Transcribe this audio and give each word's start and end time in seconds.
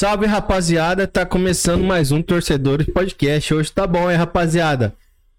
Salve 0.00 0.26
rapaziada, 0.26 1.08
tá 1.08 1.26
começando 1.26 1.82
mais 1.82 2.12
um 2.12 2.22
Torcedores 2.22 2.86
Podcast. 2.86 3.52
Hoje 3.52 3.72
tá 3.72 3.84
bom, 3.84 4.08
hein, 4.08 4.16
rapaziada? 4.16 4.94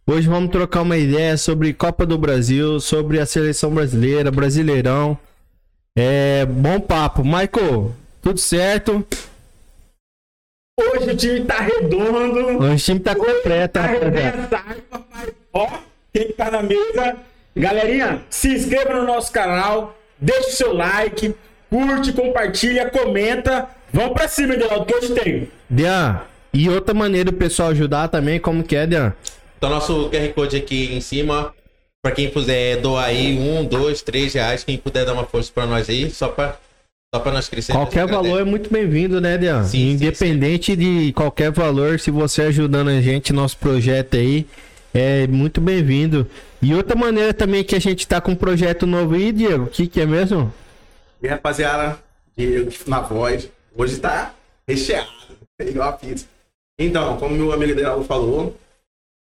Hoje 0.06 0.28
vamos 0.28 0.52
trocar 0.52 0.82
uma 0.82 0.98
ideia 0.98 1.38
sobre 1.38 1.74
Copa 1.74 2.06
do 2.06 2.18
Brasil, 2.18 2.78
sobre 2.82 3.22
a 3.22 3.26
seleção 3.26 3.74
brasileira, 3.74 4.30
Brasileirão. 4.30 5.18
É 5.96 6.46
bom 6.46 6.78
papo. 6.78 7.24
Michael, 7.24 7.96
tudo 8.22 8.38
certo? 8.38 9.08
Hoje 10.78 11.10
o 11.10 11.16
time 11.16 11.46
tá 11.46 11.62
redondo. 11.62 12.62
Hoje 12.62 12.74
o 12.74 12.78
time 12.86 13.00
tá 13.00 13.16
completo, 13.16 13.80
Tá 13.80 13.82
rapaziada. 13.84 14.66
Ó, 15.54 15.70
quem 16.14 16.34
tá 16.34 16.52
na 16.52 16.62
mesa. 16.62 17.16
Galerinha, 17.56 18.24
se 18.30 18.50
inscreva 18.50 18.94
no 18.94 19.08
nosso 19.08 19.32
canal, 19.32 19.98
deixa 20.20 20.50
o 20.50 20.52
seu 20.52 20.74
like, 20.74 21.34
curte, 21.70 22.12
compartilha, 22.12 22.90
comenta. 22.90 23.79
Vamos 23.94 24.14
pra 24.14 24.28
cima, 24.28 24.54
Adelaldo, 24.54 24.86
que 24.86 24.96
hoje 24.96 25.14
tem. 25.14 25.50
Dean, 25.70 26.22
e 26.54 26.70
outra 26.70 26.94
maneira 26.94 27.32
do 27.32 27.38
pessoal 27.38 27.70
ajudar 27.70 28.08
também, 28.08 28.40
como 28.40 28.64
que 28.64 28.76
é, 28.76 28.86
Dean? 28.86 29.14
Então, 29.58 29.70
nosso 29.70 30.10
QR 30.10 30.34
Code 30.34 30.58
aqui 30.58 30.94
em 30.94 31.02
cima. 31.02 31.54
Pra 32.02 32.14
quem 32.14 32.30
puder 32.30 32.78
doar 32.78 33.06
aí, 33.06 33.38
um, 33.38 33.66
dois, 33.66 34.02
três 34.02 34.34
reais. 34.34 34.64
Quem 34.64 34.78
puder 34.78 35.06
dar 35.06 35.14
uma 35.14 35.26
força 35.26 35.52
pra 35.54 35.66
nós 35.66 35.90
aí, 35.90 36.10
só 36.10 36.30
pra, 36.30 36.58
só 37.14 37.20
pra 37.20 37.34
nós 37.34 37.50
crescer. 37.50 37.74
Qualquer 37.74 38.08
valor 38.08 38.40
é 38.40 38.46
muito 38.46 38.72
bem-vindo, 38.72 39.20
né, 39.20 39.38
Dean? 39.38 39.64
Sim, 39.64 39.70
sim, 39.70 39.90
Independente 39.92 40.78
de 40.78 41.12
qualquer 41.12 41.52
valor, 41.52 42.00
se 42.00 42.10
você 42.10 42.44
ajudando 42.44 42.88
a 42.88 43.02
gente, 43.02 43.34
nosso 43.34 43.58
projeto 43.58 44.16
aí, 44.16 44.48
é 44.94 45.28
muito 45.28 45.60
bem-vindo. 45.60 46.26
E 46.62 46.74
outra 46.74 46.96
maneira 46.96 47.34
também 47.34 47.66
que 47.66 47.76
a 47.76 47.80
gente 47.82 48.08
tá 48.08 48.22
com 48.22 48.32
um 48.32 48.36
projeto 48.36 48.88
novo 48.88 49.16
aí, 49.16 49.34
Diego, 49.34 49.66
o 49.66 49.68
que, 49.68 49.86
que 49.86 50.00
é 50.00 50.06
mesmo? 50.06 50.54
E 51.22 51.28
aí, 51.28 51.34
rapaziada, 51.34 52.00
Diego 52.38 52.72
na 52.88 53.02
voz. 53.02 53.50
Hoje 53.80 53.98
tá 53.98 54.36
recheado, 54.68 55.10
igual 55.62 55.88
a 55.88 55.94
pizza. 55.94 56.28
Então, 56.78 57.18
como 57.18 57.34
meu 57.34 57.54
amigo 57.54 57.72
Adelaldo 57.72 58.04
falou, 58.04 58.54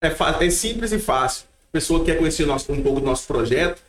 é, 0.03 0.09
é 0.45 0.51
simples 0.51 0.91
e 0.91 0.99
fácil. 0.99 1.47
Pessoa 1.71 2.01
que 2.01 2.07
quer 2.07 2.19
conhecer 2.19 2.45
nosso- 2.45 2.73
um 2.73 2.83
pouco 2.83 2.99
do 2.99 3.07
nosso 3.07 3.25
projeto, 3.25 3.81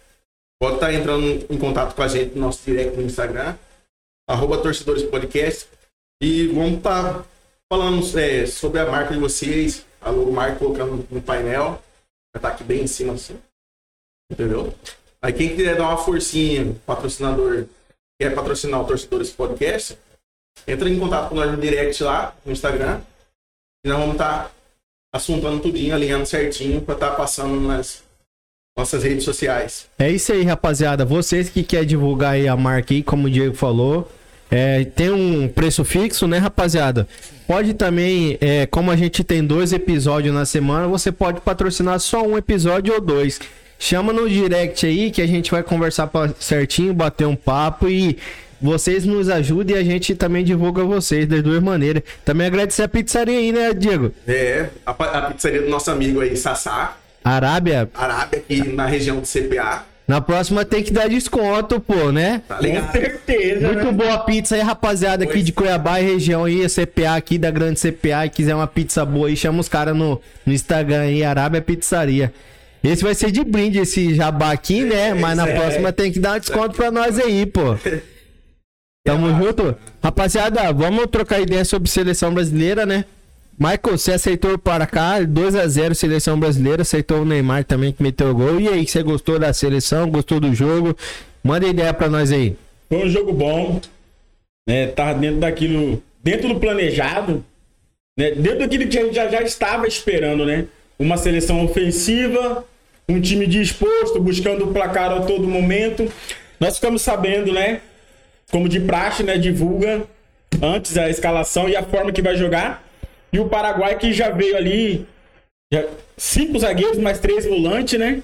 pode 0.61 0.75
estar 0.75 0.93
entrando 0.93 1.25
em 1.51 1.57
contato 1.57 1.95
com 1.95 2.03
a 2.03 2.07
gente 2.07 2.35
no 2.35 2.41
nosso 2.41 2.63
direct 2.63 2.95
no 2.95 3.01
Instagram, 3.01 3.57
arroba 4.29 4.61
Torcedores 4.61 5.01
Podcast. 5.01 5.67
E 6.21 6.45
vamos 6.49 6.77
estar 6.77 7.25
falando 7.67 8.19
é, 8.19 8.45
sobre 8.45 8.79
a 8.79 8.85
marca 8.85 9.11
de 9.11 9.19
vocês, 9.19 9.83
a 9.99 10.11
logo 10.11 10.31
marca 10.31 10.59
colocando 10.59 11.07
no 11.09 11.21
painel. 11.21 11.81
Vai 12.31 12.37
estar 12.37 12.49
aqui 12.49 12.63
bem 12.63 12.83
em 12.83 12.87
cima 12.87 13.13
assim. 13.13 13.39
Entendeu? 14.31 14.71
Aí 15.19 15.33
quem 15.33 15.55
quiser 15.55 15.77
dar 15.77 15.89
uma 15.89 15.97
forcinha, 15.97 16.75
patrocinador, 16.85 17.65
quer 18.21 18.35
patrocinar 18.35 18.81
o 18.81 18.85
Torcedores 18.85 19.31
Podcast, 19.31 19.97
entra 20.67 20.89
em 20.89 20.99
contato 20.99 21.29
com 21.29 21.35
nós 21.35 21.51
no 21.51 21.57
direct 21.57 22.03
lá, 22.03 22.35
no 22.45 22.51
Instagram. 22.51 22.99
E 23.85 23.89
nós 23.89 23.97
vamos 23.97 24.13
estar 24.13 24.51
assuntando 25.13 25.59
tudinho, 25.59 25.93
alinhando 25.93 26.25
certinho 26.25 26.81
para 26.81 26.95
estar 26.95 27.11
passando 27.11 27.59
nas 27.59 28.03
nossas 28.77 29.03
redes 29.03 29.23
sociais. 29.23 29.87
É 29.99 30.09
isso 30.09 30.31
aí, 30.31 30.43
rapaziada. 30.43 31.05
Vocês 31.05 31.49
que 31.49 31.63
querem 31.63 31.87
divulgar 31.87 32.33
aí 32.33 32.47
a 32.47 32.55
marca 32.55 32.93
aí, 32.93 33.03
como 33.03 33.27
o 33.27 33.29
Diego 33.29 33.55
falou, 33.55 34.11
é, 34.49 34.83
tem 34.83 35.11
um 35.11 35.47
preço 35.47 35.83
fixo, 35.83 36.27
né, 36.27 36.37
rapaziada? 36.37 37.07
Pode 37.47 37.73
também, 37.73 38.37
é, 38.41 38.65
como 38.65 38.89
a 38.89 38.95
gente 38.95 39.23
tem 39.23 39.45
dois 39.45 39.73
episódios 39.73 40.33
na 40.33 40.45
semana, 40.45 40.87
você 40.87 41.11
pode 41.11 41.41
patrocinar 41.41 41.99
só 41.99 42.23
um 42.23 42.37
episódio 42.37 42.93
ou 42.93 43.01
dois. 43.01 43.39
Chama 43.77 44.13
no 44.13 44.29
direct 44.29 44.85
aí 44.85 45.11
que 45.11 45.21
a 45.21 45.27
gente 45.27 45.51
vai 45.51 45.61
conversar 45.61 46.09
certinho, 46.39 46.93
bater 46.93 47.27
um 47.27 47.35
papo 47.35 47.89
e 47.89 48.17
vocês 48.63 49.03
nos 49.03 49.27
ajudem 49.29 49.75
e 49.75 49.79
a 49.79 49.83
gente 49.83 50.15
também 50.15 50.41
divulga 50.43 50.85
vocês 50.85 51.27
das 51.27 51.43
duas 51.43 51.61
maneiras. 51.61 52.01
Também 52.23 52.47
agradecer 52.47 52.83
a 52.83 52.87
pizzaria 52.87 53.37
aí, 53.37 53.51
né, 53.51 53.73
Diego? 53.73 54.13
É, 54.25 54.67
a, 54.85 54.91
a 54.91 55.31
pizzaria 55.31 55.61
do 55.61 55.69
nosso 55.69 55.91
amigo 55.91 56.21
aí, 56.21 56.37
Sassá, 56.37 56.95
Arábia, 57.23 57.89
Arábia, 57.93 58.39
aqui 58.39 58.63
na 58.69 58.85
região 58.85 59.19
do 59.19 59.27
CPA. 59.27 59.85
na 60.07 60.21
próxima 60.21 60.63
tem 60.63 60.81
que 60.81 60.91
dar 60.93 61.09
desconto, 61.09 61.79
pô, 61.79 62.11
né? 62.11 62.41
Tá 62.47 62.55
Com 62.55 62.63
ligado? 62.63 62.91
certeza. 62.93 63.67
Muito 63.67 63.85
né? 63.85 63.91
boa 63.91 64.19
pizza 64.19 64.55
aí, 64.55 64.61
rapaziada, 64.61 65.25
aqui 65.25 65.33
Pois. 65.33 65.45
de 65.45 65.51
Cuiabá 65.51 65.99
e 65.99 66.05
região 66.05 66.45
aí, 66.45 66.63
a 66.63 66.69
CPA 66.69 67.15
aqui 67.15 67.37
da 67.37 67.51
grande 67.51 67.79
CPA, 67.79 68.25
e 68.25 68.29
quiser 68.29 68.55
uma 68.55 68.67
pizza 68.67 69.05
boa 69.05 69.27
aí, 69.27 69.35
chama 69.35 69.59
os 69.59 69.67
caras 69.67 69.95
no, 69.95 70.21
no 70.45 70.53
Instagram 70.53 71.01
aí, 71.01 71.21
Arábia 71.21 71.61
Pizzaria. 71.61 72.33
Esse 72.81 73.03
vai 73.03 73.15
ser 73.15 73.31
de 73.31 73.43
brinde, 73.43 73.79
esse 73.79 74.13
jabá 74.13 74.51
aqui, 74.51 74.83
né? 74.83 75.13
Mas 75.13 75.37
na 75.37 75.47
é. 75.47 75.55
próxima 75.55 75.93
tem 75.93 76.11
que 76.11 76.19
dar 76.19 76.35
um 76.35 76.39
desconto 76.39 76.75
pra 76.75 76.91
nós 76.91 77.17
aí, 77.19 77.45
pô. 77.45 77.77
Tamo 79.05 79.27
junto? 79.35 79.75
Rapaziada, 80.01 80.71
vamos 80.71 81.07
trocar 81.07 81.41
ideia 81.41 81.65
sobre 81.65 81.89
seleção 81.89 82.33
brasileira, 82.33 82.85
né? 82.85 83.03
Michael, 83.59 83.97
você 83.97 84.13
aceitou 84.13 84.57
para 84.57 84.87
cá, 84.87 85.19
2x0 85.19 85.93
seleção 85.93 86.39
brasileira, 86.39 86.83
aceitou 86.83 87.21
o 87.21 87.25
Neymar 87.25 87.65
também 87.65 87.91
que 87.91 88.01
meteu 88.01 88.29
o 88.29 88.33
gol. 88.33 88.61
E 88.61 88.69
aí, 88.69 88.87
você 88.87 89.03
gostou 89.03 89.37
da 89.37 89.51
seleção, 89.51 90.09
gostou 90.09 90.39
do 90.39 90.55
jogo? 90.55 90.95
Manda 91.43 91.67
ideia 91.67 91.93
pra 91.93 92.07
nós 92.07 92.31
aí. 92.31 92.55
Foi 92.87 93.05
um 93.05 93.09
jogo 93.09 93.33
bom. 93.33 93.81
Né? 94.67 94.87
Tava 94.87 95.19
dentro 95.19 95.41
daquilo. 95.41 96.01
Dentro 96.23 96.47
do 96.47 96.59
planejado. 96.59 97.43
Né? 98.17 98.31
Dentro 98.31 98.59
daquilo 98.59 98.87
que 98.87 98.97
a 98.97 99.03
gente 99.03 99.15
já, 99.15 99.27
já 99.27 99.41
estava 99.41 99.85
esperando, 99.85 100.45
né? 100.45 100.65
Uma 100.97 101.17
seleção 101.17 101.65
ofensiva, 101.65 102.63
um 103.09 103.19
time 103.19 103.45
disposto, 103.47 104.21
buscando 104.21 104.63
o 104.63 104.73
placar 104.73 105.11
a 105.11 105.21
todo 105.23 105.45
momento. 105.45 106.09
Nós 106.57 106.75
ficamos 106.75 107.01
sabendo, 107.01 107.51
né? 107.51 107.81
Como 108.53 108.69
de 108.69 108.79
praxe, 108.79 109.23
né? 109.23 109.35
Divulga 109.35 110.03
antes 110.61 110.95
a 110.95 111.09
escalação 111.09 111.67
e 111.67 111.75
a 111.75 111.81
forma 111.81 112.11
que 112.11 112.21
vai 112.21 112.35
jogar. 112.35 112.83
E 113.31 113.39
o 113.39 113.49
Paraguai 113.49 113.97
que 113.97 114.13
já 114.13 114.29
veio 114.29 114.55
ali. 114.55 115.07
já- 115.73 115.85
cinco 116.15 116.59
zagueiros, 116.59 116.99
mais 116.99 117.17
três 117.17 117.47
volantes, 117.47 117.99
né? 117.99 118.21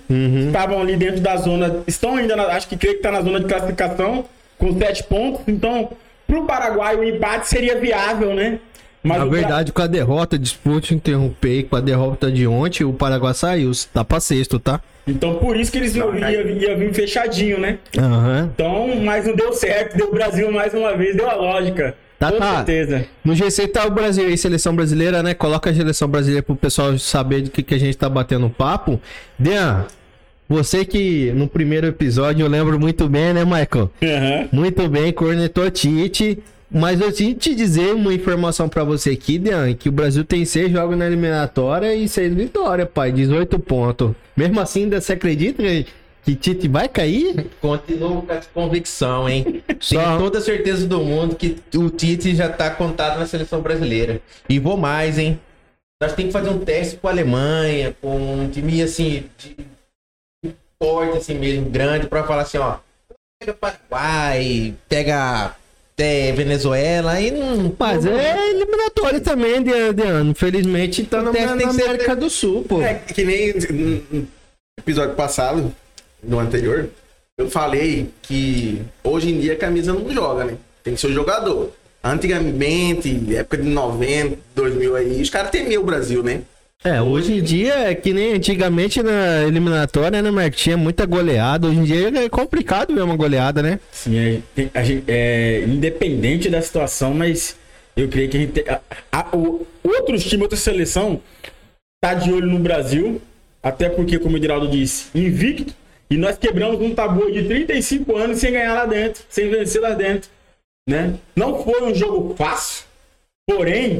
Estavam 0.48 0.80
ali 0.80 0.96
dentro 0.96 1.20
da 1.20 1.36
zona. 1.36 1.82
Estão 1.88 2.16
ainda, 2.16 2.36
na- 2.36 2.46
acho 2.50 2.68
que 2.68 2.78
creio 2.78 2.94
que 2.94 3.00
está 3.00 3.12
na 3.12 3.22
zona 3.24 3.40
de 3.40 3.48
classificação, 3.48 4.24
com 4.60 4.78
sete 4.78 5.04
pontos. 5.06 5.42
Então, 5.48 5.90
pro 6.28 6.46
Paraguai 6.46 6.96
o 6.96 7.04
empate 7.04 7.48
seria 7.48 7.76
viável, 7.80 8.36
né? 8.36 8.60
Mas 9.02 9.18
Na 9.18 9.26
o 9.26 9.30
Bra- 9.30 9.40
verdade, 9.40 9.72
com 9.72 9.82
a 9.82 9.88
derrota, 9.88 10.38
disputa 10.38 10.94
interromper, 10.94 11.64
com 11.64 11.76
a 11.76 11.80
derrota 11.82 12.30
de 12.32 12.46
ontem, 12.46 12.84
o 12.84 12.92
Paraguai 12.94 13.34
saiu. 13.34 13.72
Tá 13.94 14.04
pra 14.04 14.20
sexto, 14.20 14.60
tá? 14.60 14.82
Então, 15.08 15.36
por 15.36 15.56
isso 15.58 15.72
que 15.72 15.78
eles 15.78 15.96
iam 15.96 16.14
ia 16.16 16.76
vir 16.76 16.94
fechadinho, 16.94 17.60
né? 17.60 17.78
Aham. 17.98 18.50
Então, 18.54 18.96
mas 19.04 19.26
não 19.26 19.36
deu 19.36 19.54
certo. 19.54 19.96
Deu 19.98 20.12
Brasil 20.12 20.52
mais 20.52 20.74
uma 20.74 20.96
vez, 20.98 21.16
deu 21.16 21.30
a 21.30 21.36
lógica. 21.36 21.96
Tá, 22.20 22.32
Com 22.34 22.38
tá. 22.40 22.58
certeza. 22.58 23.06
No 23.24 23.34
GC 23.34 23.70
tá 23.70 23.86
o 23.88 23.90
Brasil 23.92 24.28
aí, 24.28 24.38
seleção 24.38 24.76
brasileira, 24.76 25.24
né? 25.24 25.34
Coloca 25.34 25.70
a 25.70 25.74
seleção 25.74 26.08
brasileira 26.10 26.44
pro 26.44 26.56
pessoal 26.56 26.98
saber 27.00 27.44
do 27.44 27.50
que, 27.50 27.64
que 27.64 27.74
a 27.74 27.78
gente 27.80 27.98
tá 27.98 28.10
batendo 28.10 28.50
papo. 28.50 29.00
Dean, 29.40 29.86
você 30.48 30.84
que 30.84 31.32
no 31.32 31.48
primeiro 31.48 31.88
episódio 31.88 32.44
eu 32.46 32.50
lembro 32.50 32.78
muito 32.78 33.08
bem, 33.08 33.34
né, 33.34 33.46
Michael? 33.46 33.90
Aham. 34.04 34.50
Muito 34.52 34.88
bem, 34.90 35.14
cornetou 35.14 35.72
Tite. 35.72 36.40
Mas 36.72 37.02
eu 37.02 37.12
tinha 37.12 37.34
que 37.34 37.40
te 37.40 37.56
dizer 37.56 37.94
uma 37.96 38.14
informação 38.14 38.70
pra 38.70 38.84
você 38.84 39.12
aqui, 39.12 39.40
Dean, 39.40 39.74
que 39.74 39.90
o 39.90 39.92
Brasil 39.92 40.24
tem 40.24 40.46
seis 40.46 40.72
jogos 40.72 40.96
na 40.98 41.08
eliminatória 41.08 41.96
e 41.96 42.08
seis 42.08 42.34
vitórias, 42.34 42.88
pai, 42.94 43.12
18 43.12 43.58
pontos. 43.60 44.12
Mesmo 44.38 44.60
assim, 44.60 44.84
ainda 44.84 45.02
você 45.02 45.14
acredita 45.14 45.64
que- 45.64 46.36
Tite 46.36 46.68
vai 46.68 46.88
cair? 46.88 47.48
Continuo 47.60 48.22
com 48.22 48.32
essa 48.32 48.48
convicção, 48.54 49.28
hein? 49.28 49.64
Só- 49.80 50.00
Tenho 50.00 50.20
toda 50.20 50.38
a 50.38 50.42
certeza 50.42 50.86
do 50.86 51.00
mundo 51.00 51.36
que 51.36 51.58
o 51.76 51.90
Tite 51.90 52.36
já 52.36 52.48
tá 52.50 52.70
contado 52.70 53.18
na 53.18 53.26
seleção 53.26 53.62
brasileira. 53.62 54.22
E 54.48 54.60
vou 54.60 54.78
mais, 54.78 55.18
hein? 55.18 55.40
Nós 56.00 56.14
temos 56.14 56.32
que 56.32 56.40
fazer 56.40 56.52
um 56.52 56.60
teste 56.60 56.98
com 56.98 57.08
a 57.08 57.12
Alemanha, 57.12 57.96
com 58.00 58.16
um 58.44 58.48
time 58.48 58.80
assim, 58.84 59.24
de, 59.40 59.56
forte 60.82 61.18
assim 61.18 61.34
mesmo, 61.34 61.68
grande, 61.70 62.06
pra 62.08 62.24
falar 62.24 62.44
assim, 62.44 62.60
ó. 62.60 62.78
Pega 63.40 63.54
Paraguai, 63.54 64.76
pega 64.88 65.56
é, 66.02 66.32
Venezuela 66.32 67.20
e 67.20 67.32
não. 67.32 67.76
Mas 67.78 68.06
é 68.06 68.50
eliminatória 68.52 69.20
também, 69.20 69.62
Dean, 69.62 69.94
Dean. 69.94 70.24
Infelizmente 70.26 71.04
tá 71.04 71.22
na, 71.22 71.32
na 71.32 71.58
ser- 71.58 71.64
América 71.84 72.16
do 72.16 72.30
Sul, 72.30 72.64
pô. 72.68 72.82
É 72.82 72.94
que 72.96 73.24
nem 73.24 73.54
episódio 74.80 75.16
passado, 75.16 75.74
no 76.24 76.40
anterior, 76.40 76.90
eu 77.38 77.50
falei 77.50 78.10
que 78.22 78.82
hoje 79.04 79.30
em 79.30 79.40
dia 79.40 79.54
a 79.54 79.58
camisa 79.58 79.94
não 79.94 80.10
joga, 80.12 80.46
né? 80.46 80.58
Tem 80.84 80.94
que 80.96 81.02
ser 81.02 81.08
o 81.08 81.14
jogador. 81.14 81.72
Antigamente, 82.04 83.36
época 83.36 83.58
de 83.58 83.68
90, 83.70 84.38
2000 84.56 84.96
aí, 84.96 85.22
os 85.22 85.30
caras 85.30 85.52
temiam 85.52 85.82
o 85.82 85.86
Brasil, 85.86 86.24
né? 86.24 86.42
É, 86.84 87.02
hoje 87.02 87.34
em 87.34 87.44
dia 87.44 87.74
é 87.90 87.96
que 87.96 88.14
nem 88.14 88.34
antigamente 88.36 89.04
na 89.04 89.44
eliminatória, 89.44 90.22
né, 90.22 90.32
Marco? 90.32 90.56
Tinha 90.56 90.78
muita 90.78 91.06
goleada. 91.06 91.68
Hoje 91.68 91.78
em 91.80 91.84
dia 91.84 92.08
é 92.24 92.30
complicado 92.30 92.96
ver 92.96 93.02
uma 93.02 93.18
goleada, 93.18 93.62
né? 93.62 93.82
Sim, 93.92 94.42
é, 94.58 94.70
a 94.74 94.82
gente- 94.82 95.04
é, 95.06 95.62
independente 95.68 96.50
da 96.50 96.62
situação, 96.62 97.14
mas 97.14 97.58
eu 97.98 98.08
creio 98.08 98.30
que 98.30 98.38
a 98.38 98.40
gente 98.40 98.70
a- 98.70 98.80
a- 99.12 99.36
o- 99.36 99.68
outros 99.84 100.24
times, 100.24 100.44
outra 100.44 100.58
seleção, 100.58 101.20
tá 102.02 102.14
de 102.14 102.32
olho 102.32 102.48
no 102.48 102.60
Brasil, 102.60 103.22
até 103.62 103.90
porque, 103.90 104.18
como 104.18 104.38
o 104.38 104.40
Diraldo 104.40 104.70
disse, 104.70 105.08
invicto, 105.14 105.74
e 106.10 106.16
nós 106.16 106.38
quebramos 106.38 106.80
um 106.80 106.96
tabu 106.96 107.30
de 107.30 107.44
35 107.44 108.16
anos 108.16 108.38
sem 108.40 108.54
ganhar 108.54 108.74
lá 108.74 108.86
dentro, 108.86 109.22
sem 109.28 109.50
vencer 109.50 109.82
lá 109.82 109.90
dentro, 109.94 110.30
né? 110.88 111.16
Não 111.36 111.62
foi 111.62 111.84
um 111.84 111.94
jogo 111.94 112.34
fácil, 112.38 112.86
Porém, 113.46 114.00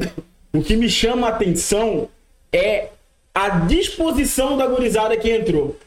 o 0.54 0.62
que 0.62 0.76
me 0.76 0.88
chama 0.88 1.26
a 1.26 1.30
atenção 1.30 2.08
é 2.52 2.88
a 3.34 3.48
disposição 3.60 4.56
da 4.56 4.66
gurizada 4.66 5.16
que 5.16 5.30
entrou. 5.30 5.78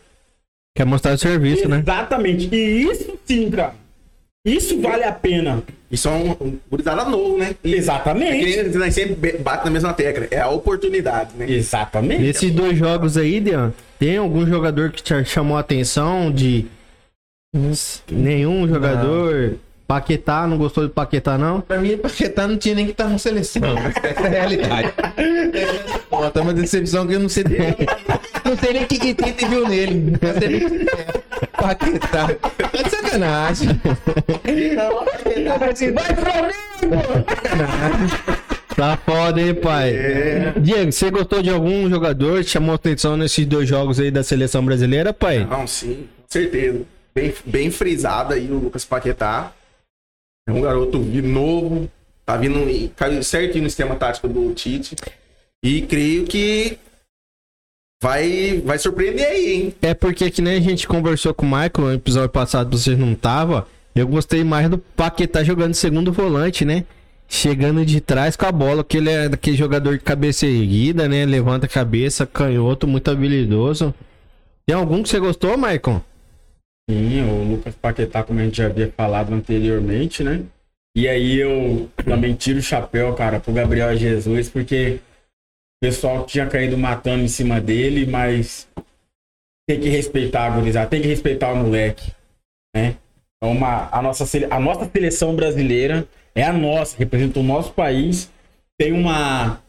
Quer 0.76 0.86
mostrar 0.86 1.14
o 1.14 1.18
serviço, 1.18 1.68
né? 1.70 1.80
Exatamente. 1.80 2.50
E 2.54 2.84
isso 2.84 3.18
sim, 3.26 3.50
cara. 3.52 3.76
Isso 4.46 4.82
vale 4.82 5.04
a 5.04 5.12
pena. 5.12 5.64
Isso 5.90 6.08
é 6.10 6.12
um, 6.12 6.32
um 6.32 6.60
gurizada 6.70 7.06
novo, 7.06 7.38
né? 7.38 7.56
É 7.64 7.68
Exatamente. 7.70 8.44
que 8.46 8.64
nem- 8.64 8.74
nós 8.78 8.94
sempre 8.94 9.38
bate 9.38 9.64
na 9.64 9.72
mesma 9.72 9.94
tecla. 9.94 10.28
É 10.32 10.40
a 10.40 10.50
oportunidade, 10.50 11.32
né? 11.38 11.50
Exatamente. 11.50 12.22
Nesses 12.24 12.52
dois 12.52 12.78
jogos 12.78 13.16
aí, 13.16 13.40
Dean, 13.40 13.72
tem 14.00 14.18
algum 14.18 14.46
jogador 14.46 14.92
que 14.92 15.02
te 15.04 15.24
chamou 15.26 15.56
a 15.56 15.60
atenção 15.62 16.32
de 16.32 16.66
nenhum 18.12 18.68
jogador? 18.68 19.58
Paquetá, 19.88 20.48
não 20.48 20.58
gostou 20.58 20.86
de 20.88 20.94
Paquetá, 20.94 21.38
não? 21.38 21.62
Pra 21.62 21.78
mim, 21.78 21.98
Paquetá 21.98 22.48
não 22.48 22.58
tinha 22.58 22.74
nem 22.76 22.86
que 22.86 22.92
estar 22.92 23.08
na 23.08 23.18
seleção. 23.18 23.62
Essa 23.78 24.22
é 24.22 24.28
a 24.28 24.30
realidade. 24.30 24.94
Pô, 26.10 26.30
tá 26.32 26.42
uma 26.42 26.54
decepção 26.54 27.06
que 27.06 27.14
eu 27.14 27.20
não 27.20 27.30
sei. 27.30 27.44
Não 28.46 28.58
sei 28.58 28.74
nem 28.74 28.84
o 28.84 28.88
que 28.88 28.98
que 28.98 29.14
Tite 29.14 29.46
viu 29.46 29.68
nele. 29.68 30.18
Ser 30.40 30.50
bem 30.50 30.70
sincero. 30.70 31.24
Paquetá. 31.58 32.28
Tá 32.28 32.84
de 32.84 32.90
sacanagem. 32.90 33.70
Vai, 35.94 36.16
Flamengo! 36.16 37.26
Tá 38.76 38.98
foda, 39.06 39.40
hein, 39.40 39.54
pai? 39.54 39.94
Diego, 40.60 40.92
você 40.92 41.12
gostou 41.12 41.44
de 41.44 41.50
algum 41.50 41.88
jogador 41.90 42.44
que 42.44 42.50
chamou 42.50 42.74
atenção 42.74 43.16
nesses 43.16 43.46
dois 43.46 43.70
jogos 43.70 44.00
aí 44.00 44.10
da 44.10 44.24
seleção 44.24 44.66
brasileira, 44.66 45.14
pai? 45.14 45.46
Não, 45.46 45.68
sim, 45.68 46.08
com 46.18 46.28
certeza. 46.28 46.82
Bem, 47.14 47.34
bem 47.46 47.70
frisado 47.70 48.34
aí 48.34 48.50
o 48.50 48.56
Lucas 48.56 48.84
Paquetá. 48.84 49.52
É 50.48 50.52
um 50.52 50.62
garoto 50.62 51.00
novo, 51.00 51.90
tá 52.26 52.36
vindo 52.38 52.60
caiu 52.96 53.24
certinho 53.24 53.64
no 53.64 53.70
sistema 53.70 53.96
tático 53.96 54.28
do 54.28 54.54
Tite. 54.54 54.96
E 55.64 55.82
creio 55.84 56.26
que 56.26 56.78
vai, 58.04 58.62
vai 58.66 58.78
surpreender 58.78 59.26
aí, 59.26 59.54
hein? 59.54 59.76
É 59.82 59.94
porque 59.94 60.30
que 60.30 60.42
nem 60.42 60.58
a 60.58 60.62
gente 60.62 60.88
conversou 60.88 61.34
com 61.34 61.46
o 61.46 61.50
Michael 61.50 61.72
no 61.78 61.94
episódio 61.94 62.30
passado, 62.30 62.78
vocês 62.78 62.98
não 62.98 63.16
tava. 63.16 63.66
Eu 63.96 64.08
gostei 64.08 64.44
mais 64.44 64.70
do 64.70 64.78
Paquetá 64.78 65.44
jogando 65.44 65.74
segundo 65.74 66.12
volante, 66.12 66.66
né? 66.66 66.84
Chegando 67.30 67.86
de 67.86 68.02
trás 68.02 68.36
com 68.36 68.46
a 68.46 68.52
bola, 68.52 68.84
que 68.84 68.98
ele 68.98 69.10
é 69.10 69.30
daquele 69.30 69.56
jogador 69.56 69.98
de 69.98 70.04
cabeça 70.04 70.46
erguida, 70.46 71.08
né? 71.08 71.26
Levanta 71.26 71.66
a 71.66 71.70
cabeça, 71.70 72.26
canhoto, 72.26 72.86
muito 72.86 73.10
habilidoso. 73.10 73.94
Tem 74.66 74.76
algum 74.76 75.02
que 75.02 75.10
você 75.10 75.20
gostou, 75.20 75.58
Michael? 75.58 76.04
Sim, 76.90 77.22
o 77.24 77.44
Lucas 77.44 77.76
Paquetá, 77.76 78.24
como 78.24 78.40
a 78.40 78.44
gente 78.44 78.58
já 78.58 78.66
havia 78.66 78.92
falado 78.92 79.34
anteriormente, 79.34 80.24
né? 80.24 80.44
E 80.96 81.08
aí 81.08 81.40
eu 81.40 81.90
também 82.06 82.36
tiro 82.36 82.60
o 82.60 82.62
chapéu, 82.62 83.14
cara, 83.16 83.40
pro 83.40 83.54
Gabriel 83.54 83.96
Jesus, 83.96 84.50
porque 84.50 85.00
o 85.82 85.86
pessoal 85.86 86.26
tinha 86.26 86.46
caído 86.46 86.78
matando 86.78 87.24
em 87.24 87.28
cima 87.28 87.60
dele, 87.60 88.06
mas 88.06 88.68
tem 89.68 89.80
que 89.80 89.90
respeitar 89.90 90.46
a 90.46 90.50
gurizada, 90.52 90.90
tem 90.90 91.02
que 91.02 91.08
respeitar 91.08 91.54
o 91.54 91.58
moleque, 91.58 92.12
né? 92.76 92.98
É 93.42 93.46
uma, 93.46 93.90
a, 93.92 94.02
nossa, 94.02 94.26
a 94.50 94.60
nossa 94.60 94.90
seleção 94.90 95.36
brasileira 95.36 96.08
é 96.36 96.44
a 96.44 96.54
nossa, 96.54 96.98
representa 96.98 97.40
o 97.40 97.44
nosso 97.44 97.74
país, 97.74 98.32
tem 98.78 98.92
uma 98.92 99.62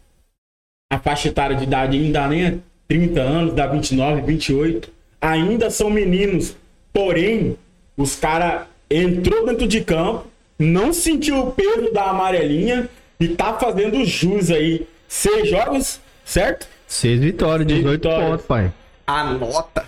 a 0.93 0.99
faixa 0.99 1.29
etária 1.29 1.57
de 1.57 1.65
idade 1.65 1.97
ainda 1.97 2.29
nem 2.29 2.45
é 2.45 2.59
30 2.87 3.21
anos, 3.21 3.55
dá 3.55 3.67
29, 3.67 4.23
28, 4.23 4.93
ainda 5.21 5.71
são 5.71 5.91
meninos. 5.91 6.57
Porém, 6.95 7.59
os 7.97 8.15
caras 8.15 8.69
entrou 8.89 9.45
dentro 9.45 9.67
de 9.67 9.81
campo, 9.81 10.29
não 10.57 10.93
sentiu 10.93 11.41
o 11.41 11.51
peso 11.51 11.93
da 11.93 12.05
amarelinha 12.11 12.89
e 13.19 13.29
tá 13.29 13.55
fazendo 13.55 14.05
jus 14.05 14.49
aí. 14.49 14.87
Seis 15.09 15.51
jogos, 15.51 16.01
certo? 16.25 16.69
Seis 16.87 17.21
vitórias, 17.21 17.67
18 17.67 17.91
vitórias. 17.91 18.31
pontos, 18.31 18.47
pai. 18.47 18.73
Anota. 19.05 19.85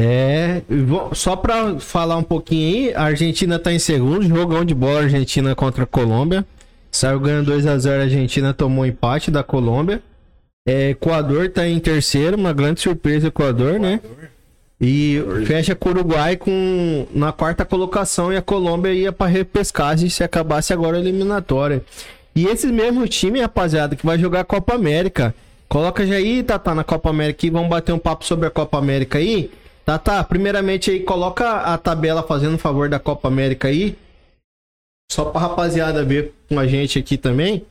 É, 0.00 0.62
e 0.70 1.14
só 1.14 1.36
pra 1.36 1.78
falar 1.80 2.16
um 2.16 2.22
pouquinho 2.22 2.88
aí, 2.88 2.94
a 2.94 3.02
Argentina 3.02 3.58
tá 3.58 3.70
em 3.70 3.78
segundo, 3.78 4.22
jogão 4.26 4.64
de 4.64 4.74
bola 4.74 5.02
Argentina 5.02 5.54
contra 5.54 5.84
a 5.84 5.86
Colômbia. 5.86 6.46
Saiu 6.90 7.20
ganhando 7.20 7.46
2 7.46 7.66
a 7.66 7.76
0 7.78 8.00
a 8.00 8.04
Argentina 8.04 8.54
tomou 8.54 8.86
empate 8.86 9.30
da 9.30 9.42
Colômbia. 9.42 10.02
É, 10.66 10.90
Equador 10.90 11.50
tá 11.50 11.66
em 11.68 11.78
terceiro, 11.78 12.36
uma 12.36 12.52
grande 12.52 12.80
surpresa 12.80 13.26
o 13.26 13.28
Equador, 13.28 13.78
né? 13.78 14.00
E 14.80 15.20
fecha 15.44 15.74
com 15.74 15.88
o 15.88 15.92
Uruguai 15.92 16.36
com 16.36 17.06
na 17.12 17.32
quarta 17.32 17.64
colocação 17.64 18.32
e 18.32 18.36
a 18.36 18.42
Colômbia 18.42 18.92
ia 18.92 19.10
pra 19.10 19.26
repescagem 19.26 20.08
se 20.08 20.22
acabasse 20.22 20.72
agora 20.72 20.96
a 20.96 21.00
eliminatória. 21.00 21.82
E 22.34 22.46
esse 22.46 22.68
mesmo 22.68 23.06
time, 23.08 23.40
rapaziada, 23.40 23.96
que 23.96 24.06
vai 24.06 24.16
jogar 24.16 24.40
a 24.40 24.44
Copa 24.44 24.74
América. 24.74 25.34
Coloca 25.68 26.06
já 26.06 26.14
aí, 26.14 26.42
Tata, 26.44 26.74
na 26.74 26.84
Copa 26.84 27.10
América 27.10 27.44
e 27.44 27.50
vamos 27.50 27.68
bater 27.68 27.92
um 27.92 27.98
papo 27.98 28.24
sobre 28.24 28.46
a 28.46 28.50
Copa 28.50 28.78
América 28.78 29.18
aí. 29.18 29.50
Tata, 29.84 30.22
primeiramente 30.22 30.90
aí, 30.90 31.00
coloca 31.00 31.50
a 31.50 31.76
tabela 31.76 32.22
fazendo 32.22 32.56
favor 32.56 32.88
da 32.88 33.00
Copa 33.00 33.26
América 33.26 33.66
aí. 33.66 33.96
Só 35.10 35.24
pra 35.24 35.40
rapaziada 35.40 36.04
ver 36.04 36.32
com 36.48 36.58
a 36.58 36.66
gente 36.66 36.98
aqui 36.98 37.16
também. 37.16 37.64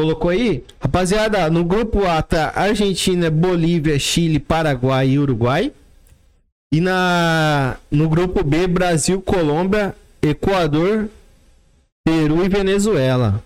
Colocou 0.00 0.30
aí? 0.30 0.64
Rapaziada, 0.80 1.50
no 1.50 1.62
grupo 1.62 2.06
A 2.06 2.22
tá 2.22 2.54
Argentina, 2.56 3.30
Bolívia, 3.30 3.98
Chile, 3.98 4.38
Paraguai 4.38 5.10
e 5.10 5.18
Uruguai. 5.18 5.70
E 6.72 6.80
na 6.80 7.76
no 7.90 8.08
grupo 8.08 8.42
B, 8.42 8.66
Brasil, 8.66 9.20
Colômbia, 9.20 9.94
Equador, 10.22 11.10
Peru 12.02 12.42
e 12.42 12.48
Venezuela. 12.48 13.44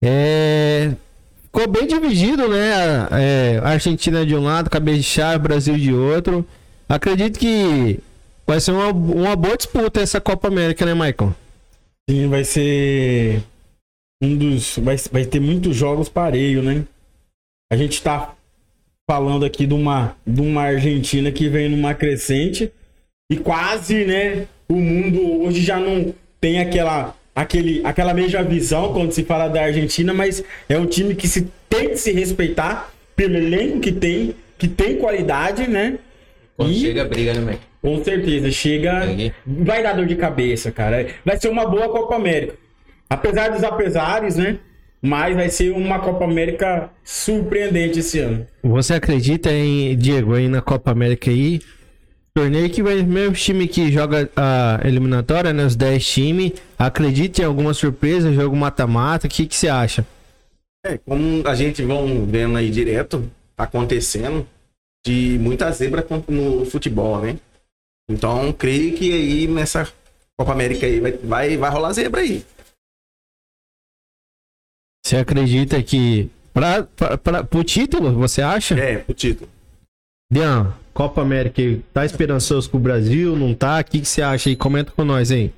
É, 0.00 0.92
ficou 1.46 1.66
bem 1.66 1.88
dividido, 1.88 2.46
né? 2.46 3.08
É, 3.10 3.60
Argentina 3.64 4.24
de 4.24 4.36
um 4.36 4.44
lado, 4.44 4.70
cabeça 4.70 4.98
de 4.98 5.02
chave, 5.02 5.42
Brasil 5.42 5.76
de 5.76 5.92
outro. 5.92 6.46
Acredito 6.88 7.40
que 7.40 7.98
vai 8.46 8.60
ser 8.60 8.70
uma, 8.70 8.90
uma 8.90 9.34
boa 9.34 9.56
disputa 9.56 10.00
essa 10.00 10.20
Copa 10.20 10.46
América, 10.46 10.86
né, 10.86 10.94
Michael? 10.94 11.34
Sim, 12.08 12.28
vai 12.28 12.44
ser 12.44 13.42
um 14.22 14.36
dos. 14.36 14.78
Vai, 14.78 14.96
vai 15.10 15.24
ter 15.24 15.40
muitos 15.40 15.74
jogos 15.76 16.08
pareio, 16.08 16.62
né? 16.62 16.84
A 17.72 17.76
gente 17.76 18.00
tá 18.02 18.34
falando 19.10 19.44
aqui 19.44 19.66
de 19.66 19.74
uma, 19.74 20.16
de 20.26 20.40
uma 20.40 20.62
Argentina 20.62 21.30
que 21.32 21.48
vem 21.48 21.68
numa 21.68 21.92
crescente 21.94 22.72
e 23.30 23.36
quase, 23.36 24.04
né? 24.04 24.46
O 24.68 24.74
mundo 24.76 25.42
hoje 25.42 25.60
já 25.62 25.78
não 25.78 26.14
tem 26.40 26.60
aquela, 26.60 27.16
aquele, 27.34 27.80
aquela 27.84 28.14
mesma 28.14 28.42
visão 28.42 28.92
quando 28.92 29.12
se 29.12 29.24
fala 29.24 29.48
da 29.48 29.62
Argentina, 29.64 30.14
mas 30.14 30.42
é 30.68 30.78
um 30.78 30.86
time 30.86 31.14
que 31.14 31.26
se 31.26 31.48
tem 31.68 31.90
que 31.90 31.96
se 31.96 32.12
respeitar 32.12 32.92
pelo 33.16 33.36
elenco 33.36 33.80
que 33.80 33.92
tem, 33.92 34.34
que 34.56 34.68
tem 34.68 34.96
qualidade, 34.96 35.68
né? 35.68 35.98
Quando 36.56 36.72
E- 36.72 36.80
chega, 36.80 37.04
briga, 37.04 37.34
né, 37.34 37.40
Mac? 37.40 37.60
Com 37.80 38.04
certeza, 38.04 38.48
chega. 38.52 39.02
Vai 39.44 39.82
dar 39.82 39.94
dor 39.94 40.06
de 40.06 40.14
cabeça, 40.14 40.70
cara. 40.70 41.08
Vai 41.24 41.36
ser 41.40 41.48
uma 41.48 41.66
boa 41.66 41.88
Copa 41.88 42.14
América. 42.14 42.54
Apesar 43.12 43.50
dos 43.50 43.62
apesares, 43.62 44.36
né? 44.36 44.58
Mas 45.00 45.34
vai 45.34 45.48
ser 45.48 45.70
uma 45.72 45.98
Copa 45.98 46.24
América 46.24 46.88
surpreendente 47.04 47.98
esse 47.98 48.20
ano. 48.20 48.46
Você 48.62 48.94
acredita 48.94 49.50
em, 49.52 49.96
Diego, 49.96 50.34
aí 50.34 50.48
na 50.48 50.62
Copa 50.62 50.92
América 50.92 51.30
aí? 51.30 51.60
Torneio 52.34 52.70
que 52.70 52.82
vai 52.82 53.02
mesmo 53.02 53.34
time 53.34 53.68
que 53.68 53.92
joga 53.92 54.30
a 54.34 54.80
eliminatória, 54.84 55.52
né? 55.52 55.66
Os 55.66 55.76
10 55.76 56.06
times. 56.06 56.52
Acredita 56.78 57.42
em 57.42 57.44
alguma 57.44 57.74
surpresa, 57.74 58.32
jogo 58.32 58.56
mata-mata? 58.56 59.26
O 59.26 59.30
que, 59.30 59.46
que 59.46 59.56
você 59.56 59.68
acha? 59.68 60.06
É, 60.86 60.96
como 60.96 61.46
a 61.46 61.54
gente 61.54 61.82
vão 61.82 62.24
vendo 62.24 62.56
aí 62.56 62.70
direto, 62.70 63.30
tá 63.54 63.64
acontecendo 63.64 64.46
de 65.04 65.36
muita 65.38 65.70
zebra 65.72 66.06
no 66.28 66.64
futebol, 66.64 67.20
né? 67.20 67.36
Então, 68.10 68.52
creio 68.52 68.94
que 68.94 69.12
aí 69.12 69.46
nessa 69.48 69.86
Copa 70.38 70.52
América 70.52 70.86
aí 70.86 71.00
vai, 71.00 71.12
vai, 71.12 71.56
vai 71.56 71.70
rolar 71.70 71.92
zebra 71.92 72.22
aí. 72.22 72.44
Você 75.02 75.16
acredita 75.16 75.82
que. 75.82 76.30
Pra, 76.54 76.82
pra, 76.82 77.18
pra, 77.18 77.44
pro 77.44 77.64
título, 77.64 78.12
você 78.12 78.42
acha? 78.42 78.78
É, 78.78 79.04
o 79.08 79.14
título. 79.14 79.48
Dean, 80.30 80.72
Copa 80.94 81.22
América 81.22 81.62
tá 81.92 82.04
esperançoso 82.04 82.70
com 82.70 82.76
o 82.76 82.80
Brasil? 82.80 83.34
Não 83.36 83.54
tá? 83.54 83.80
O 83.80 83.84
que, 83.84 84.00
que 84.00 84.08
você 84.08 84.22
acha 84.22 84.48
aí? 84.48 84.56
Comenta 84.56 84.92
com 84.92 85.04
nós 85.04 85.30
aí. 85.30 85.52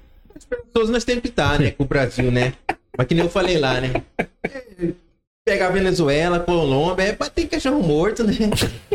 Todos 0.72 0.90
nós 0.90 1.04
temos 1.04 1.22
que 1.22 1.28
estar, 1.28 1.58
né? 1.58 1.72
Com 1.72 1.84
o 1.84 1.86
Brasil, 1.86 2.30
né? 2.30 2.54
Mas 2.96 3.06
que 3.06 3.14
nem 3.14 3.24
eu 3.24 3.30
falei 3.30 3.58
lá, 3.58 3.80
né? 3.80 3.92
É, 4.18 4.92
Pegar 5.46 5.68
Venezuela, 5.70 6.40
Colômbia, 6.40 7.04
é 7.04 7.12
bater 7.12 7.46
cachorro 7.46 7.82
morto, 7.82 8.24
né? 8.24 8.34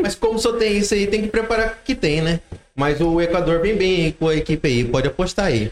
Mas 0.02 0.16
como 0.16 0.40
só 0.40 0.54
tem 0.54 0.78
isso 0.78 0.96
aí, 0.96 1.06
tem 1.06 1.22
que 1.22 1.28
preparar 1.28 1.74
o 1.74 1.86
que 1.86 1.94
tem, 1.94 2.22
né? 2.22 2.40
Mas 2.76 3.00
o 3.00 3.22
Equador 3.22 3.62
vem 3.62 3.76
bem 3.76 4.06
aí 4.06 4.12
com 4.14 4.28
a 4.28 4.36
equipe 4.36 4.68
aí, 4.68 4.84
pode 4.84 5.08
apostar 5.08 5.48
aí. 5.48 5.72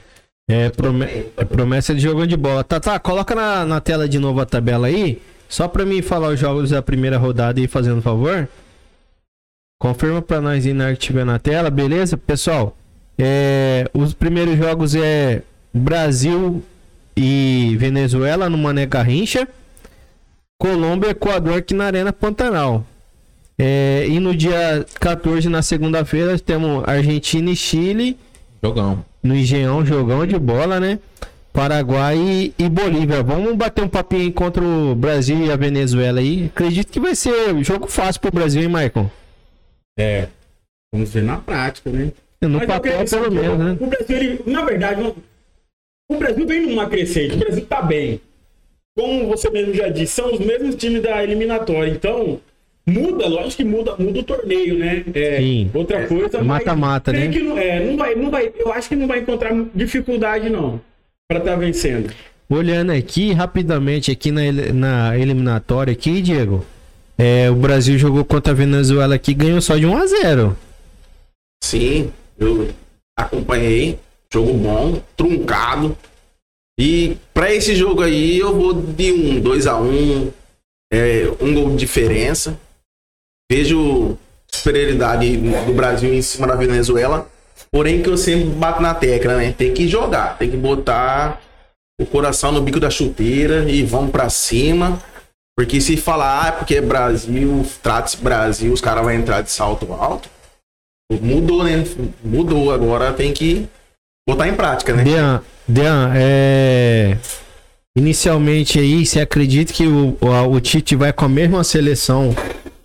É, 0.50 0.70
prome- 0.70 1.06
é 1.36 1.44
promessa 1.46 1.94
de 1.94 2.00
jogo 2.01 2.25
de 2.25 2.38
bola. 2.38 2.63
Tá, 2.63 2.80
tá, 2.80 2.98
coloca 3.00 3.36
na, 3.36 3.66
na 3.66 3.82
tela 3.82 4.08
de 4.08 4.18
novo 4.18 4.39
a 4.39 4.46
tabela 4.46 4.88
aí. 4.88 5.22
Só 5.50 5.68
pra 5.68 5.86
mim 5.86 6.01
falar 6.01 6.30
os 6.30 6.39
jogos 6.39 6.70
da 6.70 6.82
primeira 6.82 7.18
rodada 7.18 7.60
aí, 7.60 7.68
fazendo 7.68 8.01
favor. 8.01 8.48
Confirma 9.80 10.22
pra 10.22 10.42
nós 10.42 10.66
aí 10.66 10.74
na 10.74 10.86
hora 10.86 10.94
que 10.94 11.00
tiver 11.01 11.25
na 11.25 11.38
tela, 11.38 11.70
beleza? 11.70 12.18
Pessoal, 12.18 12.75
é, 13.18 13.89
os 13.94 14.13
primeiros 14.13 14.58
jogos 14.58 14.96
é 14.96 15.42
Brasil 15.74 16.63
e 17.16 17.75
Venezuela 17.77 18.50
no 18.50 18.58
Mané 18.58 18.86
Garrincha. 18.86 19.48
Colômbia 20.60 21.10
e 21.10 21.12
Equador 21.12 21.58
aqui 21.58 21.74
na 21.74 21.86
Arena 21.86 22.12
Pantanal. 22.12 22.86
É, 23.60 24.06
e 24.08 24.20
no 24.20 24.36
dia 24.36 24.86
14, 25.00 25.48
na 25.50 25.62
segunda-feira, 25.62 26.39
temos 26.39 26.88
Argentina 26.88 27.51
e 27.51 27.56
Chile. 27.56 28.18
Jogão. 28.63 29.03
No 29.23 29.35
Engenhão, 29.35 29.85
jogão 29.85 30.25
de 30.25 30.37
bola, 30.39 30.79
né? 30.79 30.99
Paraguai 31.53 32.53
e, 32.57 32.69
Bolívia. 32.69 33.23
Vamos 33.23 33.55
bater 33.55 33.83
um 33.83 33.87
papinho 33.89 34.21
aí 34.23 34.31
contra 34.31 34.63
o 34.63 34.93
Brasil 34.95 35.45
e 35.45 35.51
a 35.51 35.55
Venezuela 35.55 36.19
aí. 36.19 36.45
Acredito 36.53 36.91
que 36.91 36.99
vai 36.99 37.15
ser 37.15 37.53
um 37.53 37.63
jogo 37.63 37.87
fácil 37.87 38.21
pro 38.21 38.31
Brasil, 38.31 38.61
hein, 38.61 38.67
Maicon? 38.67 39.09
É. 39.97 40.27
Vamos 40.93 41.11
ver 41.11 41.23
na 41.23 41.37
prática, 41.37 41.89
né? 41.89 42.11
No 42.41 42.59
Mas 42.59 42.67
papel, 42.67 43.03
pelo 43.05 43.31
menos, 43.31 43.57
né? 43.57 43.77
O 43.79 43.87
Brasil, 43.87 44.17
ele, 44.17 44.41
na 44.45 44.63
verdade, 44.63 45.01
não- 45.01 45.15
o 46.09 46.17
Brasil 46.17 46.45
vem 46.45 46.67
numa 46.67 46.87
crescente. 46.87 47.33
O 47.33 47.39
Brasil 47.39 47.65
tá 47.65 47.81
bem. 47.81 48.21
Como 48.95 49.27
você 49.27 49.49
mesmo 49.49 49.73
já 49.73 49.89
disse, 49.89 50.13
são 50.13 50.31
os 50.33 50.39
mesmos 50.39 50.75
times 50.75 51.01
da 51.01 51.23
eliminatória. 51.23 51.89
Então, 51.91 52.39
muda, 52.88 53.27
lógico 53.27 53.58
que 53.58 53.63
muda, 53.65 53.96
muda 53.98 54.20
o 54.20 54.24
torneio, 54.24 54.79
né? 54.79 55.03
É, 55.13 55.38
Sim. 55.38 55.70
Outra 55.74 56.08
coisa, 56.08 56.38
mas 56.38 56.48
Mata-mata, 56.48 57.12
né? 57.12 57.27
que 57.27 57.39
não, 57.39 57.58
é, 57.58 57.79
não 57.84 57.98
vai, 57.98 58.15
não 58.15 58.32
vai, 58.32 58.51
eu 58.58 58.72
acho 58.72 58.88
que 58.88 58.96
não 58.96 59.08
vai 59.08 59.20
encontrar 59.20 59.53
dificuldade, 59.75 60.50
não, 60.50 60.79
pra 61.27 61.39
estar 61.39 61.56
vencendo. 61.58 62.13
Olhando 62.50 62.91
aqui 62.94 63.34
rapidamente 63.34 64.10
aqui 64.10 64.32
na, 64.32 64.41
na 64.74 65.17
eliminatória 65.17 65.91
aqui, 65.91 66.22
Diego. 66.22 66.65
É, 67.17 67.50
o 67.50 67.56
Brasil 67.56 67.98
jogou 67.98 68.24
contra 68.24 68.53
a 68.53 68.56
Venezuela 68.56 69.15
aqui 69.15 69.32
e 69.32 69.36
ganhou 69.36 69.60
só 69.60 69.75
de 69.75 69.86
1 69.86 69.98
a 69.98 70.06
0 70.06 70.58
Sim, 71.63 72.12
eu 72.39 72.70
acompanhei. 73.17 74.00
Jogo 74.32 74.53
bom, 74.53 75.01
truncado. 75.15 75.98
E 76.79 77.17
pra 77.34 77.53
esse 77.53 77.75
jogo 77.75 78.03
aí 78.03 78.38
eu 78.38 78.56
vou 78.56 78.74
de 78.74 79.12
um 79.12 79.41
2x1, 79.41 80.32
é, 80.94 81.27
um 81.41 81.53
gol 81.53 81.70
de 81.72 81.77
diferença. 81.77 82.60
Vejo 83.51 84.18
superioridade 84.51 85.38
do 85.38 85.74
Brasil 85.74 86.13
em 86.13 86.22
cima 86.22 86.48
da 86.48 86.56
Venezuela. 86.56 87.30
Porém 87.72 88.01
que 88.01 88.10
eu 88.10 88.18
sempre 88.18 88.50
bato 88.50 88.82
na 88.82 88.94
tecla, 88.94 89.38
né? 89.38 89.54
Tem 89.58 89.74
que 89.74 89.88
jogar, 89.88 90.38
tem 90.38 90.50
que 90.50 90.58
botar 90.58 91.42
o 92.00 92.06
coração 92.06 92.51
no 92.51 92.62
bico 92.62 92.80
da 92.80 92.89
chuteira 92.89 93.70
e 93.70 93.84
vamos 93.84 94.12
pra 94.12 94.30
cima. 94.30 95.01
Porque 95.58 95.82
se 95.82 95.98
falar, 95.98 96.44
ah, 96.44 96.48
é 96.48 96.51
porque 96.51 96.75
é 96.75 96.82
Brasil, 96.82 97.66
trata-se 97.82 98.18
Brasil, 98.18 98.72
os 98.72 98.80
caras 98.80 99.04
vão 99.04 99.12
entrar 99.12 99.42
de 99.42 99.51
salto 99.51 99.92
alto. 99.92 100.30
Mudou, 101.22 101.63
né? 101.63 101.84
Mudou. 102.24 102.72
Agora 102.72 103.13
tem 103.13 103.34
que 103.34 103.68
botar 104.27 104.48
em 104.48 104.54
prática, 104.56 104.94
né? 104.94 105.04
Dean, 105.04 105.42
Dean, 105.68 106.12
é... 106.16 107.18
Inicialmente 107.98 108.77
aí, 108.77 109.04
você 109.04 109.20
acredita 109.20 109.74
que 109.74 109.88
o, 109.88 110.16
o 110.22 110.60
Tite 110.60 110.96
vai 110.96 111.12
com 111.12 111.25
a 111.25 111.30
mesma 111.30 111.63
seleção 111.63 112.36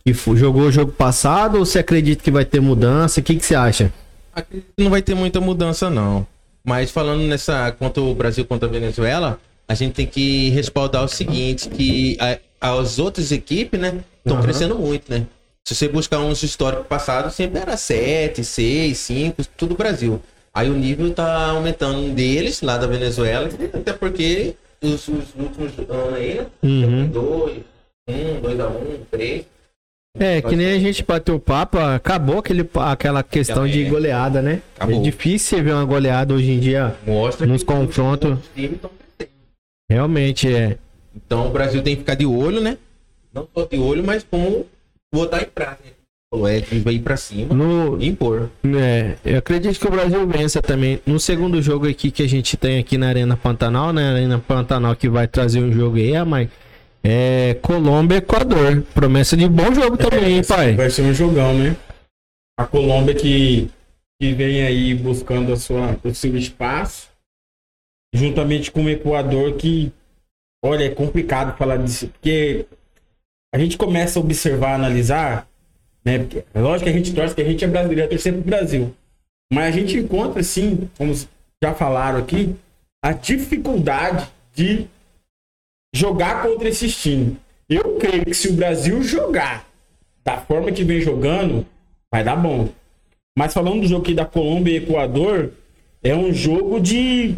que 0.05 0.13
jogou 0.37 0.63
o 0.63 0.73
jogo 0.73 0.93
passado 0.93 1.59
ou 1.59 1.65
você 1.67 1.79
acredita 1.79 2.23
que 2.23 2.31
vai 2.31 2.45
ter 2.45 2.61
mudança? 2.61 3.21
O 3.21 3.23
que, 3.23 3.37
que 3.37 3.45
você 3.45 3.55
acha? 3.55 3.93
Acredito 4.35 4.69
que 4.77 4.83
não 4.85 4.91
vai 4.91 5.03
ter 5.03 5.15
muita 5.15 5.41
mudança, 5.41 5.89
não. 5.91 6.27
Mas 6.65 6.91
falando 6.91 7.23
nessa 7.23 7.73
contra 7.73 8.03
o 8.03 8.15
Brasil 8.15 8.45
contra 8.45 8.69
a 8.69 8.73
Venezuela, 8.73 9.39
a 9.69 9.75
gente 9.75 9.93
tem 9.95 10.07
que 10.07 10.51
respaldar 10.51 11.05
o 11.05 11.09
seguinte, 11.09 11.69
que 11.69 12.17
a- 12.21 12.39
as 12.81 12.99
outras 12.99 13.33
equipes, 13.33 13.79
né, 13.81 14.01
estão 14.19 14.37
Aham. 14.37 14.43
crescendo 14.45 14.77
muito, 14.79 15.11
né? 15.11 15.27
Se 15.65 15.75
você 15.75 15.89
buscar 15.89 16.19
uns 16.21 16.43
históricos 16.43 16.87
passados, 16.87 17.35
sempre 17.35 17.61
era 17.61 17.77
7, 17.77 18.45
6, 18.45 18.99
5, 18.99 19.43
tudo 19.57 19.77
Brasil. 19.77 20.21
Aí 20.55 20.69
o 20.69 20.75
nível 20.75 21.13
tá 21.15 21.47
aumentando 21.51 22.11
deles, 22.15 22.61
lá 22.63 22.77
da 22.77 22.87
Venezuela, 22.87 23.49
até 23.73 23.93
porque 23.93 24.55
os, 24.83 25.07
os 25.09 25.25
últimos 25.39 25.73
anos 25.89 26.15
aí, 26.15 26.35
né? 26.35 26.47
Uhum. 26.63 27.09
2, 27.09 27.59
1, 28.09 28.41
2 28.41 28.61
a 28.61 28.67
1, 28.69 28.99
3. 29.11 29.45
É, 30.19 30.43
que 30.43 30.55
nem 30.55 30.73
a 30.73 30.79
gente 30.79 31.03
bateu 31.03 31.41
papo, 31.41 31.79
acabou 31.79 32.39
aquele, 32.39 32.69
aquela 32.75 33.23
questão 33.23 33.67
de 33.67 33.85
goleada, 33.85 34.43
né? 34.43 34.61
Acabou. 34.77 34.99
É 34.99 35.03
difícil 35.03 35.57
você 35.57 35.63
ver 35.63 35.73
uma 35.73 35.85
goleada 35.85 36.35
hoje 36.35 36.51
em 36.51 36.61
dia. 36.61 36.95
Mostra 37.07 37.47
Nos 37.47 37.63
confrontos-. 37.63 38.39
Realmente 39.91 40.53
é. 40.53 40.77
Então 41.15 41.49
o 41.49 41.51
Brasil 41.51 41.83
tem 41.83 41.95
que 41.95 42.01
ficar 42.01 42.15
de 42.15 42.27
olho, 42.27 42.61
né? 42.61 42.77
Não 43.33 43.49
só 43.55 43.65
de 43.65 43.79
olho, 43.79 44.05
mas 44.05 44.25
como 44.29 44.67
botar 45.13 45.43
em 45.43 45.47
prática. 45.47 45.93
É, 46.35 46.63
vai 46.81 46.95
ir 46.95 47.01
pra 47.01 47.15
cima 47.15 47.55
No, 47.55 48.01
e 48.01 48.09
impor. 48.09 48.49
É, 48.65 49.17
eu 49.23 49.39
acredito 49.39 49.79
que 49.79 49.87
o 49.87 49.91
Brasil 49.91 50.27
vença 50.27 50.63
também. 50.63 50.99
No 51.05 51.21
segundo 51.21 51.61
jogo 51.61 51.87
aqui 51.87 52.11
que 52.11 52.23
a 52.23 52.29
gente 52.29 52.57
tem 52.57 52.79
aqui 52.79 52.97
na 52.97 53.09
Arena 53.09 53.37
Pantanal, 53.37 53.93
né? 53.93 54.13
Arena 54.13 54.39
Pantanal 54.39 54.97
que 54.97 55.11
vai 55.11 55.27
trazer 55.27 55.61
um 55.61 55.71
jogo 55.71 55.97
aí, 55.97 56.17
ah, 56.17 56.25
mas 56.25 56.49
é 57.03 57.55
Colômbia 57.63 58.17
e 58.17 58.19
Equador. 58.19 58.83
Promessa 58.95 59.37
de 59.37 59.49
bom 59.49 59.75
jogo 59.75 59.97
também, 59.97 60.37
hein, 60.37 60.45
pai? 60.45 60.75
Vai 60.75 60.91
ser 60.91 61.03
um 61.03 61.13
jogão, 61.13 61.57
né? 61.57 61.77
A 62.59 62.67
Colômbia 62.67 63.15
que, 63.15 63.71
que 64.21 64.33
vem 64.33 64.63
aí 64.63 64.95
buscando 64.95 65.53
a 65.53 65.57
sua, 65.57 65.99
o 66.05 66.15
seu 66.15 66.37
espaço, 66.37 67.09
juntamente 68.15 68.71
com 68.71 68.85
o 68.85 68.91
Equador, 68.91 69.55
que, 69.57 69.93
olha, 70.65 70.85
é 70.85 70.91
complicado 70.91 71.57
falar 71.57 71.79
disso, 71.79 72.09
porque 72.09 72.67
a 73.55 73.59
gente 73.59 73.77
começa 73.77 74.19
a 74.19 74.23
observar, 74.23 74.75
analisar, 74.75 75.49
né? 76.05 76.19
Porque, 76.19 76.45
é 76.55 76.61
lógico 76.61 76.85
que 76.85 76.91
a 76.91 76.99
gente 76.99 77.15
torce, 77.15 77.35
que 77.35 77.43
a 77.43 77.45
gente 77.45 77.65
é 77.65 77.69
brasileiro, 77.69 78.03
é 78.03 78.07
torcer 78.07 78.33
pro 78.33 78.43
Brasil. 78.43 78.95
Mas 79.53 79.75
a 79.75 79.79
gente 79.79 79.99
encontra, 79.99 80.41
assim, 80.41 80.89
como 80.97 81.13
já 81.63 81.75
falaram 81.75 82.19
aqui, 82.19 82.55
a 83.05 83.13
dificuldade 83.13 84.29
de 84.55 84.89
jogar 85.95 86.43
contra 86.43 86.69
esses 86.69 86.97
times. 86.97 87.35
Eu 87.69 87.97
creio 87.97 88.25
que 88.25 88.35
se 88.35 88.49
o 88.49 88.53
Brasil 88.55 89.03
jogar 89.03 89.67
da 90.25 90.39
forma 90.39 90.71
que 90.73 90.85
vem 90.85 91.01
jogando, 91.01 91.67
vai 92.13 92.23
dar 92.23 92.37
bom. 92.37 92.69
Mas 93.37 93.55
falando 93.55 93.81
do 93.81 93.87
jogo 93.89 94.03
aqui 94.03 94.15
da 94.15 94.25
Colômbia 94.25 94.73
e 94.73 94.77
Equador, 94.77 95.53
é 96.03 96.15
um 96.15 96.33
jogo 96.33 96.79
de 96.81 97.35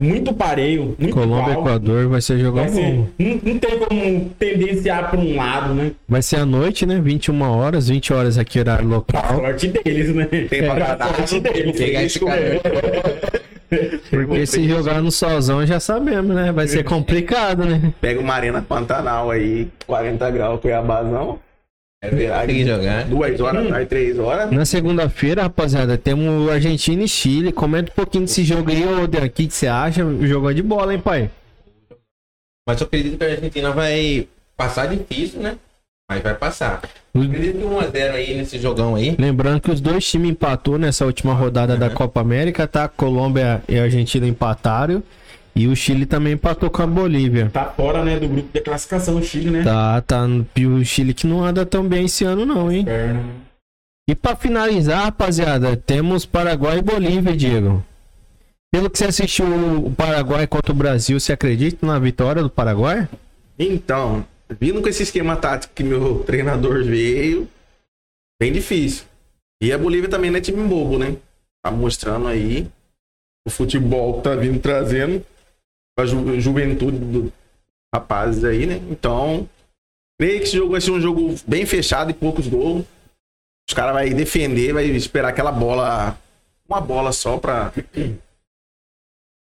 muito 0.00 0.32
pareio, 0.34 0.94
muito 0.98 1.14
Colômbia 1.14 1.54
e. 1.54 1.58
Equador 1.58 2.08
vai 2.08 2.20
ser 2.20 2.38
jogão 2.38 2.64
Vai 2.64 2.72
ser, 2.72 2.92
bom. 2.94 3.08
não, 3.18 3.40
não 3.52 3.58
tem 3.58 3.78
como 3.78 4.30
tendenciar 4.38 5.10
para 5.10 5.18
um 5.20 5.36
lado, 5.36 5.74
né? 5.74 5.92
Vai 6.08 6.22
ser 6.22 6.36
à 6.36 6.46
noite, 6.46 6.84
né? 6.86 7.00
21 7.00 7.40
horas, 7.42 7.88
20 7.88 8.12
horas 8.12 8.38
aqui, 8.38 8.58
horário 8.60 8.86
A 8.86 8.96
local. 8.96 9.36
sorte 9.36 9.68
deles, 9.68 10.14
né? 10.14 10.24
Tem 10.26 10.46
pra 10.48 10.58
É, 10.78 10.82
a 10.82 10.94
dar. 10.94 11.14
sorte 11.16 11.40
deles. 11.40 11.76
Pegar 11.78 12.02
esse 12.04 12.20
cara. 12.20 12.60
Porque 14.10 14.46
se 14.46 14.68
jogar 14.68 15.00
no 15.02 15.10
solzão 15.10 15.64
já 15.66 15.80
sabemos, 15.80 16.34
né? 16.34 16.52
Vai 16.52 16.68
ser 16.68 16.84
complicado, 16.84 17.64
né? 17.64 17.92
Pega 18.00 18.20
uma 18.20 18.34
arena 18.34 18.62
Pantanal 18.62 19.30
aí, 19.30 19.68
40 19.86 20.30
graus, 20.30 20.60
Cuiabazão. 20.60 21.38
É 22.02 22.08
Tem 22.08 22.18
que 22.18 22.24
verdade. 22.26 22.64
jogar. 22.64 23.04
Duas 23.04 23.40
horas, 23.40 23.66
Hum. 23.66 23.86
três 23.86 24.18
horas. 24.18 24.50
Na 24.52 24.64
segunda-feira, 24.64 25.42
rapaziada, 25.42 25.96
temos 25.96 26.48
Argentina 26.50 27.02
e 27.02 27.08
Chile. 27.08 27.50
Comenta 27.52 27.90
um 27.90 27.94
pouquinho 27.94 28.24
desse 28.24 28.44
jogo 28.44 28.70
aí, 28.70 28.84
ô 28.86 29.06
Dean. 29.06 29.24
O 29.24 29.30
que 29.30 29.46
que 29.48 29.54
você 29.54 29.66
acha? 29.66 30.02
Jogou 30.22 30.52
de 30.52 30.62
bola, 30.62 30.92
hein, 30.94 31.00
pai? 31.00 31.30
Mas 32.68 32.80
eu 32.80 32.86
acredito 32.86 33.16
que 33.16 33.24
a 33.24 33.28
Argentina 33.28 33.70
vai 33.72 34.28
passar 34.56 34.86
difícil, 34.86 35.40
né? 35.40 35.56
Mas 36.08 36.22
vai 36.22 36.34
passar. 36.34 36.82
Acredito 37.12 37.58
que 37.58 37.64
1x0 37.64 38.10
aí 38.12 38.36
nesse 38.36 38.58
jogão 38.58 38.94
aí. 38.94 39.16
Lembrando 39.18 39.60
que 39.60 39.70
os 39.70 39.80
dois 39.80 40.08
times 40.08 40.30
empatou 40.30 40.78
nessa 40.78 41.04
última 41.04 41.34
rodada 41.34 41.76
da 41.76 41.90
Copa 41.90 42.20
América, 42.20 42.66
tá? 42.68 42.86
Colômbia 42.88 43.62
e 43.68 43.78
Argentina 43.78 44.26
empataram. 44.26 45.02
E 45.54 45.66
o 45.66 45.74
Chile 45.74 46.04
também 46.04 46.34
empatou 46.34 46.70
com 46.70 46.82
a 46.82 46.86
Bolívia. 46.86 47.50
Tá 47.50 47.64
fora, 47.64 48.04
né, 48.04 48.20
do 48.20 48.28
grupo 48.28 48.50
de 48.52 48.60
classificação, 48.60 49.16
o 49.16 49.22
Chile, 49.22 49.50
né? 49.50 49.64
Tá, 49.64 50.00
tá. 50.02 50.28
E 50.54 50.66
o 50.66 50.84
Chile 50.84 51.14
que 51.14 51.26
não 51.26 51.42
anda 51.42 51.64
tão 51.64 51.88
bem 51.88 52.04
esse 52.04 52.24
ano, 52.24 52.44
não, 52.44 52.70
hein? 52.70 52.84
Perna. 52.84 53.22
E 54.08 54.14
pra 54.14 54.36
finalizar, 54.36 55.06
rapaziada, 55.06 55.76
temos 55.76 56.26
Paraguai 56.26 56.78
e 56.78 56.82
Bolívia, 56.82 57.34
Diego. 57.34 57.82
Pelo 58.70 58.90
que 58.90 58.98
você 58.98 59.06
assistiu 59.06 59.46
o 59.46 59.90
Paraguai 59.90 60.46
contra 60.46 60.72
o 60.72 60.76
Brasil, 60.76 61.18
você 61.18 61.32
acredita 61.32 61.84
na 61.86 61.98
vitória 61.98 62.42
do 62.42 62.50
Paraguai? 62.50 63.08
Então, 63.58 64.24
vindo 64.48 64.80
com 64.82 64.88
esse 64.88 65.02
esquema 65.02 65.36
tático 65.36 65.74
que 65.74 65.82
meu 65.82 66.22
treinador 66.24 66.84
veio, 66.84 67.48
bem 68.40 68.52
difícil. 68.52 69.04
E 69.62 69.72
a 69.72 69.78
Bolívia 69.78 70.08
também 70.08 70.30
não 70.30 70.38
é 70.38 70.40
time 70.40 70.62
bobo, 70.66 70.98
né? 70.98 71.16
Tá 71.64 71.70
mostrando 71.70 72.28
aí 72.28 72.70
o 73.46 73.50
futebol 73.50 74.20
tá 74.20 74.34
vindo 74.34 74.60
trazendo 74.60 75.24
a 75.98 76.04
ju- 76.04 76.40
juventude 76.40 76.98
dos 76.98 77.32
rapazes 77.94 78.44
aí, 78.44 78.66
né? 78.66 78.76
Então, 78.90 79.48
creio 80.20 80.38
que 80.40 80.44
esse 80.44 80.56
jogo 80.56 80.72
vai 80.72 80.80
ser 80.80 80.90
um 80.90 81.00
jogo 81.00 81.34
bem 81.46 81.64
fechado 81.64 82.10
e 82.10 82.14
poucos 82.14 82.46
gols. 82.48 82.84
Os 83.68 83.74
caras 83.74 83.94
vão 83.94 84.16
defender, 84.16 84.72
vai 84.72 84.84
esperar 84.86 85.28
aquela 85.28 85.50
bola, 85.50 86.18
uma 86.68 86.80
bola 86.80 87.12
só 87.12 87.38
pra 87.38 87.72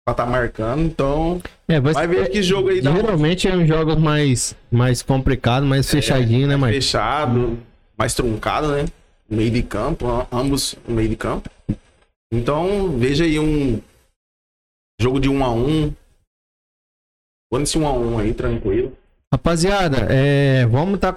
pra 0.05 0.13
tá 0.13 0.25
marcando. 0.25 0.83
Então, 0.83 1.41
É, 1.67 1.79
vai, 1.79 1.93
vai 1.93 2.07
ver 2.07 2.29
que 2.29 2.43
jogo 2.43 2.69
aí 2.69 2.79
um 2.79 2.95
Geralmente 2.95 3.47
é 3.47 3.55
um 3.55 3.65
jogo 3.65 3.99
mais, 3.99 4.55
mais 4.71 5.01
complicado, 5.01 5.65
mais 5.65 5.89
fechadinho, 5.89 6.47
né, 6.47 6.55
mais 6.55 6.75
fechado, 6.75 7.57
mais 7.97 8.13
truncado, 8.13 8.67
né? 8.67 8.85
Meio 9.27 9.49
de 9.49 9.63
campo, 9.63 10.05
ambos 10.31 10.77
no 10.87 10.93
meio 10.93 11.09
de 11.09 11.15
campo. 11.15 11.49
Então, 12.31 12.95
veja 12.99 13.23
aí 13.23 13.39
um 13.39 13.81
jogo 15.01 15.19
de 15.19 15.27
um 15.27 15.43
a 15.43 15.51
um, 15.51 15.91
Tô 17.51 17.59
nesse 17.59 17.77
1 17.77 17.87
a 17.87 17.93
1 17.93 18.19
aí, 18.19 18.33
tranquilo. 18.33 18.93
Rapaziada, 19.31 20.07
é, 20.09 20.65
vamos 20.65 20.95
estar 20.95 21.13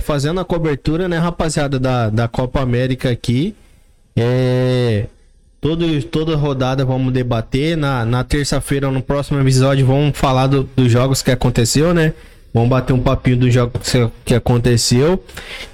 fazendo 0.00 0.40
a 0.40 0.44
cobertura, 0.44 1.08
né, 1.08 1.16
rapaziada, 1.16 1.78
da, 1.78 2.10
da 2.10 2.28
Copa 2.28 2.60
América 2.60 3.10
aqui. 3.10 3.54
É, 4.16 5.06
todo, 5.60 6.02
toda 6.04 6.36
rodada 6.36 6.84
vamos 6.84 7.12
debater. 7.12 7.76
Na, 7.76 8.04
na 8.04 8.24
terça-feira, 8.24 8.90
no 8.90 9.02
próximo 9.02 9.40
episódio, 9.40 9.86
vamos 9.86 10.16
falar 10.16 10.46
do- 10.46 10.64
dos 10.76 10.90
jogos 10.90 11.22
que 11.22 11.30
aconteceu, 11.30 11.92
né? 11.94 12.14
Vamos 12.52 12.68
bater 12.68 12.92
um 12.92 13.00
papinho 13.02 13.36
dos 13.36 13.54
jogos 13.54 13.92
que, 14.24 14.34
aconteceu. 14.34 15.22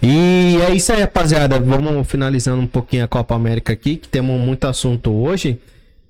E 0.03 0.59
é 0.69 0.75
isso 0.75 0.93
aí, 0.93 1.01
rapaziada. 1.01 1.59
Vamos 1.59 2.07
finalizando 2.07 2.61
um 2.61 2.67
pouquinho 2.67 3.05
a 3.05 3.09
Copa 3.09 3.35
América 3.35 3.73
aqui, 3.73 3.97
que 3.97 4.09
temos 4.09 4.39
muito 4.39 4.65
assunto 4.67 5.11
hoje. 5.11 5.59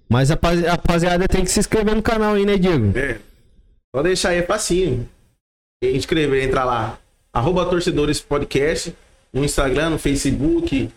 Mas 0.08 0.30
a 0.30 0.34
rapazi- 0.34 0.66
rapaziada 0.66 1.28
tem 1.28 1.44
que 1.44 1.50
se 1.50 1.60
inscrever 1.60 1.94
no 1.94 2.02
canal 2.02 2.34
aí, 2.34 2.44
né, 2.44 2.56
Diego? 2.58 2.96
É. 2.98 3.18
Só 3.94 4.02
deixar 4.02 4.30
aí 4.30 4.42
facinho. 4.42 5.08
Inscrever, 5.84 6.42
entra 6.44 6.64
lá. 6.64 6.98
Arroba 7.32 7.64
Torcedores 7.66 8.20
Podcast. 8.20 8.92
No 9.32 9.44
Instagram, 9.44 9.90
no 9.90 9.98
Facebook, 9.98 10.88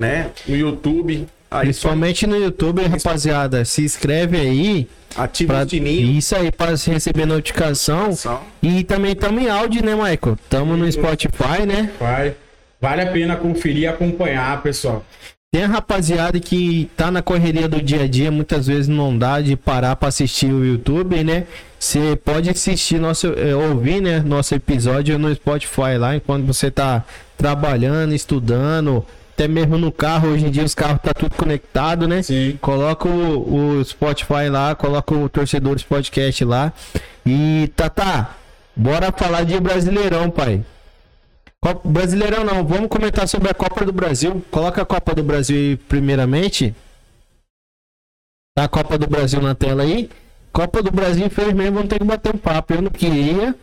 né? 0.00 0.30
No 0.46 0.54
YouTube. 0.56 1.26
Aí 1.50 1.72
só 1.72 1.88
Principalmente 1.88 2.26
no 2.26 2.36
YouTube, 2.36 2.82
rapaziada. 2.86 3.64
Se 3.64 3.82
inscreve 3.82 4.36
aí. 4.36 4.88
ativa 5.16 5.54
Pra... 5.54 5.64
o 5.64 5.68
sininho. 5.68 6.18
Isso 6.18 6.36
aí, 6.36 6.52
para 6.52 6.72
receber 6.72 7.26
notificação. 7.26 8.12
Só. 8.14 8.44
E 8.62 8.84
também 8.84 9.12
estamos 9.12 9.42
em 9.42 9.48
áudio, 9.48 9.84
né, 9.84 9.94
Michael? 9.94 10.36
Estamos 10.42 10.78
no 10.78 10.90
Spotify, 10.90 11.66
né? 11.66 11.90
Vai. 11.98 12.34
Vale 12.80 13.02
a 13.02 13.06
pena 13.10 13.36
conferir 13.36 13.82
e 13.82 13.86
acompanhar, 13.86 14.62
pessoal. 14.62 15.04
Tem 15.50 15.64
a 15.64 15.66
rapaziada 15.66 16.38
que 16.38 16.90
tá 16.94 17.10
na 17.10 17.22
correria 17.22 17.66
do 17.66 17.80
dia 17.80 18.02
a 18.02 18.06
dia, 18.06 18.30
muitas 18.30 18.66
vezes 18.66 18.86
não 18.86 19.16
dá 19.16 19.40
de 19.40 19.56
parar 19.56 19.96
para 19.96 20.08
assistir 20.08 20.52
o 20.52 20.62
YouTube, 20.62 21.24
né? 21.24 21.46
Você 21.78 22.16
pode 22.22 22.50
assistir 22.50 23.00
nosso, 23.00 23.28
eh, 23.28 23.54
ouvir, 23.54 24.02
né, 24.02 24.20
nosso 24.20 24.54
episódio 24.54 25.18
no 25.18 25.34
Spotify 25.34 25.96
lá, 25.98 26.14
enquanto 26.14 26.44
você 26.44 26.70
tá 26.70 27.02
trabalhando, 27.38 28.14
estudando, 28.14 29.02
até 29.38 29.46
mesmo 29.46 29.78
no 29.78 29.92
carro. 29.92 30.30
Hoje 30.30 30.46
em 30.46 30.50
dia 30.50 30.64
os 30.64 30.74
carros 30.74 31.00
tá 31.00 31.14
tudo 31.14 31.32
conectado, 31.36 32.08
né? 32.08 32.22
Sim. 32.22 32.58
Coloca 32.60 33.08
o, 33.08 33.78
o 33.78 33.84
Spotify 33.84 34.48
lá, 34.50 34.74
coloca 34.74 35.14
o 35.14 35.28
Torcedores 35.28 35.84
Podcast 35.84 36.44
lá. 36.44 36.72
E 37.24 37.70
Tata, 37.76 38.30
bora 38.74 39.12
falar 39.12 39.44
de 39.44 39.58
Brasileirão, 39.60 40.28
pai. 40.28 40.64
Copa- 41.60 41.88
Brasileirão 41.88 42.42
não, 42.44 42.66
vamos 42.66 42.88
comentar 42.88 43.28
sobre 43.28 43.48
a 43.48 43.54
Copa 43.54 43.84
do 43.84 43.92
Brasil. 43.92 44.44
Coloca 44.50 44.82
a 44.82 44.84
Copa 44.84 45.14
do 45.14 45.22
Brasil 45.22 45.56
aí 45.56 45.76
primeiramente. 45.76 46.74
Tá 48.56 48.64
a 48.64 48.68
Copa 48.68 48.98
do 48.98 49.06
Brasil 49.06 49.40
na 49.40 49.54
tela 49.54 49.84
aí. 49.84 50.10
Copa 50.52 50.82
do 50.82 50.90
Brasil, 50.90 51.24
infelizmente, 51.26 51.70
vamos 51.70 51.88
ter 51.88 52.00
que 52.00 52.04
bater 52.04 52.34
um 52.34 52.38
papo. 52.38 52.74
Eu 52.74 52.82
não 52.82 52.90
queria. 52.90 53.54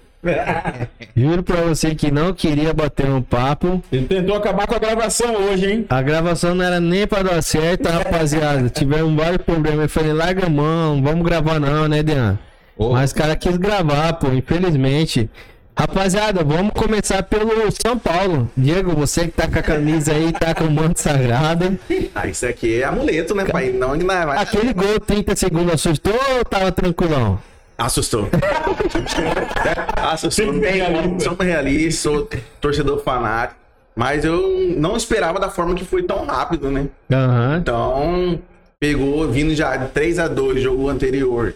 Juro 1.15 1.43
pra 1.43 1.61
você 1.61 1.95
que 1.95 2.11
não 2.11 2.33
queria 2.33 2.73
bater 2.73 3.09
um 3.09 3.21
papo. 3.21 3.83
Ele 3.91 4.05
tentou 4.05 4.35
acabar 4.35 4.67
com 4.67 4.75
a 4.75 4.79
gravação 4.79 5.35
hoje, 5.35 5.71
hein? 5.71 5.85
A 5.89 6.01
gravação 6.01 6.55
não 6.55 6.65
era 6.65 6.79
nem 6.79 7.07
pra 7.07 7.23
dar 7.23 7.41
certo, 7.41 7.87
rapaziada. 7.87 8.69
Tivemos 8.69 9.15
vários 9.15 9.43
problemas. 9.43 9.83
Eu 9.83 9.89
falei, 9.89 10.13
larga 10.13 10.47
a 10.47 10.49
mão, 10.49 11.01
vamos 11.01 11.23
gravar 11.23 11.59
não, 11.59 11.87
né, 11.87 12.03
Dean? 12.03 12.37
Ô. 12.77 12.93
Mas 12.93 13.11
o 13.11 13.15
cara 13.15 13.35
quis 13.35 13.57
gravar, 13.57 14.13
pô, 14.13 14.27
infelizmente. 14.27 15.29
Rapaziada, 15.77 16.41
vamos 16.41 16.71
começar 16.71 17.21
pelo 17.23 17.51
São 17.85 17.99
Paulo. 17.99 18.49
Diego, 18.55 18.95
você 18.95 19.25
que 19.25 19.33
tá 19.33 19.45
com 19.45 19.59
a 19.59 19.61
camisa 19.61 20.13
aí, 20.13 20.31
tá 20.31 20.55
com 20.55 20.63
o 20.63 20.71
manto 20.71 21.01
sagrado. 21.01 21.77
Ah, 22.15 22.27
isso 22.27 22.45
aqui 22.45 22.81
é 22.81 22.85
amuleto, 22.85 23.35
né, 23.35 23.43
pai? 23.43 23.71
Não, 23.71 23.93
não 23.93 24.05
vai. 24.05 24.37
Aquele 24.37 24.73
gol 24.73 24.99
30 25.01 25.35
segundos 25.35 25.73
assustou 25.73 26.13
ou 26.37 26.45
tava 26.45 26.71
tranquilão? 26.71 27.39
Assustou. 27.77 28.29
Assustou. 29.97 30.45
Sempre 30.45 30.59
bem 30.59 30.75
realista. 30.75 31.19
Sou 31.23 31.35
realista, 31.35 32.01
sou 32.01 32.29
torcedor 32.61 33.03
fanático. 33.03 33.59
Mas 33.95 34.25
eu 34.25 34.75
não 34.77 34.97
esperava 34.97 35.39
da 35.39 35.49
forma 35.49 35.73
que 35.73 35.85
foi 35.85 36.03
tão 36.03 36.25
rápido, 36.25 36.69
né? 36.69 36.87
Aham. 37.11 37.57
Então, 37.61 38.39
pegou, 38.79 39.29
vindo 39.29 39.55
já 39.55 39.77
de 39.77 39.87
3 39.89 40.19
a 40.19 40.27
2 40.27 40.61
jogo 40.61 40.89
anterior. 40.89 41.53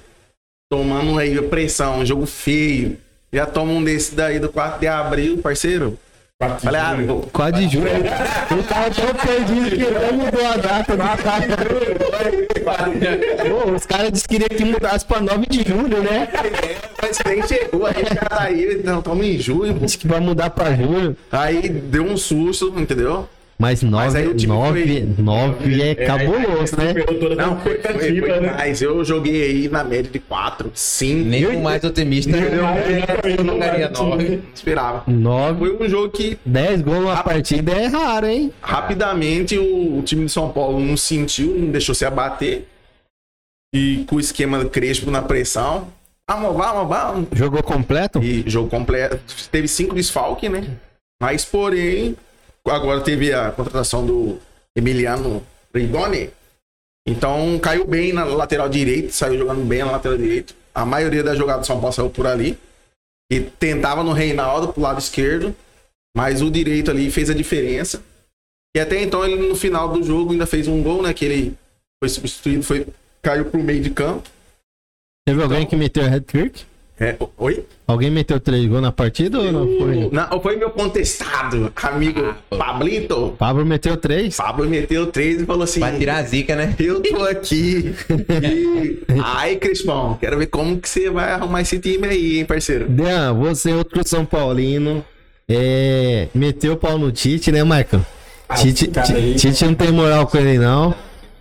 Tomando 0.72 1.18
aí 1.18 1.38
a 1.38 1.44
pressão, 1.44 2.06
jogo 2.06 2.26
feio. 2.26 2.98
Já 3.32 3.46
toma 3.46 3.72
um 3.74 3.84
desse 3.84 4.16
daí 4.16 4.40
do 4.40 4.50
4 4.50 4.80
de 4.80 4.88
abril, 4.88 5.38
parceiro. 5.40 5.98
Falei, 6.42 6.80
ah, 6.80 6.96
vou, 7.06 7.30
4 7.34 7.60
de 7.60 7.68
julho. 7.68 7.90
Ele 7.90 8.64
tava 8.64 8.90
tão 8.92 9.14
perdido 9.14 9.70
que 9.72 9.84
ele 9.84 10.12
mudou 10.14 10.46
a 10.48 10.56
data 10.56 10.96
do 10.96 11.04
Pô, 13.50 13.72
os 13.72 13.86
caras 13.86 14.10
disseram 14.14 14.22
que 14.22 14.28
queria 14.30 14.48
que 14.48 14.64
mudasse 14.64 15.06
pra 15.06 15.20
9 15.20 15.46
de 15.48 15.68
julho, 15.68 16.02
né? 16.02 16.30
mas 17.02 17.20
nem 17.26 17.46
chegou, 17.46 17.86
aí 17.86 18.04
o 18.04 18.16
cara 18.16 18.42
aí, 18.44 18.78
então, 18.80 19.02
tamo 19.02 19.22
em 19.22 19.38
junho, 19.38 19.74
pô. 19.74 19.86
Disse 19.86 19.98
que 19.98 20.08
vai 20.08 20.22
mudar 20.22 20.50
pra 20.52 20.74
julho. 20.74 21.18
Aí 21.30 21.68
deu 21.68 22.06
um 22.06 22.16
susto, 22.16 22.74
entendeu? 22.78 23.28
Mas 23.62 23.84
9, 23.84 24.18
aí 24.18 24.26
o 24.26 24.34
time 24.34 24.54
9, 24.54 24.82
foi- 24.86 25.24
9 25.24 25.82
é 25.82 25.94
cabuloso, 25.96 26.78
né? 26.78 26.94
Não, 27.36 27.60
foi, 27.60 27.78
foi, 27.82 28.20
foi 28.22 28.40
né? 28.40 28.52
mais. 28.54 28.82
Eu 28.82 29.04
joguei 29.04 29.44
aí 29.44 29.68
na 29.68 29.84
média 29.84 30.10
de 30.10 30.18
4, 30.18 30.72
5. 30.74 31.28
Nem 31.30 31.46
o 31.46 31.62
mais 31.62 31.84
otimista 31.84 32.32
eu 32.38 33.44
não 33.44 33.60
daria 33.60 33.90
nove. 33.90 34.42
esperava. 34.56 35.04
9, 35.06 35.60
Foi 35.60 35.86
um 35.86 35.90
jogo 35.90 36.10
que 36.10 36.40
10 36.46 36.82
gols 36.82 37.00
numa 37.02 37.22
partida 37.22 37.74
é 37.74 37.88
raro, 37.88 38.28
hein? 38.28 38.54
rapidamente 38.62 39.58
o, 39.58 39.98
o 40.00 40.02
time 40.04 40.26
de 40.26 40.32
São 40.32 40.50
Paulo 40.50 40.80
não 40.80 40.96
sentiu, 40.96 41.54
não 41.54 41.70
deixou 41.70 41.94
se 41.94 42.06
abater. 42.06 42.66
E 43.76 44.06
com 44.08 44.16
o 44.16 44.20
esquema 44.22 44.64
Crespo 44.66 45.12
na 45.12 45.22
pressão. 45.22 45.90
Vamos, 46.30 46.56
vamos, 46.56 46.88
vamos. 46.88 47.28
Jogou 47.34 47.62
completo? 47.62 48.24
E 48.24 48.44
jogo 48.50 48.70
completo. 48.70 49.20
Teve 49.52 49.68
cinco 49.68 49.96
desfalques, 49.96 50.50
né? 50.50 50.78
Mas, 51.22 51.44
porém, 51.44 52.16
agora 52.66 53.02
teve 53.02 53.34
a 53.34 53.52
contratação 53.52 54.06
do 54.06 54.40
Emiliano 54.76 55.46
Rigoni. 55.74 56.30
Então, 57.08 57.58
caiu 57.60 57.88
bem 57.88 58.14
na 58.14 58.24
lateral 58.24 58.70
direito, 58.70 59.12
saiu 59.12 59.40
jogando 59.40 59.64
bem 59.66 59.80
na 59.80 59.92
lateral 59.92 60.18
direito. 60.18 60.54
A 60.74 60.86
maioria 60.86 61.24
das 61.24 61.38
jogadas 61.38 61.62
do 61.62 61.68
São 61.68 61.80
Paulo 61.80 61.94
saiu 61.94 62.10
por 62.10 62.28
ali. 62.28 62.58
E 63.32 63.40
tentava 63.42 64.04
no 64.04 64.12
Reinaldo 64.12 64.74
pro 64.74 64.82
lado 64.82 65.00
esquerdo, 65.00 65.56
mas 66.16 66.42
o 66.42 66.50
direito 66.50 66.90
ali 66.90 67.12
fez 67.12 67.30
a 67.30 67.34
diferença. 67.34 68.04
E 68.76 68.80
até 68.80 69.02
então, 69.02 69.24
ele 69.24 69.48
no 69.48 69.56
final 69.56 69.88
do 69.90 70.04
jogo 70.04 70.32
ainda 70.32 70.46
fez 70.46 70.68
um 70.68 70.82
gol, 70.82 71.04
né? 71.04 71.14
Que 71.14 71.26
ele 71.26 71.58
foi 72.04 72.10
substituído, 72.10 72.64
foi, 72.64 72.88
caiu 73.22 73.46
pro 73.46 73.62
meio 73.64 73.82
de 73.82 73.90
campo. 73.92 74.28
Teve 75.28 75.44
alguém 75.44 75.66
que 75.66 75.76
meteu 75.76 76.06
hat-trick? 76.06 76.66
É, 77.00 77.16
oi? 77.38 77.64
Alguém 77.88 78.12
meteu 78.12 78.40
3 78.42 78.66
gols 78.68 78.82
na 78.82 78.92
partida 78.92 79.40
ou 79.40 79.52
não 79.52 79.66
foi? 79.80 80.10
Não, 80.12 80.42
foi 80.42 80.58
meu 80.58 80.70
contestado, 80.70 81.72
amigo 81.82 82.36
Pablito. 82.50 83.36
Pablo 83.38 83.66
meteu 83.66 83.96
3? 83.96 84.36
Pablo 84.36 84.68
meteu 84.70 85.08
três 85.08 85.42
e 85.42 85.46
falou 85.46 85.64
assim: 85.64 85.80
Vai 85.80 85.98
tirar 85.98 86.18
a 86.18 86.24
zica, 86.24 86.56
né? 86.56 86.76
Eu 86.78 87.02
tô 87.02 87.24
aqui. 87.24 87.96
E... 88.44 89.00
Ai, 89.24 89.56
Crispão, 89.56 90.18
quero 90.20 90.38
ver 90.38 90.48
como 90.48 90.78
que 90.78 90.90
você 90.90 91.10
vai 91.10 91.32
arrumar 91.32 91.62
esse 91.62 91.80
time 91.80 92.06
aí, 92.08 92.38
hein, 92.40 92.46
parceiro? 92.46 92.88
Dan, 92.90 93.34
você 93.34 93.72
é 93.72 93.76
outro 93.76 94.06
São 94.06 94.26
Paulino. 94.26 95.04
É, 95.48 96.28
meteu 96.36 96.74
o 96.74 96.78
pau 96.78 96.98
no 96.98 97.12
Tite, 97.12 97.52
né, 97.52 97.64
Michael? 97.64 98.06
Tite, 98.58 98.88
cara 98.88 99.08
Ti- 99.08 99.14
aí. 99.14 99.36
Tite 99.36 99.66
não 99.66 99.74
tem 99.74 99.92
moral 99.92 100.28
com 100.28 100.38
ele, 100.38 100.58
não. 100.60 100.94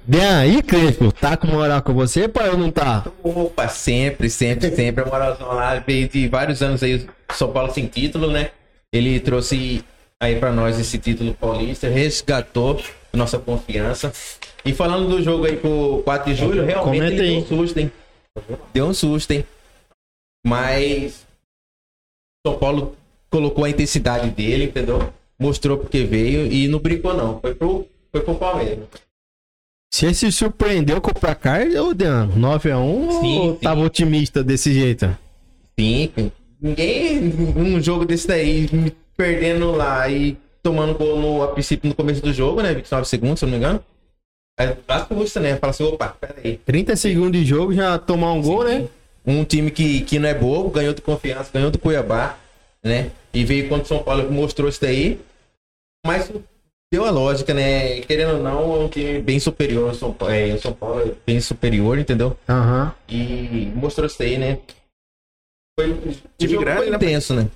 Dan, 0.09 0.47
e 0.47 0.63
Crespo, 0.63 1.13
tá 1.13 1.37
com 1.37 1.49
moral 1.49 1.83
com 1.83 1.93
você, 1.93 2.27
pai, 2.27 2.49
ou 2.49 2.57
não 2.57 2.71
tá? 2.71 3.05
Opa, 3.23 3.69
sempre, 3.69 4.31
sempre, 4.31 4.75
sempre. 4.75 5.05
A 5.05 5.07
moralzão 5.07 5.49
lá 5.49 5.75
veio 5.81 6.09
de 6.09 6.27
vários 6.29 6.63
anos 6.63 6.83
aí, 6.83 7.07
São 7.35 7.53
Paulo 7.53 7.71
sem 7.75 7.87
título, 7.87 8.31
né? 8.31 8.51
Ele 8.91 9.21
trouxe 9.21 9.85
aí 10.19 10.37
pra 10.37 10.51
nós 10.51 10.81
esse 10.81 10.99
título 10.99 11.35
paulista, 11.35 11.89
resgatou 11.89 12.81
nossa 13.13 13.39
confiança. 13.39 14.11
E 14.65 14.73
falando 14.73 15.11
do 15.11 15.23
jogo 15.23 15.45
aí 15.45 15.59
pro 15.59 16.01
4 16.05 16.33
de 16.33 16.41
julho, 16.41 16.65
realmente 16.65 17.01
Comenta 17.03 17.23
aí. 17.23 17.29
deu 17.29 17.39
um 17.41 17.47
susto, 17.47 17.79
hein? 17.79 17.93
Deu 18.73 18.87
um 18.87 18.95
susto, 18.95 19.31
hein? 19.33 19.45
Mas 20.47 21.27
São 22.47 22.59
Paulo 22.59 22.97
colocou 23.29 23.67
a 23.67 23.71
intensidade 23.71 24.31
dele, 24.31 24.65
entendeu? 24.65 25.13
Mostrou 25.39 25.77
porque 25.77 26.05
veio 26.05 26.51
e 26.51 26.67
não 26.67 26.79
brincou 26.79 27.13
não. 27.13 27.39
Foi 27.41 27.55
pro, 27.55 27.87
foi 28.11 28.23
pro 28.23 28.35
Palmeiras. 28.37 28.79
Você 29.91 30.13
se 30.13 30.31
surpreendeu 30.31 31.01
com 31.01 31.11
o 31.11 31.15
placar, 31.15 31.67
ô 31.67 31.95
Dan? 31.95 32.29
9x1 32.37 33.21
Sim, 33.21 33.39
ou 33.39 33.55
sim. 33.55 33.61
tava 33.63 33.81
otimista 33.81 34.45
desse 34.45 34.73
jeito? 34.73 35.17
Sim, 35.79 36.13
ninguém 36.61 37.33
um 37.57 37.81
jogo 37.83 38.05
desse 38.05 38.29
daí 38.29 38.69
me 38.73 38.93
perdendo 39.17 39.73
lá 39.73 40.09
e 40.09 40.37
tomando 40.63 40.95
gol 40.95 41.19
no, 41.19 41.43
a 41.43 41.49
princípio 41.49 41.89
no 41.89 41.95
começo 41.95 42.21
do 42.23 42.33
jogo, 42.33 42.63
né? 42.63 42.75
29 42.75 43.07
segundos, 43.07 43.39
se 43.39 43.45
eu 43.45 43.49
não 43.49 43.59
me 43.59 43.65
engano. 43.65 43.83
Aí 44.59 44.77
assusta, 44.89 45.41
né? 45.41 45.57
Fala 45.57 45.71
assim, 45.71 45.85
opa, 45.85 46.09
peraí. 46.21 46.59
30 46.65 46.97
segundos 46.97 47.41
de 47.41 47.47
jogo 47.47 47.73
já 47.73 47.97
tomar 47.99 48.33
um 48.33 48.43
gol, 48.43 48.65
né? 48.65 48.87
Um 49.25 49.45
time 49.45 49.71
que, 49.71 50.03
que 50.03 50.19
não 50.19 50.29
é 50.29 50.35
bobo, 50.35 50.71
ganhou 50.71 50.93
de 50.93 51.01
confiança, 51.01 51.51
ganhou 51.53 51.71
do 51.71 51.79
Cuiabá, 51.79 52.37
né? 52.83 53.11
E 53.33 53.45
veio 53.45 53.69
contra 53.69 53.85
o 53.85 53.89
São 53.89 54.03
Paulo, 54.03 54.31
mostrou 54.31 54.69
isso 54.69 54.81
daí. 54.81 55.19
Mas 56.05 56.31
deu 56.93 57.05
a 57.05 57.11
lógica, 57.11 57.53
né? 57.53 58.01
Querendo 58.01 58.37
ou 58.37 58.43
não, 58.43 58.75
é 58.75 58.79
um 58.85 58.89
time 58.89 59.21
bem 59.21 59.39
superior. 59.39 59.93
O 59.93 59.95
São 59.95 60.13
Paulo, 60.13 60.35
é, 60.35 60.55
o 60.55 60.61
São 60.61 60.73
Paulo 60.73 61.01
é 61.01 61.13
bem 61.27 61.41
superior, 61.41 61.99
entendeu? 61.99 62.37
Aham. 62.49 62.93
E 63.09 63.71
mostrou 63.75 64.07
isso 64.07 64.23
aí, 64.23 64.39
né? 64.39 64.59
Foi, 65.79 65.91
o 65.91 66.15
Time 66.39 66.53
jogo 66.53 66.65
grande, 66.65 66.79
foi 66.79 66.91
né? 66.91 66.97
intenso, 66.97 67.35
né? 67.35 67.49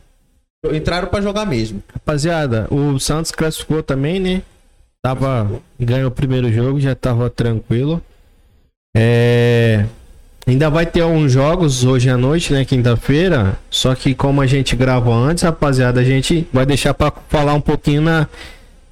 Entraram 0.73 1.09
pra 1.09 1.21
jogar 1.21 1.45
mesmo. 1.45 1.83
Rapaziada, 1.93 2.69
o 2.71 2.99
Santos 3.01 3.33
classificou 3.33 3.83
também, 3.83 4.21
né? 4.21 4.43
Tava, 5.05 5.61
ganhou 5.81 6.09
o 6.09 6.13
primeiro 6.13 6.53
jogo, 6.53 6.79
já 6.79 6.95
tava 6.95 7.29
tranquilo. 7.29 8.01
É, 8.97 9.85
ainda 10.47 10.71
vai 10.71 10.87
ter 10.87 11.01
alguns 11.01 11.33
jogos 11.33 11.83
hoje 11.83 12.09
à 12.09 12.17
noite, 12.17 12.53
né? 12.53 12.65
Quinta-feira. 12.65 13.59
Só 13.69 13.93
que 13.97 14.15
como 14.15 14.41
a 14.41 14.47
gente 14.47 14.77
gravou 14.77 15.15
antes, 15.15 15.43
rapaziada, 15.43 16.01
a 16.01 16.05
gente 16.05 16.47
vai 16.53 16.65
deixar 16.65 16.95
pra 16.95 17.13
falar 17.29 17.55
um 17.55 17.61
pouquinho 17.61 18.03
na, 18.03 18.29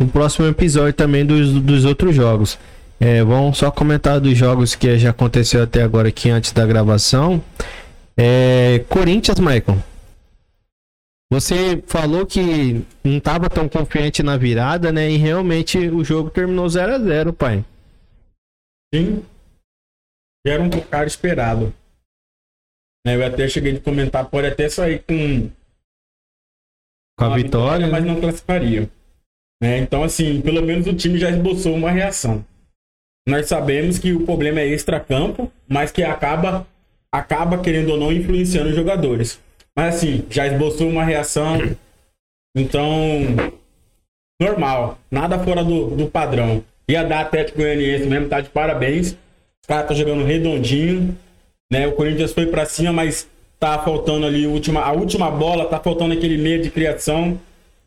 no 0.00 0.08
próximo 0.08 0.48
episódio 0.48 0.94
também 0.94 1.26
dos, 1.26 1.52
dos 1.52 1.84
outros 1.84 2.14
jogos. 2.14 2.58
É, 2.98 3.22
vamos 3.22 3.58
só 3.58 3.70
comentar 3.70 4.18
dos 4.18 4.36
jogos 4.36 4.74
que 4.74 4.98
já 4.98 5.10
aconteceu 5.10 5.62
até 5.62 5.82
agora 5.82 6.08
aqui 6.08 6.30
antes 6.30 6.52
da 6.52 6.66
gravação. 6.66 7.42
É, 8.16 8.84
Corinthians, 8.88 9.38
Michael. 9.38 9.78
Você 11.32 11.82
falou 11.86 12.26
que 12.26 12.84
não 13.04 13.18
estava 13.18 13.48
tão 13.48 13.68
confiante 13.68 14.22
na 14.22 14.36
virada, 14.36 14.90
né? 14.90 15.10
E 15.10 15.16
realmente 15.16 15.78
o 15.78 16.02
jogo 16.02 16.28
terminou 16.28 16.68
0 16.68 16.94
a 16.94 16.98
0 16.98 17.32
pai. 17.32 17.64
Sim. 18.92 19.22
Era 20.44 20.62
um 20.62 20.70
placar 20.70 21.06
esperado. 21.06 21.72
Né, 23.06 23.16
Eu 23.16 23.24
até 23.24 23.48
cheguei 23.48 23.74
de 23.74 23.80
comentar, 23.80 24.28
pode 24.28 24.48
até 24.48 24.68
sair 24.68 25.02
com 25.04 25.50
Com 27.18 27.24
a 27.24 27.36
vitória, 27.36 27.86
mas 27.86 28.04
né? 28.04 28.12
não 28.12 28.20
classificaria. 28.20 28.90
Né, 29.62 29.78
Então, 29.78 30.02
assim, 30.02 30.40
pelo 30.40 30.62
menos 30.62 30.86
o 30.86 30.94
time 30.94 31.18
já 31.18 31.30
esboçou 31.30 31.74
uma 31.74 31.90
reação. 31.90 32.44
Nós 33.28 33.46
sabemos 33.46 33.98
que 33.98 34.12
o 34.12 34.24
problema 34.24 34.60
é 34.60 34.66
extra-campo, 34.66 35.52
mas 35.68 35.92
que 35.92 36.02
acaba, 36.02 36.66
acaba, 37.12 37.58
querendo 37.58 37.90
ou 37.90 37.98
não, 37.98 38.12
influenciando 38.12 38.70
os 38.70 38.74
jogadores. 38.74 39.38
Mas, 39.76 39.96
assim, 39.96 40.24
já 40.30 40.46
esboçou 40.46 40.88
uma 40.88 41.04
reação. 41.04 41.58
Então, 42.56 42.86
normal. 44.40 44.98
Nada 45.10 45.38
fora 45.38 45.62
do, 45.62 45.90
do 45.90 46.06
padrão. 46.06 46.64
Ia 46.88 47.04
dar 47.04 47.20
Atlético 47.20 47.58
Goianiense 47.58 48.06
mesmo, 48.06 48.28
tá 48.28 48.40
de 48.40 48.48
parabéns. 48.48 49.12
Os 49.12 49.66
caras 49.68 49.88
tá 49.88 49.94
jogando 49.94 50.24
redondinho. 50.24 51.16
Né? 51.70 51.86
O 51.86 51.92
Corinthians 51.92 52.32
foi 52.32 52.46
pra 52.46 52.64
cima, 52.66 52.92
mas 52.92 53.28
tá 53.60 53.78
faltando 53.78 54.26
ali 54.26 54.46
a 54.46 54.48
última, 54.48 54.80
a 54.80 54.90
última 54.90 55.30
bola, 55.30 55.66
tá 55.66 55.78
faltando 55.78 56.14
aquele 56.14 56.38
meio 56.38 56.62
de 56.62 56.70
criação 56.70 57.38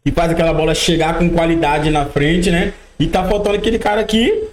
e 0.05 0.11
faz 0.11 0.31
aquela 0.31 0.53
bola 0.53 0.73
chegar 0.75 1.17
com 1.17 1.29
qualidade 1.29 1.89
na 1.89 2.05
frente, 2.05 2.51
né? 2.51 2.73
E 2.99 3.07
tá 3.07 3.23
faltando 3.23 3.55
aquele 3.55 3.79
cara 3.79 4.03
que 4.03 4.47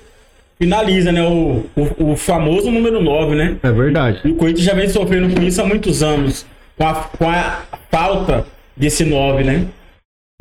finaliza, 0.59 1.11
né? 1.13 1.23
O, 1.23 1.65
o, 1.77 2.13
o 2.13 2.17
famoso 2.17 2.71
número 2.71 3.03
9, 3.03 3.35
né? 3.35 3.57
É 3.63 3.71
verdade. 3.73 4.21
E 4.25 4.31
o 4.31 4.37
Corinthians 4.37 4.65
já 4.67 4.75
vem 4.75 4.89
sofrendo 4.89 5.35
com 5.35 5.43
isso 5.43 5.61
há 5.61 5.65
muitos 5.67 6.03
anos. 6.03 6.47
Com 6.77 6.87
a, 6.87 6.95
com 6.95 7.29
a 7.29 7.63
falta 7.91 8.47
desse 8.77 9.05
9, 9.05 9.45
né? 9.45 9.67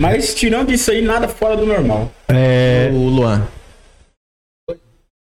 Mas 0.01 0.33
tirando 0.33 0.71
isso 0.71 0.89
aí, 0.91 1.01
nada 1.01 1.27
fora 1.27 1.57
do 1.57 1.65
normal. 1.65 2.11
É, 2.29 2.89
O 2.93 3.09
Luan. 3.09 3.45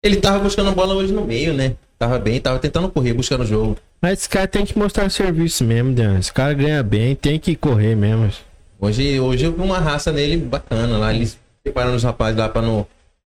Ele 0.04 0.16
tava 0.16 0.38
buscando 0.40 0.72
bola 0.72 0.94
hoje 0.94 1.12
no 1.12 1.24
meio, 1.24 1.52
né? 1.52 1.74
Tava 1.98 2.18
bem, 2.18 2.40
tava 2.40 2.58
tentando 2.58 2.90
correr, 2.90 3.14
buscando 3.14 3.42
o 3.42 3.46
jogo. 3.46 3.76
mas 4.02 4.18
esse 4.18 4.28
cara 4.28 4.46
tem 4.46 4.66
que 4.66 4.78
mostrar 4.78 5.08
serviço 5.10 5.64
mesmo, 5.64 5.92
Dan. 5.94 6.18
Esse 6.18 6.32
cara 6.32 6.52
ganha 6.52 6.82
bem, 6.82 7.14
tem 7.14 7.38
que 7.40 7.56
correr 7.56 7.94
mesmo. 7.96 8.30
Hoje, 8.80 9.18
hoje 9.20 9.44
eu 9.46 9.52
vi 9.52 9.62
uma 9.62 9.78
raça 9.78 10.12
nele 10.12 10.36
bacana 10.36 10.98
lá. 10.98 11.14
Eles 11.14 11.38
preparando 11.62 11.94
os 11.96 12.02
rapazes 12.04 12.36
lá 12.38 12.48
pra 12.48 12.62
não 12.62 12.86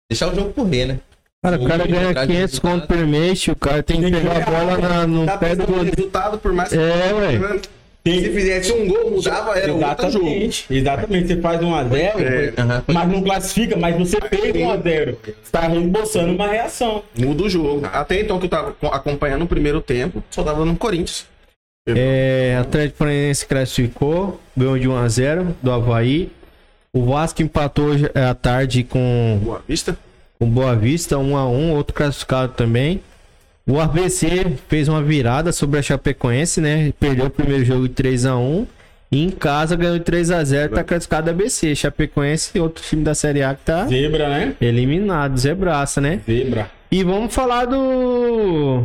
deixar 0.10 0.32
o 0.32 0.36
jogo 0.36 0.54
correr, 0.54 0.86
né? 0.86 1.00
Cara, 1.44 1.58
o 1.62 1.68
cara 1.68 1.86
ganha 1.86 2.10
atrás 2.12 2.28
do 2.28 2.32
500 2.34 2.52
resultado. 2.54 2.72
conto 2.72 2.88
por 2.88 2.98
mês, 3.06 3.48
o 3.50 3.56
cara 3.56 3.84
tem 3.84 3.98
que 3.98 4.04
Tem 4.04 4.14
que 4.14 4.20
pegar 4.22 4.38
a 4.38 4.50
bola 4.50 4.78
na- 4.78 5.08
no 5.08 5.26
Tá 5.26 5.38
pé 5.38 5.56
do 5.56 5.66
resultado, 5.84 6.38
por 6.38 6.54
mais 6.54 6.70
que... 6.70 6.78
É, 6.78 7.14
ué. 7.14 7.60
Se 8.06 8.30
fizesse 8.32 8.72
um 8.74 8.86
gol, 8.88 9.12
mudava, 9.12 9.58
era 9.58 9.74
outro 9.74 10.12
jogo. 10.12 10.26
Exatamente. 10.28 10.66
Exatamente. 10.70 11.28
Você 11.28 11.42
faz 11.42 11.62
1x0, 11.62 12.20
É. 12.20 12.54
Aham. 12.62 12.84
mas 12.88 13.10
não 13.10 13.22
classifica, 13.22 13.78
mas 13.78 13.98
você 13.98 14.18
fez 14.30 14.54
1x0. 14.54 15.16
Você 15.24 15.52
tá 15.52 15.62
reembolsando 15.62 16.34
uma 16.34 16.48
reação. 16.48 17.04
Muda 17.18 17.44
o 17.44 17.50
jogo. 17.50 17.86
Até 17.92 18.20
então 18.22 18.40
que 18.40 18.46
eu 18.46 18.50
tava 18.50 18.76
acompanhando 18.92 19.44
o 19.44 19.48
primeiro 19.48 19.80
tempo, 19.82 20.22
só 20.30 20.44
tava 20.44 20.66
no 20.66 20.76
Corinthians. 20.76 21.26
É, 21.86 22.58
Atlético 22.62 23.00
Paranaense 23.00 23.46
classificou, 23.46 24.40
ganhou 24.56 24.80
de 24.80 24.88
1 24.88 24.96
a 24.96 25.08
0 25.08 25.56
do 25.62 25.72
Havaí. 25.72 26.32
O 26.94 27.06
Vasco 27.06 27.42
empatou 27.42 27.88
hoje 27.88 28.10
à 28.14 28.34
tarde 28.34 28.84
com 28.84 29.40
Boa 29.44 29.62
Vista. 29.68 29.98
com 30.40 30.50
Boa 30.50 30.76
Vista, 30.76 31.18
1 31.18 31.36
a 31.36 31.50
1 31.50 31.72
outro 31.74 31.94
classificado 31.94 32.54
também. 32.54 33.02
O 33.68 33.80
ABC 33.80 34.46
fez 34.68 34.88
uma 34.88 35.02
virada 35.02 35.52
sobre 35.52 35.80
a 35.80 35.82
Chapecoense, 35.82 36.62
né? 36.62 36.94
Perdeu 37.00 37.26
o 37.26 37.30
primeiro 37.30 37.66
jogo 37.66 37.88
de 37.88 37.94
3 37.94 38.26
a 38.28 38.38
1 38.38 38.68
e 39.12 39.24
em 39.24 39.30
casa 39.30 39.76
ganhou 39.76 39.98
de 39.98 40.04
3 40.06 40.32
a 40.32 40.44
0 40.44 40.76
tá 40.76 40.84
classificado 40.84 41.30
ABC. 41.30 41.76
Chapecoense, 41.76 42.58
outro 42.60 42.84
time 42.84 43.04
da 43.04 43.14
Série 43.16 43.44
A 43.44 43.56
que 43.56 43.66
tá 43.66 43.86
Zebra, 43.88 44.30
né? 44.30 44.56
eliminado, 44.62 45.38
zebraça, 45.38 46.00
né? 46.00 46.22
Zebra. 46.26 46.70
E 46.92 47.04
vamos 47.04 47.34
falar 47.34 47.66
do. 47.66 48.84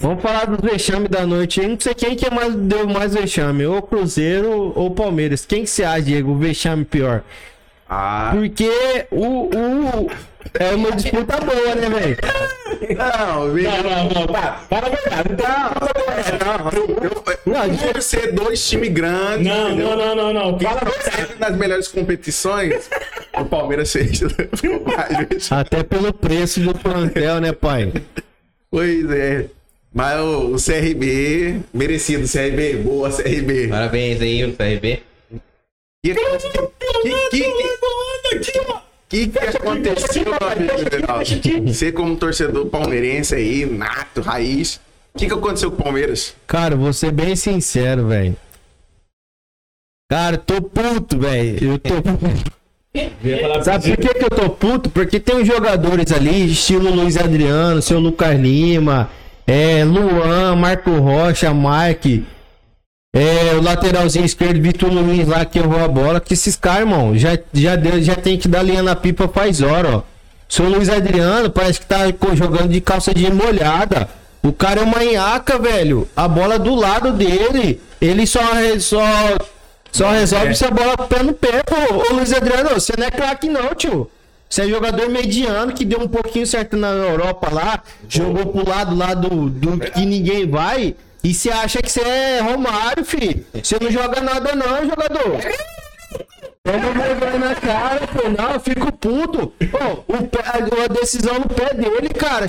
Vamos 0.00 0.22
falar 0.22 0.46
dos 0.46 0.60
vexame 0.70 1.08
da 1.08 1.26
noite. 1.26 1.60
aí. 1.60 1.68
Não 1.68 1.78
sei 1.80 1.94
quem 1.94 2.14
que 2.14 2.30
mais, 2.30 2.54
deu 2.54 2.86
mais 2.86 3.14
vexame, 3.14 3.66
ou 3.66 3.82
Cruzeiro 3.82 4.72
ou 4.76 4.90
Palmeiras. 4.92 5.44
Quem 5.44 5.64
que 5.64 5.70
você 5.70 5.82
acha, 5.84 6.02
Diego, 6.02 6.32
o 6.32 6.38
vexame 6.38 6.84
pior? 6.84 7.22
Ah, 7.90 8.30
Porque 8.34 8.70
o, 9.10 9.46
o 9.48 10.10
é 10.54 10.74
uma 10.74 10.92
disputa 10.92 11.38
boa, 11.40 11.74
né, 11.74 11.88
velho? 11.88 12.16
não. 12.96 13.48
Não, 13.48 13.82
não, 13.82 14.08
não, 14.10 14.26
tá. 14.26 14.60
Para 14.68 14.86
a 14.86 14.90
verdade. 15.22 15.28
Não, 16.44 16.70
eu, 16.70 16.96
eu, 17.02 17.92
por 17.92 18.02
ser 18.02 18.32
dois 18.32 18.68
times 18.68 18.90
grandes, 18.90 19.46
Não, 19.46 19.68
entendeu? 19.70 19.96
não, 19.96 20.14
não, 20.14 20.32
não, 20.32 20.50
não. 20.52 20.60
Fala 20.60 20.80
nas 21.40 21.56
melhores 21.56 21.88
competições, 21.88 22.88
o 23.34 23.44
Palmeiras 23.46 23.88
seja. 23.90 24.28
Até 25.50 25.82
pelo 25.82 26.12
preço 26.12 26.60
do 26.60 26.74
plantel, 26.74 27.40
né, 27.40 27.52
pai? 27.52 27.92
Pois 28.70 29.10
é. 29.10 29.46
Mas 29.98 30.20
o, 30.20 30.54
o 30.54 30.56
CRB, 30.64 31.58
merecido 31.74 32.22
CRB, 32.28 32.76
boa 32.84 33.10
CRB. 33.10 33.66
Parabéns 33.66 34.20
aí, 34.20 34.44
o 34.44 34.52
CRB. 34.56 35.02
Que, 36.04 36.14
que, 36.14 36.20
que, 39.08 39.26
que, 39.26 39.26
que 39.26 39.38
aconteceu, 39.56 40.24
meu 40.24 40.34
amigo? 40.34 41.66
Você 41.66 41.90
como 41.90 42.14
torcedor 42.14 42.66
palmeirense 42.66 43.34
aí, 43.34 43.66
nato, 43.66 44.20
raiz, 44.20 44.80
o 45.12 45.18
que, 45.18 45.26
que 45.26 45.34
aconteceu 45.34 45.72
com 45.72 45.80
o 45.80 45.82
Palmeiras? 45.82 46.32
Cara, 46.46 46.76
vou 46.76 46.92
ser 46.92 47.10
bem 47.10 47.34
sincero, 47.34 48.06
velho. 48.06 48.36
Cara, 50.08 50.38
tô 50.38 50.62
puto, 50.62 51.18
velho. 51.18 51.72
Eu 51.72 51.78
tô 51.80 51.94
Sabe 53.64 53.96
por 53.96 54.06
que, 54.06 54.14
que 54.14 54.24
eu 54.24 54.30
tô 54.30 54.48
puto? 54.50 54.90
Porque 54.90 55.18
tem 55.18 55.38
uns 55.38 55.46
jogadores 55.46 56.12
ali, 56.12 56.52
estilo 56.52 56.88
Luiz 56.88 57.16
Adriano, 57.16 57.82
seu 57.82 57.98
Lucas 57.98 58.38
Lima, 58.38 59.10
é, 59.48 59.82
Luan, 59.82 60.54
Marco 60.56 60.90
Rocha, 60.90 61.52
Mike, 61.54 62.26
é, 63.14 63.54
o 63.54 63.62
lateralzinho 63.62 64.26
esquerdo, 64.26 64.60
Vitor 64.60 64.92
Luiz 64.92 65.26
lá 65.26 65.42
que 65.46 65.58
errou 65.58 65.82
a 65.82 65.88
bola, 65.88 66.20
que 66.20 66.34
esses 66.34 66.54
caras, 66.54 66.80
irmão, 66.80 67.16
já, 67.16 67.38
já, 67.54 67.74
deu, 67.74 68.02
já 68.02 68.14
tem 68.14 68.36
que 68.36 68.46
dar 68.46 68.62
linha 68.62 68.82
na 68.82 68.94
pipa 68.94 69.26
faz 69.26 69.62
hora, 69.62 69.96
ó. 69.96 70.02
Seu 70.46 70.68
Luiz 70.68 70.90
Adriano 70.90 71.50
parece 71.50 71.80
que 71.80 71.86
tá 71.86 72.06
jogando 72.34 72.68
de 72.68 72.80
calça 72.80 73.12
de 73.12 73.30
molhada. 73.30 74.08
O 74.42 74.52
cara 74.52 74.80
é 74.80 74.84
uma 74.84 75.04
nhaca, 75.04 75.58
velho. 75.58 76.08
A 76.16 76.26
bola 76.26 76.58
do 76.58 76.74
lado 76.74 77.12
dele. 77.12 77.80
Ele 78.00 78.26
só, 78.26 78.40
só, 78.78 79.36
só 79.92 80.10
resolve 80.10 80.54
se 80.54 80.64
a 80.64 80.70
bola 80.70 80.96
pé 80.96 81.22
no 81.22 81.34
pé, 81.34 81.62
pô. 81.64 81.96
Ô 81.96 82.16
Luiz 82.16 82.32
Adriano, 82.32 82.70
você 82.70 82.94
não 82.96 83.06
é 83.06 83.10
craque 83.10 83.48
não, 83.48 83.74
tio. 83.74 84.10
Você 84.48 84.62
é 84.62 84.68
jogador 84.68 85.08
mediano 85.10 85.72
que 85.72 85.84
deu 85.84 86.00
um 86.00 86.08
pouquinho 86.08 86.46
certo 86.46 86.76
na 86.76 86.88
Europa 86.88 87.52
lá, 87.52 87.82
jogou 88.08 88.46
pro 88.46 88.68
lado 88.68 88.96
lá 88.96 89.12
do, 89.12 89.50
do 89.50 89.78
que 89.78 90.06
ninguém 90.06 90.48
vai. 90.48 90.94
E 91.22 91.34
você 91.34 91.50
acha 91.50 91.82
que 91.82 91.90
você 91.90 92.00
é 92.00 92.40
Romário, 92.40 93.04
filho. 93.04 93.44
Você 93.62 93.76
não 93.80 93.90
joga 93.90 94.20
nada 94.20 94.54
não, 94.54 94.88
jogador. 94.88 95.40
Toma 96.62 96.92
vergonha 96.92 97.38
na 97.38 97.54
cara, 97.54 98.06
pô. 98.06 98.28
Não, 98.28 98.52
eu 98.52 98.60
fico 98.60 98.92
puto. 98.92 99.52
Pô, 99.70 100.04
o 100.14 100.26
pé, 100.26 100.42
a 100.44 100.86
decisão 100.88 101.34
no 101.40 101.48
pé 101.48 101.74
dele, 101.74 102.08
cara. 102.10 102.46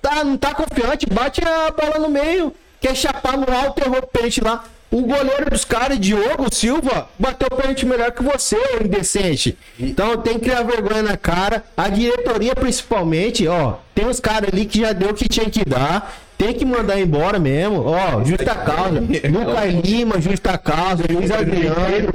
Tá, 0.00 0.24
não 0.24 0.36
tá 0.36 0.54
confiante, 0.54 1.06
bate 1.06 1.42
a 1.44 1.70
bola 1.70 1.98
no 1.98 2.08
meio. 2.08 2.52
Quer 2.80 2.96
chapar 2.96 3.36
no 3.36 3.46
alto, 3.52 3.80
errou 3.80 3.98
o 3.98 4.06
pênalti 4.06 4.40
lá. 4.42 4.64
O 4.92 5.00
goleiro 5.00 5.48
dos 5.48 5.64
caras, 5.64 5.98
Diogo 5.98 6.54
Silva, 6.54 7.08
bateu 7.18 7.48
pênalti 7.48 7.86
melhor 7.86 8.12
que 8.12 8.22
você, 8.22 8.58
indecente. 8.84 9.56
Então 9.80 10.18
tem 10.18 10.34
que 10.34 10.40
criar 10.40 10.64
vergonha 10.64 11.02
na 11.02 11.16
cara. 11.16 11.64
A 11.74 11.88
diretoria, 11.88 12.54
principalmente, 12.54 13.48
ó. 13.48 13.76
Tem 13.94 14.06
uns 14.06 14.20
caras 14.20 14.50
ali 14.52 14.66
que 14.66 14.80
já 14.80 14.92
deu 14.92 15.08
o 15.08 15.14
que 15.14 15.26
tinha 15.26 15.48
que 15.48 15.64
dar. 15.64 16.14
Tem 16.36 16.52
que 16.52 16.66
mandar 16.66 17.00
embora 17.00 17.38
mesmo. 17.38 17.86
Ó, 17.86 18.22
justa 18.22 18.54
causa. 18.54 19.00
Lucas 19.00 19.74
Lima, 19.82 20.20
justa 20.20 20.58
causa. 20.58 21.04
Luiz 21.10 21.30
Adriano. 21.30 22.12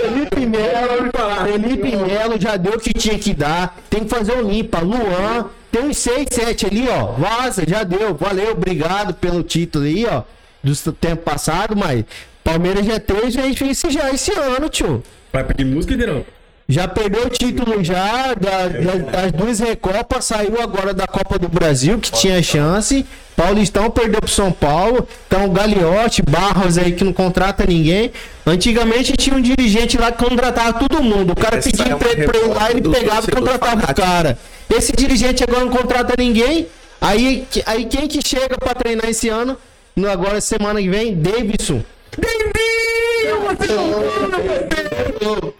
Felipe 0.00 0.46
Melo, 0.46 1.12
Felipe 1.44 1.96
Melo 1.96 2.40
já 2.40 2.56
deu 2.56 2.72
o 2.72 2.80
que 2.80 2.92
tinha 2.92 3.18
que 3.20 3.32
dar. 3.32 3.78
Tem 3.88 4.02
que 4.02 4.10
fazer 4.10 4.32
o 4.32 4.42
limpa. 4.42 4.80
Luan, 4.80 5.46
Tem 5.70 5.84
uns 5.84 5.98
6, 5.98 6.26
7 6.28 6.66
ali, 6.66 6.88
ó. 6.88 7.12
Vaza, 7.12 7.62
já 7.68 7.84
deu. 7.84 8.14
Valeu, 8.14 8.50
obrigado 8.50 9.14
pelo 9.14 9.44
título 9.44 9.84
aí, 9.84 10.06
ó. 10.06 10.22
Do 10.62 10.92
tempo 10.92 11.22
passado, 11.22 11.76
mas 11.76 12.04
Palmeiras 12.44 12.86
já 12.86 12.94
é 12.94 12.98
três 12.98 13.34
vezes 13.34 13.80
já 13.90 14.10
esse 14.12 14.32
ano, 14.32 14.68
tio. 14.68 15.02
Vai 15.32 15.42
pedir 15.44 15.64
música, 15.64 15.96
Dirão? 15.96 16.24
Já 16.68 16.86
perdeu 16.86 17.26
o 17.26 17.28
título 17.28 17.82
já 17.82 18.32
da- 18.34 18.68
da- 18.68 19.10
das 19.22 19.32
duas 19.32 19.58
Recopas, 19.58 20.24
saiu 20.24 20.60
agora 20.62 20.94
da 20.94 21.06
Copa 21.06 21.38
do 21.38 21.48
Brasil, 21.48 21.98
que 21.98 22.12
tinha 22.12 22.40
chance. 22.42 23.04
Paulistão 23.36 23.90
perdeu 23.90 24.20
pro 24.20 24.30
São 24.30 24.52
Paulo. 24.52 25.06
Então, 25.26 25.48
Gagliotti, 25.52 26.22
Barros 26.22 26.78
aí 26.78 26.92
que 26.92 27.02
não 27.02 27.12
contrata 27.12 27.66
ninguém. 27.66 28.12
Antigamente 28.46 29.12
tinha 29.16 29.34
um 29.36 29.40
dirigente 29.42 29.98
lá 29.98 30.12
que 30.12 30.24
contratava 30.24 30.74
todo 30.74 31.02
mundo. 31.02 31.32
O 31.32 31.36
cara 31.36 31.56
Essa 31.56 31.68
pedia 31.70 31.86
é 31.86 31.94
emprego 31.94 32.24
pra 32.30 32.38
ele 32.38 32.48
lá, 32.54 32.70
ele 32.70 32.80
pegava 32.82 33.26
e 33.28 33.32
contratava 33.34 33.90
o 33.90 33.94
cara. 33.94 34.38
Esse 34.74 34.92
dirigente 34.92 35.42
agora 35.42 35.64
não 35.64 35.72
contrata 35.72 36.14
ninguém. 36.16 36.68
Aí, 37.00 37.46
aí 37.66 37.84
quem 37.86 38.06
que 38.06 38.20
chega 38.26 38.56
pra 38.56 38.74
treinar 38.74 39.08
esse 39.08 39.28
ano? 39.28 39.56
No, 39.94 40.08
agora, 40.10 40.40
semana 40.40 40.80
que 40.80 40.88
vem, 40.88 41.14
Davidson. 41.14 41.82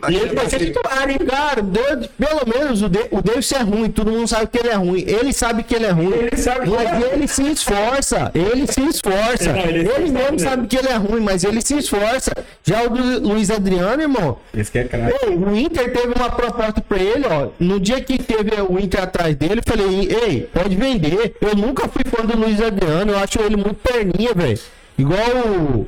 E 0.08 0.16
ele 0.16 0.34
vai 0.34 0.48
ser 0.48 0.58
titular, 0.58 1.08
hein, 1.08 1.18
cara? 1.18 1.62
Deus- 1.62 2.08
pelo 2.18 2.40
menos 2.46 2.82
o, 2.82 2.88
de, 2.88 2.98
o 3.10 3.22
é 3.56 3.62
ruim, 3.62 3.90
todo 3.90 4.10
mundo 4.10 4.26
sabe 4.26 4.46
que 4.48 4.58
ele 4.58 4.68
é 4.68 4.74
ruim. 4.74 5.04
Ele 5.06 5.32
sabe 5.32 5.62
que 5.62 5.74
ele 5.74 5.86
é 5.86 5.90
ruim. 5.90 6.12
Ele 6.12 6.36
sabe 6.36 6.64
que 6.64 6.70
mas 6.70 6.92
ele 6.92 7.04
é 7.04 7.14
ele 7.14 7.28
se 7.28 7.42
esforça. 7.50 8.30
Ele 8.34 8.66
se 8.66 8.80
esforça. 8.80 9.52
Não, 9.52 9.60
ele 9.60 9.78
ele 9.80 9.88
se 9.88 9.94
esforça 10.02 10.12
mesmo 10.22 10.38
sabe 10.40 10.66
que 10.66 10.76
ele 10.76 10.88
é 10.88 10.96
ruim, 10.96 11.20
mas 11.20 11.44
ele 11.44 11.60
se 11.60 11.76
esforça. 11.78 12.32
Já 12.64 12.82
o 12.82 12.90
do 12.90 13.28
Luiz 13.28 13.50
Adriano, 13.50 14.02
irmão, 14.02 14.38
Esse 14.56 14.70
que 14.70 14.78
é 14.78 14.84
craque. 14.84 15.26
O 15.26 15.56
Inter 15.56 15.92
teve 15.92 16.12
uma 16.14 16.30
proposta 16.30 16.80
pra 16.80 16.98
ele, 16.98 17.24
ó. 17.28 17.48
No 17.58 17.78
dia 17.78 18.00
que 18.00 18.18
teve 18.18 18.50
o 18.68 18.78
Inter 18.78 19.02
atrás 19.02 19.34
dele, 19.36 19.60
eu 19.60 19.62
falei, 19.66 20.08
ei, 20.10 20.48
pode 20.52 20.74
vender. 20.76 21.36
Eu 21.40 21.54
nunca 21.56 21.88
fui 21.88 22.02
fã 22.04 22.24
do 22.24 22.36
Luiz 22.36 22.60
Adriano, 22.60 23.12
eu 23.12 23.18
acho 23.18 23.40
ele 23.40 23.56
muito 23.56 23.76
perninha, 23.76 24.32
velho. 24.34 24.58
Igual 24.98 25.30
o. 25.46 25.86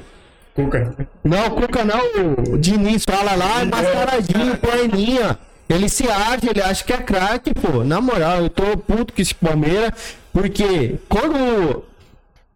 Cuca. 0.55 0.95
Não, 1.23 1.47
o 1.47 1.51
Cuca 1.53 1.85
não, 1.85 2.55
o 2.55 2.59
Diniz 2.59 3.05
fala 3.05 3.35
lá, 3.35 3.63
é 3.63 3.65
mascaradinho, 3.65 4.57
perninha. 4.57 5.39
Ele 5.69 5.89
se 5.89 6.09
acha, 6.09 6.49
ele 6.49 6.63
acha 6.63 6.85
que 6.85 6.93
é 6.93 6.99
craque, 6.99 7.53
pô. 7.55 7.83
Na 7.83 8.01
moral, 8.01 8.43
eu 8.43 8.51
tô 8.51 8.77
puto 8.77 9.13
com 9.13 9.21
esse 9.21 9.35
Palmeiras, 9.35 9.91
porque 10.33 10.97
quando 11.09 11.85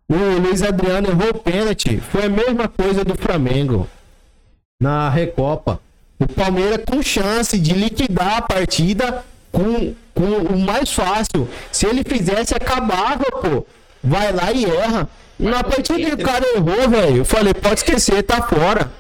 o 0.09 0.41
Luiz 0.41 0.63
Adriano 0.63 1.09
errou 1.09 1.31
o 1.31 1.39
pênalti, 1.39 1.99
foi 1.99 2.27
a 2.27 2.29
mesma 2.29 2.69
coisa 2.69 3.05
do 3.05 3.15
Flamengo 3.15 3.89
na 4.81 5.09
Recopa. 5.09 5.81
O 6.21 6.27
Palmeiras 6.27 6.85
com 6.89 7.03
chance 7.03 7.59
de 7.59 7.73
liquidar 7.73 8.39
a 8.39 8.43
partida 8.43 9.25
com, 9.51 9.95
com 10.15 10.25
o 10.25 10.59
mais 10.59 10.93
fácil. 10.93 11.49
Se 11.73 11.87
ele 11.87 12.05
fizesse, 12.05 12.55
acabava, 12.55 13.25
pô. 13.25 13.67
Vai 14.03 14.33
lá 14.33 14.53
e 14.53 14.65
erra. 14.65 15.09
Na 15.39 15.63
partida 15.63 15.99
que 15.99 16.15
o 16.15 16.19
cara 16.19 16.45
errou, 16.57 16.89
velho, 16.89 17.19
eu 17.19 17.25
falei, 17.25 17.55
pode 17.55 17.77
esquecer, 17.77 18.23
tá 18.23 18.43
fora. 18.43 18.91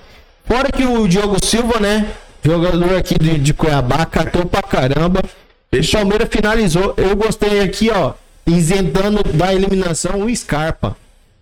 Fora 0.46 0.70
que 0.70 0.84
o 0.84 1.08
Diogo 1.08 1.44
Silva, 1.44 1.80
né? 1.80 2.08
Jogador 2.42 2.96
aqui 2.96 3.18
de, 3.18 3.38
de 3.38 3.52
Cuiabá, 3.52 4.06
catou 4.06 4.46
pra 4.46 4.62
caramba. 4.62 5.20
O 5.72 5.90
Palmeiras 5.92 6.28
finalizou. 6.30 6.94
Eu 6.96 7.16
gostei 7.16 7.60
aqui, 7.60 7.90
ó, 7.90 8.12
isentando 8.46 9.22
da 9.32 9.52
eliminação 9.52 10.22
o 10.22 10.34
Scarpa. 10.34 10.96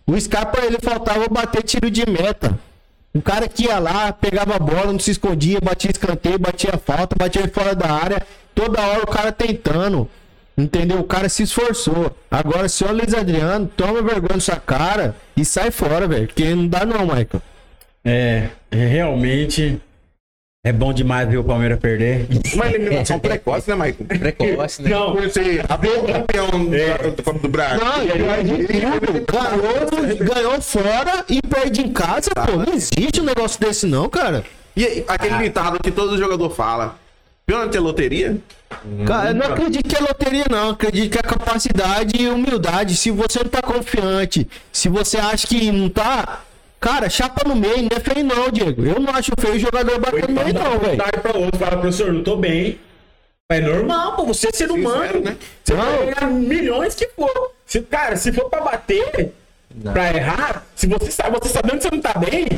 O 0.07 0.19
Scarpa, 0.19 0.65
ele 0.65 0.79
faltava 0.83 1.29
bater 1.29 1.63
tiro 1.63 1.91
de 1.91 2.05
meta. 2.09 2.59
O 3.15 3.23
cara 3.23 3.49
que 3.49 3.65
ia 3.65 3.79
lá, 3.79 4.13
pegava 4.13 4.57
a 4.57 4.59
bola, 4.59 4.93
não 4.93 4.99
se 4.99 5.11
escondia, 5.11 5.59
batia 5.63 5.91
escanteio, 5.91 6.39
batia 6.39 6.81
falta, 6.85 7.17
batia 7.19 7.49
fora 7.53 7.75
da 7.75 7.91
área. 7.91 8.27
Toda 8.55 8.81
hora 8.81 9.03
o 9.03 9.07
cara 9.07 9.31
tentando. 9.31 10.09
Entendeu? 10.57 10.99
O 11.01 11.05
cara 11.05 11.29
se 11.29 11.43
esforçou. 11.43 12.17
Agora, 12.31 12.69
senhor 12.69 12.93
Luiz 12.93 13.13
Adriano, 13.13 13.71
toma 13.77 14.01
vergonha 14.01 14.37
nessa 14.37 14.57
cara 14.57 15.15
e 15.37 15.45
sai 15.45 15.71
fora, 15.71 16.09
velho. 16.09 16.27
Porque 16.27 16.55
não 16.55 16.67
dá 16.67 16.87
não, 16.87 17.03
Michael. 17.03 17.43
É, 18.03 18.49
é, 18.71 18.87
realmente 18.87 19.81
é 20.67 20.73
bom 20.73 20.93
demais 20.93 21.29
ver 21.29 21.37
o 21.37 21.45
Palmeiras 21.45 21.79
perder. 21.79 22.27
Uma 22.55 22.67
eliminação 22.67 23.21
precoce, 23.21 23.71
né, 23.71 23.77
Maicon? 23.77 24.05
Precoce, 24.05 24.83
né? 24.83 24.91
Não, 24.91 25.15
Por 25.15 25.31
ser 25.31 25.61
a 25.61 25.79
campeão 25.79 26.71
da 26.71 27.23
Copa 27.23 27.39
do 27.39 27.49
Brasil. 27.49 27.85
Não, 27.85 28.03
ele 28.03 29.25
tudo. 29.25 29.33
Ganhou, 29.33 30.35
ganhou 30.35 30.61
fora 30.61 31.25
e 31.29 31.41
perde 31.41 31.83
em 31.83 31.93
casa, 31.93 32.31
pô. 32.35 32.57
Não 32.57 32.75
existe 32.75 33.21
um 33.21 33.25
negócio 33.25 33.61
desse 33.61 33.87
não, 33.87 34.09
cara. 34.09 34.43
E 34.77 35.05
aquele 35.07 35.39
ditado 35.39 35.79
que 35.81 35.93
todo 35.93 36.19
jogador 36.19 36.51
fala. 36.51 36.99
Pior 37.47 37.65
não 37.65 37.71
ter 37.71 37.79
loteria? 37.79 38.39
Cara, 39.07 39.31
eu 39.31 39.35
não 39.35 39.47
acredito 39.47 39.89
que 39.89 39.97
é 39.97 40.01
loteria, 40.01 40.45
não. 40.51 40.71
Acredito 40.71 41.13
que 41.13 41.19
é 41.19 41.23
capacidade 41.23 42.21
e 42.21 42.29
humildade. 42.29 42.97
Se 42.97 43.09
você 43.13 43.39
não 43.39 43.49
tá 43.49 43.63
confiante, 43.63 44.49
se 44.73 44.89
você 44.89 45.17
acha 45.17 45.47
que 45.47 45.71
não 45.71 45.89
tá. 45.89 46.41
Cara, 46.81 47.09
chapa 47.09 47.49
no 47.49 47.55
meio, 47.55 47.83
não 47.83 47.97
é 47.97 48.01
feio, 48.01 48.27
não, 48.27 48.51
Diego. 48.51 48.85
Eu 48.85 48.99
não 48.99 49.15
acho 49.15 49.31
feio 49.39 49.55
o 49.55 49.59
jogador 49.61 49.99
bater 50.01 50.29
no 50.29 50.35
meio, 50.35 50.53
não, 50.55 50.79
velho. 50.79 50.97
Pra 50.97 51.39
outro, 51.39 51.59
fala, 51.59 51.77
professor, 51.79 52.13
não 52.13 52.25
tô 52.25 52.37
bem. 52.37 52.81
É 53.49 53.61
normal, 53.61 54.17
pô, 54.17 54.25
você 54.25 54.49
é 54.49 54.53
ser 54.53 54.69
humano, 54.69 55.05
Sincero, 55.05 55.21
né? 55.21 55.37
Você 55.63 55.75
Não. 55.75 55.83
vai 55.85 56.15
ganhar 56.15 56.31
milhões 56.33 56.97
que 56.97 57.07
for. 57.15 57.53
Se, 57.65 57.81
cara, 57.81 58.17
se 58.17 58.33
for 58.33 58.51
pra 58.51 58.61
bater, 58.61 59.33
pra 59.93 60.13
errar, 60.13 60.67
se 60.75 60.89
você 60.89 61.13
sabe, 61.13 61.39
você 61.41 61.51
sabendo 61.51 61.77
que 61.79 61.85
você 61.85 61.91
não 61.93 62.01
tá 62.01 62.15
bem, 62.19 62.49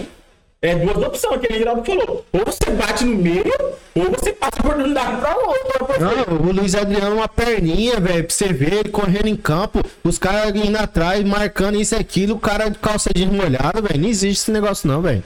é 0.60 0.74
duas 0.74 0.96
opções, 0.96 1.40
que 1.40 1.52
o 1.52 1.56
Geraldo 1.56 1.84
falou. 1.84 2.24
Ou 2.32 2.40
você 2.44 2.70
bate 2.72 3.04
no 3.04 3.16
meio, 3.16 3.54
ou 3.94 4.10
você 4.10 4.32
passa 4.32 4.56
a 4.56 4.66
oportunidade 4.66 5.20
pra 5.20 5.36
outro. 5.36 6.00
Não, 6.00 6.36
o 6.48 6.52
Luiz 6.52 6.74
Adriano 6.74 7.06
é 7.06 7.14
uma 7.14 7.28
perninha, 7.28 8.00
velho, 8.00 8.24
pra 8.24 8.34
você 8.34 8.52
ver 8.52 8.72
ele 8.72 8.88
correndo 8.88 9.28
em 9.28 9.36
campo, 9.36 9.80
os 10.02 10.18
caras 10.18 10.54
indo 10.54 10.76
atrás, 10.76 11.22
marcando 11.24 11.80
isso 11.80 11.94
e 11.94 11.98
aquilo, 11.98 12.34
o 12.34 12.40
cara 12.40 12.68
de 12.68 12.78
calça 12.78 13.10
jeans 13.14 13.32
molhada, 13.32 13.80
velho. 13.80 14.00
Não 14.00 14.08
existe 14.08 14.42
esse 14.42 14.50
negócio, 14.50 14.88
não, 14.88 15.00
velho. 15.00 15.22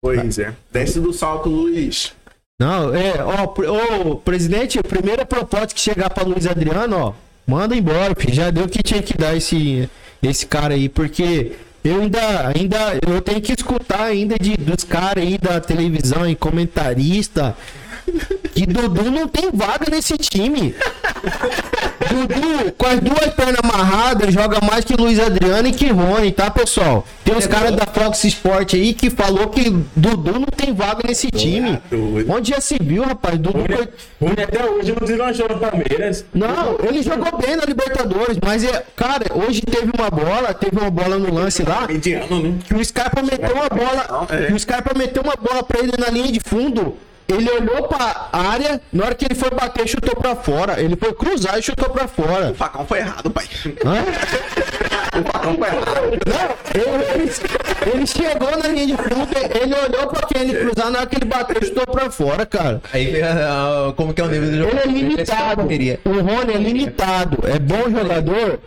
Pois 0.00 0.38
é. 0.38 0.52
Desce 0.72 1.00
do 1.00 1.12
salto, 1.12 1.48
Luiz. 1.48 2.12
Não, 2.60 2.92
é, 2.92 3.22
ó, 3.22 3.44
ô, 3.44 4.16
presidente, 4.16 4.80
a 4.80 4.82
primeira 4.82 5.24
proposta 5.24 5.72
que 5.72 5.80
chegar 5.80 6.10
pra 6.10 6.24
Luiz 6.24 6.44
Adriano, 6.44 6.96
ó, 6.96 7.12
manda 7.46 7.76
embora, 7.76 8.12
filho. 8.16 8.34
Já 8.34 8.50
deu 8.50 8.64
o 8.64 8.68
que 8.68 8.82
tinha 8.82 9.00
que 9.00 9.16
dar 9.16 9.36
esse, 9.36 9.88
esse 10.20 10.46
cara 10.46 10.74
aí, 10.74 10.88
porque 10.88 11.52
eu 11.88 12.02
ainda, 12.02 12.48
ainda, 12.48 12.98
eu 13.06 13.20
tenho 13.22 13.40
que 13.40 13.52
escutar 13.52 14.02
ainda 14.02 14.36
de, 14.38 14.56
dos 14.56 14.84
caras 14.84 15.24
aí 15.24 15.38
da 15.38 15.60
televisão 15.60 16.28
e 16.28 16.36
comentarista 16.36 17.56
que 18.54 18.66
Dudu 18.66 19.10
não 19.10 19.28
tem 19.28 19.50
vaga 19.52 19.86
nesse 19.90 20.16
time. 20.16 20.74
Dudu, 22.08 22.72
com 22.76 22.86
as 22.86 23.00
duas 23.00 23.34
pernas 23.34 23.56
amarradas, 23.62 24.32
joga 24.32 24.58
mais 24.64 24.84
que 24.84 24.94
Luiz 24.94 25.18
Adriano 25.18 25.68
e 25.68 25.72
que 25.72 25.88
Rony, 25.88 26.32
tá, 26.32 26.50
pessoal? 26.50 27.06
Tem 27.24 27.36
uns 27.36 27.46
caras 27.46 27.72
da 27.76 27.86
Fox 27.86 28.24
Sport 28.24 28.74
aí 28.74 28.94
que 28.94 29.10
falou 29.10 29.48
que 29.48 29.70
Dudu 29.94 30.32
não 30.32 30.46
tem 30.46 30.72
vaga 30.72 31.02
nesse 31.06 31.30
time. 31.30 31.80
doido. 31.90 32.32
Onde 32.32 32.50
já 32.50 32.60
se 32.60 32.76
viu, 32.80 33.04
rapaz? 33.04 33.38
Dudu 33.38 33.64
foi... 33.66 33.88
Rony 34.20 34.42
até 34.42 34.64
hoje 34.64 34.94
não 34.98 35.06
deslanchou 35.06 35.48
no 35.48 35.58
Palmeiras. 35.58 36.24
Não, 36.34 36.78
ele 36.82 37.02
jogou 37.02 37.38
bem 37.38 37.56
na 37.56 37.64
Libertadores, 37.64 38.38
mas 38.42 38.64
é, 38.64 38.84
cara, 38.96 39.26
hoje 39.34 39.60
teve 39.62 39.90
uma 39.96 40.10
bola, 40.10 40.54
teve 40.54 40.78
uma 40.78 40.90
bola 40.90 41.18
no 41.18 41.32
lance 41.32 41.62
lá, 41.62 41.86
né? 41.86 41.98
que 42.64 42.74
o 42.74 42.84
Scarpa 42.84 43.22
meteu 43.22 43.54
uma 43.54 43.68
bola, 43.68 44.26
é. 44.30 44.46
que 44.46 44.52
o 44.52 44.58
Scarpa 44.58 44.96
meteu 44.96 45.22
uma 45.22 45.36
bola 45.36 45.62
pra 45.62 45.80
ele 45.80 45.92
na 45.98 46.08
linha 46.08 46.32
de 46.32 46.40
fundo. 46.40 46.96
Ele 47.28 47.50
olhou 47.50 47.86
pra 47.88 48.28
área, 48.32 48.80
na 48.92 49.04
hora 49.04 49.14
que 49.14 49.24
ele 49.26 49.34
foi 49.34 49.50
bater, 49.50 49.86
chutou 49.86 50.16
pra 50.16 50.34
fora. 50.34 50.80
Ele 50.80 50.96
foi 50.96 51.12
cruzar 51.12 51.58
e 51.58 51.62
chutou 51.62 51.90
pra 51.90 52.08
fora. 52.08 52.50
O 52.50 52.54
facão 52.54 52.86
foi 52.86 52.98
errado, 53.00 53.30
pai. 53.30 53.44
Hã? 53.84 55.20
O 55.20 55.24
facão 55.32 55.54
foi 55.56 55.68
errado. 55.68 56.18
Não, 56.26 57.14
ele, 57.14 57.30
ele- 57.92 58.06
chegou 58.06 58.50
na 58.50 58.68
linha 58.68 58.86
de 58.86 58.96
fundo, 58.96 59.28
ele 59.60 59.74
olhou 59.74 60.06
pra 60.08 60.26
quem 60.26 60.42
ele 60.42 60.54
cruzar, 60.58 60.90
na 60.90 60.98
hora 61.00 61.06
que 61.06 61.16
ele 61.16 61.24
bateu, 61.26 61.62
chutou 61.66 61.86
pra 61.86 62.10
fora, 62.10 62.46
cara. 62.46 62.80
Aí 62.92 63.10
vem 63.10 63.22
a- 63.22 63.88
a- 63.88 63.92
como 63.92 64.14
que 64.14 64.20
é 64.20 64.24
o 64.24 64.28
nível 64.28 64.50
do 64.50 64.56
jogo. 64.58 64.70
Ele 64.70 64.80
é 64.80 64.86
limitado. 64.86 65.66
Queria. 65.68 66.00
O 66.04 66.10
Rony 66.20 66.54
é 66.54 66.58
limitado. 66.58 67.38
É 67.46 67.58
bom 67.58 67.90
jogador. 67.90 68.58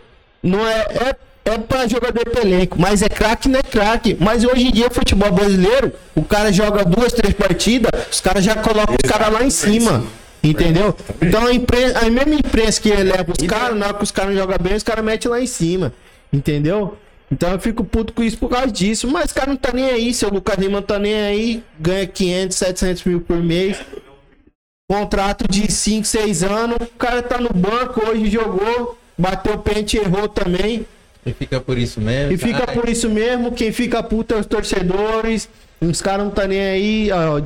Não 0.42 0.66
é. 0.66 0.80
É, 0.80 1.16
é 1.44 1.58
pra 1.58 1.86
jogador 1.86 2.24
pro 2.24 2.42
elenco. 2.42 2.80
Mas 2.80 3.02
é 3.02 3.08
craque, 3.08 3.48
não 3.48 3.58
é 3.58 3.62
craque. 3.62 4.16
Mas 4.20 4.44
hoje 4.44 4.68
em 4.68 4.72
dia, 4.72 4.90
futebol 4.90 5.30
brasileiro, 5.32 5.92
o 6.14 6.22
cara 6.22 6.52
joga 6.52 6.84
duas, 6.84 7.12
três 7.12 7.34
partidas, 7.34 7.90
os 8.10 8.20
caras 8.20 8.44
já 8.44 8.56
colocam 8.56 8.96
os 9.02 9.10
caras 9.10 9.32
lá 9.32 9.42
em 9.42 9.50
cima. 9.50 10.04
Entendeu? 10.42 10.94
Então 11.20 11.46
a, 11.46 11.52
imprensa, 11.52 12.00
a 12.00 12.10
mesma 12.10 12.34
imprensa 12.34 12.80
que 12.80 12.88
eleva 12.88 13.32
os 13.32 13.46
caras, 13.46 13.76
na 13.76 13.86
hora 13.86 13.94
que 13.94 14.04
os 14.04 14.10
caras 14.10 14.34
não 14.34 14.40
jogam 14.40 14.56
bem, 14.60 14.74
os 14.74 14.82
caras 14.82 15.04
metem 15.04 15.30
lá 15.30 15.40
em 15.40 15.46
cima. 15.46 15.92
Entendeu? 16.32 16.96
Então 17.30 17.52
eu 17.52 17.60
fico 17.60 17.84
puto 17.84 18.12
com 18.12 18.22
isso 18.22 18.38
por 18.38 18.50
causa 18.50 18.68
disso. 18.68 19.08
Mas 19.08 19.30
o 19.30 19.34
cara 19.34 19.50
não 19.50 19.56
tá 19.56 19.72
nem 19.72 19.86
aí. 19.86 20.12
Seu 20.12 20.28
Lucas 20.30 20.58
Lima 20.58 20.80
não 20.80 20.82
tá 20.82 20.98
nem 20.98 21.14
aí. 21.14 21.62
Ganha 21.78 22.06
500, 22.06 22.56
700 22.56 23.04
mil 23.04 23.20
por 23.20 23.36
mês 23.36 23.78
contrato 24.92 25.46
de 25.48 25.72
5, 25.72 26.06
6 26.06 26.42
anos, 26.42 26.76
o 26.76 26.98
cara 26.98 27.22
tá 27.22 27.38
no 27.38 27.48
banco, 27.48 28.06
hoje 28.06 28.30
jogou, 28.30 28.98
bateu 29.16 29.54
o 29.54 29.58
pente, 29.58 29.96
errou 29.96 30.28
também. 30.28 30.86
E 31.24 31.32
fica 31.32 31.60
por 31.60 31.78
isso 31.78 32.00
mesmo. 32.00 32.32
E 32.32 32.36
fica 32.36 32.64
Ai, 32.66 32.74
por 32.74 32.88
isso 32.88 33.08
mesmo, 33.08 33.52
quem 33.52 33.72
fica 33.72 34.02
puto 34.02 34.34
é 34.34 34.38
os 34.38 34.46
torcedores, 34.46 35.48
os 35.80 36.02
caras 36.02 36.24
não 36.24 36.32
tá 36.32 36.46
nem 36.46 36.60
aí, 36.60 37.10
ó, 37.12 37.40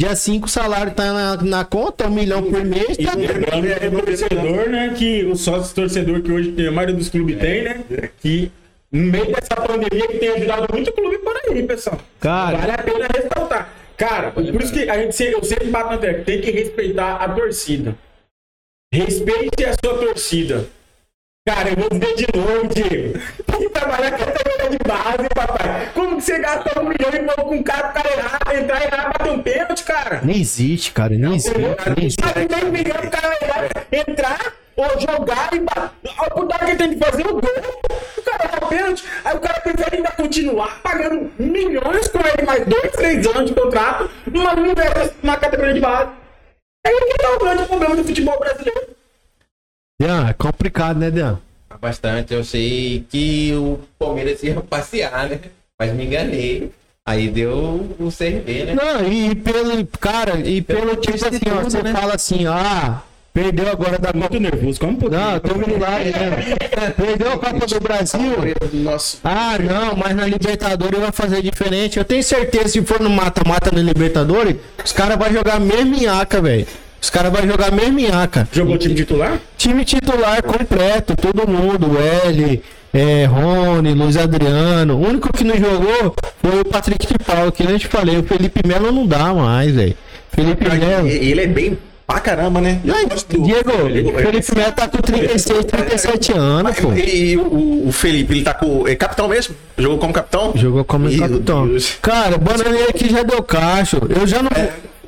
Dia 0.00 0.16
5 0.16 0.46
o 0.46 0.50
salário 0.50 0.92
tá 0.92 1.12
na, 1.12 1.36
na 1.36 1.64
conta, 1.64 2.08
um 2.08 2.10
milhão 2.10 2.42
por 2.42 2.64
mês, 2.64 2.96
E 2.98 3.04
tá 3.04 3.12
lembrando 3.14 3.98
o 3.98 4.02
torcedor, 4.02 4.68
né? 4.68 4.94
Que 4.98 5.24
o 5.24 5.36
sócio 5.36 5.72
torcedor 5.74 6.22
que 6.22 6.32
hoje 6.32 6.52
tem, 6.52 6.66
a 6.66 6.72
maioria 6.72 6.96
dos 6.96 7.08
clubes 7.08 7.38
tem, 7.38 7.62
né? 7.62 7.84
Que 8.20 8.50
no 8.90 9.04
meio 9.04 9.26
dessa 9.26 9.54
pandemia 9.54 10.08
que 10.08 10.18
tem 10.18 10.30
ajudado 10.30 10.66
muito 10.72 10.90
o 10.90 10.92
clube 10.92 11.18
por 11.18 11.36
aí, 11.36 11.62
pessoal. 11.62 12.00
Cara. 12.18 12.58
Vale 12.58 12.72
a 12.72 12.78
pena 12.78 13.08
ressaltar. 13.14 13.72
Cara, 13.96 14.32
por 14.32 14.42
isso 14.42 14.72
que 14.72 14.90
a 14.90 14.98
gente 14.98 15.14
sempre, 15.14 15.34
eu 15.34 15.44
sempre 15.44 15.68
bato 15.68 15.90
na 15.90 15.98
tecla, 15.98 16.24
tem 16.24 16.40
que 16.40 16.50
respeitar 16.50 17.16
a 17.16 17.28
torcida. 17.28 17.96
Respeite 18.92 19.64
a 19.64 19.74
sua 19.84 19.98
torcida. 19.98 20.66
Cara, 21.44 21.70
eu 21.70 21.76
vou 21.76 21.88
dizer 21.90 22.14
de 22.14 22.38
novo, 22.38 22.68
Diego. 22.68 23.18
Tem 23.46 23.58
que 23.58 23.68
trabalhar 23.70 24.10
com 24.12 24.22
a 24.22 24.26
categoria 24.26 24.70
de 24.70 24.78
base, 24.86 25.28
papai. 25.34 25.88
Como 25.92 26.16
que 26.16 26.22
você 26.22 26.38
gasta 26.38 26.80
um 26.80 26.84
milhão 26.84 27.10
e 27.12 27.18
pouco 27.26 27.50
com 27.50 27.56
um 27.56 27.62
cara, 27.64 27.88
o 27.88 27.92
cara 27.92 28.12
errar, 28.12 28.38
entrar 28.54 28.82
errar, 28.84 29.12
bater 29.12 29.32
um 29.32 29.42
pênalti, 29.42 29.82
cara? 29.82 30.20
Nem 30.22 30.40
existe, 30.40 30.92
cara, 30.92 31.16
nem 31.16 31.34
existe. 31.34 31.58
Nem 31.58 32.06
existe. 32.06 32.22
Mas 32.22 32.46
tem 32.46 32.70
milhão 32.70 32.96
pro 32.96 33.10
cara 33.10 33.38
errar, 33.42 33.86
entrar 33.90 34.52
ou 34.76 35.00
jogar 35.00 35.52
e 35.52 35.58
bater. 35.58 36.10
A 36.16 36.26
oportunidade 36.26 36.64
que 36.64 36.70
ele 36.70 36.78
tem 36.78 36.90
de 36.90 37.04
fazer 37.04 37.26
o 37.26 37.32
gol, 37.32 37.40
o 37.40 38.22
cara 38.22 38.60
dá 38.60 38.66
pênalti, 38.68 39.04
aí 39.24 39.36
o 39.36 39.40
cara 39.40 39.60
prefere 39.60 39.96
ainda 39.96 40.10
continuar 40.12 40.80
pagando 40.80 41.32
milhões 41.40 42.06
com 42.06 42.18
ele 42.18 42.46
mais 42.46 42.64
dois, 42.66 42.92
três 42.92 43.26
anos 43.26 43.50
de 43.50 43.56
contrato, 43.60 44.08
mas 44.26 44.56
não 44.56 44.66
investe 44.66 45.16
na 45.24 45.36
categoria 45.36 45.74
de 45.74 45.80
base. 45.80 46.12
É 46.86 46.90
aí 46.90 46.96
que 47.00 47.18
tá 47.18 47.32
o 47.34 47.38
grande 47.40 47.64
problema 47.64 47.96
do 47.96 48.04
futebol 48.04 48.38
brasileiro. 48.38 49.01
Dean, 50.02 50.28
é 50.28 50.32
complicado, 50.32 50.98
né, 50.98 51.12
Dean? 51.12 51.38
Bastante. 51.80 52.34
Eu 52.34 52.42
sei 52.42 53.04
que 53.08 53.52
o 53.54 53.78
Palmeiras 53.96 54.42
ia 54.42 54.60
passear, 54.60 55.28
né? 55.28 55.38
Mas 55.78 55.94
me 55.94 56.06
enganei. 56.06 56.72
Aí 57.06 57.28
deu 57.28 57.96
o 57.98 58.08
CRB, 58.10 58.64
né? 58.64 58.74
Não, 58.74 59.06
e 59.06 59.34
pelo, 59.34 59.86
cara, 60.00 60.38
e 60.38 60.60
pelo 60.60 60.96
tipo 60.96 61.16
assim, 61.24 61.40
ó, 61.50 61.62
você 61.62 61.82
fala 61.92 62.14
assim, 62.14 62.46
ah, 62.46 63.02
perdeu 63.32 63.68
agora 63.68 63.98
da 63.98 64.12
Copa. 64.12 64.18
Muito 64.18 64.40
nervoso, 64.40 64.80
como 64.80 64.96
pode? 64.96 65.16
Não, 65.16 65.40
tô 65.40 65.54
indo 65.54 65.80
lá, 65.80 65.98
né? 65.98 66.92
Perdeu 66.96 67.32
a 67.32 67.38
Copa 67.38 67.66
do 67.66 67.80
Brasil. 67.80 68.20
Nossa. 68.72 69.18
Ah, 69.24 69.56
não, 69.58 69.96
mas 69.96 70.14
na 70.14 70.26
Libertadores 70.26 71.00
vai 71.00 71.12
fazer 71.12 71.42
diferente. 71.42 71.98
Eu 71.98 72.04
tenho 72.04 72.22
certeza, 72.22 72.68
se 72.68 72.82
for 72.82 73.00
no 73.00 73.10
mata-mata 73.10 73.70
na 73.72 73.82
Libertadores, 73.82 74.56
os 74.84 74.92
caras 74.92 75.16
vão 75.16 75.32
jogar 75.32 75.58
mesmo 75.58 75.96
minhaca, 75.96 76.40
velho. 76.40 76.66
Os 77.02 77.10
caras 77.10 77.32
vão 77.32 77.42
jogar 77.46 77.72
mesmo 77.72 77.94
minhaca. 77.94 78.48
Jogou 78.52 78.78
time 78.78 78.94
titular? 78.94 79.40
Time 79.58 79.84
titular 79.84 80.40
completo, 80.42 81.14
todo 81.16 81.48
mundo. 81.48 81.98
L, 81.98 82.62
é, 82.94 83.24
Rony, 83.24 83.92
Luiz 83.92 84.16
Adriano. 84.16 84.94
O 84.96 85.08
único 85.08 85.32
que 85.32 85.42
não 85.42 85.56
jogou 85.56 86.14
foi 86.40 86.60
o 86.60 86.64
Patrick 86.64 87.04
de 87.06 87.18
Paulo, 87.18 87.50
que 87.50 87.66
te 87.78 87.88
falei. 87.88 88.18
O 88.18 88.22
Felipe 88.22 88.60
Melo 88.66 88.92
não 88.92 89.04
dá 89.04 89.34
mais, 89.34 89.74
velho. 89.74 89.96
Felipe 90.30 90.64
Melo. 90.64 91.08
Ele 91.08 91.40
é 91.40 91.46
bem 91.48 91.76
pra 92.06 92.20
caramba, 92.20 92.60
né? 92.60 92.80
Do- 92.84 93.42
Diego, 93.42 93.70
o 93.72 94.18
Felipe 94.20 94.54
Melo 94.56 94.72
tá 94.72 94.86
com 94.86 94.98
36, 94.98 95.64
37 95.64 96.32
anos, 96.32 96.76
pô. 96.78 96.92
E 96.92 97.36
o, 97.36 97.88
o 97.88 97.92
Felipe, 97.92 98.32
ele 98.34 98.44
tá 98.44 98.54
com. 98.54 98.86
É 98.86 98.94
capitão 98.94 99.26
mesmo? 99.26 99.56
Jogou 99.76 99.98
como 99.98 100.12
capitão? 100.12 100.52
Jogou 100.54 100.84
como 100.84 101.08
Meu 101.08 101.18
capitão. 101.18 101.66
Deus. 101.66 101.94
Cara, 102.00 102.36
o 102.36 102.38
Bananeira 102.38 102.90
aqui 102.90 103.10
já 103.10 103.24
deu 103.24 103.42
cacho. 103.42 103.96
Eu 104.08 104.24
já 104.24 104.40
não. 104.40 104.50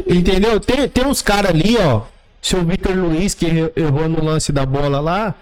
Entendeu? 0.06 0.60
Tem, 0.60 0.88
tem 0.88 1.06
uns 1.06 1.22
caras 1.22 1.50
ali, 1.50 1.76
ó. 1.78 2.02
Seu 2.42 2.62
Vitor 2.64 2.94
Luiz, 2.94 3.32
que 3.34 3.46
errou- 3.74 4.08
no 4.08 4.22
lance 4.22 4.52
da 4.52 4.66
bola 4.66 5.00
lá. 5.00 5.34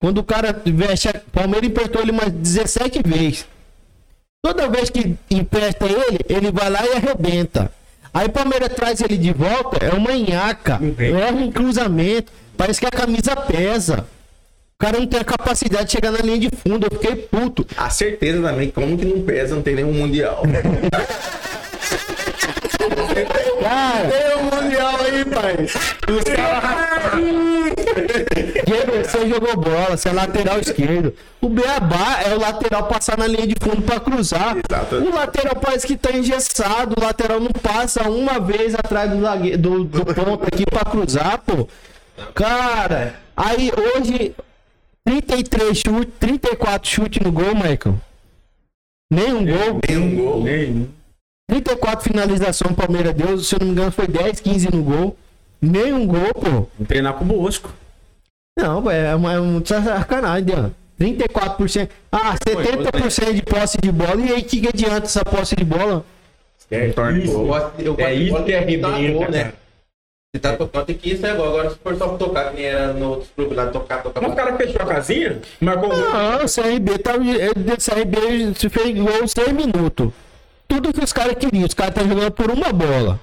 Quando 0.00 0.18
o 0.18 0.24
cara 0.24 0.52
veste. 0.64 1.08
Palmeiras 1.32 1.68
emprestou 1.68 2.02
ele 2.02 2.12
umas 2.12 2.30
17 2.30 3.00
vezes. 3.04 3.46
Toda 4.44 4.68
vez 4.68 4.90
que 4.90 5.16
empresta 5.30 5.86
ele, 5.86 6.18
ele 6.28 6.52
vai 6.52 6.70
lá 6.70 6.86
e 6.86 6.92
arrebenta. 6.92 7.72
Aí 8.14 8.26
o 8.26 8.30
Palmeiras 8.30 8.68
traz 8.74 9.00
ele 9.00 9.16
de 9.18 9.32
volta, 9.32 9.84
é 9.84 9.90
uma 9.92 10.12
nhaca. 10.12 10.78
Erra 10.98 11.32
um 11.32 11.50
cruzamento. 11.50 12.32
Parece 12.56 12.78
que 12.80 12.86
a 12.86 12.90
camisa 12.90 13.34
pesa. 13.34 14.06
O 14.74 14.78
cara 14.78 14.98
não 15.00 15.06
tem 15.06 15.18
a 15.20 15.24
capacidade 15.24 15.86
de 15.86 15.92
chegar 15.92 16.12
na 16.12 16.18
linha 16.18 16.38
de 16.38 16.48
fundo. 16.54 16.86
Eu 16.86 16.98
fiquei 16.98 17.16
puto. 17.16 17.66
A 17.76 17.90
certeza 17.90 18.40
também, 18.40 18.70
como 18.70 18.96
que 18.96 19.04
não 19.04 19.22
pesa, 19.22 19.54
não 19.54 19.62
tem 19.62 19.74
nenhum 19.74 19.92
mundial. 19.92 20.42
Cara, 23.62 24.08
tem 24.08 24.36
um 24.36 24.42
mundial 24.44 24.94
aí, 25.00 25.24
pai. 25.24 25.66
Os 26.14 26.24
caras. 26.24 26.86
Você 29.06 29.28
jogou 29.28 29.56
bola, 29.56 29.96
você 29.96 30.08
é 30.08 30.12
lateral 30.12 30.58
esquerdo. 30.58 31.14
O 31.40 31.48
Beabá 31.48 32.20
é 32.26 32.34
o 32.34 32.40
lateral 32.40 32.88
passar 32.88 33.16
na 33.16 33.26
linha 33.26 33.46
de 33.46 33.54
fundo 33.60 33.82
pra 33.82 34.00
cruzar. 34.00 34.56
Exato. 34.56 34.96
O 34.96 35.14
lateral 35.14 35.56
parece 35.56 35.86
que 35.86 35.96
tá 35.96 36.12
engessado. 36.12 36.94
O 36.98 37.04
lateral 37.04 37.40
não 37.40 37.50
passa 37.50 38.08
uma 38.08 38.40
vez 38.40 38.74
atrás 38.74 39.10
do, 39.10 39.56
do, 39.56 39.84
do 39.84 40.04
ponto 40.14 40.44
aqui 40.52 40.64
pra 40.66 40.84
cruzar, 40.84 41.38
pô. 41.38 41.68
Cara, 42.34 43.14
aí 43.36 43.70
hoje 43.70 44.34
33 45.04 45.78
chutes, 45.78 46.14
34 46.18 46.90
chutes 46.90 47.22
no 47.24 47.30
gol, 47.30 47.54
Michael. 47.54 48.00
Nenhum 49.10 49.44
gol. 49.44 49.80
Tem 49.80 49.96
um 49.96 50.16
gol. 50.16 50.42
Nem. 50.42 50.88
34 51.48 52.04
finalizações 52.04 52.72
o 52.72 52.74
Palmeiras 52.74 53.14
deu, 53.14 53.38
se 53.38 53.54
eu 53.54 53.58
não 53.60 53.66
me 53.66 53.72
engano 53.72 53.92
foi 53.92 54.06
10, 54.06 54.40
15 54.40 54.70
no 54.74 54.82
gol. 54.82 55.16
Nenhum 55.60 56.06
gol, 56.06 56.34
pô. 56.34 56.50
Vamos 56.50 56.88
treinar 56.88 57.14
com 57.14 57.24
o 57.24 57.28
Bosco. 57.28 57.72
Não, 58.58 58.90
é 58.90 59.14
uma, 59.14 59.32
é 59.32 59.38
uma 59.38 59.64
sacanagem, 59.64 60.44
Dean. 60.44 60.72
34%. 60.98 61.88
Ah, 62.10 62.34
70% 62.34 63.34
de 63.34 63.42
posse 63.42 63.78
de 63.78 63.92
bola. 63.92 64.16
E 64.20 64.32
aí, 64.32 64.42
que, 64.42 64.60
que 64.60 64.68
adianta 64.68 65.06
essa 65.06 65.24
posse 65.24 65.54
de 65.54 65.64
bola? 65.64 66.04
É, 66.70 66.88
torna 66.88 67.18
isso. 67.18 67.32
gol. 67.32 67.54
Eu 67.78 67.94
É 67.98 68.14
isso 68.14 68.42
que 68.42 68.52
é 68.52 68.78
tá 68.78 68.88
arrebenta, 68.88 69.32
cara. 69.32 69.54
Se 70.34 70.40
tá 70.40 70.56
tocando, 70.56 70.86
que 70.86 71.10
ir, 71.10 71.18
sai 71.18 71.36
gol. 71.36 71.48
Agora 71.48 71.70
se 71.70 71.76
for 71.76 71.96
só 71.96 72.08
tocar, 72.16 72.50
que 72.50 72.56
nem 72.56 72.64
era 72.66 72.92
no 72.92 73.10
outro 73.10 73.28
clube 73.36 73.54
lá, 73.54 73.66
tocar, 73.66 74.02
tocar. 74.02 74.20
Mas 74.20 74.32
o 74.32 74.36
cara 74.36 74.56
fechou 74.56 74.82
a 74.82 74.86
casinha, 74.86 75.40
marcou 75.60 75.92
um. 75.92 75.96
Não, 75.96 76.44
o 76.44 76.48
CRB 76.48 76.98
tá. 76.98 77.14
O 77.14 77.20
CRB 77.20 78.54
se 78.54 78.68
fez 78.68 78.98
gol 78.98 79.28
6 79.28 79.52
minutos. 79.52 80.12
Tudo 80.68 80.92
que 80.92 81.02
os 81.02 81.12
caras 81.12 81.36
queriam. 81.36 81.66
Os 81.66 81.74
caras 81.74 81.94
estão 81.94 82.08
jogando 82.08 82.32
por 82.32 82.50
uma 82.50 82.72
bola. 82.72 83.20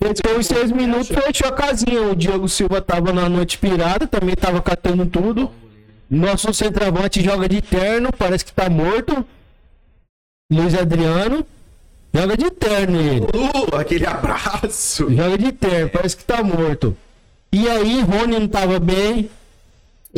Gol 0.00 0.38
em 0.38 0.42
6 0.42 0.72
minutos, 0.72 1.08
fechou 1.08 1.48
a 1.48 1.52
casinha. 1.52 2.02
O 2.02 2.16
Diego 2.16 2.48
Silva 2.48 2.80
tava 2.80 3.12
na 3.12 3.28
noite 3.28 3.58
pirada, 3.58 4.06
também 4.06 4.34
tava 4.34 4.60
catando 4.60 5.06
tudo. 5.06 5.50
Nosso 6.10 6.52
centroavante 6.52 7.22
joga 7.22 7.48
de 7.48 7.62
terno, 7.62 8.10
parece 8.16 8.44
que 8.44 8.52
tá 8.52 8.68
morto. 8.68 9.24
Luiz 10.52 10.74
Adriano. 10.74 11.46
Joga 12.12 12.36
de 12.36 12.50
terno 12.50 13.00
ele. 13.00 13.20
Uh, 13.22 13.76
aquele 13.76 14.06
abraço. 14.06 15.10
Joga 15.12 15.36
de 15.36 15.50
terno, 15.52 15.90
parece 15.90 16.16
que 16.16 16.24
tá 16.24 16.42
morto. 16.42 16.96
E 17.52 17.68
aí, 17.68 18.02
Rony 18.02 18.38
não 18.38 18.48
tava 18.48 18.78
bem. 18.78 19.30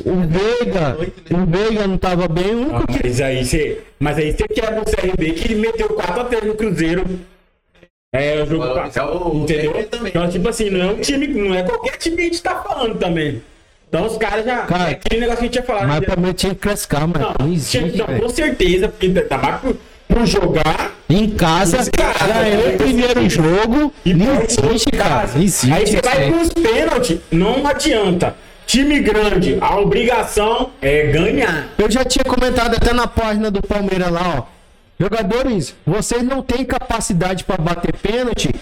O 0.05 0.17
Veiga, 0.27 0.97
o 1.31 1.47
Veiga 1.47 1.87
não 1.87 1.97
tava 1.97 2.29
bem. 2.29 2.55
O 2.55 2.59
único 2.61 2.77
Ah, 2.77 2.87
que 2.87 3.07
mas 3.07 3.21
aí 3.21 3.45
você. 3.45 3.81
Mas 3.99 4.19
aí 4.19 4.33
você 4.33 4.47
quebra 4.49 4.83
o 4.83 4.85
CRB 4.85 5.31
que 5.33 5.53
ele 5.53 5.61
meteu 5.61 5.89
4x3 5.89 6.45
no 6.45 6.55
Cruzeiro. 6.55 7.05
É, 8.15 8.43
o 8.43 8.47
jogo 8.47 8.75
passado. 8.75 9.29
o 9.35 9.43
Entendeu? 9.43 9.85
Também. 9.89 10.09
Então, 10.09 10.29
tipo 10.29 10.49
assim, 10.49 10.71
não 10.71 10.91
é 10.91 10.93
um 10.93 11.01
time, 11.01 11.27
não 11.27 11.55
é 11.55 11.63
qualquer 11.63 11.97
time 11.97 12.17
que 12.17 12.23
a 12.23 12.25
gente 12.27 12.43
tá 12.43 12.57
falando 12.63 12.99
também. 12.99 13.43
Então 13.89 14.07
os 14.07 14.17
caras 14.17 14.45
já. 14.45 14.59
Cara, 14.67 14.91
é 14.91 14.93
aquele 14.93 15.21
negócio 15.21 15.39
que 15.39 15.45
a 15.45 15.47
gente 15.47 15.57
ia 15.57 15.63
falar. 15.63 15.87
Mas 15.87 16.01
né? 16.01 16.07
pra 16.07 16.17
mim 16.17 16.33
tinha 16.33 16.55
que 16.55 16.61
crescar, 16.61 17.07
mas 17.07 17.23
Não, 17.23 17.35
não 17.41 17.53
existe, 17.53 17.97
não, 17.97 18.07
com 18.07 18.29
certeza, 18.29 18.89
porque 18.89 19.09
tá 19.23 19.39
mais 19.39 19.61
pro, 19.61 19.79
pro 20.09 20.27
jogar. 20.27 20.95
Em 21.09 21.31
casa, 21.31 21.89
Cara, 21.93 22.43
ganhou 22.43 22.75
o 22.75 22.77
primeiro 22.79 23.31
jogo. 23.31 23.93
Não 24.05 24.27
perde 24.39 24.57
existe, 24.61 24.91
cara. 24.91 25.09
casa. 25.21 25.39
Não 25.39 25.45
existe. 25.45 25.73
Aí 25.73 25.87
você 25.87 26.01
vai 26.01 26.23
aí. 26.25 26.33
pros 26.33 26.49
pênaltis, 26.49 27.19
não 27.31 27.65
adianta. 27.67 28.35
Time 28.67 28.99
grande, 28.99 29.57
a 29.61 29.79
obrigação 29.79 30.71
é 30.83 31.07
ganhar. 31.07 31.69
Eu 31.79 31.89
já 31.89 32.05
tinha 32.05 32.25
comentado 32.25 32.75
até 32.75 32.93
na 32.93 33.07
página 33.07 33.49
do 33.49 33.63
Palmeiras 33.63 34.11
lá, 34.11 34.39
ó. 34.39 34.57
Jogadores, 34.99 35.75
vocês 35.87 36.23
não 36.23 36.43
têm 36.43 36.65
capacidade 36.65 37.45
pra 37.45 37.57
bater 37.57 37.95
pênalti. 37.97 38.53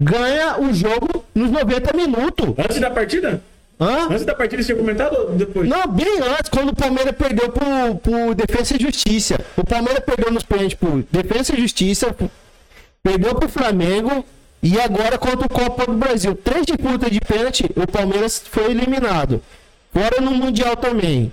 Ganha 0.00 0.60
o 0.60 0.72
jogo 0.72 1.24
nos 1.34 1.50
90 1.50 1.96
minutos. 1.96 2.54
Antes 2.56 2.78
da 2.78 2.90
partida? 2.90 3.42
Hã? 3.80 4.06
Antes 4.10 4.24
da 4.24 4.34
partida, 4.34 4.62
você 4.62 4.66
tinha 4.72 4.78
comentado 4.78 5.14
ou 5.14 5.32
depois? 5.32 5.68
Não, 5.68 5.88
bem 5.88 6.20
antes, 6.20 6.48
quando 6.48 6.68
o 6.68 6.76
Palmeiras 6.76 7.14
perdeu 7.16 7.50
pro, 7.50 7.96
pro 7.96 8.34
Defesa 8.34 8.76
e 8.76 8.80
Justiça. 8.80 9.40
O 9.56 9.64
Palmeiras 9.64 10.04
perdeu 10.04 10.30
nos 10.30 10.44
pênaltis 10.44 10.74
pro 10.74 11.04
Defesa 11.10 11.52
e 11.54 11.60
Justiça, 11.60 12.14
perdeu 13.02 13.34
pro 13.34 13.48
Flamengo 13.48 14.24
e 14.62 14.80
agora 14.80 15.18
contra 15.18 15.44
o 15.44 15.48
Copa 15.48 15.86
do 15.86 15.94
Brasil. 15.94 16.34
Três 16.36 16.64
disputas 16.64 17.10
de 17.10 17.20
pênalti, 17.20 17.64
o 17.74 17.86
Palmeiras 17.86 18.42
foi 18.48 18.70
eliminado. 18.70 19.42
Fora 19.92 20.20
no 20.20 20.30
Mundial 20.30 20.76
também. 20.76 21.32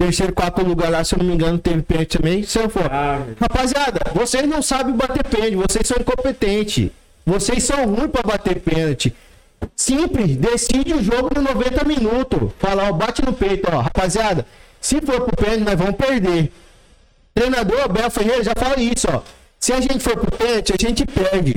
Terceiro, 0.00 0.32
quarto 0.32 0.62
lugar 0.62 0.90
lá, 0.90 1.02
se 1.02 1.16
eu 1.16 1.18
não 1.18 1.26
me 1.26 1.34
engano, 1.34 1.58
teve 1.58 1.82
pênalti 1.82 2.16
também. 2.16 2.44
Se 2.44 2.58
eu 2.58 2.70
for. 2.70 2.88
Ah. 2.90 3.26
Rapaziada, 3.40 4.00
vocês 4.14 4.46
não 4.48 4.62
sabem 4.62 4.94
bater 4.94 5.24
pênalti, 5.24 5.56
vocês 5.56 5.88
são 5.88 5.96
incompetentes. 5.98 6.90
Vocês 7.26 7.64
são 7.64 7.84
ruins 7.84 8.10
pra 8.10 8.22
bater 8.22 8.60
pênalti. 8.60 9.12
Simples, 9.74 10.36
decide 10.36 10.94
o 10.94 11.02
jogo 11.02 11.30
no 11.34 11.42
90 11.42 11.84
minutos. 11.84 12.52
Fala, 12.60 12.88
ó, 12.88 12.92
bate 12.92 13.24
no 13.24 13.32
peito, 13.32 13.68
ó. 13.72 13.80
Rapaziada, 13.80 14.46
se 14.80 15.00
for 15.00 15.20
pro 15.22 15.36
pênalti, 15.36 15.64
nós 15.64 15.74
vamos 15.74 15.96
perder. 15.96 16.52
Treinador 17.34 17.82
Abel 17.82 18.10
Ferreira 18.10 18.44
já 18.44 18.52
fala 18.56 18.80
isso, 18.80 19.08
ó. 19.12 19.22
Se 19.58 19.72
a 19.72 19.80
gente 19.80 19.98
for 19.98 20.16
pro 20.16 20.30
pênalti, 20.30 20.72
a 20.72 20.76
gente 20.80 21.04
perde. 21.04 21.56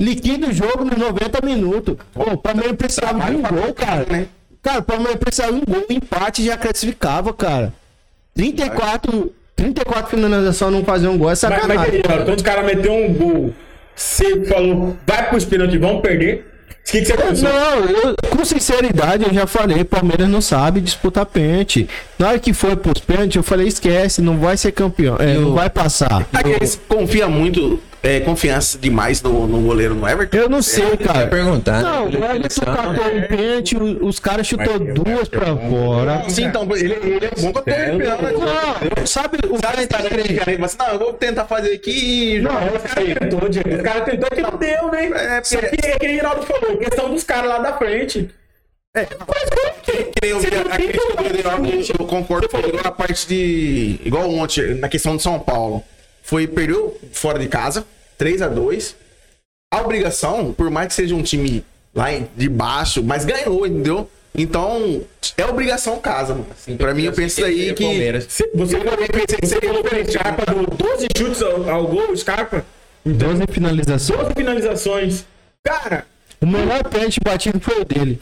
Liquida 0.00 0.48
o 0.48 0.52
jogo 0.52 0.84
nos 0.84 0.96
90 0.98 1.44
minutos. 1.46 1.96
Pô, 2.12 2.32
o 2.32 2.36
Palmeiras 2.38 2.76
precisava 2.76 3.20
de 3.30 3.36
um 3.36 3.42
gol, 3.42 3.72
cara. 3.74 4.28
Cara, 4.62 4.78
o 4.80 4.82
Palmeiras 4.82 5.16
precisava 5.16 5.52
de 5.52 5.58
um 5.58 5.64
gol, 5.64 5.84
empate 5.90 6.44
já 6.44 6.56
classificava, 6.56 7.32
cara. 7.32 7.72
34, 8.34 9.32
34 9.54 10.10
finalização 10.16 10.70
não 10.70 10.84
fazer 10.84 11.08
um 11.08 11.16
gol 11.16 11.28
é 11.28 11.30
Mas, 11.32 11.42
mas 11.42 11.60
sacanagem. 11.60 11.94
aí, 11.94 12.02
ó, 12.04 12.24
quando 12.24 12.36
os 12.36 12.42
caras 12.42 12.64
meteu 12.66 12.92
um 12.92 13.12
gol, 13.14 13.54
você 13.94 14.44
falou, 14.46 14.96
vai 15.06 15.28
pros 15.28 15.44
pênaltis, 15.44 15.80
vão 15.80 16.00
perder. 16.00 16.50
O 16.86 16.90
que, 16.90 17.00
que 17.00 17.06
você 17.06 17.16
pensou? 17.16 17.48
Não, 17.48 17.84
eu- 17.86 18.16
com 18.30 18.44
sinceridade, 18.44 19.24
eu 19.24 19.32
já 19.32 19.46
falei, 19.46 19.84
Palmeiras 19.84 20.28
não 20.28 20.40
sabe 20.40 20.80
disputar 20.80 21.24
pênalti. 21.24 21.88
Na 22.18 22.28
hora 22.30 22.38
que 22.38 22.52
foi 22.52 22.76
pros 22.76 22.98
pênaltis, 23.00 23.36
eu 23.36 23.42
falei, 23.42 23.66
esquece, 23.68 24.20
não 24.20 24.38
vai 24.38 24.56
ser 24.56 24.72
campeão, 24.72 25.16
é, 25.18 25.34
não 25.34 25.54
vai 25.54 25.70
passar. 25.70 26.26
Aqueles 26.32 26.78
confia 26.88 27.26
muito, 27.28 27.80
é, 28.04 28.20
confiança 28.20 28.78
demais 28.78 29.20
no, 29.22 29.46
no 29.46 29.62
goleiro 29.62 29.94
no 29.94 30.06
Everton. 30.06 30.36
Eu 30.36 30.48
não 30.48 30.60
sei, 30.62 30.96
cara. 30.98 31.26
perguntar. 31.26 31.82
Não, 31.82 32.04
o 32.04 32.08
Everton 32.08 32.64
catou 32.64 33.16
um 33.16 33.22
pênalti, 33.22 33.76
o- 33.76 34.06
os 34.06 34.20
caras 34.20 34.46
chutou 34.46 34.78
duas 34.78 35.28
pra 35.28 35.56
fora. 35.56 36.28
Sim, 36.28 36.44
então, 36.44 36.68
ele, 36.76 36.92
ele 36.94 37.26
é 37.26 37.30
bom 37.40 37.52
que 37.52 37.58
eu 37.58 37.62
tô 37.64 37.70
arrepiando, 37.70 38.22
né? 38.22 38.32
Não, 38.32 39.06
sabe, 39.06 39.38
o 39.50 39.58
Sabe, 39.58 39.86
tá 39.86 39.98
diferente, 40.02 40.58
mas 40.58 40.76
não, 40.76 40.86
eu 40.88 40.98
vou 40.98 41.12
tentar 41.14 41.46
fazer 41.46 41.72
aqui. 41.72 42.38
Não, 42.40 42.52
os 42.52 42.82
caras 42.82 43.14
tentou, 43.18 43.48
Diego. 43.48 43.74
Os 43.74 43.82
caras 43.82 44.04
tentou 44.04 44.28
que 44.30 44.40
não 44.42 44.56
deu, 44.58 44.90
né? 44.90 45.38
É, 45.38 45.42
Só 45.42 45.58
que 45.58 45.86
é 45.86 45.98
que 45.98 46.06
o 46.06 46.10
Rinaldo 46.10 46.42
falou, 46.42 46.76
questão 46.76 47.10
dos 47.10 47.24
caras 47.24 47.48
lá 47.48 47.58
da 47.58 47.72
frente. 47.72 48.28
Nem 48.94 50.30
eu 50.30 50.38
a 50.38 52.06
concordo 52.06 52.48
com 52.48 52.58
na 52.82 52.90
parte 52.92 53.26
de. 53.26 53.98
Igual 54.04 54.30
ontem, 54.30 54.74
na 54.74 54.88
questão 54.88 55.16
de 55.16 55.22
São 55.22 55.38
Paulo. 55.40 55.82
Foi, 56.24 56.46
perdeu 56.46 56.98
fora 57.12 57.38
de 57.38 57.46
casa, 57.48 57.84
3 58.18 58.42
a 58.42 58.48
2 58.48 58.96
A 59.72 59.80
obrigação, 59.82 60.52
por 60.52 60.70
mais 60.70 60.88
que 60.88 60.94
seja 60.94 61.14
um 61.14 61.22
time 61.22 61.64
lá 61.94 62.12
em- 62.12 62.26
de 62.36 62.48
baixo, 62.48 63.02
mas 63.02 63.24
ganhou, 63.24 63.66
entendeu? 63.66 64.08
Então, 64.36 65.02
é 65.36 65.46
obrigação 65.46 65.98
casa, 66.00 66.32
mano. 66.34 66.46
Assim, 66.50 66.76
pra 66.76 66.92
mim, 66.94 67.04
eu 67.04 67.12
penso 67.12 67.44
aí 67.44 67.72
que. 67.74 67.84
Palmeiras. 67.84 68.26
Você, 68.28 68.50
você, 68.52 68.76
você 68.78 69.60
falou 69.60 69.84
pelo 69.84 70.10
Scarpa, 70.10 70.52
do 70.52 70.66
12 70.76 71.06
chutes 71.16 71.40
ao, 71.42 71.70
ao 71.70 71.86
gol, 71.86 72.16
Scarpa. 72.16 72.64
12 73.04 73.42
finalizações. 73.50 74.18
12 74.18 74.34
finalizações. 74.34 75.24
Cara, 75.64 76.04
O 76.40 76.46
melhor 76.46 76.82
pênalti 76.84 77.20
batido 77.24 77.60
foi 77.60 77.80
o 77.80 77.84
dele. 77.84 78.20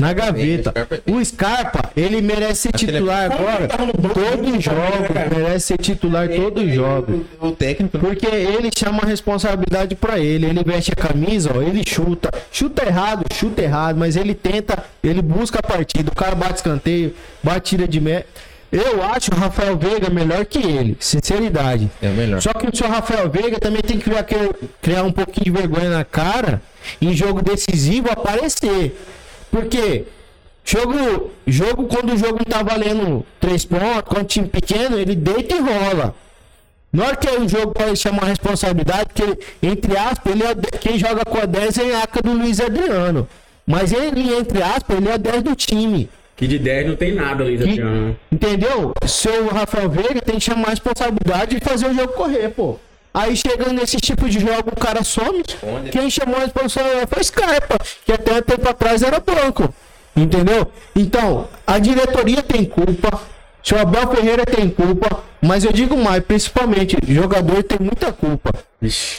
Na 0.00 0.14
gaveta. 0.14 0.72
O 1.06 1.22
Scarpa, 1.22 1.90
ele 1.94 2.22
merece 2.22 2.62
ser 2.62 2.72
titular 2.72 3.30
agora. 3.30 3.68
Todos 3.68 4.56
os 4.56 4.64
jogos. 4.64 5.36
Merece 5.36 5.66
ser 5.66 5.76
titular 5.76 6.26
todos 6.28 6.64
os 6.64 6.74
jogos. 6.74 7.20
O 7.38 7.50
técnico. 7.50 7.98
Porque 7.98 8.26
ele 8.26 8.70
chama 8.74 9.02
a 9.02 9.06
responsabilidade 9.06 9.94
pra 9.94 10.18
ele. 10.18 10.46
Ele 10.46 10.64
veste 10.64 10.90
a 10.92 10.96
camisa, 10.96 11.50
ó, 11.54 11.60
ele 11.60 11.82
chuta. 11.86 12.30
Chuta 12.50 12.86
errado, 12.86 13.26
chuta 13.34 13.60
errado, 13.60 13.98
mas 13.98 14.16
ele 14.16 14.34
tenta, 14.34 14.82
ele 15.02 15.20
busca 15.20 15.58
a 15.58 15.62
partida. 15.62 16.10
O 16.10 16.16
cara 16.16 16.34
bate 16.34 16.54
escanteio, 16.54 17.14
bate 17.42 17.76
tira 17.76 17.86
de 17.86 18.00
mé. 18.00 18.24
Eu 18.72 19.04
acho 19.04 19.30
o 19.32 19.36
Rafael 19.36 19.76
Veiga 19.76 20.10
melhor 20.10 20.44
que 20.46 20.58
ele, 20.58 20.96
sinceridade. 20.98 21.88
É 22.02 22.08
melhor. 22.08 22.40
Só 22.40 22.52
que 22.52 22.66
o 22.66 22.74
seu 22.74 22.88
Rafael 22.88 23.30
Veiga 23.30 23.60
também 23.60 23.82
tem 23.82 23.98
que 23.98 24.04
criar, 24.04 24.26
criar 24.82 25.02
um 25.04 25.12
pouquinho 25.12 25.44
de 25.44 25.50
vergonha 25.50 25.90
na 25.90 26.04
cara 26.04 26.60
em 27.00 27.14
jogo 27.14 27.40
decisivo 27.40 28.10
aparecer. 28.10 28.96
Porque 29.54 30.04
jogo, 30.64 31.30
jogo 31.46 31.84
quando 31.84 32.12
o 32.12 32.16
jogo 32.16 32.40
não 32.40 32.44
tá 32.44 32.60
valendo 32.60 33.24
três 33.38 33.64
pontos, 33.64 34.02
quando 34.06 34.24
o 34.24 34.26
time 34.26 34.48
pequeno, 34.48 34.98
ele 34.98 35.14
deita 35.14 35.54
e 35.54 35.60
rola. 35.60 36.12
Na 36.92 37.06
hora 37.06 37.16
que 37.16 37.28
é 37.28 37.38
um 37.38 37.48
jogo 37.48 37.72
ele 37.80 37.94
chamar 37.94 38.24
a 38.24 38.26
responsabilidade, 38.26 39.10
porque, 39.14 39.38
entre 39.62 39.96
aspas, 39.96 40.32
ele 40.32 40.42
é, 40.42 40.54
quem 40.80 40.98
joga 40.98 41.24
com 41.24 41.38
a 41.38 41.44
10 41.44 41.78
é 41.78 41.94
a 41.94 42.00
época 42.00 42.22
do 42.22 42.32
Luiz 42.32 42.60
Adriano. 42.60 43.28
Mas 43.64 43.92
ele, 43.92 44.34
entre 44.34 44.60
aspas, 44.60 44.96
ele 44.96 45.08
é 45.08 45.18
10 45.18 45.42
do 45.44 45.54
time. 45.54 46.08
que 46.34 46.48
de 46.48 46.58
10 46.58 46.88
não 46.88 46.96
tem 46.96 47.14
nada, 47.14 47.44
Luiz 47.44 47.60
Adriano. 47.60 48.16
Entendeu? 48.30 48.92
Seu 49.06 49.46
Rafael 49.48 49.88
Veiga 49.88 50.20
tem 50.20 50.34
que 50.34 50.40
chamar 50.40 50.66
a 50.66 50.70
responsabilidade 50.70 51.56
e 51.56 51.60
fazer 51.60 51.86
o 51.90 51.94
jogo 51.94 52.12
correr, 52.14 52.48
pô. 52.48 52.76
Aí 53.14 53.36
chegando 53.36 53.74
nesse 53.74 53.98
tipo 53.98 54.28
de 54.28 54.40
jogo, 54.40 54.72
o 54.72 54.76
cara 54.76 55.04
some. 55.04 55.44
Quem 55.92 56.10
chamou 56.10 56.36
a 56.36 56.40
responsabilidade 56.40 57.06
foi 57.08 57.22
Scarpa, 57.22 57.76
que 58.04 58.12
até 58.12 58.32
um 58.32 58.42
tempo 58.42 58.68
atrás 58.68 59.04
era 59.04 59.20
banco. 59.20 59.72
Entendeu? 60.16 60.70
Então, 60.96 61.48
a 61.64 61.78
diretoria 61.78 62.42
tem 62.42 62.64
culpa, 62.64 63.20
o 63.72 63.78
Abel 63.78 64.08
Ferreira 64.14 64.44
tem 64.44 64.68
culpa, 64.68 65.22
mas 65.44 65.64
eu 65.64 65.72
digo 65.72 65.96
mais, 65.96 66.22
principalmente, 66.24 66.96
o 66.96 67.12
jogador 67.12 67.62
tem 67.62 67.78
muita 67.80 68.12
culpa. 68.12 68.50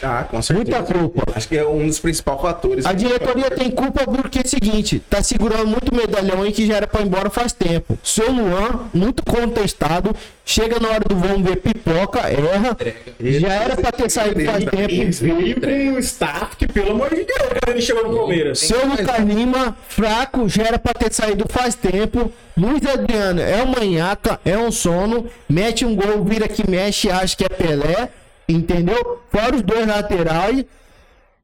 Ah, 0.04 0.24
com 0.30 0.42
certeza. 0.42 0.78
Muita 0.80 0.94
culpa. 0.94 1.24
Acho 1.36 1.48
que 1.48 1.58
é 1.58 1.68
um 1.68 1.88
dos 1.88 2.00
principais 2.00 2.40
fatores. 2.40 2.86
A 2.86 2.94
diretoria 2.94 3.50
tem 3.50 3.72
culpa 3.72 4.04
porque 4.06 4.40
é 4.40 4.42
o 4.42 4.48
seguinte, 4.48 5.02
tá 5.10 5.24
segurando 5.24 5.68
muito 5.68 5.94
medalhão 5.94 6.44
aí 6.44 6.52
que 6.52 6.66
já 6.66 6.76
era 6.76 6.88
pra 6.88 7.02
ir 7.02 7.06
embora 7.06 7.30
faz 7.30 7.52
tempo. 7.52 7.98
Seu 8.04 8.32
Luan, 8.32 8.82
muito 8.94 9.24
contestado, 9.24 10.16
chega 10.46 10.80
na 10.80 10.90
hora 10.90 11.04
do 11.08 11.16
vamos 11.16 11.42
ver 11.42 11.58
pipoca, 11.58 12.20
erra. 12.30 12.78
Já 13.20 13.54
era 13.54 13.76
pra 13.76 13.92
ter 13.92 14.10
saído 14.10 14.44
faz 14.46 14.66
tempo. 14.66 15.12
veio 15.22 15.62
com 15.62 15.96
um 15.96 16.00
staff 16.00 16.56
que, 16.58 16.68
pelo 16.68 16.92
amor 16.92 17.10
de 17.10 17.24
Deus, 17.24 17.40
quando 17.40 17.70
ele 17.70 17.82
chegou 17.82 18.08
no 18.08 18.18
Palmeiras. 18.18 18.60
Seu 18.60 18.86
Lucas 18.86 19.20
Lima, 19.20 19.76
fraco, 19.88 20.48
já 20.48 20.64
era 20.64 20.80
pra 20.80 20.94
ter 20.94 21.12
saído 21.12 21.46
faz 21.50 21.76
tempo. 21.76 22.32
Luiz 22.58 22.86
Adriano 22.86 23.42
é 23.42 23.62
um 23.64 23.68
manhaca, 23.68 24.40
é 24.46 24.58
um 24.58 24.72
sono, 24.72 25.26
mete 25.50 25.86
um 25.86 25.94
gol, 25.94 26.14
vira 26.24 26.47
que 26.47 26.70
mexe, 26.70 27.09
acha 27.09 27.36
que 27.36 27.43
é 27.43 27.49
Pelé, 27.49 28.09
entendeu? 28.47 29.22
Fora 29.30 29.55
os 29.55 29.61
dois 29.61 29.88
laterais. 29.88 30.66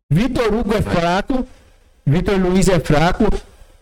Vitor 0.09 0.53
Hugo 0.53 0.73
é 0.75 0.81
fraco, 0.81 1.47
Vitor 2.05 2.37
Luiz 2.37 2.67
é 2.67 2.79
fraco. 2.79 3.25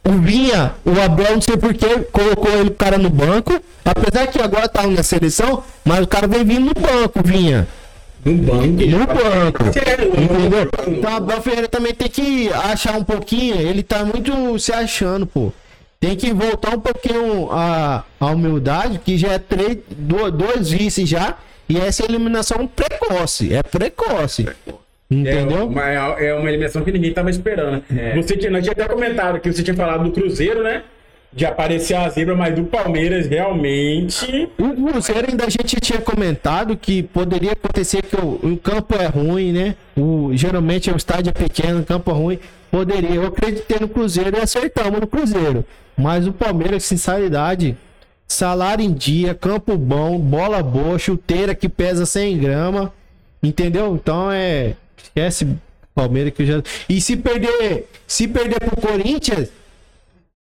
O 0.04 0.12
Vinha, 0.14 0.74
o 0.86 1.00
Abel, 1.02 1.34
não 1.34 1.42
sei 1.42 1.58
porquê, 1.58 2.00
colocou 2.12 2.52
ele 2.52 2.70
cara 2.72 2.98
no 2.98 3.10
banco. 3.10 3.62
Apesar 3.84 4.28
que 4.28 4.42
agora 4.42 4.68
tá 4.68 4.88
na 4.88 5.04
seleção, 5.04 5.64
mas 5.84 6.04
o 6.04 6.08
cara 6.08 6.28
vem 6.28 6.44
vindo 6.44 6.66
no 6.66 6.74
banco, 6.74 7.22
Vinha. 7.24 7.68
No 8.26 8.34
banco. 8.34 8.66
No 8.66 9.08
banco. 9.08 9.74
Sério, 9.74 10.08
Entendeu? 10.10 10.70
Então 10.88 11.16
Abel 11.16 11.42
Ferreira 11.42 11.68
também 11.68 11.94
tem 11.94 12.10
que 12.10 12.52
achar 12.54 12.96
um 12.96 13.04
pouquinho. 13.04 13.56
Ele 13.56 13.82
tá 13.82 14.04
muito 14.04 14.60
se 14.60 14.72
achando, 14.72 15.26
pô. 15.26 15.52
Tem 16.00 16.16
que 16.16 16.34
voltar 16.34 16.76
um 16.76 16.80
pouquinho 16.80 17.50
a, 17.52 18.04
a 18.20 18.26
humildade, 18.28 19.00
que 19.00 19.18
já 19.18 19.34
é 19.34 19.40
três, 19.40 19.78
do- 19.90 20.32
dois 20.32 20.70
vices 20.70 21.10
já. 21.10 21.36
E 21.68 21.78
essa 21.78 22.04
eliminação 22.04 22.66
precoce. 22.68 23.54
É 23.54 23.62
precoce. 23.62 24.48
É 24.48 24.54
Entendeu? 25.14 25.68
uma, 25.68 25.82
é 25.90 26.34
uma 26.34 26.48
eliminação 26.50 26.84
que 26.84 26.92
ninguém 26.92 27.12
tava 27.14 27.30
esperando. 27.30 27.84
Você 28.16 28.38
tinha, 28.38 28.50
nós 28.52 28.64
tinha 28.64 28.72
até 28.74 28.88
comentado 28.88 29.40
que 29.40 29.52
você 29.52 29.62
tinha 29.62 29.76
falado 29.76 30.04
do 30.06 30.12
Cruzeiro, 30.12 30.64
né? 30.64 30.84
De 31.32 31.46
aparecer 31.46 31.96
a 31.96 32.10
zebra, 32.10 32.34
mas 32.36 32.56
do 32.56 32.64
Palmeiras 32.64 33.28
realmente. 33.28 34.50
O 34.58 34.88
Cruzeiro 34.92 35.28
ainda 35.30 35.46
a 35.46 35.50
gente 35.50 35.80
tinha 35.80 36.00
comentado 36.02 36.76
que 36.78 37.04
poderia 37.04 37.52
acontecer 37.52 38.02
que 38.04 38.16
o, 38.16 38.40
o 38.54 38.58
campo 38.58 38.96
é 38.96 39.06
ruim, 39.06 39.52
né? 39.52 39.76
O, 39.96 40.32
geralmente 40.34 40.90
o 40.90 40.96
estádio 40.98 41.30
é 41.30 41.34
pequeno, 41.34 41.82
o 41.82 41.86
campo 41.86 42.10
é 42.10 42.14
ruim. 42.14 42.40
Poderia. 42.72 43.16
Eu 43.16 43.28
acreditei 43.28 43.78
no 43.80 43.90
Cruzeiro 43.90 44.38
e 44.38 44.42
acertamos 44.42 45.00
no 45.00 45.08
Cruzeiro. 45.08 45.66
Mas 45.98 46.28
o 46.28 46.32
Palmeiras, 46.34 46.84
sinceridade, 46.84 47.78
salário 48.28 48.84
em 48.86 48.94
dia, 48.94 49.34
campo 49.34 49.78
bom, 49.78 50.18
bola 50.20 50.62
boa, 50.64 50.98
chuteira 51.00 51.54
que 51.56 51.68
pesa 51.68 52.06
100 52.06 52.38
gramas. 52.38 52.90
Entendeu? 53.42 53.96
Então 53.96 54.32
é. 54.32 54.76
Esquece 55.02 55.48
Palmeiras 55.96 56.34
que 56.34 56.44
eu 56.44 56.46
já. 56.46 56.64
E 56.88 57.02
se 57.02 57.18
perder. 57.18 57.90
Se 58.08 58.28
perder 58.28 58.60
pro 58.60 58.80
Corinthians. 58.82 59.50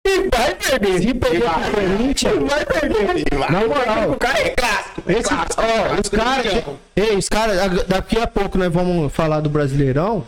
e 0.06 0.28
Vai 0.28 0.54
perder. 0.54 0.98
Se 1.02 1.14
perder 1.14 1.42
pro 1.50 1.72
Corinthians, 1.72 2.50
vai 2.50 2.66
perder. 2.66 3.50
Na 3.50 3.60
moral. 3.66 4.10
O 4.12 4.16
cara 4.16 4.38
é 4.40 4.50
clássico. 4.50 5.02
é 5.06 5.12
Esse, 5.12 5.22
clássico, 5.28 5.62
ó, 5.62 5.64
clássico 5.64 6.00
os 6.00 6.08
caras. 6.08 7.18
os 7.18 7.28
caras. 7.28 7.84
Daqui 7.86 8.18
a 8.18 8.26
pouco 8.26 8.58
nós 8.58 8.72
vamos 8.72 9.12
falar 9.12 9.40
do 9.40 9.48
Brasileirão. 9.48 10.24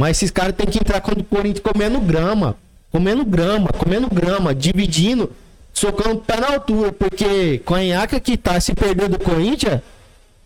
Mas 0.00 0.16
esses 0.16 0.30
caras 0.30 0.54
têm 0.56 0.66
que 0.66 0.78
entrar 0.78 0.98
contra 1.02 1.20
o 1.20 1.24
Corinthians 1.24 1.60
comendo 1.60 2.00
grama. 2.00 2.56
Comendo 2.90 3.22
grama, 3.22 3.68
comendo 3.68 4.08
grama, 4.08 4.54
dividindo, 4.54 5.30
socando 5.74 6.14
o 6.16 6.20
pé 6.22 6.40
na 6.40 6.54
altura. 6.54 6.90
Porque 6.90 7.58
com 7.66 7.74
a 7.74 7.84
Inhaca 7.84 8.18
que 8.18 8.38
tá 8.38 8.58
se 8.58 8.74
perder 8.74 9.10
do 9.10 9.18
Corinthians, 9.18 9.82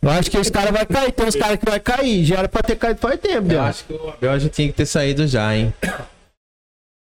eu 0.03 0.11
acho 0.11 0.29
que 0.29 0.37
esse 0.39 0.51
cara 0.51 0.73
vai 0.73 0.85
cair. 0.85 1.13
Tem 1.13 1.25
uns 1.25 1.37
caras 1.37 1.57
que 1.61 1.71
vai 1.71 1.79
cair. 1.79 2.25
Já 2.25 2.39
era 2.41 2.49
pra 2.49 2.63
ter 2.63 2.75
caído 2.75 2.99
faz 2.99 3.21
tempo, 3.21 3.53
Eu 3.53 3.63
acho 3.63 3.85
que 3.85 3.93
o 3.93 4.09
Abel 4.09 4.41
já 4.41 4.49
tinha 4.49 4.67
que 4.67 4.75
ter 4.75 4.87
saído 4.87 5.25
já, 5.29 5.55
hein? 5.57 5.73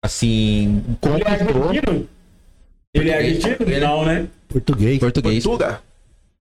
Assim, 0.04 0.80
Ele 1.02 1.24
é 1.24 1.30
argentino? 1.32 2.08
Ele 2.94 3.10
é 3.10 3.16
argentino? 3.18 3.56
Ele- 3.60 3.80
Não, 3.80 4.04
né? 4.04 4.28
Português. 4.48 4.98
português. 5.00 5.42
Tuga. 5.42 5.80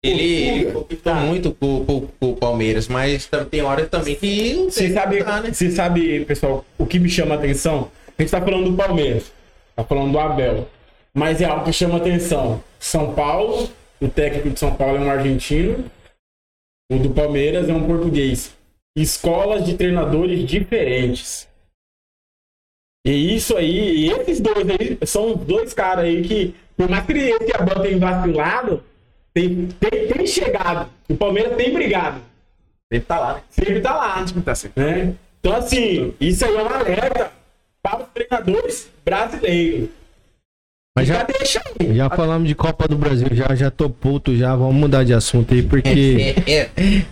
Ele, 0.09 0.22
ele 0.22 0.72
conquistou 0.72 1.14
muito 1.14 1.52
com 1.52 2.09
o 2.20 2.36
Palmeiras, 2.36 2.88
mas 2.88 3.28
tem 3.50 3.62
horas 3.62 3.88
também 3.88 4.14
que 4.14 4.54
não 4.54 4.70
tem 4.70 4.92
sabe, 4.92 5.22
né? 5.22 5.52
você 5.52 5.70
sabe, 5.70 6.24
pessoal, 6.24 6.64
o 6.78 6.86
que 6.86 6.98
me 6.98 7.09
chama 7.09 7.34
a 7.34 7.38
atenção? 7.38 7.90
A 8.16 8.22
gente 8.22 8.30
tá 8.30 8.40
falando 8.40 8.70
do 8.70 8.76
Palmeiras, 8.76 9.32
tá 9.74 9.84
falando 9.84 10.12
do 10.12 10.18
Abel, 10.18 10.68
mas 11.12 11.40
é 11.40 11.44
algo 11.44 11.64
que 11.64 11.72
chama 11.72 11.94
a 11.94 11.98
atenção. 11.98 12.62
São 12.78 13.14
Paulo, 13.14 13.68
o 14.00 14.09
técnico 14.09 14.50
de 14.50 14.59
São 14.59 14.74
Paulo 14.74 14.96
é 14.96 15.00
um 15.00 15.11
argentino, 15.11 15.84
o 16.90 16.98
do 16.98 17.11
Palmeiras 17.11 17.68
é 17.68 17.72
um 17.72 17.86
português. 17.86 18.54
escolas 18.96 19.64
de 19.64 19.74
treinadores 19.74 20.46
diferentes. 20.46 21.46
E 23.07 23.36
isso 23.36 23.57
aí, 23.57 24.07
e 24.07 24.11
esses 24.11 24.40
dois 24.40 24.68
aí, 24.68 24.98
são 25.07 25.36
dois 25.36 25.72
caras 25.72 26.07
aí 26.07 26.22
que, 26.22 26.54
por 26.76 26.88
mais 26.88 27.07
que 27.07 27.12
esse 27.12 27.54
Abel 27.54 27.80
tenha 27.80 27.98
vacilado, 27.98 28.82
tem, 29.37 29.68
tem, 29.78 30.09
tem 30.09 30.26
chegado. 30.26 30.89
O 31.11 31.14
Palmeiras 31.14 31.55
tem 31.57 31.70
brigado. 31.70 32.22
Sempre 32.91 33.07
tá 33.07 33.18
lá, 33.18 33.34
né? 33.34 33.41
Sempre 33.51 33.80
tá 33.80 33.95
lá. 33.95 34.26
Sempre 34.26 34.43
tá 34.43 34.53
assim. 34.53 34.68
Né? 34.74 35.14
Então, 35.39 35.55
assim, 35.55 36.14
isso 36.18 36.47
aí 36.47 36.57
é 36.57 36.62
um 36.62 36.66
alerta 36.66 37.30
para 37.82 38.03
os 38.03 38.09
treinadores 38.14 38.89
brasileiros. 39.05 39.91
Mas 40.97 41.07
Já 41.07 41.16
já, 41.16 41.22
deixa 41.24 41.61
aí. 41.78 41.95
já 41.95 42.09
falamos 42.09 42.49
de 42.49 42.55
Copa 42.55 42.89
do 42.89 42.97
Brasil, 42.97 43.28
já, 43.32 43.55
já 43.55 43.70
tô 43.70 43.91
puto, 43.91 44.34
já 44.34 44.57
vamos 44.57 44.76
mudar 44.76 45.05
de 45.05 45.12
assunto 45.12 45.53
aí, 45.53 45.62
porque 45.62 46.34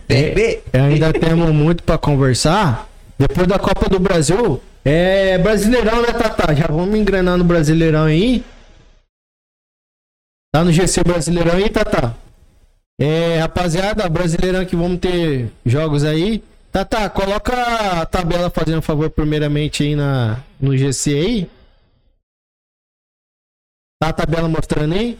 ver. 0.08 0.62
é, 0.72 0.80
ainda 0.80 1.12
temos 1.12 1.50
muito 1.50 1.82
pra 1.82 1.98
conversar. 1.98 2.88
Depois 3.18 3.46
da 3.46 3.58
Copa 3.58 3.90
do 3.90 4.00
Brasil, 4.00 4.58
é 4.82 5.36
Brasileirão, 5.36 6.00
né, 6.00 6.08
Tata? 6.08 6.54
Já 6.54 6.68
vamos 6.68 6.98
engrenar 6.98 7.36
no 7.36 7.44
Brasileirão 7.44 8.04
aí. 8.04 8.42
Tá 10.54 10.62
no 10.62 10.70
GC 10.70 11.02
Brasileirão 11.02 11.54
aí, 11.54 11.68
Tata? 11.68 12.16
É, 12.96 13.40
rapaziada, 13.40 14.08
Brasileirão 14.08 14.64
que 14.64 14.76
vamos 14.76 15.00
ter 15.00 15.50
jogos 15.66 16.04
aí. 16.04 16.44
Tata, 16.70 17.10
coloca 17.10 17.52
a 18.00 18.06
tabela 18.06 18.48
fazendo 18.48 18.78
um 18.78 18.82
favor 18.82 19.10
primeiramente 19.10 19.82
aí 19.82 19.96
na, 19.96 20.38
no 20.60 20.78
GC 20.78 21.12
aí. 21.12 21.50
Tá 24.00 24.10
a 24.10 24.12
tabela 24.12 24.48
mostrando 24.48 24.94
aí? 24.94 25.18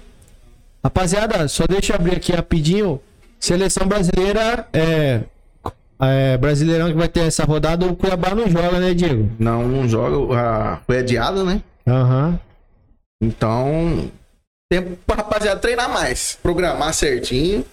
Rapaziada, 0.85 1.49
só 1.49 1.65
deixa 1.67 1.95
eu 1.95 1.97
abrir 1.97 2.15
aqui 2.15 2.31
rapidinho. 2.31 3.01
Seleção 3.41 3.89
brasileira, 3.89 4.69
é, 4.73 5.25
é. 6.01 6.39
Brasileirão 6.39 6.87
que 6.87 6.95
vai 6.97 7.09
ter 7.09 7.27
essa 7.27 7.45
rodada, 7.45 7.85
o 7.85 7.97
Cuiabá 7.97 8.37
não 8.37 8.49
joga, 8.49 8.79
né, 8.79 8.95
Diego? 8.95 9.29
Não, 9.41 9.67
não 9.67 9.89
joga. 9.89 10.39
ah, 10.39 10.81
foi 10.87 10.99
adiado, 10.99 11.45
né? 11.45 11.61
Aham. 11.89 12.39
Então, 13.21 14.13
tempo 14.71 14.97
pra 15.07 15.17
rapaziada 15.17 15.61
treinar 15.61 15.89
mais. 15.89 16.39
Programar 16.43 16.93
certinho. 16.95 17.65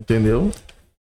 Entendeu? 0.00 0.50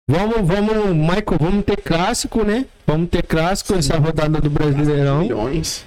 Vamos, 0.09 0.47
vamos, 0.47 0.95
Michael, 0.95 1.37
vamos 1.39 1.65
ter 1.65 1.77
clássico, 1.81 2.43
né? 2.43 2.65
Vamos 2.85 3.09
ter 3.09 3.23
clássico 3.23 3.75
essa 3.75 3.97
rodada 3.97 4.39
do 4.39 4.49
Brasileirão. 4.49 5.19
Milhões. 5.19 5.85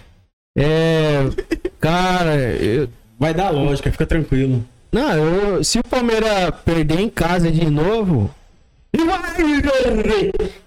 É. 0.57 1.21
Cara, 1.81 2.37
eu, 2.37 2.89
Vai 3.19 3.35
dar 3.35 3.51
lógica, 3.51 3.93
fica 3.93 4.07
tranquilo. 4.07 4.65
não, 4.91 5.13
eu, 5.13 5.65
se 5.65 5.79
o 5.79 5.85
Palmeiras 5.85 6.51
perder 6.65 7.01
em 7.01 7.09
casa 7.11 7.51
de 7.51 7.69
novo, 7.69 8.35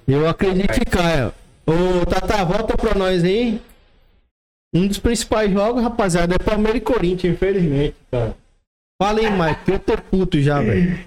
eu 0.08 0.28
acredito 0.30 0.74
que 0.74 0.86
caia. 0.86 1.34
Ô, 1.66 2.06
Tata, 2.06 2.44
volta 2.44 2.78
pra 2.78 2.94
nós 2.94 3.24
aí. 3.24 3.60
Um 4.74 4.88
dos 4.88 4.98
principais 4.98 5.52
jogos, 5.52 5.84
rapaziada, 5.84 6.36
é 6.36 6.38
Palmeiras 6.40 6.82
e 6.82 6.84
Corinthians, 6.84 7.34
infelizmente, 7.34 7.96
cara. 8.10 8.36
Fala 9.02 9.20
aí, 9.20 9.30
Mike, 9.30 9.66
que 9.66 9.72
eu 9.72 9.80
tô 9.80 9.98
puto 9.98 10.42
já, 10.42 10.62
velho. 10.62 10.98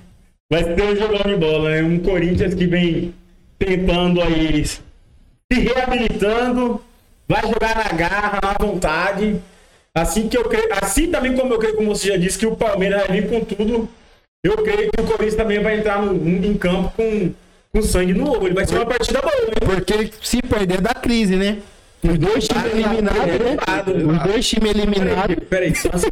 Vai 0.51 0.63
ter 0.75 0.83
um 0.83 0.97
jogão 0.97 1.23
de 1.33 1.37
bola, 1.37 1.71
né? 1.71 1.83
Um 1.83 1.99
Corinthians 1.99 2.55
que 2.55 2.67
vem 2.67 3.13
tentando 3.59 4.23
aí 4.23 4.65
se 4.65 4.81
reabilitando, 5.51 6.81
vai 7.27 7.43
jogar 7.43 7.75
na 7.77 7.97
garra, 7.97 8.41
na 8.43 8.53
vontade. 8.65 9.41
Assim 9.95 10.29
que 10.29 10.37
eu 10.37 10.45
creio, 10.45 10.69
assim 10.81 11.11
também 11.11 11.35
como 11.35 11.55
eu 11.55 11.59
creio, 11.59 11.77
como 11.77 11.95
você 11.95 12.09
já 12.09 12.17
disse, 12.17 12.39
que 12.39 12.47
o 12.47 12.55
Palmeiras 12.55 13.07
vai 13.07 13.21
vir 13.21 13.29
com 13.29 13.45
tudo, 13.45 13.89
eu 14.45 14.57
creio 14.59 14.91
que 14.93 15.01
o 15.01 15.05
Corinthians 15.05 15.35
também 15.35 15.61
vai 15.61 15.79
entrar 15.79 16.01
no, 16.03 16.15
em 16.15 16.57
campo 16.57 16.93
com, 16.97 17.33
com 17.73 17.83
sangue 17.83 18.13
no 18.13 18.31
olho. 18.31 18.55
Vai 18.55 18.67
ser 18.67 18.77
uma 18.77 18.87
partida 18.87 19.21
boa, 19.21 19.35
né? 19.35 19.55
Porque 19.59 20.11
se 20.23 20.43
perder 20.43 20.81
dá 20.81 20.95
crise, 20.95 21.35
né? 21.35 21.59
Os 22.11 22.19
dois 22.19 22.49
times 22.49 22.73
eliminados, 22.73 23.39
né? 23.39 23.57
Os 24.13 24.23
dois 24.23 24.49
times 24.49 24.75
eliminados. 24.75 25.37
Peraí, 25.49 25.75
só 25.75 25.89
assim, 25.93 26.09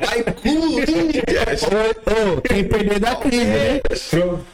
Vai, 0.00 0.22
Corinthians! 0.22 1.62
Ô, 1.64 2.36
ô, 2.36 2.40
quem 2.40 2.64
perder 2.64 2.98
dá 2.98 3.16
crise, 3.16 3.44
né? 3.44 3.80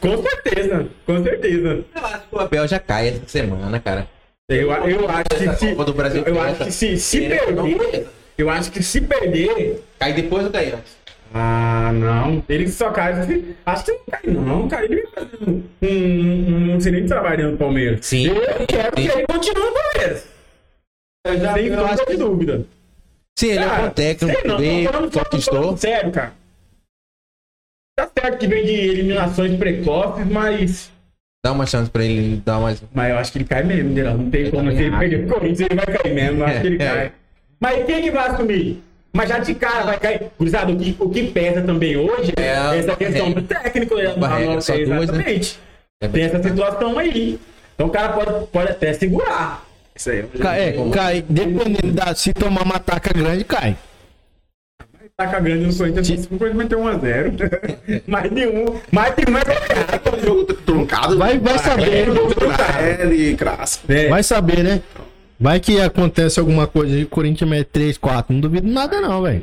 Com 0.00 0.22
certeza, 0.22 0.86
com 1.06 1.22
certeza. 1.22 1.84
Eu 1.94 2.06
acho 2.06 2.20
que 2.28 2.34
o 2.36 2.38
Abel 2.40 2.68
já 2.68 2.78
cai 2.78 3.08
essa 3.08 3.20
semana, 3.26 3.78
cara. 3.80 4.08
Eu, 4.48 4.70
eu 4.72 5.08
acho 5.08 5.24
que 5.28 5.56
se, 5.56 5.68
Copa 5.68 5.84
do 5.84 5.94
Brasil 5.94 6.22
eu 6.26 6.40
acho 6.40 6.64
que 6.64 6.72
se, 6.72 6.98
se 6.98 7.20
perder, 7.20 8.08
eu 8.36 8.50
acho 8.50 8.72
que 8.72 8.82
se 8.82 9.00
perder, 9.00 9.80
Cai 10.00 10.14
depois 10.14 10.44
ou 10.46 10.50
cai 10.50 10.72
antes? 10.72 10.96
Ah, 11.32 11.92
não. 11.92 12.42
Ele 12.48 12.68
só 12.68 12.90
cai. 12.90 13.12
Acho 13.64 13.84
que 13.84 13.92
não 13.92 13.98
cai, 14.10 14.20
não, 14.26 14.68
cara. 14.68 14.84
Ele 14.84 15.04
um, 15.46 15.62
um, 15.82 16.72
um 16.72 16.76
excelente 16.76 17.06
trabalho 17.08 17.52
no 17.52 17.56
Palmeiras. 17.56 18.04
Sim. 18.04 18.26
Eu 18.28 18.66
quero 18.66 18.92
que 18.92 19.02
ele 19.02 19.26
continue 19.26 19.64
no 19.64 19.72
Palmeiras. 19.72 20.26
Eu 21.26 21.38
já 21.38 21.84
acho 21.86 22.06
de 22.06 22.16
dúvida. 22.16 22.66
Sim, 23.38 23.50
ele 23.52 23.60
é 23.60 23.66
um 23.66 23.68
Cara, 23.70 23.90
técnico, 23.90 24.48
não, 24.48 25.08
tô 25.10 25.20
conquistou. 25.24 25.76
Sério, 25.76 26.10
cara. 26.10 26.32
Tá 27.96 28.10
certo 28.18 28.38
que 28.38 28.46
vem 28.46 28.64
de 28.64 28.72
eliminações 28.72 29.56
precoces, 29.56 30.26
mas. 30.26 30.90
Dá 31.44 31.52
uma 31.52 31.64
chance 31.64 31.90
pra 31.90 32.04
ele 32.04 32.42
dar 32.44 32.60
mais. 32.60 32.82
Mas 32.92 33.10
eu 33.10 33.18
acho 33.18 33.32
que 33.32 33.38
ele 33.38 33.44
cai 33.46 33.62
mesmo, 33.62 33.94
Geraldo. 33.94 34.22
Não 34.24 34.30
tem 34.30 34.44
Eu 34.46 34.50
como. 34.50 34.70
Se 34.72 34.78
ele 34.82 34.96
perder 34.98 35.24
o 35.24 35.28
Corinthians, 35.28 35.60
ele 35.60 35.74
vai 35.74 35.86
cair 35.86 36.14
mesmo. 36.14 36.40
Eu 36.40 36.46
acho 36.46 36.60
que 36.60 36.66
ele 36.66 36.82
É, 36.82 36.86
cai. 36.94 37.12
Mas 37.60 37.86
quem 37.86 38.02
que 38.02 38.10
vai 38.10 38.28
assumir? 38.28 38.82
Mas 39.12 39.28
já 39.28 39.38
de 39.38 39.54
cara 39.54 39.84
vai 39.84 39.98
cair. 39.98 40.22
Cruzado, 40.38 40.72
o 40.72 40.78
que, 40.78 40.96
o 40.98 41.10
que 41.10 41.24
pesa 41.28 41.62
também 41.62 41.96
hoje 41.96 42.32
é, 42.36 42.42
É 42.42 42.78
essa 42.78 42.96
questão 42.96 43.32
barreira. 43.32 43.40
do 43.40 43.46
técnico. 43.46 43.96
né? 43.96 44.14
barreira, 44.16 44.60
só 44.60 44.74
duas, 44.74 44.88
né? 44.88 45.02
exatamente. 45.02 45.58
É 46.00 46.08
Tem 46.08 46.22
essa 46.24 46.42
situação 46.42 46.98
aí. 46.98 47.38
Então 47.74 47.86
o 47.88 47.90
cara 47.90 48.12
pode, 48.12 48.46
pode 48.46 48.70
até 48.70 48.92
segurar. 48.92 49.64
Isso 49.94 50.10
aí. 50.10 50.22
Cai, 50.40 50.60
é, 50.60 50.90
cai, 50.92 51.24
dependendo 51.28 51.92
da. 51.92 52.14
Se 52.14 52.32
tomar 52.32 52.62
uma 52.62 52.78
taca 52.78 53.12
grande, 53.12 53.44
cai. 53.44 53.76
Taca 55.16 55.38
grande 55.40 55.66
no 55.66 55.74
Corinthians, 55.76 56.24
o 56.30 56.38
Corinthians 56.38 56.56
vai 56.56 56.66
ter 56.66 56.76
1x0. 56.76 58.02
mais 58.06 58.30
de 58.30 58.46
um. 58.46 58.80
Mais 58.90 59.14
de 59.14 59.30
um 59.30 59.36
é. 59.36 59.42
É 59.42 60.16
um 60.16 60.24
jogo 60.24 60.44
truncado. 60.54 61.18
Vai, 61.18 61.38
vai 61.38 61.58
saber, 61.58 62.06
né? 62.06 62.20
É, 63.02 63.06
e 63.06 63.36
clássico. 63.36 63.92
É. 63.92 64.08
Vai 64.08 64.22
saber, 64.22 64.62
né? 64.62 64.80
Vai 65.40 65.58
que 65.58 65.80
acontece 65.80 66.38
alguma 66.38 66.68
coisa 66.68 66.94
e 66.98 67.04
o 67.04 67.08
Corinthians 67.08 67.48
mete 67.48 67.68
3, 67.68 67.96
4. 67.96 68.30
Não 68.30 68.42
duvido 68.42 68.68
nada, 68.68 69.00
não, 69.00 69.22
velho. 69.22 69.42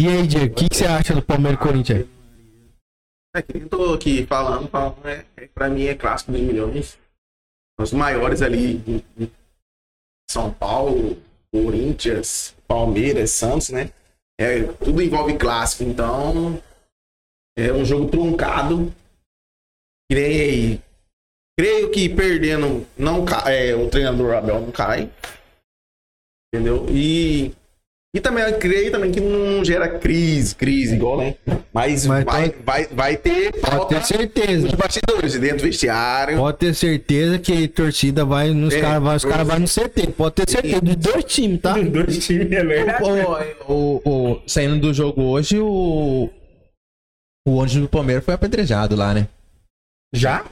E 0.00 0.06
aí, 0.06 0.24
Diego, 0.24 0.52
o 0.52 0.54
que, 0.54 0.68
você 0.72 0.86
acha 0.86 1.12
do 1.12 1.20
Palmeiras 1.20 1.58
e 1.58 1.62
Corinthians? 1.64 2.06
É 3.34 3.42
que 3.42 3.58
eu 3.58 3.68
tô 3.68 3.94
aqui 3.94 4.24
falando, 4.24 4.68
falando 4.68 5.04
é, 5.04 5.26
é, 5.36 5.48
pra 5.48 5.68
mim 5.68 5.86
é 5.86 5.96
clássico 5.96 6.30
dos 6.30 6.40
milhões. 6.40 6.96
Os 7.80 7.92
maiores 7.92 8.40
ali 8.40 8.76
em 9.18 9.30
São 10.30 10.52
Paulo, 10.52 11.20
Corinthians, 11.50 12.54
Palmeiras, 12.68 13.32
Santos, 13.32 13.70
né? 13.70 13.90
É, 14.38 14.62
tudo 14.62 15.02
envolve 15.02 15.36
clássico, 15.36 15.82
então 15.82 16.62
é 17.58 17.72
um 17.72 17.84
jogo 17.84 18.08
truncado. 18.08 18.94
Creio, 20.08 20.80
creio 21.58 21.90
que 21.90 22.08
perdendo 22.08 22.86
não 22.98 23.24
é, 23.46 23.74
o 23.74 23.88
treinador 23.88 24.34
Abel 24.34 24.60
não 24.60 24.70
cai. 24.70 25.10
Entendeu? 26.54 26.86
E 26.90 27.52
e 28.14 28.20
também 28.20 28.42
eu 28.44 28.58
creio 28.58 28.90
também 28.90 29.12
que 29.12 29.20
não 29.20 29.62
gera 29.62 29.98
crise, 29.98 30.54
crise 30.54 30.94
igual, 30.94 31.18
né? 31.18 31.34
Mas, 31.70 32.06
Mas 32.06 32.24
vai, 32.24 32.24
pode- 32.50 32.64
vai, 32.64 32.86
vai 32.86 33.16
ter 33.18 33.52
Pode 33.52 33.60
falta 33.76 33.94
ter 33.96 34.04
certeza. 34.06 34.62
nos 34.68 34.74
bastidores, 34.74 35.38
dentro 35.38 35.58
do 35.58 35.62
vestiário. 35.64 36.38
Pode 36.38 36.56
ter 36.56 36.74
certeza 36.74 37.38
que 37.38 37.64
a 37.64 37.68
torcida 37.68 38.24
vai 38.24 38.50
nos 38.54 38.72
É, 38.72 38.80
caras, 38.80 39.02
vai, 39.02 39.16
os 39.16 39.24
caras 39.26 39.46
vão 39.46 39.58
no 39.58 39.66
CT. 39.68 40.06
Pode 40.12 40.34
ter 40.36 40.48
certeza. 40.50 40.80
Dos 40.80 40.96
dois 40.96 41.24
times, 41.24 41.60
tá? 41.60 41.74
Dos 41.74 41.90
dois 41.92 42.24
times, 42.26 42.52
é 42.52 42.64
verdade. 42.64 43.04
O, 43.68 44.00
o, 44.02 44.30
o- 44.32 44.42
saindo 44.46 44.78
do 44.80 44.94
jogo 44.94 45.20
hoje, 45.22 45.58
o. 45.58 46.30
O 47.46 47.50
ônibus 47.56 47.76
do 47.76 47.88
Palmeiras 47.88 48.24
foi 48.24 48.32
apedrejado 48.32 48.96
lá, 48.96 49.12
né? 49.12 49.28
Já? 50.14 50.42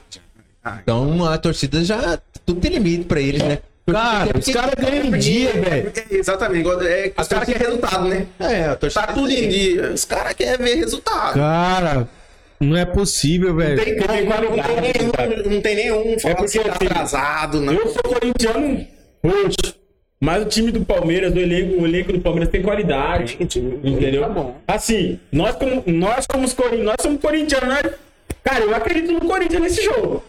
Então 0.81 1.25
a 1.25 1.37
torcida 1.37 1.83
já. 1.83 2.19
Tudo 2.45 2.59
tem 2.59 2.71
limite 2.71 3.05
pra 3.05 3.19
eles, 3.19 3.41
né? 3.41 3.59
Cara, 3.91 4.37
os 4.37 4.45
caras 4.45 4.73
ganham 4.75 5.05
em 5.05 5.19
dia, 5.19 5.51
velho. 5.53 5.93
É, 5.95 6.15
exatamente. 6.15 6.67
É, 6.87 7.13
os 7.15 7.27
caras 7.27 7.45
querem 7.45 7.67
resultado, 7.67 8.07
né? 8.07 8.25
É, 8.39 8.63
a 8.65 8.75
torcida. 8.75 9.05
Tá 9.05 9.13
tudo 9.13 9.29
em 9.29 9.47
dia. 9.47 9.91
Os 9.93 10.05
caras 10.05 10.33
querem 10.33 10.65
ver 10.65 10.75
resultado. 10.75 11.35
Cara, 11.35 12.09
não 12.59 12.75
é 12.75 12.83
possível, 12.83 13.55
velho. 13.55 13.83
Tem, 13.83 13.95
não, 13.95 14.07
tem 14.07 14.25
não, 14.25 14.41
não 14.41 14.63
tem 14.63 14.81
nenhum, 14.81 15.11
cara. 15.11 15.43
não 15.43 15.61
tem 15.61 15.75
nenhum 15.75 16.19
fala 16.19 16.35
porque, 16.35 16.59
tá 16.59 16.71
assim, 16.71 16.85
atrasado, 16.85 17.61
não. 17.61 17.73
Eu 17.73 17.87
sou 17.89 18.01
corintiano 18.01 18.87
hoje. 19.21 19.75
Mas 20.19 20.41
o 20.41 20.45
time 20.45 20.71
do 20.71 20.83
Palmeiras, 20.83 21.33
o 21.33 21.37
elenco, 21.37 21.81
o 21.81 21.85
elenco 21.85 22.11
do 22.11 22.21
Palmeiras 22.21 22.49
tem 22.49 22.63
qualidade. 22.63 23.37
Entendeu? 23.39 24.21
Tá 24.21 24.29
bom. 24.29 24.55
Assim, 24.67 25.19
nós 25.31 25.55
como 25.55 25.83
nós 25.85 26.25
somos 26.31 26.53
corintianos, 26.53 26.85
nós 26.85 26.95
somos 27.01 27.21
corintianos, 27.21 27.69
nós, 27.69 27.93
cara, 28.43 28.63
eu 28.63 28.73
acredito 28.73 29.11
no 29.11 29.21
Corinthians 29.21 29.61
nesse 29.61 29.83
jogo. 29.83 30.23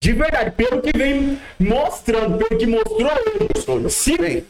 De 0.00 0.12
verdade, 0.12 0.52
pelo 0.52 0.80
que 0.80 0.96
vem 0.96 1.38
mostrando, 1.58 2.38
pelo 2.38 2.58
que 2.60 2.66
mostrou 2.66 3.10
hoje. 3.76 3.90
Se 3.90 4.16
Bem, 4.16 4.44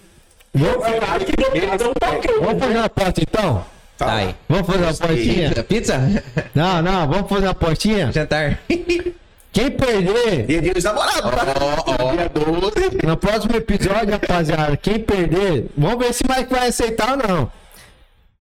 eu 0.55 0.82
acho 0.82 1.24
que 1.24 1.36
deu 1.36 1.68
razão 1.68 1.92
tá. 1.94 2.09
Vamos 2.40 2.59
fazer 2.59 2.76
uma 2.76 2.84
aposta 2.84 3.20
então? 3.20 3.64
Tá 3.96 4.14
aí. 4.14 4.34
Vamos 4.49 4.66
fazer 4.66 4.82
uma 4.82 4.90
apostinha? 4.90 5.49
Pizza? 5.49 5.64
Pizza? 5.64 6.22
Não, 6.55 6.82
não, 6.82 7.09
vamos 7.09 7.28
fazer 7.28 7.44
uma 7.46 7.51
apostinha? 7.51 8.12
Jantar. 8.12 8.59
Quem 9.51 9.70
perder 9.70 10.46
Dia 10.46 10.74
dos 10.74 10.84
namorados, 10.84 11.30
tá? 11.30 12.12
Dia 12.12 12.28
12. 12.28 13.07
no 13.07 13.16
próximo 13.16 13.57
episódio, 13.57 14.11
rapaziada, 14.11 14.76
quem 14.76 15.01
perder, 15.01 15.66
vamos 15.76 15.99
ver 15.99 16.12
se 16.12 16.22
o 16.22 16.26
Mike 16.28 16.53
vai 16.53 16.68
aceitar 16.68 17.12
ou 17.12 17.16
não. 17.16 17.53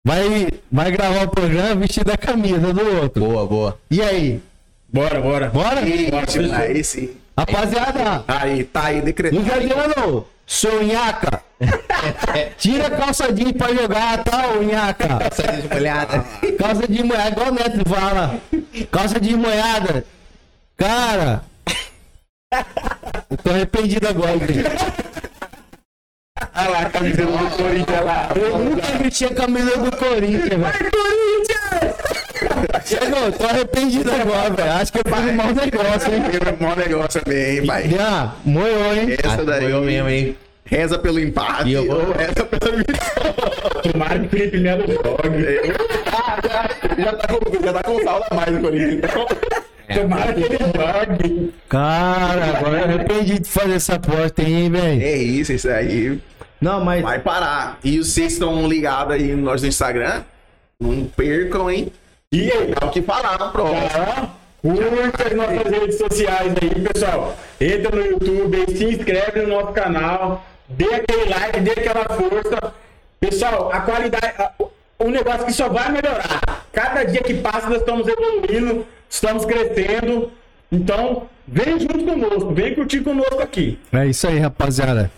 Vai, 0.05 0.49
vai 0.72 0.91
gravar 0.91 1.24
o 1.24 1.28
programa 1.28 1.74
vestido 1.76 2.11
a 2.11 2.16
camisa 2.16 2.72
do 2.72 2.97
outro. 2.97 3.24
Boa, 3.24 3.47
boa. 3.47 3.78
E 3.91 4.01
aí? 4.03 4.41
Bora, 4.91 5.20
bora. 5.20 5.51
Bora? 5.51 5.80
Ixi, 5.82 6.53
Aí 6.53 6.82
sim. 6.82 7.11
Rapaziada, 7.36 8.24
Aí, 8.26 8.64
tá 8.64 8.86
aí 8.86 9.01
decretado. 9.01 9.45
Juliano, 9.45 10.26
sonhaca. 10.45 11.43
Tira 12.59 12.86
a 12.86 12.91
calça 12.91 13.32
jeans 13.32 13.53
pra 13.53 13.72
jogar, 13.74 14.24
tá, 14.24 14.49
ô 14.49 14.62
nhaca? 14.62 15.07
Saída 15.32 15.62
de 15.62 15.68
molhada. 15.68 16.24
Calça 16.59 16.89
de 16.89 17.03
moeda, 17.05 17.28
igual 17.28 17.49
o 17.49 17.53
Neto 17.53 17.89
fala. 17.89 18.41
Calça 18.91 19.20
de 19.20 19.36
moeda. 19.36 20.05
Cara. 20.76 21.43
Eu 23.30 23.36
tô 23.36 23.51
arrependido 23.51 24.09
agora, 24.09 24.39
gente. 24.39 24.64
Olha 26.57 26.68
lá 26.70 26.80
a 26.80 26.91
camisa 26.91 27.26
do 27.26 27.57
Corinthians 27.57 28.05
lá. 28.05 28.28
Eu 28.34 28.59
nunca 28.59 28.86
vesti 28.99 29.24
a 29.26 29.34
camisa 29.34 29.76
do 29.76 29.97
Corinthians, 29.97 30.49
velho. 30.49 30.62
Chegou, 32.85 33.33
tô 33.33 33.45
arrependido 33.45 34.11
agora, 34.11 34.51
velho. 34.51 34.73
Acho 34.73 34.93
que 34.93 34.99
eu 34.99 35.03
fiz 35.14 35.25
um 35.31 35.33
mau 35.35 35.47
negócio, 35.53 36.14
hein? 36.14 36.23
É 36.47 36.53
um 36.53 36.66
mau 36.66 36.77
negócio 36.77 37.21
também, 37.23 37.66
pai. 37.66 37.89
Já, 37.89 38.33
moiou, 38.45 38.95
hein? 38.95 39.16
Essa 39.23 39.45
daí. 39.45 39.71
Foi 39.71 39.81
mesmo, 39.85 40.09
hein? 40.09 40.37
Reza 40.64 40.99
pelo 40.99 41.19
empate 41.19 41.71
E 41.71 41.73
eu 41.73 41.87
vou- 41.87 41.97
ou 42.09 42.12
reza 42.12 42.45
pela 42.45 42.77
vitória. 42.77 43.35
Tomara 43.91 44.19
que 44.19 44.27
o 44.27 44.29
Felipe 44.29 44.59
Melo 44.59 44.85
jogue. 44.87 45.43
já, 46.99 47.12
tá 47.14 47.29
com, 47.29 47.64
já 47.64 47.73
tá 47.73 47.83
com 47.83 48.03
saldo 48.05 48.25
a 48.31 48.35
mais 48.35 48.53
no 48.53 48.61
Corinthians. 48.61 49.01
Então, 49.05 50.03
Tomara 50.03 50.33
que 50.35 50.41
ele 50.43 50.59
jogue. 50.59 51.55
Cara, 51.71 52.45
agora 52.59 52.79
eu 52.81 52.85
arrependi 52.85 53.39
de 53.39 53.49
fazer 53.49 53.73
essa 53.75 53.95
aposta, 53.95 54.43
hein, 54.43 54.71
velho? 54.71 55.03
é 55.03 55.16
isso, 55.16 55.53
isso 55.55 55.69
aí. 55.71 56.21
Não, 56.61 56.85
mas. 56.85 57.01
Vai 57.03 57.19
parar. 57.21 57.79
E 57.83 57.97
vocês 57.99 58.35
estão 58.35 58.69
ligados 58.69 59.14
aí 59.14 59.35
nós 59.35 59.62
no 59.62 59.69
Instagram? 59.69 60.23
Não 60.81 61.05
percam, 61.07 61.70
hein? 61.70 61.89
E 62.33 62.53
aí, 62.53 62.72
É 62.81 62.85
o 62.85 62.91
que 62.91 63.03
falar 63.03 63.37
próximo. 63.51 63.81
Tá? 63.89 64.31
Curta 64.62 65.26
as 65.26 65.33
nossas 65.35 65.70
redes 65.72 65.99
sociais 65.99 66.53
aí, 66.62 66.81
pessoal. 66.93 67.37
Entra 67.61 67.97
no 67.97 68.05
YouTube, 68.07 68.57
aí, 68.68 68.76
se 68.76 68.85
inscreve 68.85 69.43
no 69.43 69.49
nosso 69.49 69.72
canal, 69.72 70.45
dê 70.68 70.85
aquele 70.95 71.24
like, 71.31 71.61
dê 71.61 71.70
aquela 71.72 72.05
força. 72.05 72.74
Pessoal, 73.20 73.70
a 73.72 73.81
qualidade, 73.81 74.26
a- 74.39 74.53
o- 74.99 75.11
negócio 75.11 75.47
que 75.47 75.53
só 75.53 75.68
vai 75.68 75.91
melhorar. 75.91 76.66
Cada 76.72 77.03
dia 77.05 77.22
que 77.22 77.35
passa, 77.35 77.68
nós 77.68 77.79
estamos 77.81 78.07
evoluindo, 78.07 78.87
estamos 79.09 79.45
crescendo. 79.45 80.31
Então, 80.70 81.26
vem 81.47 81.79
junto 81.81 82.05
conosco, 82.05 82.53
vem 82.55 82.74
curtir 82.74 83.01
conosco 83.01 83.41
aqui. 83.41 83.79
É 83.93 84.07
isso 84.07 84.29
aí, 84.29 84.39
rapaziada. 84.39 85.11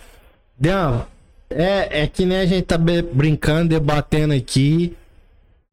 Deão, 0.57 1.05
é, 1.49 2.03
é 2.03 2.07
que 2.07 2.25
nem 2.25 2.39
a 2.39 2.45
gente 2.45 2.63
tá 2.63 2.77
brincando, 2.77 3.69
debatendo 3.69 4.33
aqui. 4.33 4.95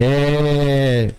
É. 0.00 1.10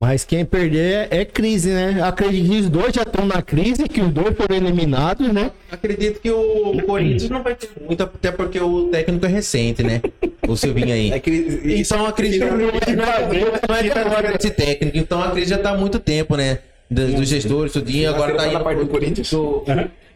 Mas 0.00 0.24
quem 0.24 0.44
perder 0.44 1.08
é, 1.10 1.20
é 1.20 1.24
crise, 1.24 1.70
né? 1.70 2.00
Acredito 2.02 2.48
que 2.48 2.58
os 2.60 2.68
dois 2.70 2.92
já 2.94 3.02
estão 3.02 3.26
na 3.26 3.42
crise, 3.42 3.88
que 3.88 4.00
os 4.00 4.10
dois 4.12 4.36
foram 4.36 4.54
eliminados, 4.54 5.32
né? 5.32 5.50
Acredito 5.72 6.20
que 6.20 6.30
o 6.30 6.80
Corinthians 6.86 7.28
não 7.28 7.42
vai 7.42 7.56
ter 7.56 7.68
muito, 7.84 8.00
até 8.04 8.30
porque 8.30 8.60
o 8.60 8.84
técnico 8.90 9.26
é 9.26 9.28
recente, 9.28 9.82
né? 9.82 10.00
O 10.46 10.56
Silvinho 10.56 10.94
aí. 10.94 11.10
É 11.10 11.18
que, 11.18 11.60
Então 11.80 12.06
acredito 12.06 12.46
que 12.46 12.94
não 12.94 13.74
é 13.76 13.82
de 13.82 13.90
agora 13.90 14.36
esse 14.36 14.50
técnico, 14.50 14.96
então 14.96 15.20
a 15.20 15.32
crise 15.32 15.50
já 15.50 15.58
tá 15.58 15.70
há 15.70 15.76
muito 15.76 15.98
tempo, 15.98 16.36
né? 16.36 16.60
Do- 16.88 17.12
Dos 17.14 17.28
gestores, 17.28 17.72
tudinho, 17.72 18.08
agora 18.10 18.34
tá 18.36 18.46
indo 18.46 18.54
da 18.54 18.60
parte 18.60 18.78
do 18.78 18.86
Corinthians. 18.88 19.30
do- 19.30 19.64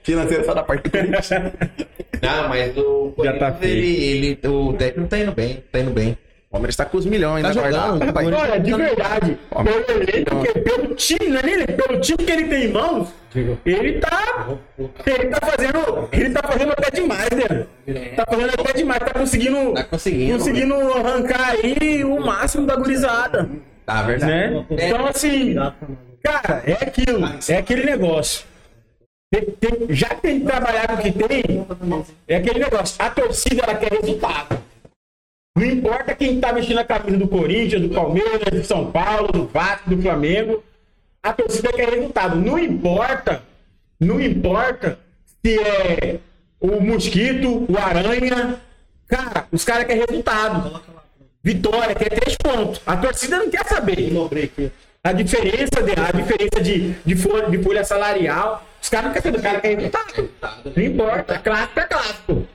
Financeiro 0.04 0.44
só 0.44 0.54
da 0.54 0.62
parte 0.62 0.84
do 0.84 0.90
Corinthians. 0.90 1.30
Não, 2.22 2.48
mas 2.48 2.76
o 2.76 3.14
Já 3.22 3.32
tá 3.36 3.50
Corinthians, 3.52 3.72
ele, 3.84 4.04
ele, 4.04 4.48
o 4.48 4.72
técnico 4.74 5.08
tá 5.08 5.18
indo 5.18 5.32
bem, 5.32 5.62
tá 5.72 5.80
indo 5.80 5.90
bem. 5.90 6.16
O 6.52 6.56
Palmeiras 6.60 6.76
tá 6.76 6.84
com 6.84 6.98
os 6.98 7.06
milhões, 7.06 7.42
Tá 7.42 7.48
né? 7.48 7.54
jogando, 7.54 7.98
guardado. 8.12 8.12
tá. 8.12 8.42
Olha, 8.42 8.60
de 8.60 8.74
verdade, 8.74 9.38
pelo 9.48 10.02
elenco, 10.02 10.62
pelo 10.62 10.94
time, 10.94 11.28
não 11.30 11.38
é 11.38 11.42
nem 11.44 11.54
ele, 11.54 11.66
pelo 11.68 11.98
time 11.98 12.18
que 12.18 12.30
ele 12.30 12.44
tem 12.44 12.64
em 12.64 12.68
mãos, 12.72 13.08
ele 13.64 13.98
tá. 14.00 14.48
Ele 15.06 15.28
tá 15.28 15.38
fazendo. 15.46 16.08
Ele 16.12 16.28
tá 16.30 16.42
fazendo 16.46 16.72
até 16.72 16.90
demais, 16.90 17.28
né? 17.30 17.66
Tá 18.14 18.26
fazendo 18.28 18.50
até 18.50 18.72
demais, 18.74 19.00
tá 19.00 19.10
conseguindo. 19.18 19.72
Tá 19.72 19.84
conseguindo. 19.84 20.38
Conseguindo 20.38 20.74
arrancar 20.92 21.52
aí 21.52 22.04
o 22.04 22.20
máximo 22.20 22.66
da 22.66 22.76
gurizada. 22.76 23.48
Tá, 23.86 24.02
verdade. 24.02 24.30
Né? 24.32 24.64
Então, 24.72 25.06
assim, 25.06 25.54
cara, 26.22 26.62
é 26.66 26.72
aquilo, 26.74 27.26
é 27.48 27.56
aquele 27.56 27.84
negócio. 27.86 28.44
Tem- 29.32 29.44
tem- 29.58 29.86
já 29.96 30.10
que 30.10 30.16
tem 30.20 30.40
que 30.40 30.46
trabalhar 30.46 30.86
com 30.88 30.94
o 30.96 30.98
que 30.98 31.12
tem, 31.12 31.66
é 32.28 32.36
aquele 32.36 32.58
negócio. 32.58 32.94
A 32.98 33.08
torcida 33.08 33.62
ela 33.62 33.74
quer 33.74 33.90
resultado. 33.90 34.58
Não 35.56 35.66
importa 35.66 36.14
quem 36.14 36.40
tá 36.40 36.50
vestindo 36.52 36.78
a 36.78 36.84
camisa 36.84 37.18
do 37.18 37.28
Corinthians, 37.28 37.82
do 37.82 37.90
Palmeiras, 37.90 38.50
do 38.50 38.64
São 38.64 38.90
Paulo, 38.90 39.30
do 39.30 39.46
Vasco, 39.46 39.90
do 39.90 40.00
Flamengo. 40.00 40.64
A 41.22 41.32
torcida 41.32 41.72
quer 41.72 41.90
resultado. 41.90 42.36
Não 42.36 42.58
importa, 42.58 43.42
não 44.00 44.20
importa 44.20 44.98
se 45.44 45.58
é 45.58 46.18
o 46.58 46.80
Mosquito, 46.80 47.66
o 47.68 47.76
Aranha. 47.76 48.60
Cara, 49.06 49.46
os 49.52 49.62
caras 49.64 49.84
querem 49.84 50.04
resultado. 50.08 50.82
Vitória, 51.44 51.94
quer 51.94 52.08
três 52.08 52.36
pontos. 52.36 52.80
A 52.86 52.96
torcida 52.96 53.36
não 53.36 53.50
quer 53.50 53.66
saber. 53.66 54.10
A 55.04 55.12
diferença 55.12 55.82
de, 55.82 55.92
a 56.00 56.12
diferença 56.12 56.60
de, 56.62 56.92
de, 56.92 57.16
folha, 57.16 57.50
de 57.50 57.62
folha 57.62 57.84
salarial. 57.84 58.66
Os 58.80 58.88
caras 58.88 59.06
não 59.06 59.12
querem 59.12 59.22
saber, 59.22 59.36
os 59.36 59.42
caras 59.42 59.60
querem 59.60 59.76
resultado. 59.76 60.30
Não 60.74 60.82
importa. 60.82 61.38
Clássico 61.38 61.80
é 61.80 61.84
clássico. 61.84 62.46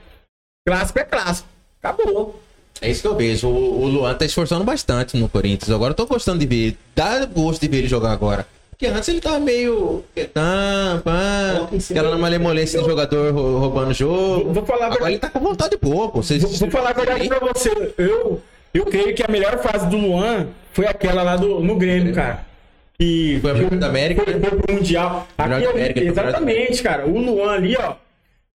Clássico 0.66 1.00
é 1.00 1.04
clássico. 1.04 1.50
Acabou. 1.84 2.47
É 2.82 2.90
isso 2.90 3.02
que 3.02 3.08
eu 3.08 3.16
vejo. 3.16 3.48
O, 3.48 3.84
o 3.84 3.88
Luan 3.88 4.14
tá 4.14 4.26
esforçando 4.26 4.64
bastante 4.64 5.18
no 5.18 5.28
Corinthians. 5.28 5.72
Agora 5.72 5.92
eu 5.92 5.96
tô 5.96 6.06
gostando 6.06 6.40
de 6.40 6.46
ver. 6.46 6.78
Dá 6.96 7.26
gosto 7.26 7.62
de 7.62 7.68
ver 7.68 7.78
ele 7.80 7.88
jogar 7.88 8.12
agora. 8.12 8.46
Porque 8.72 8.86
antes 8.86 9.10
ele 9.10 9.20
tava 9.20 9.40
meio. 9.40 10.04
Quietão, 10.14 11.02
pá, 11.04 11.68
aquela 11.90 12.16
malemolência 12.18 12.80
de 12.80 12.86
jogador 12.88 13.34
rou- 13.34 13.58
roubando 13.60 13.90
o 13.90 13.94
jogo. 13.94 14.54
Vou 14.54 14.66
falar 14.66 14.86
agora 14.86 14.92
verdade. 15.06 15.14
ele 15.14 15.20
tá 15.20 15.30
com 15.32 15.40
vontade 15.40 15.72
de 15.72 15.78
pô. 15.78 16.10
Vocês- 16.10 16.44
Vou, 16.44 16.52
vou 16.52 16.70
falar 16.70 16.92
a 16.92 16.94
verdade 16.94 17.28
pra 17.28 17.40
você. 17.40 17.94
Eu, 17.98 18.40
eu 18.74 18.86
creio 18.86 19.16
que 19.16 19.24
a 19.24 19.28
melhor 19.28 19.58
fase 19.58 19.88
do 19.88 19.98
Luan 19.98 20.48
foi 20.74 20.86
aquela 20.86 21.24
lá 21.24 21.36
do, 21.36 21.60
no 21.60 21.76
Grêmio, 21.76 22.14
cara. 22.14 22.46
Que 23.00 23.40
Foi 23.42 23.52
a 23.52 23.54
da 23.76 23.88
América, 23.88 24.24
Foi, 24.24 24.40
foi 24.40 24.50
pro 24.52 24.74
Mundial. 24.76 25.28
Da 25.38 25.46
Aquele- 25.46 25.66
América, 25.68 26.04
exatamente, 26.04 26.84
cara. 26.84 27.08
O 27.08 27.20
Luan 27.20 27.52
ali, 27.54 27.76
ó. 27.80 27.94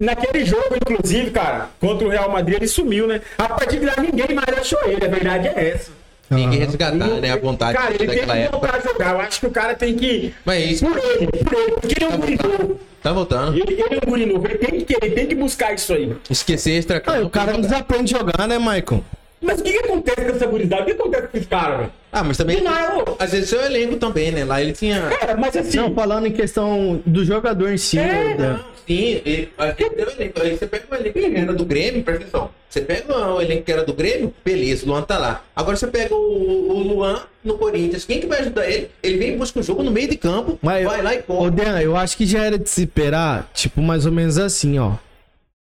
Naquele 0.02 0.44
jogo, 0.44 0.74
inclusive, 0.74 1.30
cara, 1.30 1.68
contra 1.80 2.06
o 2.06 2.10
Real 2.10 2.28
Madrid, 2.30 2.56
ele 2.56 2.66
sumiu, 2.66 3.06
né? 3.06 3.20
A 3.38 3.48
partir 3.48 3.78
de 3.78 3.86
lá, 3.86 3.94
ninguém 3.98 4.34
mais 4.34 4.58
achou 4.58 4.78
ele. 4.84 5.04
A 5.04 5.08
verdade 5.08 5.46
é 5.48 5.68
essa. 5.70 5.90
Tem 6.28 6.50
que 6.50 6.56
resgatar, 6.56 6.94
né? 6.96 7.30
A 7.30 7.36
vontade 7.36 7.74
Cara, 7.78 7.90
ele 7.90 7.98
tem 7.98 8.06
daquela 8.08 8.32
que 8.34 8.40
época. 8.40 8.58
voltar 8.58 8.76
a 8.76 8.80
jogar. 8.92 9.10
Eu 9.14 9.20
acho 9.20 9.40
que 9.40 9.46
o 9.46 9.50
cara 9.50 9.74
tem 9.74 9.94
que. 9.94 10.34
Mas 10.44 10.56
é 10.62 10.64
isso. 10.66 10.86
Por 10.86 10.98
ele, 10.98 11.26
por 11.26 11.52
ele. 11.52 11.72
Porque 11.72 11.94
ele 11.96 12.04
é 12.04 12.08
um 12.08 12.18
guri 12.18 12.38
novo. 12.42 12.80
Tá 13.02 13.12
voltando. 13.12 13.56
Ele, 13.58 13.72
ele 13.74 13.82
é 13.94 13.98
um 14.06 14.10
guri 14.10 14.26
novo. 14.26 14.46
Ele 14.46 14.58
tem 14.58 14.70
que 14.80 14.84
querer, 14.86 15.06
ele 15.06 15.14
tem 15.14 15.26
que 15.26 15.34
buscar 15.36 15.72
isso 15.74 15.92
aí. 15.92 16.16
Esquecer 16.30 16.72
extra 16.72 17.02
Ah, 17.06 17.20
o 17.20 17.30
cara 17.30 17.52
não 17.52 17.60
desaprende 17.60 18.14
a 18.14 18.18
jogar, 18.18 18.48
né, 18.48 18.58
Michael? 18.58 19.04
Mas 19.42 19.60
o 19.60 19.64
que, 19.64 19.72
que 19.72 19.78
acontece 19.78 20.20
com 20.24 20.30
essa 20.36 20.46
gurizada? 20.46 20.82
O 20.82 20.84
que 20.86 20.92
acontece 20.92 21.28
com 21.28 21.36
esse 21.36 21.46
cara, 21.46 21.76
velho? 21.76 21.92
Ah, 22.12 22.22
mas 22.24 22.36
também. 22.36 22.62
Não. 22.62 23.04
Às 23.18 23.32
vezes 23.32 23.50
seu 23.50 23.60
elenco 23.60 23.96
também, 23.96 24.30
né? 24.30 24.44
Lá 24.44 24.62
ele 24.62 24.72
tinha. 24.72 25.02
Cara, 25.20 25.36
mas 25.36 25.56
assim. 25.56 25.76
Não, 25.76 25.92
falando 25.94 26.26
em 26.26 26.32
questão 26.32 27.02
do 27.04 27.24
jogador 27.24 27.70
em 27.72 27.76
si, 27.76 27.98
É, 27.98 28.34
né? 28.38 28.60
Sim, 28.86 29.20
ele, 29.24 29.48
um 29.58 30.20
elenco. 30.20 30.40
Aí 30.40 30.56
você 30.56 30.66
pega 30.66 30.84
o 30.90 30.94
elenco 30.94 31.18
que 31.18 31.36
era 31.36 31.52
do 31.52 31.64
Grêmio, 31.64 32.02
presta 32.02 32.24
atenção. 32.24 32.50
Você 32.68 32.80
pega 32.80 33.34
o 33.34 33.40
elenco 33.40 33.64
que 33.64 33.72
era 33.72 33.84
do 33.84 33.92
Grêmio, 33.92 34.32
beleza, 34.44 34.84
o 34.84 34.88
Luan 34.88 35.02
tá 35.02 35.18
lá. 35.18 35.44
Agora 35.54 35.76
você 35.76 35.86
pega 35.86 36.14
o, 36.14 36.70
o 36.70 36.78
Luan 36.82 37.22
no 37.44 37.58
Corinthians. 37.58 38.04
Quem 38.04 38.18
que 38.18 38.26
vai 38.26 38.40
ajudar 38.40 38.68
ele? 38.68 38.90
Ele 39.02 39.18
vem 39.18 39.34
e 39.34 39.36
busca 39.36 39.60
o 39.60 39.62
jogo 39.62 39.82
no 39.82 39.90
meio 39.90 40.08
de 40.08 40.16
campo, 40.16 40.58
Mas, 40.62 40.84
vai 40.84 41.02
lá 41.02 41.14
e 41.14 41.18
Ô, 41.18 41.22
corre. 41.22 41.50
Dan, 41.50 41.80
eu 41.80 41.96
acho 41.96 42.16
que 42.16 42.24
já 42.24 42.42
era 42.42 42.58
de 42.58 42.68
se 42.68 42.82
esperar, 42.82 43.50
tipo, 43.52 43.82
mais 43.82 44.06
ou 44.06 44.12
menos 44.12 44.38
assim, 44.38 44.78
ó. 44.78 44.94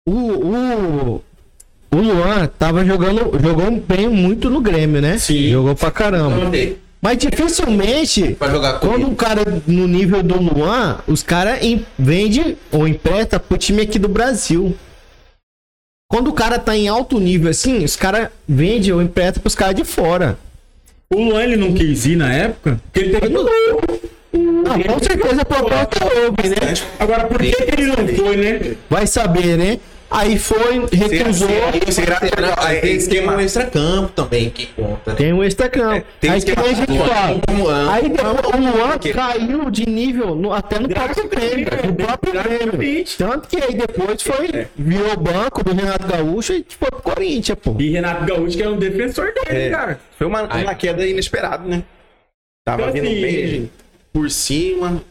O, 0.08 0.12
o, 0.12 1.24
o 1.90 1.96
Luan 1.96 2.46
tava 2.46 2.84
jogando, 2.84 3.38
jogou 3.40 3.70
bem 3.72 4.08
muito 4.08 4.48
no 4.48 4.60
Grêmio, 4.60 5.02
né? 5.02 5.18
Sim. 5.18 5.50
Jogou 5.50 5.74
pra 5.74 5.90
caramba. 5.90 6.50
Mas 7.02 7.18
dificilmente, 7.18 8.36
quando 8.80 9.08
um 9.08 9.14
cara 9.14 9.42
no 9.66 9.88
nível 9.88 10.22
do 10.22 10.40
Luan, 10.40 11.00
os 11.08 11.20
caras 11.20 11.58
vende 11.98 12.56
ou 12.70 12.86
empresta 12.86 13.40
pro 13.40 13.58
time 13.58 13.82
aqui 13.82 13.98
do 13.98 14.08
Brasil. 14.08 14.76
Quando 16.08 16.28
o 16.28 16.32
cara 16.32 16.60
tá 16.60 16.76
em 16.76 16.86
alto 16.86 17.18
nível 17.18 17.50
assim, 17.50 17.84
os 17.84 17.96
caras 17.96 18.28
vendem 18.48 18.92
ou 18.92 19.02
empresta 19.02 19.40
pros 19.40 19.56
caras 19.56 19.74
de 19.74 19.82
fora. 19.82 20.38
O 21.12 21.20
Luan 21.20 21.42
ele 21.42 21.56
não 21.56 21.74
quis 21.74 22.06
ir 22.06 22.16
na 22.16 22.32
época, 22.32 22.80
porque 22.84 23.00
ele 23.00 23.20
teve 23.20 23.34
Ah, 23.36 24.92
com 24.92 24.98
certeza 25.02 25.42
a 25.42 25.44
proposta 25.44 26.04
houve, 26.04 26.48
né? 26.50 26.74
Agora, 27.00 27.24
por 27.24 27.38
que, 27.40 27.50
que 27.50 27.80
ele 27.80 27.86
não 27.86 28.08
foi, 28.08 28.36
né? 28.36 28.76
Vai 28.88 29.08
saber, 29.08 29.58
né? 29.58 29.80
Aí 30.12 30.38
foi, 30.38 30.86
recusou. 30.92 31.48
Será 31.90 32.20
que 32.20 32.26
Aí 32.58 32.76
é 32.76 32.80
tem, 32.80 32.90
tem 32.90 32.96
esquema? 32.96 33.34
um 33.36 33.40
extracampo 33.40 34.08
também 34.12 34.50
que 34.50 34.66
conta, 34.66 35.10
né? 35.12 35.16
Tem 35.16 35.32
um 35.32 35.42
extracampo. 35.42 36.06
tem 36.20 36.30
aí 36.30 36.40
que 36.42 36.52
fala. 36.54 37.40
uma- 37.50 37.94
Aí 37.94 38.08
depois 38.08 38.54
o 38.54 38.56
Luan 38.76 38.98
que- 38.98 39.12
caiu 39.12 39.70
de 39.70 39.88
nível 39.88 40.34
no- 40.34 40.52
até 40.52 40.78
no 40.78 40.88
próprio 40.88 41.28
Grêmio. 41.28 41.66
No 41.86 41.94
próprio 41.94 42.32
Grêmio. 42.42 43.04
Tanto 43.16 43.48
que 43.48 43.56
aí 43.62 43.74
depois 43.74 44.22
foi, 44.22 44.66
virou 44.76 45.16
banco 45.16 45.64
do 45.64 45.72
Renato 45.74 46.06
Gaúcho 46.06 46.52
e 46.52 46.66
foi 46.68 46.90
pro 46.90 47.02
Corinthians, 47.02 47.58
pô. 47.62 47.74
E 47.78 47.90
Renato 47.90 48.24
Gaúcho, 48.26 48.56
que 48.56 48.62
é 48.62 48.68
um 48.68 48.78
defensor 48.78 49.32
dele, 49.32 49.64
É. 49.66 49.70
cara. 49.70 50.00
Foi 50.18 50.26
uma, 50.26 50.42
uma 50.42 50.74
queda 50.74 51.06
inesperada, 51.06 51.64
né? 51.66 51.82
Tava 52.64 52.82
Então, 52.82 52.92
vindo 52.92 53.06
assim, 53.06 53.20
bem 53.20 53.70
por 54.12 54.30
cima, 54.30 55.02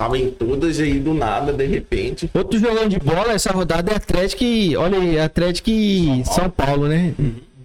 tava 0.00 0.16
em 0.16 0.30
todas 0.30 0.80
aí 0.80 0.98
do 0.98 1.12
nada, 1.12 1.52
de 1.52 1.66
repente. 1.66 2.30
Outro 2.32 2.58
jogão 2.58 2.88
de 2.88 2.98
bola, 2.98 3.34
essa 3.34 3.52
rodada 3.52 3.92
é 3.92 3.96
Atlético 3.96 4.42
e. 4.42 4.74
Olha 4.74 4.98
aí, 4.98 5.20
Atlético 5.20 5.68
e 5.68 6.24
São 6.24 6.48
Paulo, 6.48 6.88
né? 6.88 7.12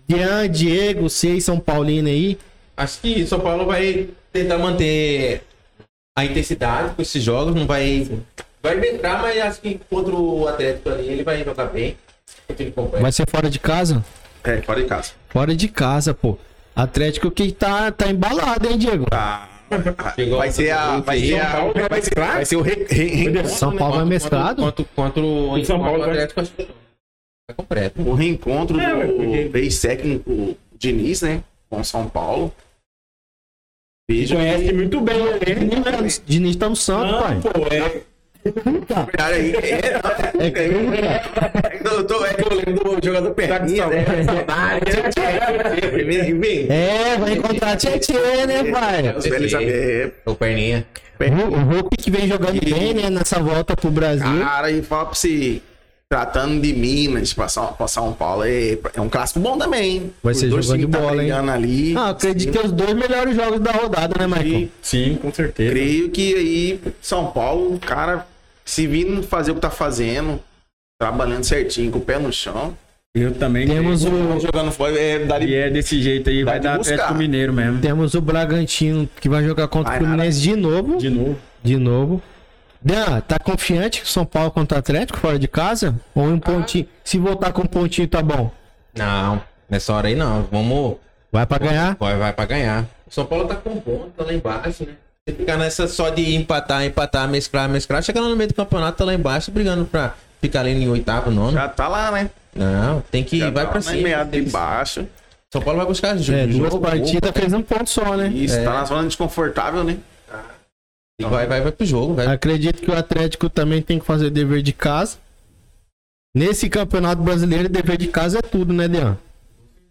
Jean, 0.05 0.49
Diego, 0.49 1.09
Sei, 1.09 1.39
São 1.39 1.57
Paulino 1.57 2.09
aí. 2.09 2.37
Acho 2.75 2.99
que 2.99 3.25
São 3.25 3.39
Paulo 3.39 3.65
vai 3.65 4.09
tentar 4.33 4.57
manter 4.57 5.43
a 6.13 6.25
intensidade 6.25 6.93
com 6.93 7.01
esses 7.01 7.23
jogos, 7.23 7.55
não 7.55 7.65
vai. 7.65 8.05
Vai 8.61 8.85
entrar, 8.89 9.21
mas 9.21 9.39
acho 9.39 9.61
que 9.61 9.79
contra 9.89 10.13
o 10.13 10.45
Atlético 10.45 10.89
ali 10.89 11.07
ele 11.07 11.23
vai 11.23 11.41
jogar 11.41 11.67
bem. 11.67 11.95
Vai 12.99 13.13
ser 13.13 13.29
fora 13.29 13.49
de 13.49 13.59
casa? 13.59 14.03
É, 14.43 14.61
fora 14.61 14.81
de 14.81 14.87
casa. 14.87 15.11
Fora 15.29 15.55
de 15.55 15.67
casa, 15.69 16.13
pô. 16.13 16.37
Atlético 16.75 17.31
que 17.31 17.53
tá, 17.53 17.91
tá 17.93 18.09
embalado, 18.09 18.67
hein, 18.69 18.77
Diego? 18.77 19.05
Tá. 19.09 19.54
Chegou 20.15 20.37
Vai 20.37 20.51
ser 20.51 20.71
a. 20.71 20.99
Vai 20.99 21.19
ser 21.19 21.39
a. 21.41 21.59
Vai 21.89 22.01
ser, 22.01 22.15
vai 22.15 22.45
ser 22.45 22.55
o 22.55 22.61
re, 22.61 22.85
re, 22.89 23.03
reencontro, 23.07 23.49
São 23.49 23.71
né? 23.71 23.77
Paulo 23.79 24.01
é 24.01 24.05
mesclado? 24.05 24.61
Contra, 24.61 24.85
contra 24.95 25.21
o 25.23 25.65
São 25.65 25.79
Paulo 25.79 26.03
Atlético, 26.03 26.41
completo. 27.55 28.01
O 28.01 28.13
reencontro 28.13 28.79
É, 28.79 29.47
do 29.47 29.57
ex-técnico 29.57 30.57
Diniz, 30.77 31.21
né? 31.21 31.43
Com 31.69 31.83
São 31.83 32.07
Paulo. 32.09 32.51
Vejo 34.09 34.35
Conhece 34.35 34.71
muito 34.71 35.01
bem 35.01 35.17
ele. 35.41 35.55
Diniz 35.65 35.83
tá 35.83 35.91
no- 36.01 36.25
Diniz 36.25 36.55
tá 36.55 36.69
no 36.69 36.75
Santo, 36.75 37.11
Não, 37.11 37.21
pai. 37.23 37.39
pô, 37.41 37.49
é. 37.73 38.01
Cara, 39.17 39.35
aí, 39.35 39.55
é, 39.55 39.99
é, 40.39 40.47
é, 40.47 41.21
eu 41.83 42.03
tô- 42.05 42.23
é 42.23 42.33
que 42.35 42.43
eu 42.43 42.55
lembro 42.55 42.99
do 43.01 43.05
jogador 43.05 43.31
perninha, 43.31 43.87
né? 43.87 44.05
É, 46.69 47.17
vai 47.17 47.33
encontrar 47.33 47.75
Tietchan, 47.75 48.45
né, 48.47 48.63
pai? 48.71 49.15
Os 49.17 49.25
velhos 49.25 49.51
O 50.25 50.35
Perninha. 50.35 50.85
O, 51.19 51.55
Hulk 51.75 51.97
que 51.97 52.11
vem 52.11 52.27
jogando 52.27 52.59
bem, 52.63 52.93
né, 52.93 53.09
nessa 53.09 53.39
volta 53.39 53.75
pro 53.75 53.89
Brasil. 53.89 54.39
Cara, 54.41 54.69
e 54.69 54.81
fala 54.83 55.05
pra 55.05 55.15
você, 55.15 55.61
tratando 56.09 56.61
de 56.61 56.73
Minas, 56.73 57.33
pra 57.33 57.47
São, 57.47 57.67
pra 57.67 57.87
São 57.87 58.11
Paulo, 58.13 58.43
é, 58.45 58.77
é 58.93 59.01
um 59.01 59.07
clássico 59.09 59.39
bom 59.39 59.57
também. 59.57 60.11
Vai 60.21 60.33
Os 60.33 60.39
ser 60.39 60.49
jogando 60.49 60.77
de 60.77 60.87
tá 60.87 60.99
bola, 60.99 61.23
hein? 61.23 61.31
ali. 61.31 61.95
Ah, 61.97 62.09
acredito 62.09 62.51
que 62.51 62.57
é 62.57 62.61
os 62.61 62.71
dois 62.71 62.93
melhores 62.93 63.35
jogos 63.35 63.59
da 63.61 63.71
rodada, 63.71 64.13
né, 64.19 64.27
Michael? 64.27 64.67
Sim, 64.81 65.17
com 65.21 65.33
certeza. 65.33 65.71
Creio 65.71 66.09
que 66.09 66.35
aí, 66.35 66.79
São 67.01 67.27
Paulo, 67.27 67.79
cara, 67.79 68.27
se 68.65 68.87
vir 68.87 69.23
fazer 69.23 69.51
o 69.51 69.55
que 69.55 69.61
tá 69.61 69.69
fazendo, 69.69 70.41
trabalhando 70.99 71.43
certinho, 71.43 71.91
com 71.91 71.99
o 71.99 72.01
pé 72.01 72.17
no 72.17 72.33
chão, 72.33 72.75
Eu 73.15 73.33
também. 73.33 73.65
Temos 73.67 74.03
o, 74.03 74.39
jogando 74.39 74.71
fora, 74.71 74.99
é, 74.99 75.19
dá 75.19 75.39
E 75.39 75.53
é 75.53 75.69
desse 75.69 76.01
jeito 76.01 76.29
aí, 76.29 76.43
vai 76.43 76.59
dar 76.59 76.77
buscar. 76.77 76.95
Atlético 76.95 77.17
Mineiro 77.17 77.53
mesmo. 77.53 77.79
temos 77.79 78.13
o 78.15 78.19
Bragantino 78.21 79.07
que 79.21 79.29
vai 79.29 79.43
jogar 79.43 79.67
contra 79.69 79.91
Vai 79.91 80.01
o 80.01 80.03
Fluminense 80.03 80.41
de 80.41 80.55
novo. 80.55 80.97
De 80.97 81.09
novo. 81.09 81.37
De 81.63 81.77
novo. 81.77 82.21
Dan, 82.81 83.21
tá 83.21 83.37
confiante 83.39 84.01
que 84.01 84.05
o 84.05 84.09
São 84.09 84.25
Paulo 84.25 84.51
contra 84.51 84.77
o 84.77 84.79
Atlético 84.79 85.17
fora 85.17 85.39
de 85.39 85.47
casa? 85.47 85.95
Ou 86.13 86.25
um 86.25 86.39
pontinho? 86.39 86.87
Se 87.03 87.17
voltar 87.17 87.53
com 87.53 87.61
um 87.61 87.65
pontinho, 87.65 88.07
tá 88.07 88.21
bom. 88.21 88.51
Não, 88.95 89.41
nessa 89.69 89.93
hora 89.93 90.07
aí 90.07 90.15
não. 90.15 90.43
Vamos. 90.51 90.97
Vai 91.31 91.45
pra 91.45 91.57
ganhar? 91.57 91.95
Vai, 91.99 92.17
vai 92.17 92.33
pra 92.33 92.45
ganhar. 92.45 92.85
O 93.07 93.11
São 93.11 93.25
Paulo 93.25 93.47
tá 93.47 93.55
com 93.55 93.79
ponto, 93.79 94.09
tá 94.17 94.23
lá 94.23 94.33
embaixo, 94.33 94.85
né? 94.85 94.93
Ficar 95.27 95.57
nessa 95.57 95.87
só 95.87 96.09
de 96.09 96.35
empatar, 96.35 96.85
empatar, 96.85 97.27
mesclar, 97.27 97.67
mesclar, 97.67 98.03
chega 98.03 98.21
lá 98.21 98.29
no 98.29 98.35
meio 98.35 98.47
do 98.49 98.53
campeonato, 98.53 98.99
tá 98.99 99.05
lá 99.05 99.13
embaixo, 99.15 99.49
brigando 99.49 99.83
pra 99.83 100.13
ficar 100.39 100.59
ali 100.59 100.69
em 100.71 100.87
oitavo, 100.87 101.31
nono. 101.31 101.51
já 101.51 101.67
tá 101.67 101.87
lá, 101.87 102.11
né? 102.11 102.29
Não, 102.55 103.01
tem 103.09 103.23
que 103.23 103.39
Já 103.39 103.49
vai 103.49 103.65
tá 103.65 103.71
pra 103.71 103.79
lá 103.79 103.81
cima. 103.81 104.03
meado 104.03 104.29
de 104.29 104.41
baixo. 104.43 105.07
São 105.51 105.63
Paulo 105.63 105.79
vai 105.79 105.87
buscar 105.87 106.15
jogo. 106.17 106.37
É, 106.37 106.45
duas 106.45 106.75
partidas 106.75 107.31
fez 107.33 107.53
um 107.53 107.63
ponto 107.63 107.89
só, 107.89 108.15
né? 108.15 108.27
Isso, 108.27 108.55
É. 108.55 108.63
tá 108.63 108.73
na 108.73 108.85
zona 108.85 109.07
desconfortável, 109.07 109.83
né? 109.83 109.97
e 111.19 111.23
vai, 111.25 111.47
vai, 111.47 111.59
vai 111.61 111.71
pro 111.71 111.85
jogo, 111.87 112.13
vai. 112.13 112.27
Acredito 112.27 112.81
que 112.83 112.91
o 112.91 112.95
Atlético 112.95 113.49
também 113.49 113.81
tem 113.81 113.97
que 113.97 114.05
fazer 114.05 114.29
dever 114.29 114.61
de 114.61 114.73
casa. 114.73 115.17
Nesse 116.35 116.69
campeonato 116.69 117.23
brasileiro, 117.23 117.67
dever 117.67 117.97
de 117.97 118.09
casa 118.09 118.37
é 118.39 118.41
tudo, 118.43 118.71
né, 118.73 118.87
Dean? 118.87 119.17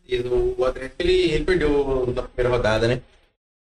E 0.09 0.16
o 0.18 0.55
o 0.59 0.64
Atlético 0.64 0.95
ele, 1.01 1.12
ele 1.32 1.45
perdeu 1.45 2.12
na 2.14 2.22
primeira 2.22 2.57
rodada, 2.57 2.87
né? 2.87 3.01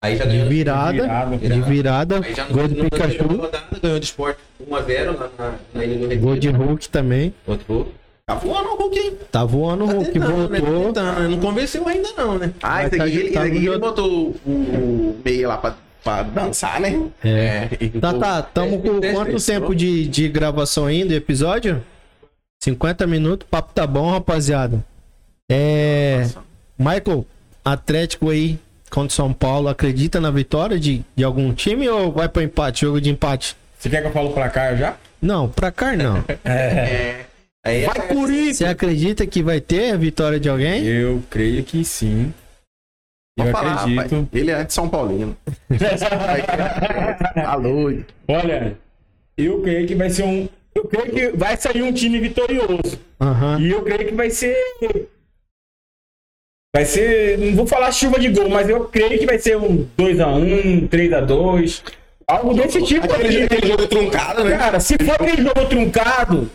Aí 0.04 0.18
já 0.18 0.26
De 0.26 0.32
ganhou. 0.32 0.50
virada, 0.50 0.92
virada. 1.02 1.38
de 1.38 1.62
virada, 1.62 2.20
Aí 2.24 2.34
já 2.36 2.46
no, 2.46 2.54
gol 2.54 2.64
na 2.64 2.70
segunda 2.70 2.90
Pikachu, 2.90 3.28
rodada 3.28 3.64
ganhou 3.82 4.00
de 4.00 4.06
esporte 4.06 4.40
1x0 4.70 5.06
lá 5.18 5.30
na, 5.38 5.54
na 5.74 5.84
Ilha 5.86 5.96
do 5.98 6.02
Retiro. 6.04 6.22
gol 6.22 6.36
de 6.38 6.50
Hulk 6.50 6.90
também. 6.90 7.34
Outro 7.48 7.66
gol. 7.68 7.94
Tá 8.28 8.36
voando 8.36 8.70
o 8.70 8.76
Hulk, 8.78 8.98
hein? 9.00 9.18
Tá 9.32 9.46
voando 9.46 9.84
o 9.84 9.88
Hulk, 9.88 10.12
tentando, 10.12 10.50
né? 10.50 10.60
voltou. 10.60 10.86
Tentando, 10.94 11.20
né? 11.22 11.28
Não 11.28 11.40
convenceu 11.40 11.88
ainda 11.88 12.10
não, 12.18 12.38
né? 12.40 12.52
Ah, 12.62 12.84
esse 12.86 12.98
tá 12.98 13.04
aqui, 13.04 13.14
ele, 13.18 13.28
esse 13.30 13.38
agitado 13.38 13.46
aqui 13.48 13.58
ele 13.58 13.70
outro- 13.70 13.88
botou 13.90 14.36
o, 14.46 14.50
o 14.52 15.22
meia 15.24 15.48
lá 15.48 15.58
pra, 15.58 15.76
pra 16.04 16.24
dançar, 16.24 16.80
né? 16.82 17.02
É. 17.24 17.68
Tá, 18.02 18.14
tá. 18.14 18.42
Tamo 18.42 18.80
com 18.82 19.00
quanto 19.14 19.44
tempo 19.46 19.76
de, 19.76 20.08
de 20.08 20.28
gravação 20.28 20.86
ainda, 20.88 21.14
episódio? 21.14 21.84
50 22.64 23.06
minutos, 23.06 23.48
papo 23.50 23.72
tá 23.74 23.86
bom, 23.86 24.10
rapaziada. 24.12 24.84
É. 25.50 26.28
Michael, 26.80 27.26
Atlético 27.64 28.30
aí 28.32 28.58
contra 28.90 29.16
São 29.16 29.34
Paulo, 29.34 29.68
acredita 29.68 30.20
na 30.22 30.32
vitória 30.32 30.80
de, 30.80 31.04
de 31.16 31.24
algum 31.24 31.54
time 31.54 31.88
ou 31.90 32.12
vai 32.12 32.30
pra 32.30 32.44
empate, 32.44 32.82
jogo 32.82 33.02
de 33.02 33.10
empate? 33.10 33.56
Você 33.78 33.90
quer 33.90 34.02
que 34.02 34.08
eu 34.08 34.12
fale 34.12 34.30
pra 34.30 34.50
cá 34.50 34.76
já? 34.76 34.96
Não, 35.22 35.48
pra 35.50 35.72
cá 35.72 35.96
não. 35.96 36.24
É. 36.46 37.26
Aí 37.66 37.84
Vai, 37.86 38.08
Corinthians! 38.10 38.58
Você 38.58 38.66
acredita 38.66 39.26
que 39.26 39.42
vai 39.42 39.60
ter 39.60 39.92
a 39.92 39.98
vitória 39.98 40.40
de 40.40 40.48
alguém? 40.48 40.86
Eu 40.86 41.24
creio 41.32 41.64
que 41.64 41.84
sim. 41.84 42.32
Eu 43.38 43.46
Pode 43.46 43.52
falar, 43.52 43.74
acredito. 43.82 44.10
pai. 44.32 44.40
Ele 44.40 44.52
é 44.52 44.54
anti-São 44.54 44.88
Paulino. 44.88 45.36
Alô. 47.46 47.92
Olha, 48.28 48.78
eu 49.38 49.62
creio 49.62 49.88
que 49.88 49.96
vai 49.96 50.10
ser 50.10 50.24
um. 50.24 50.48
Eu 50.74 50.86
creio 50.86 51.12
que 51.12 51.38
vai 51.38 51.58
sair 51.58 51.82
um 51.82 51.92
time 51.92 52.20
vitorioso. 52.20 53.00
Aham. 53.20 53.60
E 53.60 53.72
eu 53.72 53.82
creio 53.84 54.08
que 54.10 54.14
vai 54.16 54.30
ser. 54.30 54.56
Vai 56.76 56.84
ser. 56.84 57.38
Não 57.38 57.56
vou 57.56 57.66
falar 57.66 57.90
chuva 57.94 58.20
de 58.20 58.28
gol, 58.28 58.50
mas 58.50 58.68
eu 58.68 58.82
creio 58.82 59.18
que 59.18 59.26
vai 59.26 59.40
ser 59.40 59.56
um 59.56 59.88
2x1, 59.98 60.90
3x2. 60.90 61.82
Algo 62.28 62.54
desse 62.54 62.84
tipo 62.84 63.06
Aquele, 63.06 63.38
aí. 63.38 63.44
aquele 63.44 63.68
jogo 63.68 63.88
truncado, 63.88 64.44
né? 64.44 64.58
Cara, 64.58 64.80
se 64.82 64.98
for 65.02 65.14
aquele 65.16 65.42
jogo 65.42 65.66
truncado, 65.70 66.52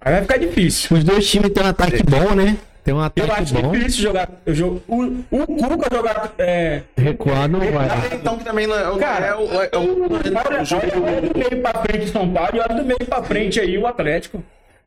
aí 0.00 0.14
vai 0.14 0.22
ficar 0.22 0.38
difícil. 0.38 0.96
Os 0.96 1.04
dois 1.04 1.30
times 1.30 1.52
têm 1.52 1.62
um 1.62 1.66
ataque 1.68 2.02
bom, 2.02 2.34
né? 2.34 2.56
Tem 2.82 2.92
um 2.92 2.96
Eu 2.96 3.04
ataque 3.04 3.30
acho 3.30 3.54
bom. 3.54 3.70
difícil 3.70 4.02
jogar. 4.02 4.28
Eu 4.44 4.52
jogo, 4.52 4.82
o, 4.88 5.02
o 5.30 5.46
Cuca 5.46 5.94
jogar. 5.94 6.32
É, 6.38 6.80
Recuar 6.96 7.48
não 7.48 7.60
vai. 7.60 7.86
Então 8.14 8.38
que 8.38 8.44
também 8.44 8.66
não 8.66 8.74
é 8.76 8.90
o. 8.90 8.96
Cara, 8.96 9.26
é 9.26 9.34
o, 9.36 9.42
é 9.62 9.78
o, 9.78 10.02
olha, 10.42 10.62
o 10.62 10.64
jogo. 10.64 10.82
olha, 10.86 11.06
olha 11.06 11.20
do 11.20 11.38
meio 11.38 11.62
pra 11.62 11.80
frente 11.82 12.04
o 12.06 12.08
São 12.08 12.28
Paulo 12.32 12.50
e 12.54 12.58
olha 12.58 12.74
do 12.74 12.84
meio 12.84 12.98
pra 13.06 13.22
frente 13.22 13.60
aí 13.60 13.78
o 13.78 13.86
Atlético. 13.86 14.42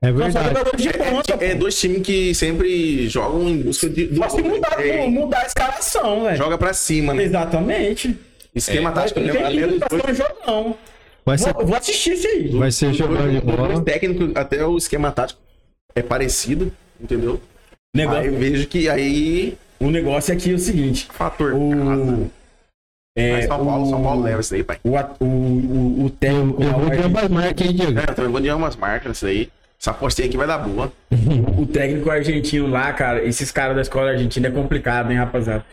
É 0.05 0.11
verdade. 0.11 0.47
jogadores 0.47 0.81
de 0.81 0.93
ponta. 0.93 1.37
É, 1.39 1.51
é 1.51 1.55
dois 1.55 1.79
times 1.79 2.01
que 2.01 2.35
sempre 2.35 3.09
jogam 3.09 3.49
em 3.49 3.61
busca 3.61 3.89
de. 3.89 4.07
do 4.07 4.17
Só 4.17 4.29
se 4.29 4.41
mudar, 4.43 4.79
é, 4.79 5.07
mudar 5.07 5.41
a 5.41 5.45
escalação, 5.45 6.23
velho. 6.23 6.37
Joga 6.37 6.57
pra 6.57 6.73
cima, 6.73 7.13
né? 7.13 7.23
Exatamente. 7.23 8.15
Esquema 8.53 8.91
tático. 8.91 9.19
Tem 9.19 9.33
né? 9.33 10.13
jogão. 10.13 10.77
Vai 11.25 11.37
ser, 11.39 11.53
Vou, 11.53 11.65
vou 11.65 11.75
assistir 11.75 12.13
isso 12.13 12.27
aí. 12.27 12.49
vai 12.49 12.71
ser 12.71 12.93
jogando 12.93 13.31
de 13.31 13.41
bola. 13.41 13.81
técnicos, 13.81 14.31
até 14.35 14.63
o 14.63 14.77
esquema 14.77 15.11
tático 15.11 15.41
é 15.95 16.03
parecido, 16.03 16.71
entendeu? 17.01 17.41
Negócio- 17.95 18.21
Aí 18.21 18.27
eu 18.27 18.37
vejo 18.37 18.67
que 18.67 18.87
aí. 18.87 19.57
O 19.79 19.89
negócio 19.89 20.33
aqui 20.33 20.51
é 20.51 20.53
o 20.53 20.59
seguinte. 20.59 21.07
Fator. 21.11 21.53
O, 21.53 22.29
é, 23.17 23.31
Mas 23.31 23.45
São 23.45 23.65
Paulo, 23.65 23.83
o, 23.83 23.89
São 23.89 24.03
Paulo 24.03 24.23
leva 24.23 24.41
isso 24.41 24.51
daí, 24.51 24.63
pai. 24.63 24.77
O, 24.83 24.89
o, 24.91 25.25
o, 25.25 26.05
o 26.05 26.09
técnico, 26.09 26.61
Eu 26.61 26.67
lá, 26.67 26.77
vou 26.77 26.87
o 26.87 26.91
de 26.91 26.97
ambas 27.01 27.29
marcas, 27.29 27.67
hein, 27.67 27.73
Diego? 27.73 27.99
É, 27.99 28.03
eu 28.03 28.15
também 28.15 28.31
vou 28.31 28.41
de 28.41 28.49
umas 28.51 28.75
marcas 28.75 29.09
nisso 29.09 29.25
daí. 29.25 29.49
Essa 29.79 29.91
apostinha 29.91 30.27
aqui 30.27 30.37
vai 30.37 30.47
dar 30.47 30.57
boa. 30.59 30.91
o 31.57 31.65
técnico 31.65 32.09
argentino 32.09 32.67
lá, 32.67 32.91
cara, 32.93 33.23
esses 33.23 33.51
caras 33.51 33.75
da 33.75 33.81
escola 33.81 34.11
argentina 34.11 34.47
é 34.47 34.51
complicado, 34.51 35.11
hein, 35.11 35.17
rapaziada? 35.17 35.65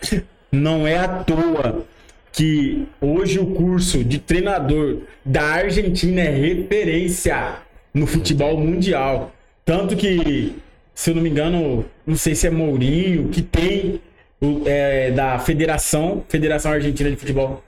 Não 0.50 0.86
é 0.86 0.98
à 0.98 1.08
toa 1.08 1.84
que 2.32 2.86
hoje 3.00 3.38
o 3.38 3.46
curso 3.46 4.02
de 4.02 4.18
treinador 4.18 4.98
da 5.24 5.42
Argentina 5.42 6.22
é 6.22 6.30
referência 6.30 7.56
no 7.92 8.06
futebol 8.06 8.58
mundial. 8.58 9.32
Tanto 9.64 9.94
que, 9.94 10.56
se 10.94 11.10
eu 11.10 11.14
não 11.14 11.22
me 11.22 11.28
engano, 11.28 11.84
não 12.06 12.16
sei 12.16 12.34
se 12.34 12.46
é 12.46 12.50
Mourinho, 12.50 13.28
que 13.28 13.42
tem 13.42 14.00
o, 14.40 14.62
é, 14.66 15.10
da 15.10 15.38
Federação, 15.38 16.24
Federação 16.28 16.72
Argentina 16.72 17.10
de 17.10 17.16
Futebol, 17.16 17.62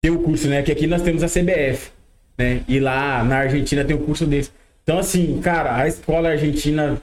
tem 0.00 0.12
o 0.12 0.20
curso, 0.20 0.48
né? 0.48 0.62
Que 0.62 0.72
aqui 0.72 0.86
nós 0.86 1.02
temos 1.02 1.22
a 1.22 1.26
CBF, 1.26 1.90
né? 2.38 2.62
E 2.68 2.78
lá 2.78 3.22
na 3.24 3.38
Argentina 3.38 3.84
tem 3.84 3.96
o 3.96 4.00
curso 4.00 4.24
desse. 4.24 4.50
Então, 4.88 5.00
assim, 5.00 5.38
cara, 5.42 5.76
a 5.76 5.86
escola 5.86 6.30
argentina 6.30 6.96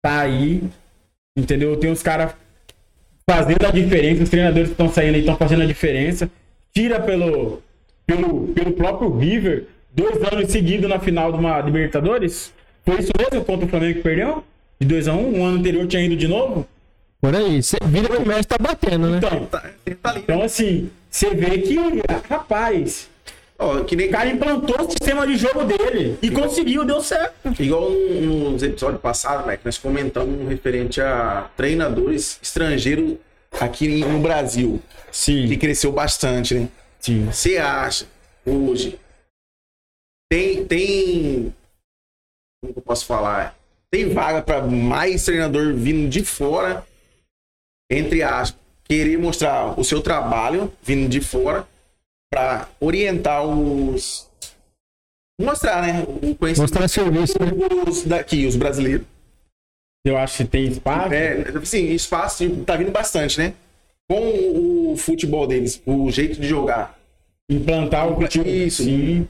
tá 0.00 0.20
aí, 0.20 0.62
entendeu? 1.36 1.76
Tem 1.76 1.90
os 1.90 2.00
caras 2.00 2.32
fazendo 3.28 3.66
a 3.66 3.72
diferença, 3.72 4.22
os 4.22 4.30
treinadores 4.30 4.68
que 4.68 4.74
estão 4.74 4.88
saindo 4.88 5.16
aí 5.16 5.22
estão 5.22 5.36
fazendo 5.36 5.62
a 5.64 5.66
diferença. 5.66 6.30
Tira 6.72 7.00
pelo, 7.00 7.60
pelo, 8.06 8.46
pelo 8.54 8.70
próprio 8.74 9.18
River, 9.18 9.64
dois 9.92 10.22
anos 10.22 10.52
seguidos 10.52 10.88
na 10.88 11.00
final 11.00 11.32
de 11.32 11.38
uma 11.38 11.60
Libertadores. 11.62 12.52
Foi 12.84 13.00
isso 13.00 13.10
mesmo 13.18 13.44
contra 13.44 13.66
o 13.66 13.68
Flamengo 13.68 13.94
que 13.94 14.02
perdeu? 14.02 14.44
De 14.80 14.86
2 14.86 15.08
a 15.08 15.14
1 15.14 15.18
um, 15.18 15.40
um 15.40 15.44
ano 15.46 15.58
anterior 15.58 15.84
tinha 15.88 16.02
ido 16.02 16.14
de 16.14 16.28
novo? 16.28 16.64
Por 17.20 17.34
aí. 17.34 17.60
Cê, 17.60 17.76
vira 17.86 18.08
que 18.08 18.22
o 18.22 18.24
Messi 18.24 18.44
tá 18.44 18.56
batendo, 18.56 19.10
né? 19.10 19.16
Então, 19.16 19.46
Tá, 19.46 19.64
tá 20.00 20.14
então 20.16 20.42
assim, 20.42 20.90
você 21.10 21.34
vê 21.34 21.58
que, 21.58 21.76
rapaz, 22.28 23.10
Ó, 23.58 23.82
que 23.84 23.96
nem 23.96 24.08
o 24.08 24.10
cara 24.10 24.28
implantou 24.28 24.86
o 24.86 24.90
sistema 24.90 25.26
de 25.26 25.36
jogo 25.36 25.64
dele 25.64 26.18
e 26.20 26.30
conseguiu, 26.30 26.84
deu 26.84 27.00
certo. 27.00 27.34
Igual 27.58 27.90
nos 27.90 28.62
episódios 28.62 29.00
passados, 29.00 29.46
né, 29.46 29.56
que 29.56 29.64
nós 29.64 29.78
comentamos 29.78 30.46
referente 30.48 31.00
a 31.00 31.50
treinadores 31.56 32.38
estrangeiros 32.42 33.16
aqui 33.58 34.04
no 34.04 34.18
Brasil, 34.20 34.82
que 35.06 35.16
Sim, 35.16 35.58
cresceu 35.58 35.90
bastante, 35.90 36.54
né? 36.54 36.68
sim. 37.00 37.26
Você 37.26 37.56
acha, 37.56 38.06
hoje, 38.44 38.98
tem, 40.30 40.66
tem, 40.66 41.54
como 42.60 42.74
que 42.74 42.78
eu 42.78 42.82
posso 42.82 43.06
falar? 43.06 43.56
Tem 43.90 44.12
vaga 44.12 44.42
para 44.42 44.60
mais 44.66 45.24
treinador 45.24 45.72
vindo 45.72 46.10
de 46.10 46.22
fora, 46.22 46.84
entre 47.90 48.22
aspas, 48.22 48.60
querer 48.84 49.18
mostrar 49.18 49.78
o 49.80 49.84
seu 49.84 50.02
trabalho 50.02 50.70
vindo 50.82 51.08
de 51.08 51.22
fora 51.22 51.66
para 52.30 52.68
orientar 52.80 53.44
os... 53.44 54.28
Mostrar, 55.40 55.82
né? 55.82 56.02
O 56.02 56.34
conhecimento 56.34 56.72
Mostrar 56.72 56.88
serviço, 56.88 57.34
né? 57.38 57.50
os 57.86 58.04
daqui, 58.04 58.46
os 58.46 58.56
brasileiros. 58.56 59.06
Eu 60.04 60.16
acho 60.16 60.38
que 60.38 60.44
tem 60.44 60.66
espaço. 60.66 61.12
É, 61.12 61.48
assim, 61.62 61.90
espaço 61.92 62.64
tá 62.64 62.76
vindo 62.76 62.90
bastante, 62.90 63.38
né? 63.38 63.54
Com 64.08 64.92
o 64.92 64.96
futebol 64.96 65.46
deles, 65.46 65.82
o 65.84 66.10
jeito 66.10 66.40
de 66.40 66.46
jogar. 66.46 66.98
implantar 67.50 68.10
o 68.10 68.14
cultivo. 68.14 68.48
Isso. 68.48 68.84
Sim. 68.84 69.28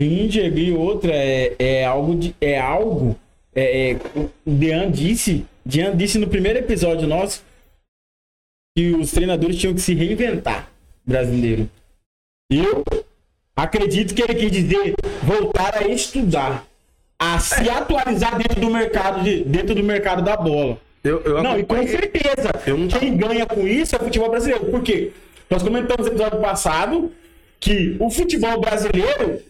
Sim, 0.00 0.26
Diego, 0.26 0.58
e 0.58 0.72
outra 0.72 1.12
é, 1.14 1.54
é 1.58 1.84
algo 1.84 2.16
de, 2.16 2.34
é 2.40 2.58
algo 2.58 3.16
é, 3.54 3.92
é, 3.92 3.94
o 4.16 4.28
Dean 4.44 4.90
disse, 4.90 5.46
Dean 5.64 5.96
disse 5.96 6.18
no 6.18 6.26
primeiro 6.26 6.58
episódio 6.58 7.06
nosso 7.06 7.44
que 8.76 8.90
os 8.90 9.12
treinadores 9.12 9.56
tinham 9.56 9.72
que 9.72 9.80
se 9.80 9.94
reinventar, 9.94 10.68
brasileiro. 11.06 11.70
Eu 12.56 12.84
acredito 13.56 14.14
que 14.14 14.22
ele 14.22 14.34
quis 14.34 14.50
dizer 14.50 14.94
voltar 15.22 15.76
a 15.78 15.88
estudar, 15.88 16.64
a 17.18 17.38
se 17.38 17.68
atualizar 17.68 18.36
dentro 18.38 18.60
do 18.60 18.70
mercado 18.70 19.22
de, 19.22 19.44
dentro 19.44 19.74
do 19.74 19.82
mercado 19.82 20.22
da 20.22 20.36
bola. 20.36 20.78
Eu, 21.02 21.20
eu 21.22 21.42
Não, 21.42 21.58
e 21.58 21.64
com 21.64 21.86
certeza. 21.86 22.50
Não- 22.66 22.88
Quem 22.88 23.16
ganha 23.16 23.46
com 23.46 23.66
isso 23.66 23.94
é 23.94 23.98
o 23.98 24.04
futebol 24.04 24.30
brasileiro. 24.30 24.66
Por 24.66 24.82
quê? 24.82 25.12
Nós 25.50 25.62
comentamos 25.62 26.06
no 26.06 26.12
episódio 26.12 26.40
passado 26.40 27.12
que 27.60 27.96
o 28.00 28.10
futebol 28.10 28.58
brasileiro, 28.60 29.40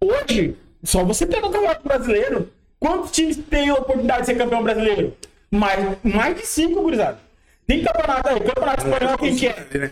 hoje, 0.00 0.54
só 0.82 1.04
você 1.04 1.26
pega 1.26 1.46
o 1.46 1.50
campeonato 1.50 1.86
brasileiro. 1.86 2.48
Quantos 2.80 3.10
times 3.12 3.36
têm 3.48 3.68
a 3.70 3.74
oportunidade 3.74 4.20
de 4.20 4.26
ser 4.26 4.34
campeão 4.36 4.62
brasileiro? 4.62 5.14
Mais, 5.50 5.96
mais 6.02 6.36
de 6.36 6.46
cinco, 6.46 6.82
gurizada. 6.82 7.18
Tem 7.66 7.82
campeonato 7.82 8.28
aí. 8.28 8.40
Campeonato 8.40 8.86
espanhol, 8.86 9.18
quem 9.18 9.36
que 9.36 9.46
é? 9.46 9.66
né? 9.78 9.90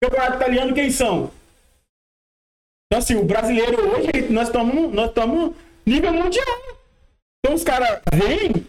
Campeonato 0.00 0.36
italiano, 0.36 0.74
quem 0.74 0.90
são? 0.90 1.30
Então, 2.90 3.00
assim, 3.00 3.16
o 3.16 3.24
brasileiro 3.24 3.76
hoje, 3.86 4.30
nós 4.30 4.48
estamos 4.48 4.92
nós 4.94 5.10
estamos 5.10 5.52
nível 5.84 6.12
mundial. 6.12 6.46
Então, 7.38 7.54
os 7.54 7.62
caras 7.62 8.00
vêm, 8.12 8.66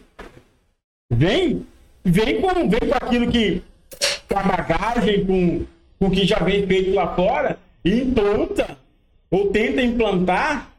vêm, 1.10 1.66
vêm 2.04 2.42
com, 2.42 2.70
vêm 2.70 2.90
com 2.90 2.96
aquilo 3.06 3.32
que, 3.32 3.64
com 4.28 4.38
a 4.38 4.44
bagagem, 4.44 5.26
com, 5.26 5.66
com 5.98 6.08
o 6.08 6.12
que 6.12 6.26
já 6.26 6.40
vem 6.40 6.68
feito 6.68 6.94
lá 6.94 7.16
fora, 7.16 7.58
e 7.84 8.02
implanta, 8.02 8.78
ou 9.32 9.52
tenta 9.52 9.82
implantar 9.82 10.70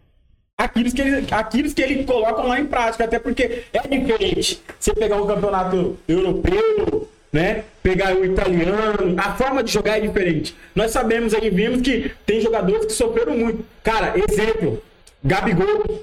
aquilo 0.59 0.93
que, 0.93 1.01
ele, 1.01 1.27
aquilo 1.31 1.75
que 1.75 1.83
ele 1.83 2.05
colocam 2.05 2.47
lá 2.47 2.61
em 2.61 2.67
prática, 2.67 3.05
até 3.05 3.19
porque 3.19 3.65
é 3.73 3.89
diferente 3.89 4.63
você 4.79 4.95
pegar 4.95 5.17
um 5.17 5.27
campeonato 5.27 5.99
europeu, 6.07 7.09
né? 7.33 7.65
Pegar 7.83 8.17
o 8.17 8.25
italiano, 8.25 9.15
a 9.19 9.35
forma 9.35 9.63
de 9.63 9.73
jogar 9.73 9.99
é 9.99 10.01
diferente. 10.01 10.57
Nós 10.75 10.91
sabemos 10.91 11.33
aí, 11.35 11.51
vimos 11.51 11.81
que 11.81 12.11
tem 12.27 12.41
jogadores 12.41 12.87
que 12.87 12.93
sofreram 12.93 13.37
muito. 13.37 13.65
Cara, 13.83 14.15
exemplo, 14.17 14.83
Gabigol 15.23 16.03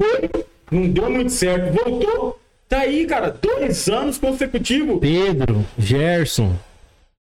foi, 0.00 0.30
não 0.70 0.88
deu 0.88 1.10
muito 1.10 1.32
certo, 1.32 1.72
voltou, 1.72 2.40
tá 2.68 2.80
aí, 2.80 3.06
cara, 3.06 3.30
dois 3.30 3.88
anos 3.88 4.18
consecutivos, 4.18 5.00
Pedro, 5.00 5.64
Gerson. 5.76 6.56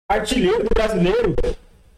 artilheiro 0.10 0.64
do 0.64 0.70
brasileiro. 0.74 1.36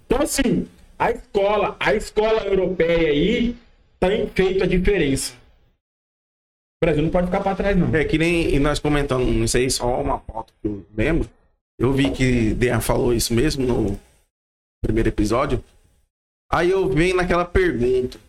Então, 0.06 0.22
assim, 0.22 0.68
a 0.98 1.12
escola, 1.12 1.76
a 1.80 1.94
escola 1.94 2.44
europeia 2.46 3.10
aí 3.10 3.56
tem 4.00 4.28
feito 4.28 4.64
a 4.64 4.68
diferença. 4.68 5.34
O 6.82 6.86
Brasil 6.86 7.04
não 7.04 7.10
pode 7.10 7.28
ficar 7.28 7.42
para 7.42 7.56
trás, 7.56 7.78
não. 7.78 7.94
É 7.96 8.04
que 8.04 8.18
nem 8.18 8.54
e 8.54 8.60
nós 8.60 8.80
comentamos, 8.80 9.28
não 9.28 9.48
sei, 9.48 9.70
só 9.70 10.02
uma 10.02 10.20
eu 10.66 10.86
lembro. 10.96 11.30
Eu 11.80 11.92
vi 11.94 12.12
que 12.12 12.54
Dean 12.54 12.80
falou 12.80 13.14
isso 13.14 13.34
mesmo 13.34 13.66
no 13.66 14.00
primeiro 14.82 15.10
episódio. 15.10 15.64
Aí 16.52 16.72
eu 16.72 16.90
venho 16.90 17.16
naquela 17.16 17.46
pergunta. 17.46 18.20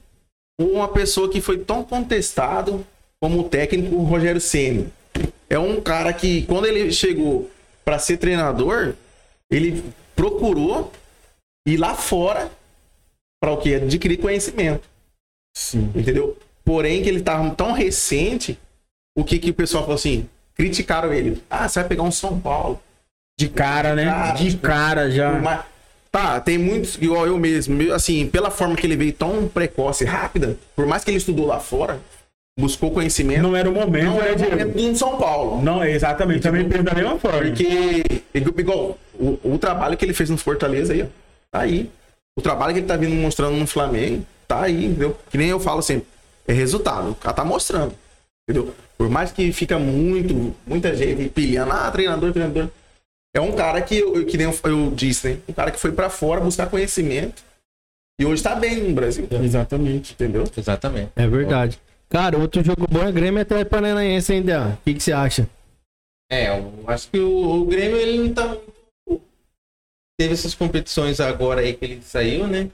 Uma 0.60 0.88
pessoa 0.88 1.30
que 1.30 1.40
foi 1.40 1.58
tão 1.58 1.84
contestado 1.84 2.84
como 3.20 3.40
o 3.40 3.48
técnico 3.48 4.02
Rogério 4.02 4.40
Ceni. 4.40 4.92
É 5.48 5.58
um 5.58 5.80
cara 5.80 6.12
que, 6.12 6.42
quando 6.46 6.66
ele 6.66 6.92
chegou 6.92 7.50
para 7.84 7.98
ser 7.98 8.16
treinador, 8.16 8.94
ele 9.50 9.84
procurou 10.14 10.92
ir 11.66 11.76
lá 11.76 11.94
fora 11.94 12.50
para 13.40 13.52
o 13.52 13.58
quê? 13.58 13.74
Adquirir 13.74 14.18
conhecimento 14.18 14.88
Sim. 15.56 15.90
entendeu? 15.94 16.36
Porém, 16.64 17.02
que 17.02 17.08
ele 17.08 17.22
tava 17.22 17.54
tão 17.54 17.72
recente, 17.72 18.58
o 19.16 19.24
que 19.24 19.38
que 19.38 19.50
o 19.50 19.54
pessoal 19.54 19.84
falou 19.84 19.94
assim? 19.94 20.28
Criticaram 20.56 21.12
ele. 21.12 21.42
Ah, 21.50 21.68
você 21.68 21.80
vai 21.80 21.88
pegar 21.88 22.02
um 22.02 22.10
São 22.10 22.40
Paulo. 22.40 22.80
De 23.38 23.48
cara, 23.48 23.94
né? 23.94 24.06
Cara, 24.06 24.32
De 24.32 24.56
cara 24.56 25.10
já. 25.10 25.32
Mas, 25.32 25.60
tá, 26.10 26.40
tem 26.40 26.56
muitos, 26.56 26.96
igual 26.96 27.26
eu 27.26 27.38
mesmo, 27.38 27.92
assim, 27.92 28.26
pela 28.26 28.50
forma 28.50 28.74
que 28.74 28.86
ele 28.86 28.96
veio 28.96 29.12
tão 29.12 29.46
precoce 29.46 30.04
e 30.04 30.06
rápida, 30.06 30.56
por 30.74 30.86
mais 30.86 31.04
que 31.04 31.10
ele 31.10 31.18
estudou 31.18 31.46
lá 31.46 31.60
fora, 31.60 32.00
buscou 32.58 32.90
conhecimento, 32.90 33.42
Não 33.42 33.54
era 33.54 33.68
o 33.68 33.74
momento, 33.74 34.06
não 34.06 34.18
né, 34.18 34.30
é 34.30 34.34
o 34.34 34.38
momento 34.38 34.76
de 34.76 34.86
um 34.86 34.94
São 34.94 35.18
Paulo. 35.18 35.62
Não, 35.62 35.84
exatamente. 35.84 36.40
Também 36.40 36.66
penso 36.66 36.84
da 36.84 36.94
mesma 36.94 37.18
forma. 37.18 37.42
Porque, 37.42 38.02
igual, 38.34 38.98
o, 39.14 39.38
o 39.44 39.58
trabalho 39.58 39.96
que 39.96 40.04
ele 40.04 40.14
fez 40.14 40.30
no 40.30 40.38
Fortaleza 40.38 40.94
aí, 40.94 41.02
ó, 41.02 41.06
tá 41.50 41.60
aí. 41.60 41.90
O 42.38 42.42
trabalho 42.42 42.72
que 42.72 42.80
ele 42.80 42.86
tá 42.86 42.96
vindo 42.96 43.14
mostrando 43.14 43.56
no 43.56 43.66
Flamengo, 43.66 44.24
tá 44.48 44.62
aí, 44.62 44.86
entendeu? 44.86 45.16
Que 45.30 45.36
nem 45.36 45.48
eu 45.48 45.60
falo 45.60 45.82
sempre, 45.82 46.06
é 46.46 46.52
resultado, 46.52 47.10
o 47.10 47.14
cara 47.14 47.34
tá 47.34 47.44
mostrando, 47.44 47.94
entendeu? 48.48 48.74
Por 48.96 49.10
mais 49.10 49.30
que 49.30 49.52
fica 49.52 49.78
muito, 49.78 50.54
muita 50.66 50.94
gente 50.94 51.28
pilhando, 51.28 51.72
ah, 51.72 51.90
treinador, 51.90 52.32
treinador. 52.32 52.68
É 53.34 53.40
um 53.40 53.52
cara 53.52 53.82
que, 53.82 53.98
eu, 53.98 54.24
que 54.24 54.38
nem 54.38 54.46
eu, 54.46 54.58
eu 54.64 54.90
disse, 54.92 55.28
né? 55.28 55.38
Um 55.48 55.52
cara 55.52 55.70
que 55.70 55.78
foi 55.78 55.92
pra 55.92 56.08
fora 56.08 56.40
buscar 56.40 56.70
conhecimento 56.70 57.44
e 58.18 58.24
hoje 58.24 58.42
tá 58.42 58.54
bem 58.54 58.82
no 58.82 58.94
Brasil, 58.94 59.28
Exatamente. 59.30 60.14
entendeu? 60.14 60.44
Exatamente. 60.56 61.10
É 61.14 61.26
verdade. 61.28 61.78
Cara, 62.08 62.38
outro 62.38 62.64
jogo 62.64 62.86
bom 62.90 63.02
é 63.02 63.12
Grêmio 63.12 63.42
Atlético 63.42 63.70
Paranaense 63.70 64.32
ainda. 64.32 64.68
O 64.68 64.76
que, 64.84 64.94
que 64.94 65.02
você 65.02 65.12
acha? 65.12 65.48
É, 66.30 66.48
eu 66.48 66.84
acho 66.86 67.10
que 67.10 67.18
o, 67.18 67.62
o 67.62 67.66
Grêmio 67.66 67.98
ele 67.98 68.18
não 68.18 68.32
tá. 68.32 68.56
Teve 70.18 70.32
essas 70.32 70.54
competições 70.54 71.20
agora 71.20 71.60
aí 71.60 71.74
que 71.74 71.84
ele 71.84 72.00
saiu, 72.02 72.46
né? 72.46 72.70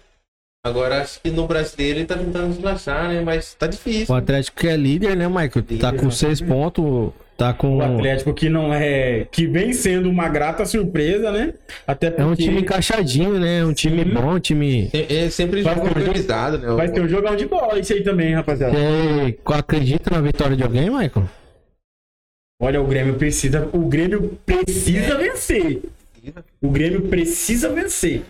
Agora 0.64 1.02
acho 1.02 1.20
que 1.20 1.28
no 1.28 1.48
brasileiro 1.48 1.98
ele 1.98 2.06
tá 2.06 2.16
tentando 2.16 2.56
relaxar, 2.56 3.08
né? 3.08 3.20
Mas 3.20 3.52
tá 3.54 3.66
difícil. 3.66 4.06
O 4.14 4.16
Atlético 4.16 4.60
que 4.60 4.68
é 4.68 4.76
líder, 4.76 5.16
né, 5.16 5.26
Michael? 5.26 5.50
Tá 5.80 5.92
com 5.92 6.08
seis 6.08 6.40
pontos, 6.40 7.10
tá 7.36 7.52
com... 7.52 7.78
O 7.78 7.82
Atlético 7.82 8.32
que 8.32 8.48
não 8.48 8.72
é. 8.72 9.26
que 9.32 9.48
vem 9.48 9.72
sendo 9.72 10.08
uma 10.08 10.28
grata 10.28 10.64
surpresa, 10.64 11.32
né? 11.32 11.54
Até 11.84 12.10
porque 12.10 12.22
É 12.22 12.24
um 12.24 12.36
time 12.36 12.60
encaixadinho, 12.60 13.40
né? 13.40 13.64
Um 13.64 13.72
time 13.72 14.04
Sim. 14.04 14.10
bom, 14.10 14.34
um 14.34 14.38
time... 14.38 14.88
É, 14.92 15.24
é 15.24 15.30
sempre 15.30 15.62
Vai 15.62 15.74
jogo 15.74 15.84
ter 15.88 15.90
um 15.90 15.98
jogo- 15.98 16.08
organizado, 16.10 16.58
né? 16.58 16.74
vai 16.74 16.88
ter 16.92 17.00
um 17.00 17.08
jogão 17.08 17.34
de 17.34 17.46
bola 17.46 17.80
isso 17.80 17.92
aí 17.92 18.04
também, 18.04 18.32
rapaziada. 18.32 18.72
Você 18.72 19.38
acredita 19.46 20.10
na 20.10 20.20
vitória 20.20 20.56
de 20.56 20.62
alguém, 20.62 20.88
Michael? 20.88 21.28
Olha, 22.60 22.80
o 22.80 22.86
Grêmio 22.86 23.14
precisa. 23.14 23.68
O 23.72 23.80
Grêmio 23.88 24.38
precisa 24.46 25.18
vencer. 25.18 25.82
O 26.60 26.70
Grêmio 26.70 27.02
precisa 27.08 27.68
vencer. 27.68 28.22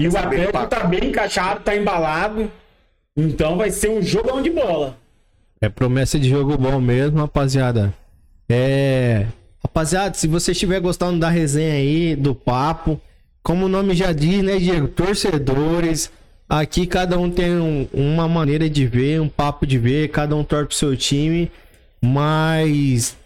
E 0.00 0.08
o 0.08 0.16
Atlético 0.16 0.66
tá 0.68 0.84
bem 0.84 1.06
encaixado, 1.06 1.60
tá 1.60 1.74
embalado. 1.76 2.50
Então 3.16 3.56
vai 3.56 3.70
ser 3.70 3.90
um 3.90 4.02
jogão 4.02 4.40
de 4.42 4.50
bola. 4.50 4.96
É 5.60 5.68
promessa 5.68 6.18
de 6.18 6.28
jogo 6.28 6.56
bom 6.58 6.80
mesmo, 6.80 7.18
rapaziada. 7.18 7.92
É. 8.48 9.26
Rapaziada, 9.62 10.14
se 10.14 10.26
você 10.28 10.52
estiver 10.52 10.78
gostando 10.80 11.18
da 11.18 11.28
resenha 11.30 11.74
aí, 11.74 12.14
do 12.14 12.34
papo, 12.34 13.00
como 13.42 13.64
o 13.66 13.68
nome 13.68 13.94
já 13.94 14.12
diz, 14.12 14.42
né, 14.42 14.58
Diego? 14.58 14.88
Torcedores. 14.88 16.10
Aqui 16.48 16.86
cada 16.86 17.18
um 17.18 17.30
tem 17.30 17.50
um- 17.56 17.88
uma 17.92 18.28
maneira 18.28 18.68
de 18.68 18.86
ver, 18.86 19.20
um 19.20 19.28
papo 19.28 19.66
de 19.66 19.78
ver, 19.78 20.08
cada 20.10 20.36
um 20.36 20.44
torce 20.44 20.66
pro 20.66 20.76
seu 20.76 20.96
time, 20.96 21.50
mas 22.02 23.16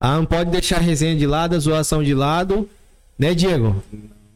ah, 0.00 0.16
não 0.16 0.24
pode 0.24 0.50
deixar 0.50 0.76
a 0.76 0.80
resenha 0.80 1.14
de 1.14 1.26
lado, 1.26 1.54
a 1.54 1.58
zoação 1.58 2.02
de 2.02 2.14
lado, 2.14 2.68
né, 3.18 3.34
Diego? 3.34 3.82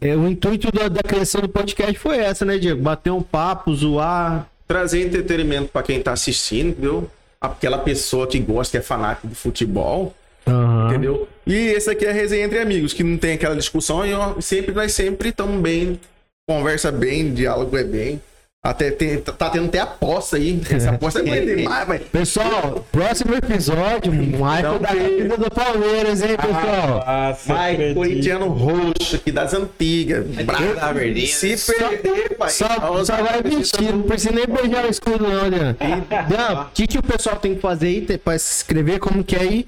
É, 0.01 0.17
o 0.17 0.27
intuito 0.27 0.73
da, 0.73 0.89
da 0.89 1.03
criação 1.03 1.43
do 1.43 1.49
podcast 1.49 1.99
foi 1.99 2.19
essa, 2.19 2.45
né, 2.45 2.57
Diego? 2.57 2.81
Bater 2.81 3.11
um 3.11 3.23
papo, 3.23 3.75
zoar. 3.75 4.49
Trazer 4.67 5.07
entretenimento 5.07 5.69
pra 5.69 5.83
quem 5.83 6.01
tá 6.01 6.13
assistindo, 6.13 6.71
entendeu? 6.71 7.11
Aquela 7.41 7.79
pessoa 7.79 8.27
que 8.27 8.39
gosta, 8.39 8.71
que 8.73 8.79
é 8.79 8.83
fanático 8.83 9.27
do 9.27 9.35
futebol, 9.35 10.15
entendeu? 10.87 11.29
E 11.47 11.55
esse 11.55 11.91
aqui 11.91 12.07
é 12.07 12.11
a 12.11 12.13
resenha 12.13 12.45
entre 12.45 12.61
amigos, 12.61 12.93
que 12.93 13.03
não 13.03 13.19
tem 13.19 13.33
aquela 13.33 13.57
discussão 13.57 14.05
e 14.05 14.43
sempre 14.43 14.73
nós 14.73 14.93
sempre 14.93 15.31
estamos 15.31 15.61
bem, 15.61 15.99
conversa 16.49 16.93
bem, 16.93 17.33
diálogo 17.35 17.77
é 17.77 17.85
bem. 17.85 18.21
Até 18.63 18.91
tem, 18.91 19.19
tá 19.19 19.49
tendo 19.49 19.69
até 19.69 19.79
aposta 19.79 20.37
aí. 20.37 20.61
Essa 20.71 20.91
aposta 20.91 21.21
é 21.21 21.41
demais, 21.41 21.89
velho. 21.89 22.05
Pessoal, 22.13 22.87
próximo 22.93 23.35
episódio, 23.35 24.13
Michael 24.13 24.79
da 24.79 24.89
camisa 24.89 25.37
do 25.39 25.51
Palmeiras, 25.51 26.21
hein, 26.21 26.37
pessoal? 26.37 27.03
Vai, 27.47 27.73
acredito. 27.73 27.97
corintiano 27.97 28.49
roxo 28.49 29.17
aqui 29.17 29.33
das 29.33 29.55
antigas. 29.55 30.27
Bravo. 30.45 30.75
da 30.75 30.93
verdinha. 30.93 31.27
Se 31.27 31.57
perder, 31.73 32.37
pai. 32.37 32.51
Só, 32.51 33.03
só 33.03 33.17
vai 33.23 33.43
mentir, 33.43 33.95
não 33.95 34.03
precisa 34.03 34.33
nem 34.35 34.45
beijar 34.47 34.85
o 34.85 34.91
escudo, 34.91 35.27
não, 35.27 35.49
né? 35.49 35.75
Não, 36.29 36.63
O 36.65 36.67
que, 36.75 36.87
que 36.87 36.99
o 36.99 37.03
pessoal 37.03 37.37
tem 37.37 37.55
que 37.55 37.63
fazer 37.63 37.87
aí 37.87 38.19
pra 38.19 38.39
se 38.39 38.57
inscrever? 38.57 38.99
Como 38.99 39.25
que 39.25 39.37
é 39.37 39.41
aí? 39.41 39.67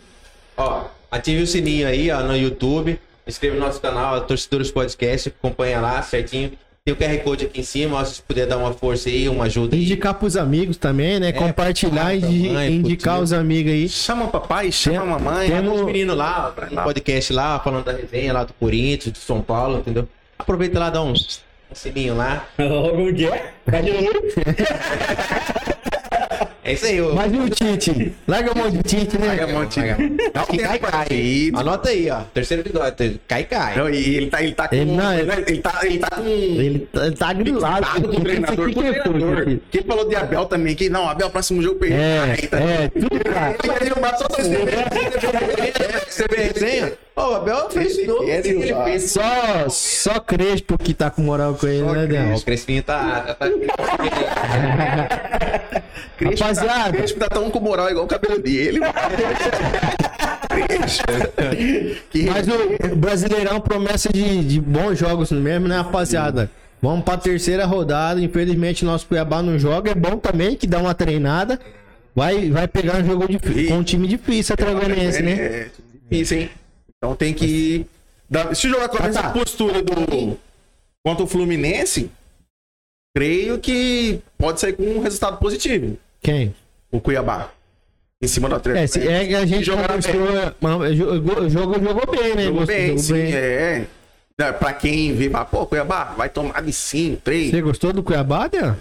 Ó, 0.54 0.84
ative 1.10 1.42
o 1.42 1.46
sininho 1.46 1.88
aí, 1.88 2.10
ó, 2.10 2.20
no 2.20 2.36
YouTube. 2.36 3.00
Inscreva 3.26 3.54
no 3.56 3.64
nosso 3.64 3.80
canal, 3.80 4.20
Torcedores 4.26 4.70
Podcast. 4.70 5.30
Acompanha 5.30 5.80
lá 5.80 6.02
certinho. 6.02 6.52
Tem 6.84 6.92
o 6.92 6.96
QR 6.96 7.16
Code 7.22 7.44
aqui 7.44 7.60
em 7.60 7.62
cima, 7.62 7.96
ó, 8.00 8.04
se 8.04 8.16
você 8.16 8.22
puder 8.26 8.44
dar 8.44 8.56
uma 8.58 8.72
força 8.72 9.08
aí, 9.08 9.28
uma 9.28 9.44
ajuda 9.44 9.76
aí. 9.76 9.84
Indicar 9.84 10.14
pros 10.14 10.36
amigos 10.36 10.76
também, 10.76 11.20
né? 11.20 11.30
Compartilhar 11.30 12.12
e 12.12 12.48
mãe, 12.52 12.72
indicar 12.74 13.20
os 13.20 13.32
amigos 13.32 13.70
aí. 13.72 13.88
Chama 13.88 14.24
o 14.24 14.28
papai, 14.32 14.72
chama 14.72 15.00
a 15.02 15.06
mamãe. 15.20 15.48
tem- 15.48 15.60
Tem 15.60 15.68
uns 15.70 15.82
meninos 15.82 16.16
lá, 16.16 16.52
um 16.72 16.74
podcast 16.82 17.32
lá, 17.32 17.60
falando 17.60 17.84
da 17.84 17.92
resenha 17.92 18.32
lá 18.32 18.42
do 18.42 18.52
Corinthians, 18.54 19.12
do 19.12 19.18
São 19.18 19.40
Paulo, 19.40 19.78
entendeu? 19.78 20.08
Aproveita 20.36 20.80
lá, 20.80 20.90
dá 20.90 21.00
um, 21.04 21.12
um 21.12 21.14
sininho 21.72 22.16
lá. 22.16 22.48
Como 22.58 23.14
que 23.14 23.26
é? 23.26 23.52
Tá 23.64 23.80
de? 23.80 23.92
É 26.64 26.74
isso 26.74 26.86
aí, 26.86 27.00
ô. 27.02 27.12
Mas 27.12 27.32
e 27.32 27.36
o 27.38 27.50
Tite? 27.50 28.14
Larga 28.28 28.52
a 28.52 28.54
mão 28.54 28.70
de 28.70 28.82
Tite, 28.84 29.18
né? 29.18 29.26
Larga 29.26 29.44
a 29.44 29.46
mão, 29.48 29.66
Tite. 29.66 30.30
Dá 30.32 30.42
um 30.42 30.46
Que 30.46 30.58
cai, 30.58 30.78
cai. 30.78 31.06
Tite. 31.06 31.52
Anota 31.56 31.88
aí, 31.88 32.08
ó. 32.08 32.20
Terceiro 32.32 32.62
episódio. 32.62 33.18
Cai, 33.26 33.42
cai. 33.44 33.76
Não, 33.76 33.90
e 33.90 34.14
ele 34.16 34.26
tá, 34.30 34.42
ele 34.44 34.52
tá 34.54 34.68
com. 34.68 34.74
Ele 34.76 34.92
não, 34.92 35.12
ele, 35.12 35.32
ele 35.48 35.58
tá, 35.58 35.80
ele 35.82 35.98
tá 35.98 36.08
com. 36.10 36.22
Ele 36.24 36.78
tá, 36.92 37.04
ele 37.06 37.16
tá 37.16 37.32
grilado. 37.32 37.80
Tá 37.86 38.00
com 38.00 38.06
o 38.16 38.20
treinador, 38.20 38.70
que 38.70 38.78
o 38.78 38.86
é 38.86 38.92
treinador. 38.92 39.44
Que 39.72 39.78
ele 39.78 39.86
falou 39.88 40.08
de 40.08 40.14
Abel 40.14 40.44
também, 40.44 40.74
que 40.76 40.88
não, 40.88 41.08
Abel, 41.08 41.30
próximo 41.30 41.60
jogo 41.60 41.80
perdeu. 41.80 41.98
É, 41.98 42.36
tá- 42.36 42.60
é, 42.60 42.88
tudo 42.88 43.24
cara. 43.24 43.56
Ele 43.60 43.72
vai 43.72 43.80
derrubar 43.80 44.16
só 44.18 44.28
vocês. 44.28 44.48
Você 46.08 46.26
vê 46.30 46.36
a 46.36 46.46
resenha? 46.46 46.92
Ô, 47.16 47.20
o 47.22 47.34
Abel 47.34 47.70
fez 47.70 47.98
Ele 47.98 48.10
o 48.10 48.22
ele 48.22 48.40
derrubar. 48.42 48.84
fez. 48.84 49.10
Só, 49.10 49.68
só 49.68 50.20
Crespo 50.20 50.78
que 50.78 50.94
tá 50.94 51.10
com 51.10 51.22
moral 51.22 51.54
com 51.54 51.66
ele, 51.66 51.82
né, 51.82 52.06
Deus? 52.06 52.40
o 52.40 52.44
Crespinho 52.44 52.82
tá. 52.84 53.34
tá- 53.38 53.46
Crespo 56.16 56.40
Rapaziada. 56.44 56.84
Tá, 56.84 56.92
Crespo 56.92 57.18
tá 57.20 57.26
tão 57.28 57.50
com 57.50 57.60
moral 57.60 57.90
igual 57.90 58.04
o 58.04 58.08
cabelo 58.08 58.38
dele. 58.40 58.80
que 62.10 62.24
Mas 62.30 62.46
o 62.48 62.96
Brasileirão 62.96 63.60
promessa 63.60 64.08
de, 64.12 64.44
de 64.44 64.60
bons 64.60 64.98
jogos 64.98 65.30
mesmo, 65.32 65.68
né, 65.68 65.76
rapaziada? 65.78 66.50
Vamos 66.80 67.04
pra 67.04 67.16
terceira 67.16 67.64
rodada. 67.64 68.20
Infelizmente, 68.20 68.84
nosso 68.84 69.06
Cuiabá 69.06 69.42
não 69.42 69.58
joga. 69.58 69.92
É 69.92 69.94
bom 69.94 70.16
também 70.18 70.56
que 70.56 70.66
dá 70.66 70.78
uma 70.78 70.94
treinada. 70.94 71.60
Vai, 72.14 72.50
vai 72.50 72.68
pegar 72.68 72.96
um 72.98 73.04
jogo 73.06 73.26
difícil, 73.28 73.68
com 73.68 73.78
um 73.78 73.82
time 73.82 74.06
difícil, 74.06 74.52
a 74.52 74.56
Tragonense, 74.56 75.22
né? 75.22 75.32
É, 75.32 75.66
difícil, 76.10 76.38
hein? 76.40 76.50
Então 76.98 77.14
tem 77.16 77.32
que. 77.32 77.86
dar- 78.28 78.54
Se 78.54 78.68
jogar 78.68 78.88
com 78.88 79.02
Ah, 79.02 79.06
essa 79.06 79.22
tá. 79.22 79.30
postura 79.30 79.80
do. 79.82 80.36
Contra 81.04 81.24
o 81.24 81.26
Fluminense, 81.26 82.10
creio 83.14 83.58
que 83.58 84.20
pode 84.38 84.60
sair 84.60 84.72
com 84.74 84.82
um 84.84 85.00
resultado 85.00 85.38
positivo. 85.38 85.96
Quem? 86.20 86.54
O 86.90 87.00
Cuiabá. 87.00 87.50
Em 88.22 88.28
cima 88.28 88.48
do 88.48 88.54
Atlético. 88.54 88.82
É, 88.82 88.86
se, 88.86 89.08
é 89.08 89.26
que 89.26 89.34
a 89.34 89.44
gente 89.46 89.68
conversou. 89.70 90.54
mas 90.60 90.96
Jogou, 90.96 91.50
jogou, 91.50 91.82
jogou 91.82 92.06
bem, 92.16 92.36
né? 92.36 92.44
Jogou 92.44 92.66
bem, 92.66 92.86
jogou 92.88 93.02
sim, 93.02 93.12
bem. 93.14 93.34
é. 93.34 93.86
É, 94.40 94.52
Pra 94.52 94.72
quem 94.72 95.12
vê, 95.14 95.28
fala, 95.30 95.44
pô, 95.44 95.66
Cuiabá, 95.66 96.04
vai 96.16 96.28
tomar 96.28 96.62
de 96.62 96.72
5, 96.72 97.20
3. 97.22 97.50
Você 97.50 97.60
gostou 97.62 97.92
do 97.92 98.02
Cuiabá, 98.02 98.46
Deus? 98.48 98.74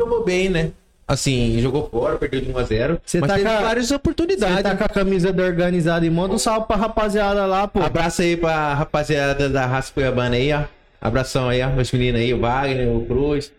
Jogou 0.00 0.24
bem, 0.24 0.48
né? 0.48 0.72
Assim, 1.06 1.58
jogou 1.60 1.88
fora, 1.90 2.16
perdeu 2.16 2.40
de 2.40 2.52
1x0. 2.52 2.98
Você 3.04 3.20
Mas 3.20 3.28
tá 3.28 3.36
teve 3.36 3.48
com 3.48 3.54
a- 3.56 3.60
várias 3.60 3.86
Você 3.88 3.94
oportunidades. 3.94 4.62
tá 4.62 4.76
com 4.76 4.84
a 4.84 4.88
camisa 4.88 5.32
da 5.32 5.42
organizada 5.42 6.06
e 6.06 6.10
manda 6.10 6.34
um 6.34 6.38
salve 6.38 6.66
pra 6.66 6.76
rapaziada 6.76 7.44
lá, 7.44 7.68
pô. 7.68 7.82
Abraço 7.82 8.22
aí 8.22 8.36
pra 8.36 8.72
rapaziada 8.74 9.48
da 9.48 9.66
raça 9.66 9.92
Cuiabana 9.92 10.36
aí, 10.36 10.52
ó. 10.52 10.64
Abração 11.02 11.48
aí. 11.48 11.66
Meus 11.66 11.90
meninos 11.92 12.20
aí, 12.20 12.32
o 12.32 12.40
Wagner, 12.40 12.88
o 12.88 13.04
Cruz, 13.04 13.52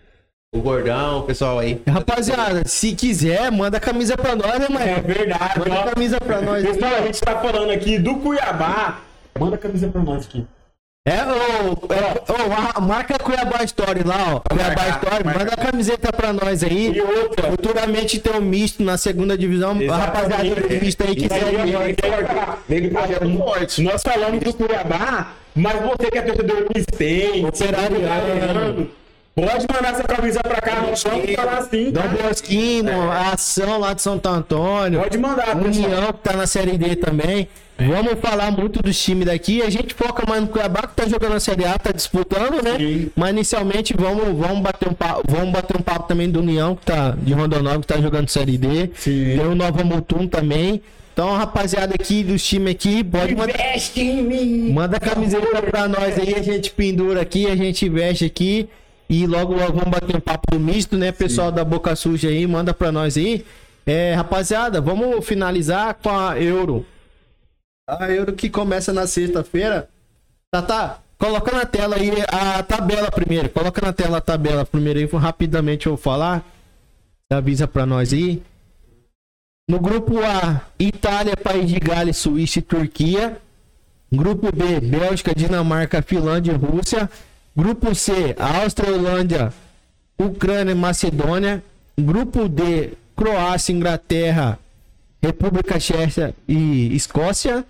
o 0.56 0.60
Gordão, 0.62 1.20
o 1.20 1.24
pessoal 1.24 1.60
aí. 1.60 1.82
Rapaziada, 1.88 2.64
se 2.66 2.96
quiser, 2.96 3.52
manda 3.52 3.78
a 3.78 3.82
camisa 3.82 4.16
pra 4.16 4.36
nós, 4.36 4.58
né, 4.60 4.66
É 4.66 4.70
mano? 4.70 5.04
verdade, 5.08 5.60
Manda 5.60 5.80
a 5.82 5.91
camisa 5.94 6.18
pra 6.22 6.41
nós. 6.41 6.64
Pessoal, 6.66 6.96
a 6.96 7.02
gente 7.02 7.20
tá 7.22 7.39
falando 7.39 7.70
aqui 7.72 8.00
do 8.00 8.16
Cuiabá. 8.16 9.02
Manda 9.38 9.56
a 9.56 9.60
camisa 9.60 9.89
pra 9.89 10.02
nós 10.02 10.26
aqui. 10.26 10.46
É, 11.06 11.22
ô, 11.26 11.72
ô, 11.72 12.78
ô, 12.78 12.82
marca 12.82 13.20
Cuiabá 13.20 13.62
Story 13.66 14.04
lá, 14.06 14.36
ó. 14.36 14.39
Cuiabá 14.39 14.88
Story, 14.88 15.26
marcar. 15.26 15.39
manda 15.39 15.54
a 15.54 15.58
camiseta 15.58 16.14
pra 16.14 16.32
nós 16.32 16.64
aí. 16.64 16.93
E 16.95 17.01
outra. 17.01 17.51
Futuramente 17.51 18.20
tem 18.20 18.34
um 18.34 18.39
misto 18.39 18.82
na 18.82 18.97
segunda 18.97 19.38
divisão. 19.38 19.78
A 19.91 19.97
rapaziada 19.97 20.43
do 20.62 20.82
misto 20.82 21.04
aí 21.04 21.14
que 21.14 21.28
segue. 21.28 21.74
Nós 23.84 24.01
falamos 24.01 24.39
do 24.41 24.54
Cuiabá, 24.54 25.34
mas 25.54 25.74
você 25.74 26.10
que 26.10 26.18
é 26.18 26.22
torcedor 26.22 26.68
Operário 26.70 27.97
operário, 27.97 28.91
pode 29.36 29.68
mandar 29.74 29.91
essa 29.91 30.04
camisa 30.04 30.39
pra 30.39 30.62
cá, 30.62 30.84
nós 30.84 31.04
vamos 31.04 31.36
falar 31.36 31.58
assim. 31.58 31.91
Dom 31.91 32.01
tá? 32.01 32.08
Bosquino, 32.08 33.12
a 33.12 33.32
ação 33.34 33.78
lá 33.78 33.93
de 33.93 34.01
Santo 34.01 34.30
Antônio. 34.30 35.01
Pode 35.01 35.18
mandar. 35.18 35.54
União 35.58 36.14
que 36.14 36.20
tá 36.20 36.32
na 36.32 36.47
Série 36.47 36.78
D 36.78 36.95
também. 36.95 37.49
Vamos 37.88 38.20
falar 38.20 38.52
muito 38.52 38.82
dos 38.82 39.02
times 39.02 39.26
daqui. 39.26 39.62
A 39.62 39.70
gente 39.70 39.94
foca 39.94 40.24
mais 40.28 40.42
no 40.42 40.48
Cuiabá 40.48 40.82
que 40.82 40.96
tá 40.96 41.08
jogando 41.08 41.34
a 41.34 41.40
Série 41.40 41.66
A, 41.66 41.78
tá 41.78 41.92
disputando, 41.92 42.64
né? 42.64 42.78
Sim. 42.78 43.12
Mas 43.16 43.32
inicialmente 43.32 43.94
vamos, 43.96 44.38
vamos, 44.38 44.62
bater 44.62 44.90
um 44.90 44.94
papo, 44.94 45.24
vamos 45.28 45.52
bater 45.52 45.78
um 45.78 45.82
papo 45.82 46.08
também 46.08 46.30
do 46.30 46.40
União, 46.40 46.76
que 46.76 46.86
tá 46.86 47.12
de 47.12 47.34
Rondonópolis, 47.34 47.86
que 47.86 47.94
tá 47.94 48.02
jogando 48.02 48.30
Série 48.30 48.58
D. 48.58 48.90
Sim. 48.96 49.36
Tem 49.38 49.46
o 49.46 49.56
Nova 49.56 49.84
Mutum 49.84 50.28
também. 50.28 50.82
Então, 51.14 51.32
rapaziada 51.36 51.94
aqui 51.94 52.24
dos 52.24 52.44
times 52.44 52.72
aqui, 52.74 53.04
pode 53.04 53.36
mandar. 53.36 53.54
Investe 53.54 54.02
em 54.02 54.24
mim. 54.24 54.72
Manda 54.72 54.98
a 54.98 55.00
camiseta 55.00 55.62
pra 55.62 55.88
nós 55.88 56.18
aí, 56.18 56.34
a 56.34 56.42
gente 56.42 56.72
pendura 56.72 57.22
aqui, 57.22 57.46
a 57.46 57.56
gente 57.56 57.88
veste 57.88 58.26
aqui. 58.26 58.68
E 59.08 59.28
logo, 59.28 59.54
logo 59.54 59.74
vamos 59.74 59.92
bater 59.92 60.16
um 60.16 60.20
papo 60.20 60.50
do 60.50 60.60
misto, 60.60 60.98
né? 60.98 61.12
Pessoal 61.12 61.52
da 61.52 61.64
Boca 61.64 61.96
Suja 61.96 62.30
aí, 62.30 62.48
manda 62.48 62.74
pra 62.74 62.92
nós 62.92 63.16
aí. 63.16 63.46
É, 63.86 64.14
rapaziada, 64.16 64.82
vamos 64.82 65.24
finalizar 65.24 65.94
com 66.02 66.10
a 66.10 66.42
Euro. 66.42 66.84
A 67.88 68.10
Euro 68.10 68.34
que 68.34 68.50
começa 68.50 68.94
na 68.94 69.06
sexta-feira. 69.06 69.90
Tá. 70.52 71.00
Coloca 71.18 71.52
na 71.52 71.66
tela 71.66 71.98
aí 71.98 72.12
a 72.30 72.64
tabela 72.64 73.12
primeiro. 73.12 73.50
Coloca 73.50 73.86
na 73.86 73.92
tela 73.92 74.18
a 74.18 74.22
tabela 74.22 74.66
primeiro 74.66 75.00
aí, 75.00 75.06
rapidamente 75.06 75.88
eu 75.88 75.94
vou 75.94 76.02
falar. 76.02 76.46
Avisa 77.30 77.68
pra 77.68 77.86
nós 77.86 78.14
aí. 78.14 78.42
No 79.70 79.80
grupo 79.80 80.20
A, 80.20 80.62
Itália, 80.80 81.36
País 81.36 81.70
de 81.70 81.80
Gales, 81.80 82.18
Suíça 82.18 82.60
e 82.60 82.62
Turquia. 82.62 83.38
Grupo 84.12 84.52
B, 84.56 84.80
Bélgica, 84.80 85.34
Dinamarca, 85.36 86.02
Finlândia 86.02 86.52
e 86.52 86.56
Rússia. 86.56 87.10
Grupo 87.56 87.94
C, 87.96 88.36
Áustria, 88.38 88.94
Holândia, 88.94 89.54
Ucrânia 90.18 90.72
e 90.72 90.76
Macedônia. 90.76 91.64
Grupo 92.00 92.48
D, 92.48 92.94
Croácia, 93.16 93.74
Inglaterra, 93.74 94.60
República 95.22 95.80
Checa 95.80 96.34
e 96.48 96.96
Escócia. 96.96 97.66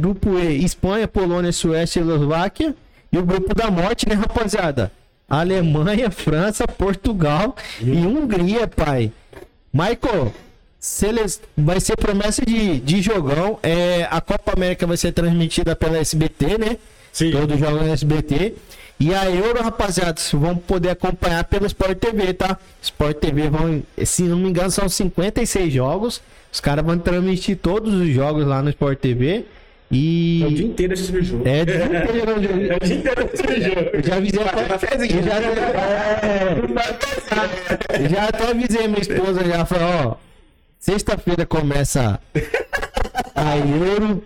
Grupo 0.00 0.38
E, 0.38 0.64
Espanha, 0.64 1.08
Polônia, 1.08 1.52
Suécia 1.52 2.00
e 2.00 2.02
Eslováquia. 2.02 2.74
E 3.12 3.18
o 3.18 3.24
grupo 3.24 3.54
da 3.54 3.70
morte, 3.70 4.08
né, 4.08 4.14
rapaziada? 4.14 4.90
Alemanha, 5.28 6.10
França, 6.10 6.66
Portugal 6.66 7.56
e 7.80 8.06
Hungria, 8.06 8.66
pai. 8.66 9.10
Michael, 9.72 10.32
vai 11.56 11.80
ser 11.80 11.96
promessa 11.96 12.44
de, 12.44 12.78
de 12.80 13.00
jogão. 13.00 13.58
É, 13.62 14.06
a 14.10 14.20
Copa 14.20 14.52
América 14.52 14.86
vai 14.86 14.96
ser 14.96 15.12
transmitida 15.12 15.74
pela 15.74 15.98
SBT, 15.98 16.58
né? 16.58 16.76
Sim. 17.12 17.30
Todos 17.30 17.58
jogam 17.58 17.84
no 17.84 17.92
SBT. 17.92 18.54
E 19.00 19.12
a 19.14 19.28
Euro, 19.30 19.62
rapaziada, 19.62 20.20
vão 20.32 20.56
poder 20.56 20.90
acompanhar 20.90 21.44
pelo 21.44 21.66
Sport 21.66 21.98
TV, 21.98 22.32
tá? 22.34 22.58
Sport 22.80 23.16
TV 23.18 23.48
vão, 23.48 23.82
se 24.04 24.22
não 24.22 24.38
me 24.38 24.48
engano, 24.48 24.70
são 24.70 24.88
56 24.88 25.72
jogos. 25.72 26.20
Os 26.52 26.60
caras 26.60 26.84
vão 26.84 26.96
transmitir 26.98 27.56
todos 27.56 27.92
os 27.92 28.08
jogos 28.08 28.46
lá 28.46 28.62
no 28.62 28.70
Sport 28.70 28.98
TV. 28.98 29.46
E. 29.94 30.42
É 30.42 30.46
o 30.46 30.50
dia 30.54 30.66
inteiro 30.66 30.94
esse 30.94 31.22
jogo. 31.22 31.48
É, 31.48 31.64
dia 31.64 31.76
inteiro, 31.84 32.30
É 32.30 32.76
o 32.76 32.80
dia 32.80 32.94
inteiro 32.96 33.30
esse 33.32 33.60
jogo. 33.62 33.80
Eu 33.92 34.02
já 34.02 34.16
avisei 34.16 34.42
até. 34.42 34.94
Eu 35.04 35.22
já, 35.22 35.36
é, 38.04 38.08
já 38.08 38.24
até 38.28 38.50
avisei 38.50 38.88
minha 38.88 39.00
esposa 39.00 39.44
já, 39.44 39.64
falei, 39.64 39.84
ó. 40.06 40.14
Sexta-feira 40.78 41.46
começa 41.46 42.20
a 43.34 43.56
Euro. 43.56 44.22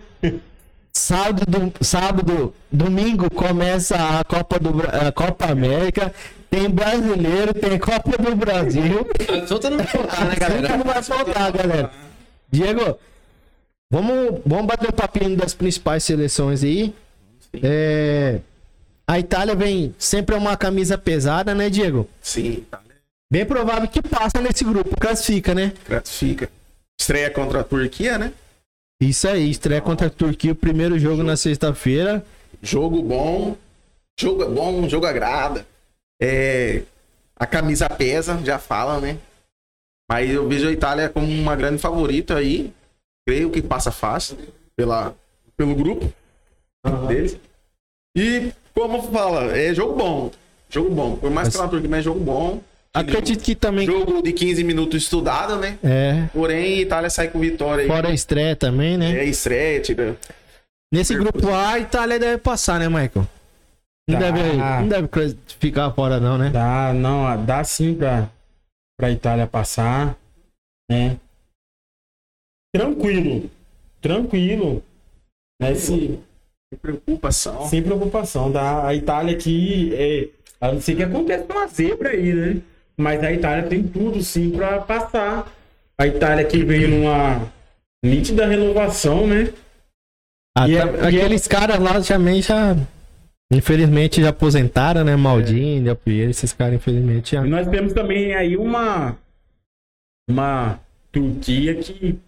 Sábado, 0.91 1.45
do- 1.47 1.85
sábado, 1.85 2.53
domingo 2.71 3.29
começa 3.31 3.95
a 3.95 4.23
Copa 4.23 4.59
do 4.59 4.81
a 4.81 5.11
Copa 5.11 5.45
América. 5.45 6.11
Tem 6.49 6.67
brasileiro, 6.69 7.53
tem 7.53 7.77
Copa 7.77 8.17
do 8.21 8.35
Brasil. 8.35 9.07
Solta 9.47 9.69
não 9.69 9.77
vai 9.77 9.85
faltar, 9.87 10.25
né, 10.25 10.35
galera? 10.35 10.77
Não 10.77 10.83
vai 10.83 11.03
faltar, 11.03 11.51
galera. 11.51 11.91
Diego, 12.51 12.97
vamos, 13.91 14.41
vamos 14.45 14.65
bater 14.65 14.89
um 14.89 14.95
papinho 14.95 15.35
das 15.35 15.53
principais 15.53 16.03
seleções 16.03 16.63
aí. 16.63 16.93
É, 17.63 18.39
a 19.07 19.19
Itália 19.19 19.55
vem 19.55 19.95
sempre 19.97 20.35
é 20.35 20.37
uma 20.37 20.55
camisa 20.55 20.97
pesada, 20.97 21.55
né, 21.55 21.69
Diego? 21.69 22.07
Sim, 22.21 22.63
Bem 23.31 23.45
provável 23.45 23.87
que 23.87 24.01
passa 24.01 24.41
nesse 24.41 24.63
grupo, 24.63 24.99
classifica, 24.99 25.53
né? 25.53 25.71
gratifica. 25.87 26.49
Estreia 26.99 27.29
contra 27.29 27.59
a 27.59 27.63
Turquia, 27.63 28.17
né? 28.17 28.33
Isso 28.99 29.27
aí, 29.27 29.51
estreia 29.51 29.79
contra 29.79 30.07
a 30.07 30.09
Turquia, 30.09 30.51
o 30.51 30.55
primeiro 30.55 30.97
jogo 30.97 31.21
na 31.21 31.37
sexta-feira. 31.37 32.25
Jogo 32.61 33.03
bom. 33.03 33.55
Jogo 34.19 34.43
é 34.43 34.49
bom, 34.49 34.89
jogo 34.89 35.05
agrada. 35.05 35.65
É, 36.19 36.81
a 37.35 37.45
camisa 37.45 37.87
pesa, 37.87 38.41
já 38.43 38.57
fala, 38.57 38.99
né? 38.99 39.19
Mas 40.09 40.29
eu 40.31 40.47
vejo 40.49 40.67
a 40.67 40.71
Itália 40.71 41.07
como 41.07 41.27
uma 41.27 41.55
grande 41.55 41.77
favorita 41.77 42.35
aí. 42.35 42.73
Creio 43.29 43.51
que 43.51 43.61
passa 43.61 43.91
fácil 43.91 44.35
pela, 44.75 45.13
pelo 45.55 45.75
grupo 45.75 46.11
deles. 47.07 47.37
E 48.17 48.51
como 48.73 49.03
fala, 49.03 49.55
é 49.55 49.71
jogo 49.71 49.93
bom. 49.93 50.31
Jogo 50.67 50.89
bom. 50.89 51.15
Por 51.15 51.29
mais 51.29 51.47
que 51.49 51.55
ela 51.55 51.67
Turquia, 51.67 51.87
mas 51.87 51.99
é 51.99 52.01
jogo 52.01 52.19
bom. 52.21 52.59
Acredito 52.91 53.43
que 53.43 53.53
também. 53.53 53.85
Jogo 53.85 54.23
de 54.23 54.33
15 54.33 54.63
minutos 54.63 55.03
estudado, 55.03 55.57
né? 55.57 55.77
É, 55.83 56.27
Porém, 56.33 56.79
a 56.79 56.81
Itália 56.81 57.09
sai 57.11 57.27
com 57.27 57.39
vitória 57.39 57.83
aí. 57.83 57.87
fora 57.87 58.07
a 58.07 58.13
estreia 58.13 58.55
também, 58.55 58.97
né? 58.97 59.19
É 59.19 59.25
estreia, 59.25 59.79
tira. 59.79 60.17
Nesse 60.91 61.13
grupo 61.13 61.49
A, 61.49 61.73
a 61.73 61.79
Itália 61.79 62.17
deve 62.17 62.39
passar, 62.39 62.79
né, 62.79 62.89
Michael? 62.89 63.27
Não, 64.09 64.19
Dá. 64.19 64.31
deve, 64.31 64.57
não 64.57 64.87
deve 64.87 65.37
ficar 65.59 65.91
fora, 65.91 66.19
não, 66.19 66.35
né? 66.35 66.49
Dá, 66.49 66.93
não, 66.95 67.45
dá 67.45 67.63
sim 67.63 67.93
pra, 67.93 68.27
pra 68.99 69.11
Itália 69.11 69.45
passar, 69.45 70.17
né? 70.89 71.15
Tranquilo, 72.73 73.49
tranquilo, 74.01 74.83
né? 75.61 75.73
Se, 75.75 76.19
Preocupação. 76.81 77.65
sem 77.67 77.81
preocupação, 77.81 78.51
dá. 78.51 78.85
A 78.87 78.93
Itália 78.93 79.35
aqui, 79.35 79.91
é, 79.95 80.27
a 80.61 80.71
não 80.71 80.79
ser 80.79 80.95
que 80.95 81.01
aconteça 81.03 81.45
uma 81.51 81.65
zebra 81.67 82.09
aí, 82.11 82.31
né? 82.33 82.61
Mas 82.95 83.23
a 83.23 83.31
Itália 83.31 83.67
tem 83.67 83.81
tudo 83.81 84.21
sim 84.21 84.51
pra 84.51 84.79
passar. 84.79 85.51
A 85.97 86.05
Itália 86.05 86.45
que 86.45 86.63
veio 86.63 86.89
numa 86.89 87.51
nítida 88.05 88.45
renovação, 88.45 89.25
né? 89.25 89.51
Ah, 90.55 90.69
E 90.69 90.77
tá- 90.77 90.87
é- 90.87 91.07
aqueles 91.07 91.47
caras 91.47 91.79
lá 91.79 91.99
também 92.01 92.41
já. 92.41 92.75
Infelizmente 93.51 94.21
já 94.21 94.29
aposentaram, 94.29 95.03
né? 95.03 95.15
Maldini, 95.15 95.93
Piero, 95.95 96.29
esses 96.29 96.53
caras, 96.53 96.75
infelizmente, 96.75 97.31
já. 97.35 97.43
E 97.43 97.49
nós 97.49 97.67
temos 97.67 97.93
também 97.93 98.35
aí 98.35 98.55
uma 98.55 99.17
uma 100.29 100.79
Turquia 101.11 101.73
que 101.75 102.19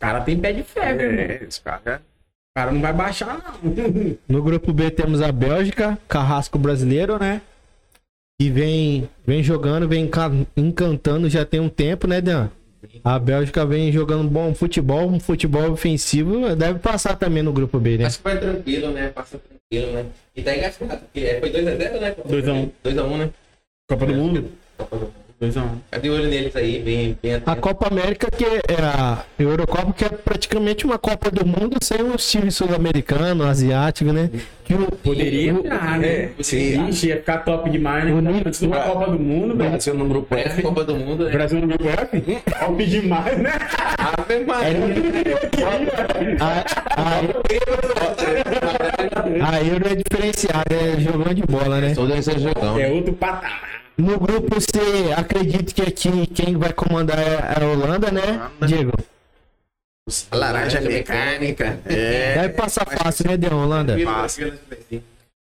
os 0.00 0.08
caras 0.08 0.24
tem 0.24 0.38
pé 0.38 0.52
de 0.52 0.62
ferro, 0.62 1.00
irmão. 1.00 1.20
É, 1.20 1.44
esse 1.46 1.60
cara. 1.60 2.00
O 2.00 2.58
cara 2.58 2.72
não 2.72 2.80
vai 2.80 2.92
baixar, 2.92 3.38
não. 3.62 4.16
No 4.28 4.42
grupo 4.42 4.72
B 4.72 4.90
temos 4.90 5.20
a 5.22 5.30
Bélgica, 5.30 5.98
Carrasco 6.08 6.58
brasileiro, 6.58 7.18
né? 7.18 7.42
Que 8.40 8.48
vem, 8.50 9.08
vem 9.26 9.42
jogando, 9.42 9.86
vem 9.86 10.04
enca- 10.06 10.32
encantando 10.56 11.28
já 11.28 11.44
tem 11.44 11.60
um 11.60 11.68
tempo, 11.68 12.06
né, 12.06 12.20
Dan? 12.20 12.48
A 13.04 13.18
Bélgica 13.18 13.66
vem 13.66 13.92
jogando 13.92 14.28
bom 14.28 14.54
futebol, 14.54 15.06
um 15.06 15.20
futebol 15.20 15.70
ofensivo, 15.70 16.56
deve 16.56 16.78
passar 16.78 17.14
também 17.16 17.42
no 17.42 17.52
grupo 17.52 17.78
B, 17.78 17.98
né? 17.98 18.06
Acho 18.06 18.16
que 18.18 18.24
vai 18.24 18.38
tranquilo, 18.40 18.90
né? 18.92 19.10
Passa 19.10 19.38
tranquilo, 19.38 19.92
né? 19.92 20.06
E 20.34 20.42
tá 20.42 20.56
engasgado, 20.56 20.96
porque 21.02 21.20
é, 21.20 21.38
foi 21.40 21.50
2x0, 21.52 22.00
né? 22.00 22.16
2 22.26 22.48
a 22.48 22.52
1. 22.54 22.70
2x1, 22.84 23.18
né? 23.18 23.30
Copa 23.88 24.06
do 24.06 24.14
Mundo? 24.14 24.50
Copa 24.78 24.96
do 24.96 25.02
Mundo. 25.02 25.14
2 25.40 25.56
a 25.56 25.62
1. 25.62 25.68
Tá 25.90 25.96
de 25.98 26.10
olho 26.10 26.28
neles 26.28 26.54
aí, 26.54 26.80
bem, 26.82 27.16
bem 27.22 27.40
A. 27.46 27.56
Copa 27.56 27.88
América, 27.88 28.28
que 28.30 28.44
é 28.44 28.60
a 28.82 29.24
Eurocopa, 29.38 29.90
que 29.94 30.04
é 30.04 30.08
praticamente 30.10 30.84
uma 30.84 30.98
Copa 30.98 31.30
do 31.30 31.46
Mundo 31.46 31.78
sem 31.82 32.02
os 32.02 32.30
times 32.30 32.54
sul-americanos, 32.56 33.46
asiáticos, 33.46 34.12
né? 34.12 34.28
Que 34.62 34.74
o, 34.74 34.86
Poderia 35.02 35.52
entrar, 35.52 35.98
né? 35.98 36.32
sim. 36.42 36.86
Ixi, 36.90 37.08
ia 37.08 37.16
ficar 37.16 37.38
top 37.38 37.70
demais, 37.70 38.04
né? 38.04 38.12
O 38.12 38.20
nível- 38.20 38.42
Antes 38.44 38.60
da 38.60 38.80
Copa 38.82 39.10
do 39.12 39.18
Mundo, 39.18 39.56
velho. 39.56 39.70
Brasil 39.70 39.94
no 39.94 40.04
grupo 40.06 40.34
É 40.34 40.42
a 40.42 40.44
F. 40.50 40.62
Copa 40.62 40.84
do 40.84 40.94
Mundo, 40.94 41.24
né? 41.24 41.30
Brasil 41.32 41.58
no 41.60 41.66
grupo 41.68 41.88
F? 41.88 42.20
Top 42.60 42.84
demais, 42.86 43.38
né? 43.38 43.52
Ave 43.98 44.44
Maria. 44.44 44.78
a, 46.38 46.64
a 49.56 49.62
Euro 49.64 49.86
é 49.88 49.94
diferenciada, 49.94 50.74
é 50.74 51.00
jogando 51.00 51.34
de 51.34 51.42
bola, 51.42 51.80
né? 51.80 51.94
Todo 51.94 52.14
esse 52.14 52.38
jogão. 52.38 52.78
É 52.78 52.88
outro 52.90 53.14
patamar. 53.14 53.79
No 54.00 54.18
grupo 54.18 54.58
C, 54.58 55.12
acredito 55.14 55.74
que 55.74 55.82
aqui 55.82 56.26
quem 56.28 56.56
vai 56.56 56.72
comandar 56.72 57.18
é 57.18 57.62
a 57.62 57.66
Holanda, 57.66 58.10
né, 58.10 58.50
Diego? 58.66 58.92
Laranja 60.32 60.80
mecânica. 60.80 61.78
É. 61.84 62.34
Deve 62.34 62.54
passar 62.54 62.86
fácil, 62.86 63.28
né, 63.28 63.36
de 63.36 63.46
Holanda? 63.46 63.98
Fácil. 64.02 64.54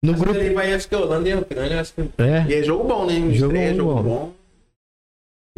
No 0.03 0.15
grupo. 0.15 0.39
Ele 0.39 0.55
vai, 0.55 0.73
acho 0.73 0.89
que 0.89 0.95
a 0.95 0.99
Holanda 0.99 1.29
e 1.29 1.33
a 1.33 1.39
Ucrânia, 1.39 1.81
acho 1.83 1.93
que 1.93 2.01
É. 2.01 2.47
E 2.49 2.55
é 2.55 2.63
jogo 2.63 2.85
bom, 2.85 3.05
né? 3.05 3.15
Jogo 3.35 3.53
Estreia, 3.53 3.71
bom. 3.73 3.77
jogo 3.77 4.03
bom. 4.03 4.33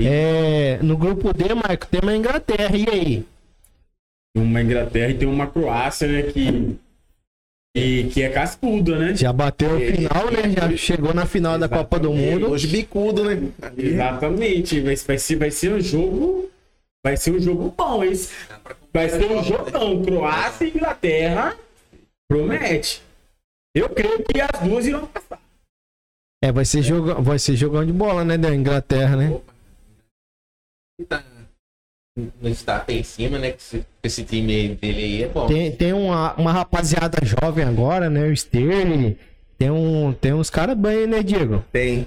É, 0.01 0.79
no 0.83 0.97
grupo 0.97 1.33
D, 1.33 1.55
Marco, 1.55 1.87
temos 1.87 2.09
a 2.09 2.17
Inglaterra. 2.17 2.77
E 2.77 2.89
aí? 2.91 3.27
Tem 4.35 4.43
uma 4.43 4.61
Inglaterra 4.61 5.11
e 5.11 5.19
tem 5.19 5.29
uma 5.29 5.47
Croácia, 5.47 6.09
né? 6.09 6.23
Que, 6.23 6.77
que, 7.75 8.09
que 8.09 8.23
é 8.23 8.29
cascuda, 8.29 8.99
né? 8.99 9.15
Já 9.15 9.33
bateu 9.33 9.77
o 9.77 9.81
final, 9.81 10.31
né? 10.31 10.51
Já 10.51 10.77
chegou 10.77 11.15
na 11.15 11.25
final 11.25 11.59
da 11.59 11.69
Copa 11.69 11.99
do 11.99 12.13
Mundo. 12.13 12.51
Hoje 12.51 12.67
bicudo, 12.67 13.25
né? 13.25 13.51
Exatamente. 13.77 14.81
Vai, 14.81 14.97
vai, 14.97 15.19
ser, 15.19 15.37
vai 15.37 15.51
ser 15.51 15.73
um 15.73 15.81
jogo. 15.81 16.51
Vai 17.05 17.17
ser 17.17 17.33
um 17.33 17.41
jogo 17.41 17.75
bom, 17.77 18.05
esse. 18.05 18.33
Vai 18.93 19.09
ser 19.09 19.25
um 19.31 19.43
jogão. 19.43 20.03
Croácia 20.03 20.67
e 20.67 20.69
Inglaterra. 20.69 21.57
Promete. 22.29 23.03
Eu 23.75 23.89
creio 23.89 24.23
que 24.23 24.41
as 24.41 24.61
duas 24.61 24.87
irão 24.87 25.07
passar. 25.07 25.41
É, 26.45 26.53
vai 26.53 26.65
ser, 26.65 26.83
jogo, 26.83 27.23
vai 27.23 27.39
ser 27.39 27.57
jogão 27.57 27.87
de 27.87 27.93
bola, 27.93 28.25
né, 28.25 28.37
da 28.37 28.55
Inglaterra, 28.55 29.17
né? 29.17 29.41
tá 31.09 31.23
no 32.17 32.51
destaque 32.51 32.93
em 32.93 33.03
cima, 33.03 33.39
né? 33.39 33.53
Que 33.53 33.85
esse, 34.03 34.25
time 34.25 34.75
dele 34.75 35.03
aí 35.03 35.23
é 35.23 35.29
bom. 35.29 35.47
Tem, 35.47 35.73
tem 35.73 35.93
uma, 35.93 36.35
uma 36.35 36.53
rapaziada 36.53 37.19
jovem 37.25 37.65
agora, 37.65 38.11
né? 38.11 38.27
O 38.27 38.33
Sterling. 38.33 39.17
Tem, 39.59 39.71
um, 39.71 40.13
tem 40.13 40.33
uns 40.33 40.51
caras 40.51 40.77
bem, 40.77 41.07
né, 41.07 41.23
Diego? 41.23 41.65
Tem. 41.73 42.07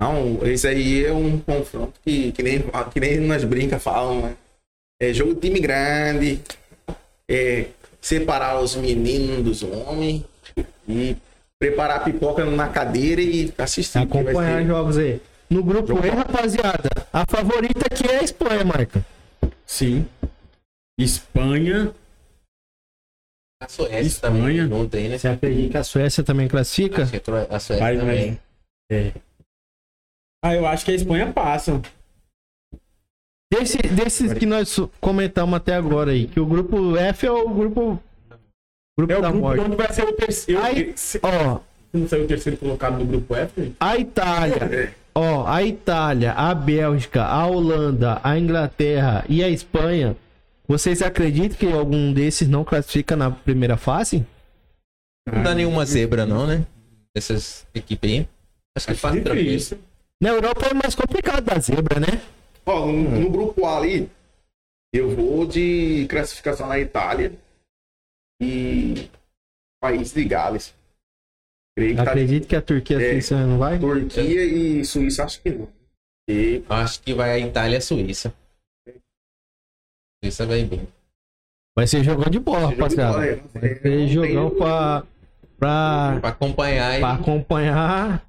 Não, 0.00 0.40
esse 0.42 0.66
aí 0.66 1.04
é 1.04 1.12
um 1.12 1.38
confronto 1.38 1.94
que, 2.04 2.32
que, 2.32 2.42
nem, 2.42 2.64
que 2.92 3.00
nem 3.00 3.20
nas 3.20 3.44
brincas 3.44 3.82
falam, 3.82 4.22
né? 4.22 4.34
É 5.00 5.12
jogo 5.12 5.34
de 5.34 5.40
time 5.40 5.60
grande, 5.60 6.40
é 7.28 7.66
separar 8.00 8.60
os 8.60 8.76
meninos 8.76 9.42
dos 9.42 9.62
homens 9.62 10.24
e 10.88 11.16
preparar 11.58 11.98
a 11.98 12.00
pipoca 12.00 12.44
na 12.44 12.68
cadeira 12.68 13.20
e 13.22 13.52
assistir. 13.56 14.00
que 14.06 14.12
vai 14.12 14.22
Acompanhar 14.22 14.60
ser- 14.60 14.66
jogos 14.66 14.98
aí. 14.98 15.20
No 15.48 15.64
grupo 15.64 15.98
E, 16.04 16.08
rapaziada, 16.10 16.88
a 17.12 17.24
favorita 17.28 17.86
aqui 17.90 18.06
é 18.08 18.18
a 18.20 18.22
Espanha, 18.22 18.64
Marca. 18.64 19.04
Sim. 19.70 20.04
Espanha. 20.98 21.94
A 23.62 23.68
Suécia 23.68 24.00
Espanha. 24.00 24.34
também 24.40 24.56
junto 24.68 24.96
aí, 24.96 25.08
né? 25.08 25.16
Você 25.16 25.28
acredita 25.28 25.70
que 25.70 25.76
a 25.76 25.84
Suécia 25.84 26.24
também 26.24 26.48
classifica? 26.48 27.04
A 27.48 27.60
Suécia 27.60 27.78
Vai, 27.78 27.96
também. 27.96 28.40
É. 28.90 29.12
Ah, 30.44 30.54
eu 30.56 30.66
acho 30.66 30.84
que 30.84 30.90
a 30.90 30.94
Espanha 30.94 31.32
passa. 31.32 31.80
Desse, 33.52 33.78
desses 33.78 34.32
que 34.32 34.44
nós 34.44 34.76
comentamos 35.00 35.54
até 35.56 35.76
agora 35.76 36.10
aí, 36.10 36.26
que 36.26 36.40
o 36.40 36.46
grupo 36.46 36.96
F 36.96 37.26
é 37.26 37.30
o 37.30 37.48
grupo. 37.48 38.02
Grupo 38.98 39.12
É 39.12 39.18
o 39.18 39.22
da 39.22 39.28
grupo 39.30 39.44
morte. 39.46 39.60
onde 39.60 39.76
vai 39.76 39.92
ser 39.92 40.02
o 40.04 40.12
terceiro. 40.12 40.62
Aí- 40.62 40.96
Se 40.96 41.20
Ó, 41.22 41.60
não 41.92 42.08
saiu 42.08 42.24
o 42.24 42.28
terceiro 42.28 42.58
colocado 42.58 42.98
do 42.98 43.04
grupo 43.04 43.34
F, 43.36 43.72
a 43.78 43.96
Itália. 43.96 44.94
Ó, 45.22 45.46
a 45.46 45.62
Itália, 45.62 46.32
a 46.32 46.54
Bélgica, 46.54 47.22
a 47.22 47.46
Holanda, 47.46 48.18
a 48.24 48.38
Inglaterra 48.38 49.22
e 49.28 49.44
a 49.44 49.50
Espanha. 49.50 50.16
Vocês 50.66 51.02
acreditam 51.02 51.58
que 51.58 51.70
algum 51.70 52.10
desses 52.10 52.48
não 52.48 52.64
classifica 52.64 53.14
na 53.14 53.30
primeira 53.30 53.76
fase? 53.76 54.24
Não 55.30 55.42
dá 55.42 55.54
nenhuma 55.54 55.84
zebra, 55.84 56.24
não, 56.24 56.46
né? 56.46 56.64
Essas 57.14 57.66
equipes 57.74 58.10
aí. 58.10 58.28
Acho 58.74 58.86
que 58.86 58.94
faz 58.94 59.22
tranquilo. 59.22 59.44
difícil. 59.44 59.78
Na 60.22 60.30
Europa 60.30 60.68
é 60.70 60.72
mais 60.72 60.94
complicado 60.94 61.44
da 61.44 61.58
zebra, 61.58 62.00
né? 62.00 62.22
Ó, 62.64 62.86
no, 62.86 63.20
no 63.20 63.30
grupo 63.30 63.66
A 63.66 63.76
ali, 63.76 64.08
eu 64.90 65.14
vou 65.14 65.44
de 65.46 66.06
classificação 66.08 66.66
na 66.66 66.78
Itália. 66.78 67.34
e 68.40 69.10
País 69.82 70.14
de 70.14 70.24
Gales. 70.24 70.72
Creio 71.76 71.96
que 71.96 72.02
tá 72.04 72.10
Acredito 72.10 72.46
que 72.48 72.56
a 72.56 72.62
Turquia 72.62 73.00
É. 73.00 73.10
Suíça 73.12 73.46
não 73.46 73.58
vai? 73.58 73.78
Turquia 73.78 74.44
e 74.44 74.84
Suíça, 74.84 75.24
acho 75.24 75.40
que 75.40 75.50
não. 75.50 75.68
E 76.28 76.62
Acho 76.68 77.00
que 77.02 77.14
vai 77.14 77.30
a 77.30 77.38
Itália 77.38 77.76
e 77.76 77.78
a 77.78 77.80
Suíça. 77.80 78.32
Suíça 80.22 80.46
vai 80.46 80.64
bem. 80.64 80.86
Vai 81.76 81.86
ser 81.86 82.04
jogão 82.04 82.28
de 82.30 82.38
bola, 82.38 82.60
Jogo 82.60 82.74
de 82.74 82.80
rapaziada. 82.80 83.12
bola, 83.12 83.26
é. 83.26 83.36
Vai 83.58 83.74
ser 83.76 84.08
jogão 84.08 84.50
pra, 84.50 85.02
pra, 85.58 86.18
Pra 86.20 86.28
acompanhar 86.30 86.96
e, 86.96 87.00
pra 87.00 87.12
acompanhar. 87.12 88.28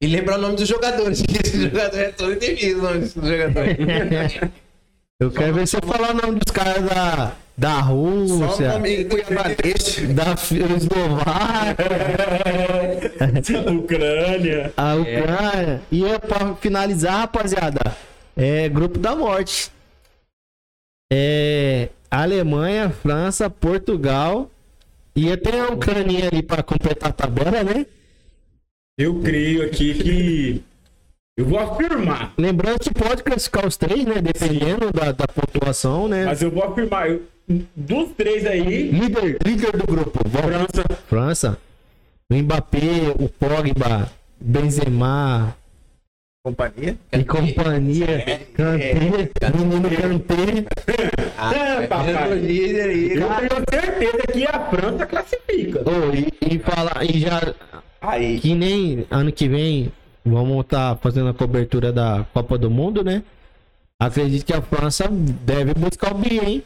e 0.00 0.06
lembrar 0.06 0.38
o 0.38 0.42
nome 0.42 0.56
dos 0.56 0.68
jogadores. 0.68 1.22
que 1.26 1.38
Esse 1.46 1.62
jogador 1.62 1.98
é 1.98 2.12
todo 2.12 2.32
entendido 2.32 2.80
o 2.80 2.82
nome 2.82 3.00
dos 3.00 3.12
jogadores. 3.12 3.76
Eu 5.18 5.30
quero 5.32 5.54
ver 5.54 5.66
você 5.66 5.78
falar 5.80 6.10
o 6.10 6.14
nome 6.26 6.38
dos 6.38 6.52
caras 6.52 6.84
da, 6.84 7.34
da 7.58 7.80
Rússia, 7.80 8.68
da 10.14 10.34
Eslováquia, 10.76 11.86
Ucrânia. 13.72 14.72
a 14.76 14.94
Ucrânia. 14.94 15.82
E 15.90 16.04
é 16.04 16.18
pra 16.18 16.54
finalizar, 16.56 17.20
rapaziada, 17.20 17.96
é 18.36 18.68
grupo 18.68 18.98
da 18.98 19.16
morte. 19.16 19.70
É 21.12 21.88
Alemanha, 22.10 22.90
França, 22.90 23.48
Portugal. 23.48 24.50
E 25.14 25.34
tem 25.38 25.60
a 25.60 25.68
Ucrânia 25.68 26.28
ali 26.30 26.42
pra 26.42 26.62
completar 26.62 27.08
a 27.08 27.12
tabela, 27.12 27.64
né? 27.64 27.86
Eu 28.98 29.20
creio 29.20 29.64
aqui 29.64 29.94
que. 29.94 30.62
Eu 31.38 31.46
vou 31.46 31.58
afirmar. 31.58 32.34
Lembrando 32.36 32.78
que 32.80 32.92
pode 32.92 33.22
classificar 33.22 33.66
os 33.66 33.76
três, 33.76 34.04
né? 34.04 34.20
Dependendo 34.20 34.90
da, 34.92 35.12
da 35.12 35.26
pontuação, 35.26 36.06
né? 36.08 36.24
Mas 36.26 36.42
eu 36.42 36.50
vou 36.50 36.64
afirmar. 36.64 37.08
eu- 37.10 37.22
dos 37.48 38.10
três 38.16 38.44
aí, 38.46 38.90
Líder, 38.90 39.38
líder 39.44 39.76
do 39.76 39.86
grupo. 39.86 40.18
Vamos. 40.28 40.50
França. 40.50 40.84
França. 41.08 41.58
O 42.30 42.34
Mbappé, 42.34 43.14
o 43.20 43.28
Pogba, 43.28 44.10
Benzema 44.40 45.56
Companhia. 46.44 46.96
e 47.12 47.24
companhia. 47.24 48.46
Kanté, 48.54 48.94
menino 49.54 49.88
Kanté. 50.20 50.66
Ah, 51.38 51.54
É, 51.54 51.86
papai. 51.86 52.32
o 52.32 52.34
líder 52.34 52.82
aí. 52.90 53.10
Eu 53.14 53.28
tenho 53.28 53.64
certeza 53.70 54.26
que 54.32 54.44
a 54.44 54.60
França 54.70 55.06
classifica. 55.06 55.82
Oh, 55.84 56.14
e, 56.14 56.54
e 56.54 56.58
falar, 56.58 57.04
e 57.04 57.20
já 57.20 57.54
Aí. 58.00 58.38
que 58.40 58.54
nem 58.54 59.06
ano 59.10 59.30
que 59.32 59.48
vem 59.48 59.92
vamos 60.24 60.60
estar 60.64 60.96
fazendo 60.98 61.28
a 61.28 61.34
cobertura 61.34 61.92
da 61.92 62.26
Copa 62.32 62.58
do 62.58 62.70
Mundo, 62.70 63.04
né? 63.04 63.22
Acredito 64.00 64.44
que 64.44 64.52
a 64.52 64.60
França 64.62 65.08
deve 65.10 65.74
buscar 65.74 66.12
o 66.12 66.18
bi, 66.18 66.38
hein? 66.38 66.62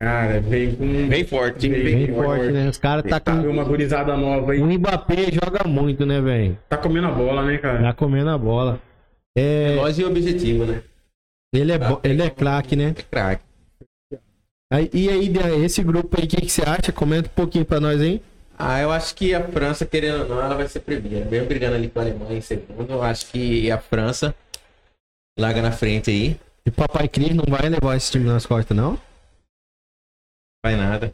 Cara, 0.00 0.40
vem 0.40 0.74
com. 0.76 1.08
Bem 1.08 1.24
forte, 1.24 1.58
time 1.60 1.82
Bem 1.82 2.12
forte, 2.14 2.52
né? 2.52 2.68
Os 2.68 2.76
caras 2.76 3.02
tá 3.08 3.18
Tá 3.18 3.32
com. 3.40 3.48
uma 3.48 3.64
gurizada 3.64 4.14
nova 4.16 4.52
aí. 4.52 4.60
O 4.60 4.66
Mbappé 4.66 5.30
joga 5.32 5.66
muito, 5.66 6.04
né, 6.04 6.20
velho? 6.20 6.58
Tá 6.68 6.76
comendo 6.76 7.06
a 7.06 7.10
bola, 7.12 7.42
né, 7.44 7.56
cara? 7.58 7.82
Tá 7.82 7.92
comendo 7.94 8.28
a 8.30 8.36
bola. 8.36 8.78
É, 9.38 9.74
Nós 9.76 9.98
e 9.98 10.04
o 10.04 10.08
objetivo, 10.08 10.64
né? 10.66 10.82
ele 11.54 11.72
é, 11.72 11.78
bo- 11.78 12.00
ele 12.04 12.22
é 12.22 12.28
craque, 12.28 12.76
né? 12.76 12.94
É 12.96 13.02
craque. 13.02 13.42
Aí- 14.70 14.90
E 14.92 15.08
aí, 15.08 15.32
esse 15.64 15.82
grupo 15.82 16.18
aí, 16.18 16.24
o 16.26 16.28
que, 16.28 16.40
que 16.42 16.50
você 16.50 16.62
acha? 16.62 16.92
Comenta 16.92 17.28
um 17.28 17.34
pouquinho 17.34 17.64
pra 17.64 17.80
nós, 17.80 18.00
hein? 18.02 18.20
Ah, 18.58 18.80
eu 18.80 18.90
acho 18.90 19.14
que 19.14 19.34
a 19.34 19.42
França, 19.48 19.86
querendo 19.86 20.22
ou 20.22 20.28
não, 20.28 20.40
ela 20.42 20.54
vai 20.54 20.66
ser 20.68 20.80
primeira. 20.80 21.24
Mesmo 21.26 21.46
brigando 21.46 21.74
ali 21.76 21.88
com 21.88 21.98
a 21.98 22.02
Alemanha 22.02 22.36
em 22.38 22.40
segundo, 22.42 22.90
eu 22.90 23.02
acho 23.02 23.26
que 23.30 23.70
a 23.70 23.78
França 23.78 24.34
larga 25.38 25.62
na 25.62 25.72
frente 25.72 26.10
aí. 26.10 26.36
E 26.66 26.70
Papai 26.70 27.08
Cris 27.08 27.34
não 27.34 27.44
vai 27.48 27.68
levar 27.68 27.96
esse 27.96 28.10
time 28.10 28.24
nas 28.26 28.44
costas, 28.44 28.76
não? 28.76 28.98
Vai 30.66 30.74
nada. 30.74 31.12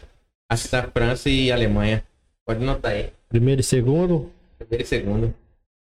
Tá 0.71 0.83
França 0.85 1.29
e 1.29 1.53
Alemanha. 1.53 2.03
Pode 2.47 2.65
notar 2.65 2.93
aí. 2.93 3.11
Primeiro 3.29 3.61
e 3.61 3.65
segundo. 3.65 4.33
Primeiro 4.59 4.83
e 4.83 4.87
segundo. 4.87 5.35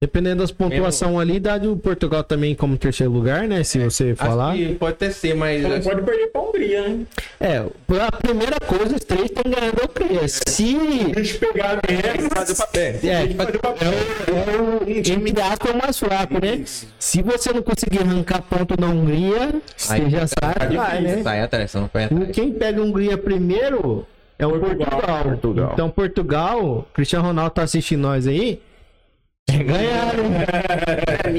Dependendo 0.02 0.42
das 0.42 0.52
pontuações 0.52 1.18
ali, 1.18 1.40
dá 1.40 1.58
do 1.58 1.78
Portugal 1.78 2.22
também 2.22 2.54
como 2.54 2.78
terceiro 2.78 3.14
lugar, 3.14 3.48
né? 3.48 3.64
Se 3.64 3.80
você 3.80 4.14
falar. 4.14 4.50
Acho 4.52 4.58
que 4.58 4.76
pode 4.76 4.92
até 4.94 5.10
ser, 5.10 5.34
mas. 5.36 5.64
Não 5.64 5.72
acho- 5.72 5.90
pode 5.90 6.02
perder 6.02 6.28
pra 6.28 6.42
Hungria, 6.42 6.90
né? 6.90 7.06
É, 7.40 7.58
a 8.02 8.12
primeira 8.12 8.58
coisa, 8.60 8.94
os 8.94 9.04
três 9.06 9.24
estão 9.32 9.44
ganhando 9.50 9.82
o 9.82 9.88
quê? 9.88 10.28
Se. 10.28 10.76
A 11.16 11.24
gente 11.24 11.38
pegar 11.40 11.80
menos. 11.90 12.28
Fazer 12.34 12.52
o 12.52 13.60
papel. 13.62 13.92
É, 13.94 14.32
é 14.32 14.58
o, 14.62 14.94
é 14.96 15.00
o 15.00 15.02
time 15.02 15.32
de 15.32 15.42
aspas 15.42 15.74
mais 15.74 15.98
fraco, 15.98 16.34
né? 16.46 16.62
Se 17.00 17.22
você 17.22 17.54
não 17.54 17.62
conseguir 17.62 18.00
arrancar 18.00 18.42
ponto 18.42 18.76
na 18.80 18.88
Hungria, 18.88 19.62
você 19.78 20.10
já 20.10 20.28
sai 20.28 20.36
tá 20.42 20.50
atrás, 20.66 20.72
difícil. 21.00 21.18
né? 21.18 21.24
Sai 21.24 21.40
atrás, 21.42 21.74
não 21.74 21.90
vai 21.92 22.04
atrás. 22.04 22.30
Quem 22.36 22.52
pega 22.52 22.82
a 22.82 22.84
Hungria 22.84 23.18
primeiro 23.18 24.06
é 24.38 24.46
o 24.46 24.60
Portugal. 24.60 24.90
Portugal. 24.90 25.24
Portugal. 25.24 25.70
Então, 25.74 25.90
Portugal, 25.90 26.88
Cristiano 26.94 27.26
Ronaldo 27.26 27.52
tá 27.52 27.64
assistindo 27.64 28.02
nós 28.02 28.28
aí. 28.28 28.60
É 29.48 29.64
ganhar, 29.64 30.14
né? 30.18 30.46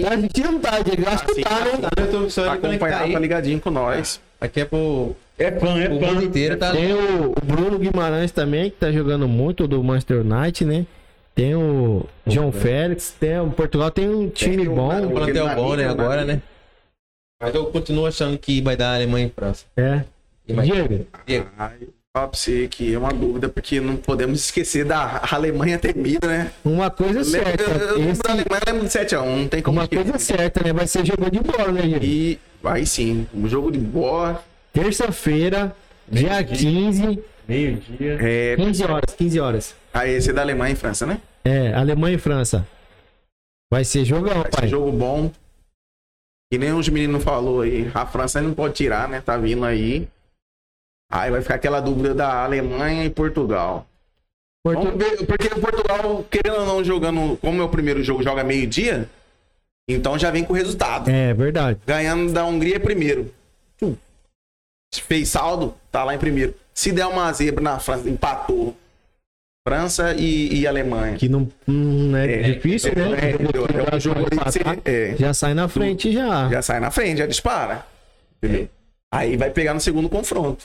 Tá 0.03 0.15
assistindo, 0.15 0.53
não 0.53 0.61
tá, 0.61 0.81
Diego? 0.81 1.03
Eu 1.03 1.09
Acho 1.09 1.27
que 1.27 1.43
tá, 1.43 1.61
né? 1.65 1.71
Eu 1.99 2.11
tô 2.11 2.31
só 2.31 2.45
Tá 2.45 2.57
conectar 2.57 2.87
acompanhado, 2.87 3.13
tá 3.13 3.19
ligadinho 3.19 3.61
com 3.61 3.71
nós. 3.71 4.21
Aqui 4.41 4.61
é 4.61 4.65
pro 4.65 5.17
É 5.39 5.51
fã, 5.53 5.79
é 5.83 5.89
o 5.89 5.93
mundo 5.95 6.07
fã. 6.07 6.23
inteiro, 6.25 6.57
tá? 6.57 6.73
Tem 6.73 6.93
o, 6.95 7.31
o 7.33 7.35
Bruno 7.45 7.79
Guimarães 7.79 8.31
também, 8.31 8.71
que 8.71 8.77
tá 8.77 8.93
jogando 8.93 9.27
muito 9.27 9.67
do 9.67 9.83
Manchester 9.83 10.21
United, 10.21 10.65
né? 10.65 10.87
Tem 11.35 11.55
o 11.55 12.07
João 12.27 12.51
Félix, 12.53 13.15
tem 13.19 13.39
o 13.41 13.51
Portugal 13.51 13.91
tem 13.91 14.09
um 14.09 14.29
time 14.31 14.57
Tem 14.59 14.69
o- 14.69 14.75
bom. 14.75 14.93
Um 14.95 15.11
plantel 15.11 15.55
bom, 15.55 15.75
né? 15.75 15.87
Agora, 15.87 16.17
Marinho. 16.25 16.37
né? 16.37 16.43
Mas 17.43 17.55
eu 17.55 17.67
continuo 17.67 18.07
achando 18.07 18.39
que 18.39 18.63
vai 18.63 18.77
dar 18.77 18.95
Alemanha 18.95 19.27
e 19.27 19.31
França. 19.31 19.67
É. 19.77 20.03
Diego, 20.49 21.07
Diego, 21.27 21.47
Ai, 22.17 22.21
fala 22.23 22.29
pra 22.29 22.39
você 22.39 22.67
que 22.69 22.95
é 22.95 22.99
uma 22.99 23.13
dúvida, 23.13 23.47
porque 23.49 23.79
não 23.79 23.95
podemos 23.97 24.41
esquecer 24.41 24.85
da 24.87 25.21
Alemanha 25.31 25.79
temida, 25.79 26.27
né? 26.27 26.51
uma 26.65 26.91
coisa 26.91 27.21
Eu 27.21 27.25
lembro- 27.25 27.31
certa. 27.59 27.63
eu 27.71 27.97
lembro 27.99 28.11
esse- 28.13 28.23
da 28.23 28.31
Alemanha, 28.31 28.61
eu 28.67 28.73
lembro 28.73 28.87
de 28.89 28.93
7x1, 28.93 29.37
não 29.37 29.49
tem 29.49 29.63
como 29.63 29.79
uma 29.79 29.85
esquecer. 29.85 30.03
coisa 30.05 30.19
certa, 30.19 30.65
né? 30.65 30.73
Vai 30.73 30.87
ser 30.87 31.05
jogo 31.07 31.31
de 31.31 31.41
bola, 31.41 31.71
né, 31.73 31.83
Diego? 31.83 32.05
E 32.05 32.39
aí 32.65 32.87
sim, 32.87 33.27
um 33.35 33.47
jogo 33.47 33.71
de 33.71 33.79
bola. 33.79 34.43
Terça-feira, 34.73 35.77
dia 36.09 36.43
15, 36.43 37.23
Meio-dia. 37.49 38.19
É, 38.21 38.57
15 38.57 38.83
horas, 38.85 39.15
15 39.15 39.39
horas. 39.39 39.75
aí 39.95 40.13
esse 40.15 40.31
é 40.31 40.33
da 40.33 40.41
Alemanha 40.43 40.73
e 40.73 40.77
França, 40.77 41.07
né? 41.07 41.21
É, 41.45 41.73
Alemanha 41.75 42.17
e 42.17 42.19
França. 42.19 42.67
Vai 43.71 43.85
ser 43.85 44.05
jogão, 44.05 44.35
Vai 44.43 44.51
ser 44.51 44.61
pai. 44.61 44.69
jogo 44.69 44.91
bom. 44.91 45.31
Que 46.51 46.59
nem 46.59 46.73
os 46.73 46.89
meninos 46.89 47.23
falou 47.23 47.61
aí. 47.61 47.91
A 47.95 48.07
França 48.07 48.41
não 48.41 48.53
pode 48.55 48.75
tirar, 48.75 49.09
né? 49.09 49.21
Tá 49.21 49.37
vindo 49.37 49.65
aí. 49.65 50.09
Aí 51.11 51.31
vai 51.31 51.41
ficar 51.41 51.55
aquela 51.55 51.81
dúvida 51.81 52.15
da 52.15 52.45
Alemanha 52.45 53.05
e 53.05 53.11
Portugal. 53.11 53.87
Portu- 54.65 54.83
Vamos 54.83 54.99
ver, 54.99 55.25
porque 55.27 55.47
o 55.49 55.61
Portugal, 55.61 56.25
querendo 56.31 56.59
ou 56.61 56.67
não, 56.67 56.85
jogando, 56.85 57.37
como 57.41 57.63
é 57.63 57.65
o 57.65 57.69
primeiro 57.69 58.03
jogo, 58.03 58.23
joga 58.23 58.43
meio-dia, 58.43 59.09
então 59.89 60.19
já 60.19 60.31
vem 60.33 60.43
com 60.45 60.53
o 60.53 60.57
resultado. 60.57 61.09
É, 61.09 61.33
verdade. 61.33 61.79
Ganhando 61.87 62.33
da 62.33 62.45
Hungria 62.45 62.81
primeiro. 62.81 63.33
Fez 64.95 65.29
saldo, 65.29 65.75
tá 65.93 66.03
lá 66.05 66.15
em 66.15 66.19
primeiro. 66.19 66.55
Se 66.73 66.91
der 66.91 67.07
uma 67.07 67.31
zebra 67.33 67.63
na 67.63 67.79
França, 67.79 68.09
empatou. 68.09 68.75
França 69.67 70.15
e, 70.15 70.61
e 70.61 70.67
Alemanha. 70.67 71.17
Que 71.17 71.29
não, 71.29 71.49
não 71.67 72.17
é, 72.17 72.53
difícil, 72.53 72.93
né? 72.95 73.19
É? 73.21 73.93
É 73.93 73.97
um 73.97 74.01
jogo 74.01 74.21
aí 74.21 74.39
que 74.39 74.45
você- 74.45 74.61
é. 74.85 75.17
Já 75.17 75.35
sai 75.35 75.55
na 75.55 75.69
frente 75.69 76.13
já. 76.13 76.49
já 76.49 76.63
sai 76.63 76.81
na 76.81 76.91
frente, 76.91 77.19
já 77.19 77.27
dispara. 77.27 77.85
Entendeu? 78.43 78.69
Aí 79.13 79.37
vai 79.37 79.51
pegar 79.51 79.75
no 79.75 79.81
segundo 79.81 80.09
confronto. 80.09 80.65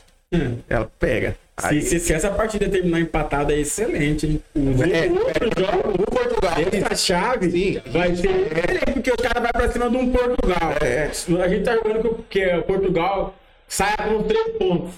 Ela 0.70 0.90
pega. 0.98 1.36
Se, 1.60 1.68
Aí, 1.68 1.82
se, 1.82 2.00
se 2.00 2.14
essa 2.14 2.32
partida 2.32 2.70
terminar 2.70 3.02
empatada, 3.02 3.54
é 3.54 3.60
excelente, 3.60 4.26
hein? 4.26 4.42
Os 4.56 4.82
É, 4.82 5.10
outros 5.10 5.52
jogos, 5.58 5.94
o 5.96 6.06
Portugal. 6.06 6.54
essa 6.74 6.96
chave 6.96 7.52
Sim. 7.52 7.82
vai 7.92 8.16
ser 8.16 8.30
excelente, 8.30 8.92
porque 8.94 9.12
os 9.12 9.18
caras 9.18 9.44
vão 9.44 9.52
pra 9.52 9.72
cima 9.72 9.90
de 9.90 9.98
um 9.98 10.10
Portugal. 10.12 10.74
É. 10.82 11.12
A 11.44 11.48
gente 11.50 11.64
tá 11.64 11.76
jogando 11.76 12.04
que, 12.04 12.24
que 12.30 12.42
é 12.42 12.58
o 12.58 12.64
Portugal 12.64 13.36
saia 13.68 13.98
com 13.98 14.24
três 14.24 14.48
pontos. 14.58 14.94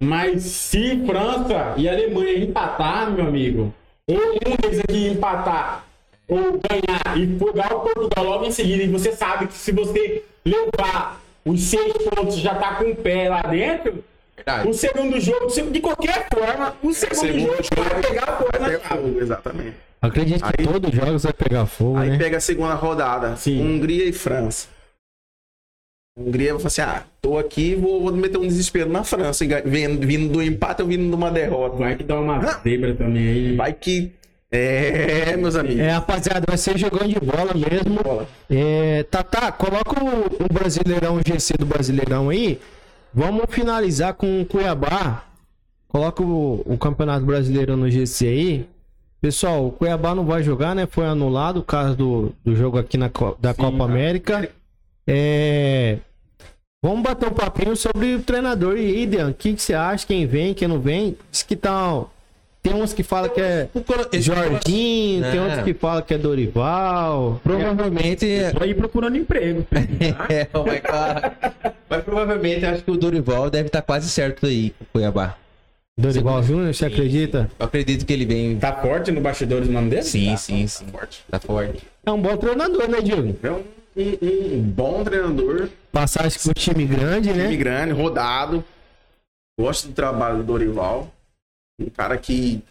Mas 0.00 0.42
se 0.42 1.02
França 1.06 1.74
e 1.76 1.88
Alemanha 1.88 2.36
empatar, 2.38 3.10
meu 3.10 3.26
amigo, 3.26 3.72
ou 4.06 4.16
um 4.16 4.56
deles 4.60 4.80
aqui 4.80 5.06
empatar, 5.06 5.86
ou 6.28 6.60
ganhar 6.68 7.16
e 7.16 7.26
pegar 7.28 7.74
o 7.74 7.80
Portugal 7.80 8.24
logo 8.24 8.44
em 8.44 8.50
seguida, 8.50 8.82
e 8.82 8.88
você 8.88 9.12
sabe 9.12 9.46
que 9.46 9.54
se 9.54 9.72
você 9.72 10.22
levar 10.44 11.22
os 11.44 11.62
seis 11.62 11.92
pontos 11.92 12.36
já 12.36 12.54
tá 12.56 12.74
com 12.74 12.90
o 12.90 12.96
pé 12.96 13.28
lá 13.30 13.40
dentro, 13.42 14.04
verdade. 14.36 14.68
o 14.68 14.72
segundo 14.74 15.20
jogo, 15.20 15.70
de 15.70 15.80
qualquer 15.80 16.26
forma, 16.32 16.76
o 16.82 16.92
segundo, 16.92 17.16
segundo 17.20 17.46
jogo, 17.46 17.62
jogo 17.74 17.88
vai 17.90 18.02
pegar 18.02 18.26
força 18.38 18.58
na 18.58 18.68
chave. 18.70 18.84
fogo, 19.02 19.20
exatamente. 19.20 19.76
Acredito 20.02 20.44
que 20.44 20.60
Aí- 20.60 20.66
todos 20.66 20.90
os 20.90 20.96
jogos 20.96 21.22
vai 21.22 21.32
pegar 21.32 21.66
fogo, 21.66 21.96
Aí 21.96 22.10
né? 22.10 22.18
pega 22.18 22.36
a 22.36 22.40
segunda 22.40 22.74
rodada. 22.74 23.36
Sim. 23.36 23.62
Hungria 23.62 24.04
e 24.04 24.12
França. 24.12 24.68
Hungria 26.16 26.52
vai 26.52 26.60
falar 26.60 26.66
assim: 26.68 26.80
ah, 26.82 27.02
tô 27.20 27.38
aqui, 27.38 27.74
vou, 27.74 28.00
vou 28.02 28.12
meter 28.12 28.38
um 28.38 28.46
desespero 28.46 28.88
na 28.88 29.02
França. 29.02 29.44
Vindo, 29.64 30.06
vindo 30.06 30.32
do 30.32 30.42
empate 30.42 30.82
ou 30.82 30.88
vindo 30.88 31.08
de 31.08 31.14
uma 31.14 31.30
derrota. 31.30 31.76
Vai 31.76 31.96
que 31.96 32.04
dá 32.04 32.20
uma 32.20 32.40
zebra 32.62 32.94
também 32.94 33.26
aí. 33.28 33.56
Vai 33.56 33.72
que. 33.72 34.12
É, 34.52 35.36
meus 35.36 35.56
amigos. 35.56 35.80
É, 35.80 35.90
rapaziada, 35.90 36.44
vai 36.46 36.56
ser 36.56 36.78
jogando 36.78 37.08
de 37.08 37.18
bola 37.18 37.52
mesmo. 37.54 38.28
É, 38.48 39.02
Tata, 39.10 39.50
coloca 39.50 40.04
o, 40.04 40.44
o 40.44 40.52
Brasileirão, 40.52 41.16
o 41.16 41.20
GC 41.26 41.54
do 41.58 41.66
Brasileirão 41.66 42.28
aí. 42.28 42.60
Vamos 43.14 43.44
finalizar 43.48 44.14
com 44.14 44.42
o 44.42 44.46
Cuiabá 44.46 45.24
coloca 45.94 46.24
o, 46.24 46.60
o 46.66 46.76
Campeonato 46.76 47.24
Brasileiro 47.24 47.76
no 47.76 47.88
GC 47.88 48.26
aí. 48.26 48.68
Pessoal, 49.20 49.68
o 49.68 49.70
Cuiabá 49.70 50.12
não 50.12 50.26
vai 50.26 50.42
jogar, 50.42 50.74
né? 50.74 50.86
Foi 50.86 51.06
anulado 51.06 51.58
o 51.58 51.62
caso 51.62 51.94
do, 51.94 52.32
do 52.44 52.56
jogo 52.56 52.78
aqui 52.78 52.98
na, 52.98 53.08
da 53.38 53.54
Sim, 53.54 53.62
Copa 53.62 53.78
tá. 53.78 53.84
América. 53.84 54.50
É. 55.06 55.98
Vamos 56.82 57.04
bater 57.04 57.28
um 57.28 57.32
papinho 57.32 57.76
sobre 57.76 58.16
o 58.16 58.22
treinador 58.24 58.76
e 58.76 58.80
aí, 58.80 59.06
Dean. 59.06 59.28
O 59.28 59.34
que, 59.34 59.54
que 59.54 59.62
você 59.62 59.72
acha? 59.72 60.04
Quem 60.04 60.26
vem, 60.26 60.52
quem 60.52 60.66
não 60.66 60.80
vem? 60.80 61.16
Diz 61.30 61.44
que 61.44 61.54
tá. 61.54 62.04
Tem 62.64 62.72
uns 62.74 62.94
que 62.94 63.02
falam 63.02 63.28
que 63.28 63.42
é 63.42 63.68
Jorginho, 64.18 65.22
tem 65.22 65.34
Não. 65.34 65.44
outros 65.44 65.64
que 65.64 65.74
falam 65.74 66.00
que 66.02 66.14
é 66.14 66.18
Dorival. 66.18 67.38
Provavelmente. 67.44 68.26
Tô 68.56 68.64
aí 68.64 68.72
procurando 68.74 69.18
emprego. 69.18 69.66
É, 70.30 70.48
vai, 70.58 70.80
claro. 70.80 71.30
Mas 71.90 72.02
provavelmente 72.02 72.64
eu 72.64 72.70
acho 72.70 72.82
que 72.82 72.90
o 72.90 72.96
Dorival 72.96 73.50
deve 73.50 73.66
estar 73.66 73.82
quase 73.82 74.08
certo 74.08 74.46
aí 74.46 74.70
com 74.78 74.84
o 74.84 74.86
Cuiabá. 74.94 75.36
Dorival 75.96 76.42
Júnior, 76.42 76.74
você 76.74 76.86
acredita? 76.86 77.50
Eu 77.58 77.66
acredito 77.66 78.06
que 78.06 78.12
ele 78.14 78.24
vem. 78.24 78.56
Tá 78.58 78.72
forte 78.72 79.12
no 79.12 79.20
bastidores 79.20 79.68
o 79.68 79.70
nome 79.70 79.90
dele? 79.90 80.02
Sim, 80.02 80.30
Tá. 80.30 80.36
sim, 80.38 80.66
sim. 80.66 80.86
Tá 81.30 81.38
forte. 81.38 81.82
É 82.06 82.10
um 82.10 82.20
bom 82.20 82.34
treinador, 82.38 82.88
né, 82.88 83.02
Diego? 83.02 83.36
É 83.42 83.50
um, 83.50 83.62
um- 83.94 84.54
um 84.56 84.62
bom 84.62 85.04
treinador, 85.04 85.68
Passagem 85.92 86.38
com 86.42 86.52
time 86.54 86.86
grande, 86.86 87.28
time 87.28 87.42
né? 87.44 87.54
grande, 87.56 87.92
rodado. 87.92 88.64
Gosto 89.60 89.88
do 89.88 89.92
trabalho 89.92 90.38
do 90.38 90.42
Dorival. 90.44 91.12
Um 91.80 91.90
cara 91.90 92.16
que 92.18 92.62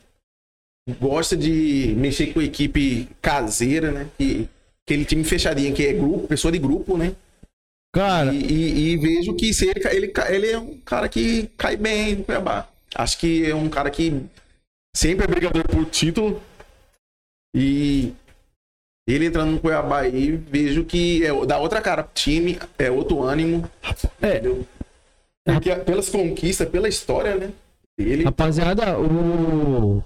gosta 0.99 1.35
de 1.35 1.93
mexer 1.97 2.33
com 2.33 2.39
a 2.39 2.43
equipe 2.43 3.07
caseira, 3.21 3.91
né? 3.91 4.09
Que, 4.17 4.47
aquele 4.85 5.05
time 5.05 5.23
fechadinho, 5.23 5.73
que 5.73 5.85
é 5.85 5.93
grupo, 5.93 6.27
pessoa 6.27 6.51
de 6.51 6.59
grupo, 6.59 6.97
né? 6.97 7.15
Cara, 7.93 8.33
E, 8.33 8.41
e- 8.43 8.79
e 8.93 8.97
vejo 8.97 9.35
que 9.35 9.53
se 9.53 9.69
ele, 9.69 9.87
ele, 9.87 10.13
ele 10.29 10.47
é 10.51 10.59
um 10.59 10.77
cara 10.79 11.07
que 11.07 11.47
cai 11.57 11.77
bem 11.77 12.15
no 12.17 12.23
Cuiabá. 12.23 12.67
Acho 12.95 13.17
que 13.19 13.45
é 13.45 13.55
um 13.55 13.69
cara 13.69 13.89
que 13.91 14.21
sempre 14.95 15.25
é 15.25 15.27
brigador 15.27 15.63
por 15.67 15.85
título. 15.85 16.41
E 17.55 18.13
ele 19.07 19.25
entrando 19.27 19.51
no 19.51 19.59
Cuiabá 19.59 20.01
aí, 20.01 20.31
vejo 20.31 20.83
que 20.85 21.23
é, 21.25 21.45
dá 21.45 21.59
outra 21.59 21.81
cara 21.81 22.03
time, 22.13 22.57
é 22.79 22.89
outro 22.89 23.21
ânimo. 23.21 23.69
É. 24.21 24.37
Entendeu? 24.37 24.67
Porque 25.45 25.75
pelas 25.75 26.09
conquistas, 26.09 26.67
pela 26.69 26.87
história, 26.89 27.35
né? 27.35 27.53
Ele 27.97 28.23
rapaziada, 28.23 28.99
o. 28.99 30.03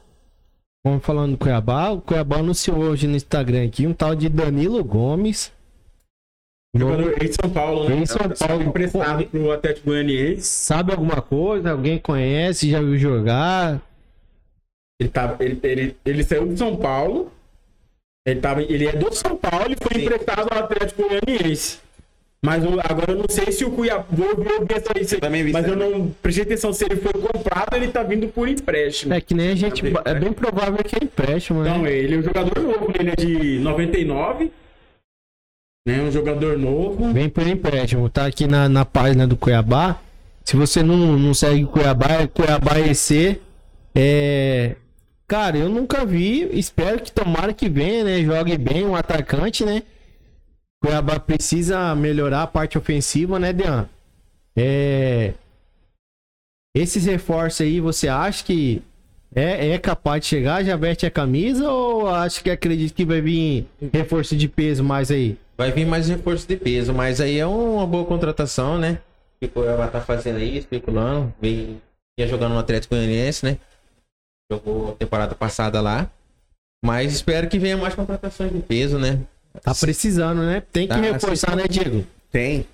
Vamos 0.85 1.03
falando 1.05 1.31
do 1.31 1.37
Cuiabá. 1.37 1.91
O 1.91 2.01
Cuiabá 2.01 2.37
anunciou 2.37 2.77
hoje 2.77 3.07
no 3.07 3.15
Instagram 3.15 3.65
aqui 3.65 3.87
um 3.87 3.93
tal 3.93 4.15
de 4.15 4.29
Danilo 4.29 4.83
Gomes. 4.83 5.51
Jogador 6.75 7.23
em 7.23 7.31
São 7.31 7.49
Paulo, 7.49 7.89
né? 7.89 7.95
Em 7.95 8.05
São 8.05 8.29
Paulo. 8.29 8.63
Emprestado 8.63 9.25
pro 9.25 9.51
Atlético 9.51 9.87
Goianiense. 9.87 10.41
Sabe 10.43 10.91
alguma 10.91 11.21
coisa? 11.21 11.71
Alguém 11.71 11.97
conhece? 11.97 12.69
Já 12.69 12.81
viu 12.81 12.97
jogar? 12.97 13.81
Ele, 14.99 15.09
tava, 15.09 15.43
ele, 15.43 15.59
ele, 15.63 15.97
ele 16.05 16.23
saiu 16.23 16.47
de 16.47 16.57
São 16.57 16.75
Paulo. 16.75 17.31
Ele, 18.25 18.41
tava, 18.41 18.61
ele 18.61 18.85
é 18.85 18.91
do 18.91 19.13
São 19.13 19.37
Paulo 19.37 19.71
e 19.71 19.77
foi 19.81 20.01
emprestado 20.01 20.47
ao 20.51 20.63
Atlético 20.63 21.03
Goianiense. 21.03 21.79
Mas 22.45 22.63
eu- 22.63 22.79
agora 22.83 23.11
eu 23.11 23.17
não 23.17 23.25
sei 23.29 23.51
se 23.51 23.65
o 23.65 23.71
Cuiabá. 23.71 24.05
Vou, 24.11 24.35
vou 24.35 24.65
ver 24.65 24.77
essa 24.77 24.91
aí. 24.95 25.03
se- 25.05 25.17
Também 25.17 25.43
vi 25.43 25.51
mas 25.51 25.65
isso 25.65 25.73
eu 25.73 25.77
não 25.89 26.09
prestei 26.21 26.43
atenção 26.43 26.71
se 26.71 26.85
ele 26.85 26.95
foi 26.97 27.11
comprado 27.13 27.73
ou 27.73 27.77
ele 27.81 27.91
tá 27.91 28.03
vindo 28.03 28.27
por 28.27 28.47
empréstimo. 28.47 29.13
É 29.13 29.19
que 29.19 29.33
nem 29.33 29.49
a 29.49 29.55
gente. 29.55 29.81
É 30.05 30.13
bem 30.13 30.31
provável 30.31 30.77
que 30.83 30.95
é 30.95 31.03
empréstimo, 31.03 31.61
Então, 31.61 31.81
né? 31.81 31.91
ele 31.91 32.15
é 32.15 32.17
um 32.19 32.21
jogador 32.23 32.59
novo, 32.61 32.93
ele 32.99 33.09
é 33.09 33.15
de 33.15 33.59
99. 33.59 34.51
Né? 35.87 36.01
Um 36.01 36.11
jogador 36.11 36.57
novo. 36.57 37.11
Vem 37.13 37.27
por 37.29 37.47
empréstimo. 37.47 38.09
Tá 38.09 38.25
aqui 38.27 38.45
na, 38.47 38.67
na 38.69 38.85
página 38.85 39.25
do 39.25 39.35
Cuiabá. 39.35 39.99
Se 40.43 40.55
você 40.55 40.83
não, 40.83 41.17
não 41.17 41.33
segue 41.33 41.63
o 41.63 41.67
Cuiabá, 41.67 42.07
é 42.21 42.27
Cuiabá 42.27 42.79
EC. 42.79 43.39
É. 43.95 44.75
Cara, 45.27 45.57
eu 45.57 45.69
nunca 45.69 46.05
vi. 46.05 46.47
Espero 46.57 46.99
que 47.01 47.11
tomara 47.11 47.51
que 47.51 47.67
venha, 47.67 48.03
né? 48.03 48.21
Jogue 48.21 48.57
bem 48.57 48.85
um 48.85 48.95
atacante, 48.95 49.65
né? 49.65 49.81
Cuiabá 50.83 51.19
precisa 51.19 51.93
melhorar 51.95 52.43
a 52.43 52.47
parte 52.47 52.77
ofensiva, 52.77 53.39
né, 53.39 53.51
Dean? 53.51 53.89
É. 54.55 55.33
Esses 56.75 57.05
reforços 57.05 57.61
aí, 57.61 57.79
você 57.79 58.07
acha 58.07 58.43
que 58.43 58.83
é, 59.35 59.71
é 59.71 59.77
capaz 59.79 60.21
de 60.21 60.27
chegar? 60.27 60.63
Já 60.63 60.75
veste 60.75 61.05
a 61.05 61.11
camisa 61.11 61.69
ou 61.69 62.07
acha 62.07 62.41
que 62.41 62.49
acredita 62.49 62.93
que 62.93 63.05
vai 63.05 63.21
vir 63.21 63.67
reforço 63.91 64.35
de 64.35 64.47
peso 64.47 64.83
mais 64.83 65.11
aí? 65.11 65.37
Vai 65.57 65.71
vir 65.71 65.85
mais 65.85 66.07
reforço 66.07 66.47
de 66.47 66.55
peso, 66.55 66.93
mas 66.93 67.19
aí 67.19 67.39
é 67.39 67.45
uma 67.45 67.85
boa 67.85 68.05
contratação, 68.05 68.77
né? 68.77 68.99
Que 69.39 69.47
o 69.47 69.49
Cuiabá 69.49 69.87
tá 69.87 69.99
fazendo 69.99 70.37
aí, 70.37 70.57
especulando. 70.57 71.33
Vem, 71.41 71.81
ia 72.19 72.27
jogando 72.27 72.53
no 72.53 72.59
Atlético 72.59 72.95
Goianiense, 72.95 73.45
né? 73.45 73.57
Jogou 74.51 74.91
a 74.91 74.95
temporada 74.95 75.35
passada 75.35 75.81
lá. 75.81 76.09
Mas 76.85 77.11
espero 77.11 77.49
que 77.49 77.57
venha 77.57 77.75
mais 77.75 77.95
contratações 77.95 78.53
de 78.53 78.59
peso, 78.59 78.99
né? 78.99 79.19
Tá 79.63 79.73
precisando, 79.75 80.41
né? 80.43 80.61
Tem 80.71 80.87
que 80.87 80.93
Tá, 80.93 80.99
reforçar, 81.01 81.55
né, 81.55 81.63
Diego? 81.69 82.05
tem. 82.31 82.65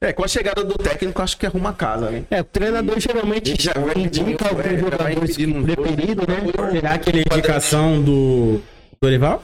É, 0.00 0.12
com 0.12 0.24
a 0.24 0.28
chegada 0.28 0.64
do 0.64 0.74
técnico, 0.74 1.22
acho 1.22 1.38
que 1.38 1.46
arruma 1.46 1.70
a 1.70 1.72
casa, 1.72 2.10
né? 2.10 2.24
É, 2.28 2.40
o 2.40 2.44
treinador 2.44 2.98
geralmente 2.98 3.54
Já 3.62 3.72
vai 3.74 3.94
indica 3.96 4.48
alguns 4.48 4.68
é, 4.68 5.46
um 5.46 5.62
preferidos, 5.62 6.26
né? 6.26 6.70
Será 6.72 6.98
que 6.98 7.08
ele 7.10 7.18
é 7.20 7.22
indicação 7.32 8.02
do 8.02 8.60
Dorival? 9.00 9.40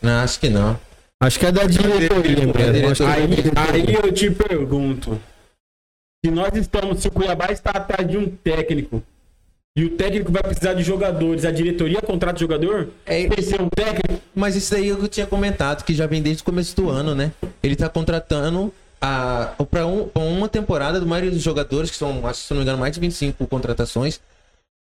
Não, 0.00 0.22
acho 0.22 0.40
que 0.40 0.48
não. 0.48 0.80
Acho 1.20 1.38
que 1.38 1.44
é 1.44 1.52
da 1.52 1.64
diretoria 1.64 2.46
mesmo. 2.46 2.88
Acho 2.90 3.02
que 3.04 3.10
é 3.10 3.12
Aí, 3.12 3.26
diretoria. 3.26 3.62
aí 3.74 3.94
eu 4.02 4.12
te 4.12 4.30
pergunto: 4.30 5.20
se 6.24 6.30
nós 6.30 6.54
estamos, 6.56 7.00
se 7.02 7.08
o 7.08 7.10
Cuiabá 7.10 7.52
está 7.52 7.72
atrás 7.72 8.08
de 8.08 8.16
um 8.16 8.30
técnico 8.30 9.02
e 9.78 9.84
o 9.84 9.90
técnico 9.90 10.32
vai 10.32 10.42
precisar 10.42 10.74
de 10.74 10.82
jogadores, 10.82 11.44
a 11.44 11.52
diretoria 11.52 12.02
contrata 12.02 12.34
o 12.36 12.40
jogador? 12.40 12.88
É, 13.06 13.28
que 13.28 13.40
ser 13.40 13.62
um 13.62 13.68
técnico? 13.68 14.20
Mas 14.34 14.56
isso 14.56 14.72
daí 14.72 14.88
eu 14.88 15.06
tinha 15.06 15.24
comentado, 15.24 15.84
que 15.84 15.94
já 15.94 16.04
vem 16.04 16.20
desde 16.20 16.42
o 16.42 16.44
começo 16.44 16.74
do 16.74 16.90
ano, 16.90 17.14
né? 17.14 17.30
Ele 17.62 17.76
tá 17.76 17.88
contratando 17.88 18.74
a, 19.00 19.54
pra, 19.70 19.86
um, 19.86 20.10
uma 20.16 20.48
temporada 20.48 20.98
do 20.98 21.06
maioria 21.06 21.30
dos 21.30 21.42
jogadores, 21.42 21.92
que 21.92 21.96
são, 21.96 22.26
acho 22.26 22.40
que 22.40 22.46
se 22.48 22.52
não 22.52 22.58
me 22.58 22.64
engano, 22.64 22.78
mais 22.78 22.92
de 22.92 22.98
25 22.98 23.46
contratações. 23.46 24.20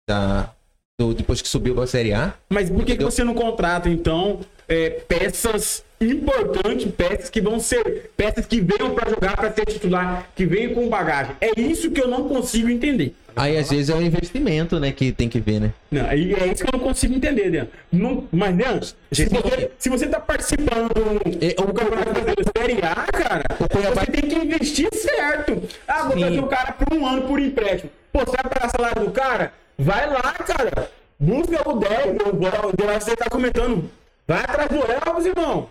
Da, 0.08 0.50
do, 0.98 1.14
depois 1.14 1.40
que 1.40 1.48
subiu 1.48 1.76
pra 1.76 1.86
Série 1.86 2.12
A. 2.12 2.34
Mas 2.50 2.68
por 2.68 2.84
que, 2.84 2.96
que 2.96 3.04
você 3.04 3.22
não 3.22 3.34
contrata, 3.34 3.88
então, 3.88 4.40
é, 4.68 4.90
peças 4.90 5.84
importantes, 6.10 6.90
peças 6.92 7.30
que 7.30 7.40
vão 7.40 7.58
ser, 7.60 8.10
peças 8.16 8.46
que 8.46 8.60
venham 8.60 8.94
para 8.94 9.10
jogar, 9.10 9.36
para 9.36 9.52
ser 9.52 9.64
titular, 9.66 10.26
que 10.34 10.44
venham 10.46 10.74
com 10.74 10.88
bagagem? 10.88 11.34
É 11.40 11.58
isso 11.60 11.90
que 11.90 12.00
eu 12.00 12.08
não 12.08 12.28
consigo 12.28 12.68
entender. 12.68 13.14
Aí 13.34 13.56
às 13.56 13.70
vezes 13.70 13.88
é 13.88 13.94
o 13.94 14.02
investimento, 14.02 14.78
né, 14.78 14.92
que 14.92 15.10
tem 15.10 15.26
que 15.26 15.40
ver, 15.40 15.58
né? 15.58 15.70
Não, 15.90 16.12
e 16.12 16.34
é 16.34 16.46
isso 16.48 16.62
que 16.64 16.68
eu 16.74 16.78
não 16.78 16.86
consigo 16.86 17.14
entender, 17.14 17.50
Dean. 17.50 17.66
Não, 17.90 18.28
mas, 18.30 18.54
Dean, 18.54 18.80
se 19.10 19.24
você, 19.26 19.70
se 19.78 19.88
você 19.88 20.06
tá 20.06 20.20
participando 20.20 20.88
do, 20.92 21.28
E- 21.42 21.54
do 21.54 21.72
Campeonato 21.72 22.10
Brasileiro 22.10 22.42
Série 22.58 22.78
A, 22.84 22.94
cara, 23.10 23.44
você 23.58 24.06
tem 24.10 24.28
que 24.28 24.36
investir 24.36 24.88
certo. 24.92 25.62
Ah, 25.88 26.02
vou 26.08 26.18
trazer 26.18 26.40
o 26.40 26.46
cara 26.46 26.72
por 26.72 26.94
um 26.94 27.06
ano 27.06 27.22
por 27.22 27.40
empréstimo. 27.40 27.90
Pô, 28.12 28.18
você 28.20 28.32
vai 28.42 28.52
pagar 28.52 28.70
salário 28.70 29.02
do 29.04 29.10
cara? 29.12 29.52
Vai 29.78 30.06
lá, 30.10 30.32
cara. 30.34 30.90
Busca 31.18 31.68
o 31.70 31.78
10, 31.78 32.16
o 32.26 32.28
o- 32.28 33.00
você 33.00 33.16
tá 33.16 33.30
comentando. 33.30 33.90
Vai 34.28 34.40
atrás 34.40 34.68
do 34.68 34.76
Elvis, 34.76 35.26
irmão. 35.26 35.70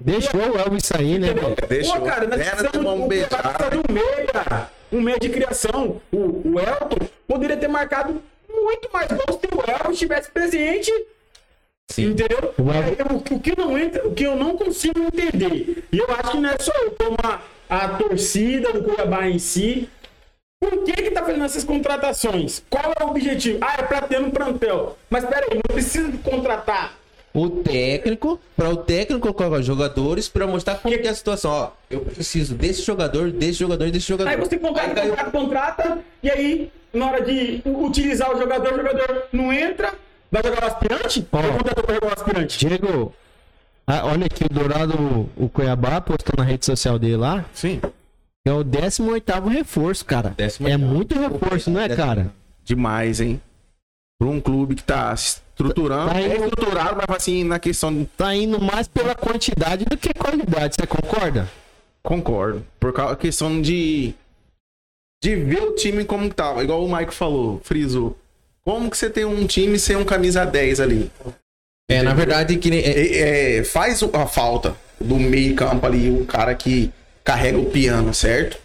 Deixou 0.00 0.40
o 0.40 0.56
Elvis 0.56 0.86
sair, 0.86 1.18
né, 1.18 1.28
Entendeu? 1.30 1.54
velho? 1.54 1.68
Deixou. 1.68 1.96
Pô, 1.96 2.06
cara, 2.06 2.26
nós 2.26 2.38
precisamos 2.38 2.72
tomar 2.72 2.92
um 2.92 3.04
um, 3.04 3.08
de 3.08 3.16
um 3.16 3.92
meia. 3.92 4.70
Um 4.92 5.00
meia 5.00 5.18
de 5.18 5.28
criação. 5.28 6.00
O, 6.12 6.52
o 6.52 6.60
Elton 6.60 7.08
poderia 7.26 7.56
ter 7.56 7.68
marcado 7.68 8.22
muito 8.48 8.88
mais 8.92 9.08
gols 9.08 9.40
se 9.40 9.48
o 9.52 9.70
Elton 9.70 9.90
estivesse 9.90 10.30
presente. 10.30 10.92
Sim. 11.90 12.10
Entendeu? 12.10 12.54
É, 12.58 13.34
o, 13.34 13.40
que 13.40 13.58
não 13.58 13.76
entra, 13.76 14.06
o 14.06 14.14
que 14.14 14.24
eu 14.24 14.36
não 14.36 14.56
consigo 14.56 15.00
entender. 15.00 15.84
E 15.90 15.98
eu 15.98 16.06
acho 16.10 16.30
que 16.30 16.38
não 16.38 16.50
é 16.50 16.58
só 16.58 16.72
eu, 16.76 16.92
como 16.92 17.16
a, 17.22 17.40
a 17.68 17.88
torcida 17.96 18.72
do 18.72 18.84
Cuiabá 18.84 19.26
em 19.26 19.38
si. 19.38 19.88
Por 20.60 20.84
que 20.84 20.92
que 20.92 21.10
tá 21.10 21.24
fazendo 21.24 21.44
essas 21.44 21.64
contratações? 21.64 22.62
Qual 22.70 22.92
é 22.98 23.04
o 23.04 23.08
objetivo? 23.08 23.58
Ah, 23.60 23.76
é 23.78 23.82
pra 23.82 24.02
ter 24.02 24.20
um 24.20 24.30
plantel. 24.30 24.96
Mas 25.08 25.24
peraí, 25.24 25.54
não 25.54 25.74
precisa 25.74 26.10
de 26.10 26.18
contratar 26.18 26.96
O 27.34 27.50
técnico, 27.50 28.40
para 28.56 28.70
o 28.70 28.76
técnico 28.76 29.32
colocar 29.32 29.60
jogadores, 29.62 30.28
para 30.28 30.46
mostrar 30.46 30.76
como 30.76 30.96
que 30.98 31.06
é 31.06 31.10
a 31.10 31.14
situação. 31.14 31.50
Ó, 31.50 31.70
eu 31.90 32.00
preciso 32.00 32.54
desse 32.54 32.82
jogador, 32.82 33.30
desse 33.30 33.58
jogador, 33.58 33.90
desse 33.90 34.08
jogador. 34.08 34.30
Aí 34.30 34.36
você 34.36 34.58
contrata, 34.58 34.88
Aí 34.88 34.94
caiu- 34.94 35.10
contrata, 35.10 35.30
contrata, 35.82 35.98
e 36.22 36.30
aí, 36.30 36.72
na 36.92 37.06
hora 37.06 37.22
de 37.24 37.62
utilizar 37.66 38.34
o 38.34 38.38
jogador, 38.38 38.72
o 38.72 38.76
jogador 38.78 39.24
não 39.32 39.52
entra, 39.52 39.92
vai 40.32 40.42
jogar 40.42 40.62
o 40.64 40.66
aspirante? 40.66 41.26
Ó. 41.30 41.36
Ou 41.38 41.52
contratou 41.58 41.84
pra 41.84 41.94
jogar 41.94 42.08
o 42.08 42.12
aspirante? 42.14 42.58
Diego, 42.58 43.14
ah, 43.86 44.06
olha 44.06 44.26
aqui, 44.26 44.44
o 44.44 44.48
Dourado, 44.52 45.28
o 45.36 45.48
Cuiabá 45.48 46.00
postou 46.00 46.34
na 46.38 46.44
rede 46.44 46.64
social 46.64 46.98
dele 46.98 47.16
lá. 47.16 47.44
Sim. 47.52 47.80
É 48.44 48.52
o 48.52 48.64
18 48.64 49.48
reforço, 49.48 50.04
cara. 50.04 50.34
18º. 50.36 50.68
É 50.70 50.76
muito 50.78 51.14
reforço, 51.18 51.70
não 51.70 51.80
é, 51.80 51.88
cara? 51.90 52.32
Demais, 52.64 53.20
hein? 53.20 53.40
Pra 54.18 54.28
um 54.28 54.40
clube 54.40 54.74
que 54.74 54.82
tá 54.82 55.14
se 55.16 55.40
estruturando. 55.50 56.10
Tá 56.12 56.20
é 56.20 56.26
indo- 56.36 56.44
estruturado, 56.46 56.96
mas 57.06 57.16
assim, 57.16 57.44
na 57.44 57.58
questão. 57.58 57.94
de- 57.94 58.06
Tá 58.16 58.34
indo 58.34 58.60
mais 58.60 58.88
pela 58.88 59.14
quantidade 59.14 59.84
do 59.84 59.96
que 59.96 60.12
qualidade, 60.12 60.74
você 60.78 60.86
concorda? 60.86 61.48
Concordo. 62.02 62.64
Por 62.80 62.92
causa 62.92 63.14
da 63.14 63.20
questão 63.20 63.60
de. 63.62 64.14
De 65.22 65.34
ver 65.36 65.62
o 65.62 65.74
time 65.74 66.04
como 66.04 66.32
tava. 66.32 66.62
Igual 66.62 66.84
o 66.84 66.96
Mike 66.96 67.12
falou, 67.14 67.60
frisou. 67.64 68.16
Como 68.64 68.90
que 68.90 68.96
você 68.96 69.08
tem 69.10 69.24
um 69.24 69.46
time 69.46 69.78
sem 69.78 69.96
um 69.96 70.04
camisa 70.04 70.44
10 70.44 70.80
ali? 70.80 71.10
É, 71.90 72.02
na 72.02 72.12
verdade, 72.14 72.56
que 72.58 72.70
nem- 72.70 72.80
é- 72.80 72.90
É, 73.16 73.56
é, 73.58 73.64
faz 73.64 74.02
a 74.02 74.26
falta 74.26 74.76
do 75.00 75.16
meio 75.16 75.54
campo 75.54 75.86
ali, 75.86 76.10
o 76.10 76.24
cara 76.26 76.54
que 76.54 76.92
carrega 77.24 77.58
o 77.58 77.70
piano, 77.70 78.12
certo? 78.12 78.58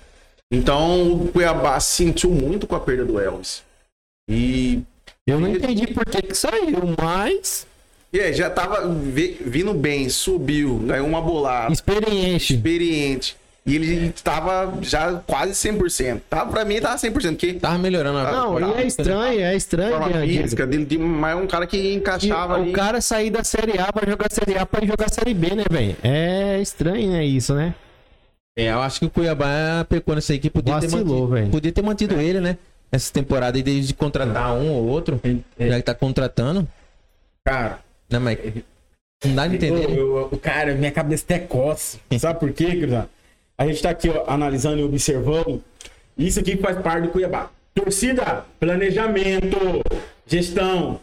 Então 0.51 1.11
o 1.13 1.31
Cuiabá 1.31 1.80
sentiu 1.80 2.30
muito 2.31 2.67
com 2.67 2.75
a 2.75 2.80
perda 2.80 3.05
do 3.05 3.19
Elvis. 3.19 3.63
E, 4.30 4.81
Eu 5.25 5.39
não 5.39 5.47
entendi 5.49 5.87
por 5.87 6.05
que 6.05 6.21
que 6.21 6.35
saiu, 6.35 6.95
mas 7.01 7.65
e 8.11 8.19
aí, 8.19 8.33
já 8.33 8.49
tava 8.49 8.87
vi- 8.87 9.37
vindo 9.43 9.73
bem, 9.73 10.07
subiu, 10.09 10.75
ganhou 10.85 11.07
uma 11.07 11.21
bolada, 11.21 11.71
experiente. 11.73 12.53
experiente. 12.53 13.37
E 13.65 13.75
ele 13.75 14.07
estava 14.13 14.73
já 14.81 15.13
quase 15.25 15.53
100%. 15.55 16.21
Tá, 16.29 16.45
pra 16.45 16.65
mim 16.65 16.81
tava 16.81 16.97
100%, 16.97 17.11
porque 17.37 17.53
tava 17.53 17.77
melhorando 17.77 18.17
a 18.19 18.29
Não, 18.33 18.59
e 18.59 18.81
é 18.81 18.85
estranho, 18.85 19.39
é 19.39 19.55
estranho, 19.55 19.97
forma 19.97 20.19
física 20.21 20.67
dele, 20.67 20.83
de- 20.85 20.97
mas 20.97 21.31
é 21.31 21.35
um 21.35 21.47
cara 21.47 21.65
que 21.65 21.77
E 21.77 21.95
encaixava 21.95 22.55
ali. 22.55 22.71
o 22.71 22.73
cara 22.73 22.99
sair 22.99 23.29
da 23.29 23.41
Série 23.45 23.79
A 23.79 23.91
pra 23.93 24.05
jogar 24.09 24.29
Série 24.29 24.57
A 24.57 24.65
pra 24.65 24.85
jogar 24.85 25.09
Série 25.09 25.33
B, 25.33 25.55
né, 25.55 25.63
velho? 25.71 25.95
É 26.03 26.59
estranho, 26.61 27.09
né, 27.13 27.23
isso, 27.25 27.53
né? 27.53 27.73
É, 28.57 28.67
eu 28.71 28.81
acho 28.81 28.99
que 28.99 29.05
o 29.05 29.09
Cuiabá 29.09 29.85
pecou 29.87 30.13
nessa 30.13 30.33
equipe. 30.33 30.53
Podia 30.53 30.75
ter 30.79 30.87
Vacilou, 30.87 31.05
mantido, 31.21 31.27
velho. 31.29 31.49
podia 31.49 31.71
ter 31.71 31.81
mantido 31.81 32.19
ele, 32.19 32.41
né? 32.41 32.57
Essa 32.94 33.11
temporada 33.11 33.57
aí, 33.57 33.64
desde 33.64 33.91
contratar 33.94 34.53
um 34.53 34.72
ou 34.72 34.86
outro. 34.88 35.20
Já 35.60 35.76
que 35.78 35.82
tá 35.82 35.95
contratando. 35.95 36.68
Cara, 37.44 37.80
Né, 38.10 38.20
Mike? 38.20 38.64
Não 39.26 39.34
dá 39.36 39.48
de 39.48 39.56
entender. 39.56 39.98
eu- 39.98 40.30
eu- 40.32 40.38
cara, 40.40 40.76
minha 40.76 40.91
cabeça 40.91 41.24
até 41.26 41.40
coça. 41.40 41.98
Sabe 42.20 42.40
por 42.40 42.52
quê, 42.53 42.76
Cruzado? 42.76 43.10
A 43.57 43.65
gente 43.65 43.82
tá 43.82 43.90
aqui 43.90 44.10
ó, 44.10 44.26
analisando 44.28 44.80
e 44.80 44.84
observando. 44.84 45.64
Isso 46.15 46.40
aqui 46.40 46.56
faz 46.57 46.78
parte 46.80 47.03
do 47.03 47.10
Cuiabá. 47.10 47.49
Torcida, 47.74 48.45
planejamento, 48.60 49.57
gestão. 50.28 50.99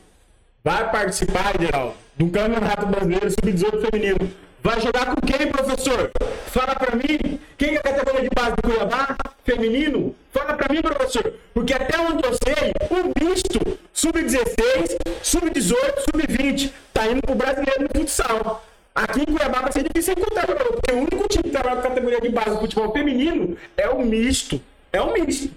Vai 0.63 0.91
participar, 0.93 1.55
Geraldo, 1.61 1.95
de 2.17 2.23
um 2.25 2.31
campeonato 2.31 2.87
brasileiro 2.87 3.29
sub-18 3.31 3.91
feminino. 3.91 4.31
Vai 4.63 4.81
jogar 4.81 5.07
com 5.15 5.21
quem, 5.27 5.49
professor? 5.51 6.11
Fala 6.47 6.75
pra 6.77 6.95
mim. 6.95 7.41
Quem 7.59 7.75
é 7.75 7.79
a 7.79 7.83
categoria 7.83 8.23
de 8.23 8.31
base 8.35 8.55
do 8.57 8.63
Cuiabá? 8.63 9.17
Feminino? 9.45 10.15
Fala 10.33 10.55
pra 10.55 10.73
mim, 10.73 10.83
professor. 10.83 11.33
Porque 11.55 11.73
até 11.75 11.99
onde 11.99 12.25
eu 12.27 12.33
sei, 12.35 12.73
o 12.91 13.25
misto 13.25 13.59
sub-16, 13.93 14.97
sub-18, 15.23 15.75
sub-20 16.05 16.73
tá 16.93 17.07
indo 17.07 17.21
pro 17.23 17.35
brasileiro 17.35 17.83
no 17.83 18.01
futsal. 18.01 18.65
Aqui 18.95 19.21
em 19.23 19.25
Cuiabá 19.25 19.61
vai 19.63 19.73
ser 19.73 19.85
difícil 19.85 20.15
encontrar 20.17 20.47
porque 20.47 20.93
o 20.93 20.99
único 20.99 21.29
time 21.29 21.45
que 21.45 21.51
trabalha 21.51 21.77
com 21.81 21.89
categoria 21.89 22.21
de 22.21 22.29
base 22.29 22.51
do 22.51 22.59
futebol 22.61 22.93
feminino 22.93 23.57
é 23.77 23.89
o 23.89 24.01
misto. 24.05 24.61
É 24.93 25.01
o 25.01 25.13
misto. 25.13 25.51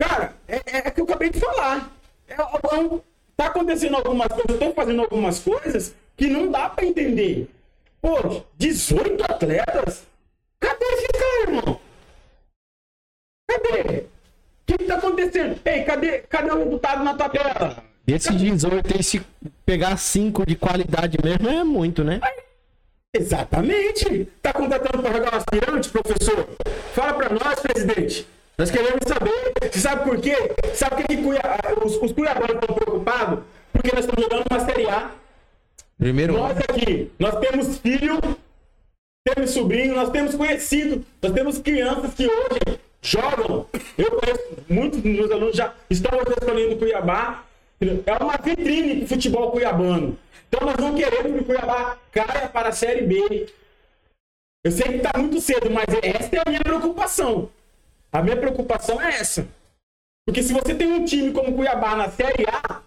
Cara, 0.00 0.34
é, 0.46 0.56
é, 0.56 0.76
é 0.78 0.90
que 0.90 1.00
eu 1.00 1.04
acabei 1.04 1.30
de 1.30 1.40
falar. 1.40 1.90
É, 2.28 2.34
é 2.34 2.74
um- 2.78 3.00
tá 3.36 3.46
acontecendo 3.46 3.96
algumas 3.96 4.28
coisas, 4.28 4.50
estão 4.50 4.72
fazendo 4.74 5.02
algumas 5.02 5.38
coisas 5.40 5.94
que 6.16 6.26
não 6.26 6.50
dá 6.50 6.68
pra 6.68 6.84
entender. 6.84 7.48
Pô, 8.00 8.42
18 8.56 9.22
atletas? 9.24 10.04
Cadê 10.60 10.84
esse 10.84 11.08
cara, 11.08 11.14
irmão? 11.14 11.15
Cadê? 13.58 13.98
O 13.98 14.04
que, 14.66 14.78
que 14.78 14.84
tá 14.84 14.94
acontecendo? 14.96 15.58
Ei, 15.64 15.82
cadê, 15.84 16.18
cadê 16.28 16.50
o 16.50 16.58
resultado 16.58 17.04
na 17.04 17.14
tabela? 17.14 17.82
Esse 18.06 18.32
18 18.32 18.96
aí, 18.96 19.02
se 19.02 19.20
pegar 19.64 19.96
5 19.96 20.44
de 20.46 20.56
qualidade 20.56 21.18
mesmo, 21.22 21.48
é 21.48 21.64
muito, 21.64 22.02
né? 22.04 22.20
Exatamente. 23.14 24.28
Tá 24.42 24.52
contratando 24.52 25.02
para 25.02 25.12
jogar 25.12 25.34
um 25.34 25.36
aspirante, 25.36 25.88
professor? 25.88 26.48
Fala 26.94 27.14
para 27.14 27.30
nós, 27.30 27.60
presidente. 27.60 28.26
Nós 28.58 28.70
queremos 28.70 29.00
saber. 29.06 29.52
Você 29.70 29.78
sabe 29.80 30.04
por 30.04 30.20
quê? 30.20 30.36
Sabe 30.74 30.96
por 30.96 31.06
que 31.06 31.16
Cuiabá- 31.16 31.84
os, 31.84 31.96
os 31.96 32.12
cuiabanos 32.12 32.56
estão 32.56 32.74
preocupados? 32.74 33.44
Porque 33.72 33.90
nós 33.94 34.04
estamos 34.04 34.22
jogando 34.24 34.44
uma 34.50 34.60
Série 34.60 34.88
A. 34.88 35.10
Primeiro, 35.98 36.34
Nós 36.34 36.56
aqui, 36.58 37.10
nós 37.18 37.38
temos 37.40 37.78
filho, 37.78 38.18
temos 39.24 39.50
sobrinho, 39.50 39.94
nós 39.94 40.10
temos 40.10 40.34
conhecido, 40.34 41.04
nós 41.22 41.32
temos 41.32 41.58
crianças 41.58 42.12
que 42.14 42.26
hoje 42.26 42.78
jogam. 43.06 43.66
Eu 43.96 44.10
conheço 44.10 44.42
muitos 44.68 45.00
dos 45.00 45.12
meus 45.12 45.30
alunos 45.30 45.56
já 45.56 45.72
estão 45.88 46.18
hoje 46.18 46.34
escolhendo 46.40 46.74
o 46.74 46.78
Cuiabá. 46.78 47.44
É 47.80 48.22
uma 48.22 48.36
vitrine 48.38 49.00
do 49.00 49.06
futebol 49.06 49.50
cuiabano. 49.50 50.18
Então 50.48 50.66
nós 50.66 50.76
não 50.76 50.94
queremos 50.94 51.32
que 51.32 51.38
o 51.40 51.44
Cuiabá 51.44 51.98
caia 52.10 52.48
para 52.48 52.70
a 52.70 52.72
Série 52.72 53.02
B. 53.02 53.48
Eu 54.64 54.72
sei 54.72 54.84
que 54.84 54.96
está 54.96 55.18
muito 55.18 55.40
cedo, 55.40 55.70
mas 55.70 55.86
essa 56.02 56.36
é 56.36 56.42
a 56.44 56.48
minha 56.48 56.62
preocupação. 56.62 57.50
A 58.12 58.22
minha 58.22 58.36
preocupação 58.36 59.00
é 59.00 59.08
essa. 59.10 59.46
Porque 60.26 60.42
se 60.42 60.52
você 60.52 60.74
tem 60.74 60.90
um 60.90 61.04
time 61.04 61.32
como 61.32 61.50
o 61.50 61.54
Cuiabá 61.54 61.94
na 61.94 62.08
Série 62.10 62.46
A, 62.48 62.80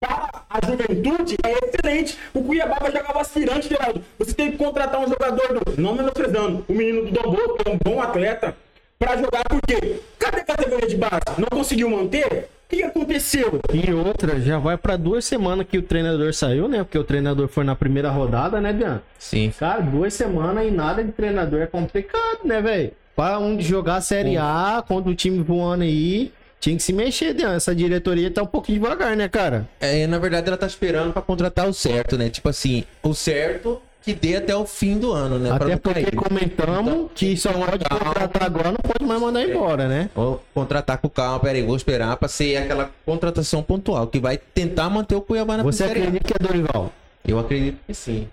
para 0.00 0.44
a 0.50 0.66
juventude 0.66 1.36
é 1.44 1.52
excelente. 1.64 2.18
O 2.34 2.42
Cuiabá 2.44 2.78
vai 2.80 2.92
jogar 2.92 3.16
o 3.16 3.20
aspirante, 3.20 3.68
Geraldo. 3.68 4.04
Você 4.18 4.34
tem 4.34 4.50
que 4.50 4.58
contratar 4.58 5.00
um 5.00 5.08
jogador, 5.08 5.60
do, 5.60 5.80
não 5.80 5.94
menosprezando, 5.94 6.64
o 6.68 6.72
menino 6.72 7.06
do 7.06 7.12
Dom 7.12 7.32
Bosco, 7.32 7.58
que 7.58 7.68
é 7.68 7.72
um 7.72 7.78
bom 7.78 8.02
atleta, 8.02 8.56
para 9.02 9.16
jogar, 9.16 9.42
por 9.48 9.60
quê? 9.62 10.00
Cadê 10.16 10.40
a 10.40 10.44
categoria 10.44 10.88
de 10.88 10.96
base? 10.96 11.20
Não 11.36 11.48
conseguiu 11.48 11.90
manter? 11.90 12.48
O 12.66 12.74
que 12.74 12.82
aconteceu? 12.84 13.60
E 13.74 13.92
outra, 13.92 14.40
já 14.40 14.58
vai 14.58 14.78
pra 14.78 14.96
duas 14.96 15.24
semanas 15.24 15.66
que 15.68 15.76
o 15.76 15.82
treinador 15.82 16.32
saiu, 16.32 16.68
né? 16.68 16.84
Porque 16.84 16.96
o 16.96 17.04
treinador 17.04 17.48
foi 17.48 17.64
na 17.64 17.74
primeira 17.74 18.10
rodada, 18.10 18.60
né, 18.60 18.72
Dan? 18.72 19.00
sim. 19.18 19.52
Cara, 19.58 19.80
duas 19.82 20.14
semanas 20.14 20.66
e 20.66 20.70
nada 20.70 21.02
de 21.02 21.12
treinador 21.12 21.60
é 21.60 21.66
complicado, 21.66 22.40
né, 22.44 22.62
velho? 22.62 22.92
Pra 23.14 23.38
um 23.38 23.60
jogar 23.60 23.96
a 23.96 24.00
Série 24.00 24.38
A, 24.38 24.82
contra 24.86 25.10
o 25.10 25.14
time 25.14 25.42
voando 25.42 25.82
aí, 25.82 26.32
tinha 26.60 26.74
que 26.76 26.82
se 26.82 26.92
mexer, 26.94 27.34
Dan. 27.34 27.54
Essa 27.54 27.74
diretoria 27.74 28.30
tá 28.30 28.42
um 28.42 28.46
pouco 28.46 28.72
devagar, 28.72 29.14
né, 29.16 29.28
cara? 29.28 29.68
É, 29.80 30.06
na 30.06 30.18
verdade, 30.18 30.48
ela 30.48 30.56
tá 30.56 30.66
esperando 30.66 31.12
pra 31.12 31.20
contratar 31.20 31.68
o 31.68 31.74
certo, 31.74 32.16
né? 32.16 32.30
Tipo 32.30 32.48
assim, 32.48 32.84
o 33.02 33.12
certo 33.12 33.82
que 34.02 34.14
dê 34.14 34.36
até 34.36 34.54
o 34.54 34.66
fim 34.66 34.98
do 34.98 35.12
ano, 35.12 35.38
né? 35.38 35.50
Até 35.50 35.76
porque 35.76 36.02
cair. 36.02 36.16
comentamos 36.16 36.92
Então, 36.92 37.10
que 37.14 37.36
só 37.36 37.52
pode 37.52 37.84
calma. 37.84 38.04
contratar 38.06 38.42
agora, 38.42 38.70
não 38.70 38.78
pode 38.78 39.04
mais 39.04 39.20
mandar 39.20 39.42
embora, 39.42 39.88
né? 39.88 40.10
Vou 40.14 40.42
contratar 40.52 40.98
com 40.98 41.08
calma, 41.08 41.40
peraí, 41.40 41.62
vou 41.62 41.76
esperar 41.76 42.16
pra 42.16 42.28
ser 42.28 42.56
aquela 42.56 42.90
contratação 43.06 43.62
pontual 43.62 44.06
que 44.08 44.18
vai 44.18 44.36
tentar 44.36 44.90
manter 44.90 45.14
o 45.14 45.22
Cuiabá 45.22 45.56
na 45.56 45.62
Você 45.62 45.84
acredita 45.84 46.24
que 46.24 46.34
é 46.34 46.46
Dorival? 46.46 46.92
Eu 47.26 47.38
acredito 47.38 47.78
que 47.86 47.94
sim. 47.94 48.28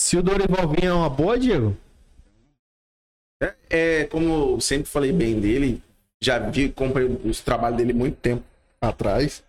Se 0.00 0.16
o 0.16 0.22
Dorival 0.22 0.68
vir 0.68 0.84
é 0.84 0.92
uma 0.92 1.08
boa, 1.08 1.38
Diego? 1.38 1.76
É, 3.42 3.54
é, 3.70 4.04
como 4.04 4.54
eu 4.54 4.60
sempre 4.60 4.88
falei 4.88 5.12
bem 5.12 5.38
dele, 5.38 5.82
já 6.20 6.38
vi, 6.38 6.68
comprei 6.70 7.06
os 7.24 7.40
trabalhos 7.40 7.78
dele 7.78 7.92
muito 7.92 8.16
tempo 8.16 8.42
atrás. 8.80 9.42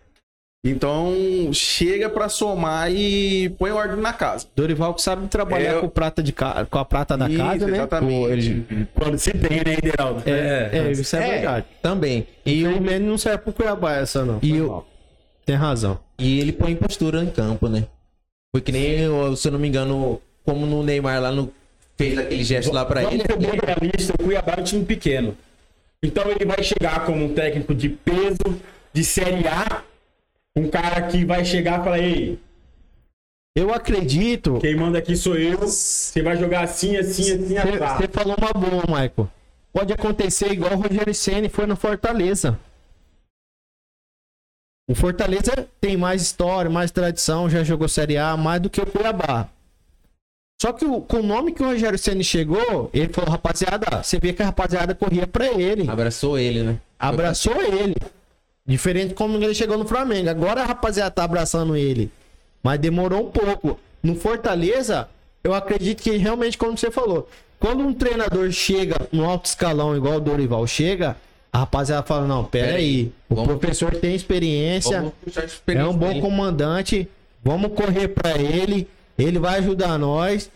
Então, 0.64 1.14
chega 1.52 2.10
pra 2.10 2.28
somar 2.28 2.90
e 2.92 3.48
põe 3.50 3.70
ordem 3.70 3.98
na 4.00 4.12
casa. 4.12 4.48
Dorival 4.56 4.94
que 4.94 5.02
sabe 5.02 5.28
trabalhar 5.28 5.72
É, 5.72 5.74
eu- 5.76 5.80
com, 5.82 5.88
prata 5.88 6.20
de 6.22 6.32
ca... 6.32 6.66
com 6.68 6.78
a 6.78 6.84
prata 6.84 7.16
da 7.16 7.28
Isso, 7.28 7.38
casa, 7.38 7.66
né? 7.68 7.76
Exatamente. 7.76 8.66
Quando 8.94 9.16
se 9.18 9.30
tem, 9.32 9.58
né, 9.58 9.76
Geraldo? 9.82 10.22
É, 10.28 10.70
é, 10.72 10.90
isso 10.90 11.14
é, 11.16 11.22
É, 11.28 11.32
verdade. 11.36 11.66
Também. 11.80 12.26
E 12.44 12.66
o 12.66 12.80
Mendes 12.80 13.08
não 13.08 13.16
serve 13.16 13.38
pro 13.38 13.52
Cuiabá 13.52 13.94
essa, 13.94 14.24
não. 14.24 14.40
E 14.42 14.54
mal. 14.54 14.86
Tem 15.44 15.54
razão. 15.54 16.00
e 16.18 16.40
ele 16.40 16.52
põe 16.52 16.74
postura 16.74 17.22
em 17.22 17.30
campo, 17.30 17.68
né? 17.68 17.84
Foi 18.52 18.60
que 18.60 18.72
nem, 18.72 18.98
eu, 19.00 19.36
se 19.36 19.46
eu 19.46 19.52
não 19.52 19.58
me 19.60 19.68
engano, 19.68 20.20
como 20.44 20.66
no 20.66 20.82
Neymar 20.82 21.20
lá 21.22 21.30
no, 21.30 21.52
fez 21.96 22.18
aquele 22.18 22.42
gesto 22.42 22.72
lá 22.72 22.84
pra 22.84 23.02
Vamos 23.02 23.20
ele. 23.20 23.36
bem 23.36 23.60
realista, 23.64 24.12
o 24.18 24.24
Cuiabá 24.24 24.54
é 24.56 24.60
um 24.60 24.64
time 24.64 24.84
pequeno. 24.84 25.36
Então 26.02 26.24
ele 26.28 26.44
vai 26.44 26.60
chegar 26.64 27.04
como 27.06 27.24
um 27.24 27.32
técnico 27.34 27.72
de 27.72 27.88
peso, 27.90 28.60
de 28.92 29.04
Série 29.04 29.46
A, 29.46 29.82
um 30.56 30.68
cara 30.68 31.02
que 31.08 31.24
vai 31.24 31.44
chegar 31.44 31.80
e 31.80 31.84
falar, 31.84 31.98
ei, 31.98 32.38
Eu 33.54 33.72
acredito. 33.72 34.58
quem 34.60 34.74
manda 34.76 34.98
aqui 34.98 35.14
sou 35.16 35.36
eu, 35.36 35.58
você 35.58 36.22
vai 36.22 36.36
jogar 36.36 36.62
assim, 36.64 36.96
assim, 36.96 37.22
assim, 37.32 37.56
assim. 37.58 37.78
Você 37.96 38.08
falou 38.08 38.36
uma 38.38 38.52
boa, 38.52 38.82
Michael. 38.86 39.30
Pode 39.72 39.92
acontecer 39.92 40.50
igual 40.52 40.72
o 40.72 40.76
Rogério 40.82 41.14
Ceni 41.14 41.48
foi 41.48 41.66
no 41.66 41.76
Fortaleza. 41.76 42.58
O 44.88 44.94
Fortaleza 44.94 45.68
tem 45.80 45.96
mais 45.96 46.22
história, 46.22 46.70
mais 46.70 46.90
tradição, 46.90 47.50
já 47.50 47.62
jogou 47.64 47.88
Série 47.88 48.16
A 48.16 48.36
mais 48.36 48.60
do 48.62 48.70
que 48.70 48.80
o 48.80 48.86
Cuiabá. 48.86 49.48
Só 50.62 50.72
que 50.72 50.84
o- 50.86 51.02
com 51.02 51.18
o 51.18 51.22
nome 51.22 51.52
que 51.52 51.62
o 51.62 51.66
Rogério 51.66 51.98
Ceni 51.98 52.24
chegou, 52.24 52.88
ele 52.94 53.12
falou, 53.12 53.30
rapaziada, 53.30 54.02
você 54.02 54.18
vê 54.18 54.32
que 54.32 54.42
a 54.42 54.46
rapaziada 54.46 54.94
corria 54.94 55.26
pra 55.26 55.46
ele. 55.48 55.90
Abraçou 55.90 56.38
ele, 56.38 56.62
né? 56.62 56.80
Abraçou 56.98 57.60
ele. 57.60 57.94
Diferente 58.66 59.14
como 59.14 59.36
ele 59.42 59.54
chegou 59.54 59.78
no 59.78 59.86
Flamengo. 59.86 60.28
Agora 60.28 60.62
a 60.62 60.66
rapaziada 60.66 61.10
tá 61.10 61.24
abraçando 61.24 61.76
ele. 61.76 62.10
Mas 62.62 62.80
demorou 62.80 63.26
um 63.28 63.30
pouco. 63.30 63.78
No 64.02 64.16
Fortaleza, 64.16 65.08
eu 65.44 65.54
acredito 65.54 66.02
que 66.02 66.16
realmente, 66.16 66.58
como 66.58 66.76
você 66.76 66.90
falou, 66.90 67.28
quando 67.60 67.80
um 67.86 67.94
treinador 67.94 68.50
chega 68.50 68.96
no 69.12 69.24
alto 69.24 69.46
escalão, 69.46 69.96
igual 69.96 70.16
o 70.16 70.20
Dorival 70.20 70.66
chega, 70.66 71.16
a 71.52 71.58
rapaziada 71.58 72.02
fala: 72.02 72.26
Não, 72.26 72.44
pera, 72.44 72.66
Pera 72.66 72.78
aí. 72.78 73.12
O 73.28 73.34
vamos- 73.36 73.56
professor 73.58 73.94
tem 73.94 74.14
experiência, 74.16 74.98
Vamos 74.98 75.14
puxar 75.24 75.40
a 75.40 75.44
é 75.44 75.46
experiência 75.46 75.90
um 75.90 75.96
bom 75.96 76.20
comandante. 76.20 77.08
Vamos 77.44 77.72
correr 77.72 78.08
pra 78.08 78.32
ele. 78.36 78.88
Ele 79.16 79.38
vai 79.38 79.58
ajudar 79.60 79.96
nós. 79.96 80.50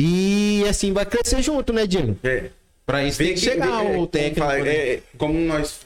E 0.00 0.64
assim, 0.68 0.92
vai 0.92 1.04
crescer 1.04 1.42
junto, 1.42 1.72
né, 1.72 1.86
Diego? 1.86 2.16
É. 2.22 2.50
Pra 2.86 3.04
isso 3.04 3.18
tem 3.18 3.34
que 3.34 3.40
Vê 3.40 3.50
chegar 3.50 3.82
o 3.82 3.86
como 3.86 4.06
técnico. 4.06 4.40
fala- 4.46 4.58
né? 4.64 4.70
é, 4.70 5.00
como 5.18 5.38
nós 5.40 5.80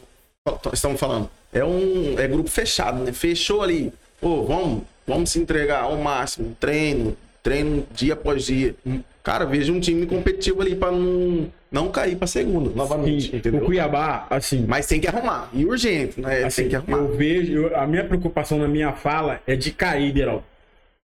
estamos 0.72 0.98
falando, 0.98 1.28
é 1.52 1.64
um 1.64 2.18
é 2.18 2.26
grupo 2.26 2.50
fechado, 2.50 3.02
né? 3.04 3.12
Fechou 3.12 3.62
ali. 3.62 3.92
Pô, 4.20 4.44
vamos, 4.44 4.82
vamos 5.06 5.30
se 5.30 5.38
entregar 5.38 5.82
ao 5.82 5.96
máximo. 5.96 6.56
Treino, 6.58 7.16
treino 7.42 7.84
dia 7.94 8.14
após 8.14 8.44
dia. 8.44 8.74
Cara, 9.22 9.44
veja 9.44 9.72
um 9.72 9.78
time 9.80 10.04
competitivo 10.06 10.60
ali 10.62 10.74
pra 10.74 10.90
não, 10.90 11.46
não 11.70 11.88
cair 11.90 12.16
pra 12.16 12.26
segunda, 12.26 12.70
novamente. 12.74 13.30
Sim, 13.30 13.36
entendeu? 13.36 13.62
o 13.62 13.64
Cuiabá, 13.66 14.26
assim, 14.30 14.64
Mas 14.66 14.86
tem 14.86 15.00
que 15.00 15.06
arrumar. 15.06 15.48
E 15.52 15.64
urgente, 15.64 16.20
né? 16.20 16.42
assim 16.44 16.62
tem 16.62 16.70
que 16.70 16.76
arrumar. 16.76 16.98
eu 16.98 17.16
vejo, 17.16 17.52
eu- 17.52 17.76
a 17.76 17.86
minha 17.86 18.04
preocupação 18.04 18.58
na 18.58 18.66
minha 18.68 18.92
fala 18.92 19.40
é 19.46 19.54
de 19.54 19.70
cair, 19.70 20.12
Derol. 20.12 20.42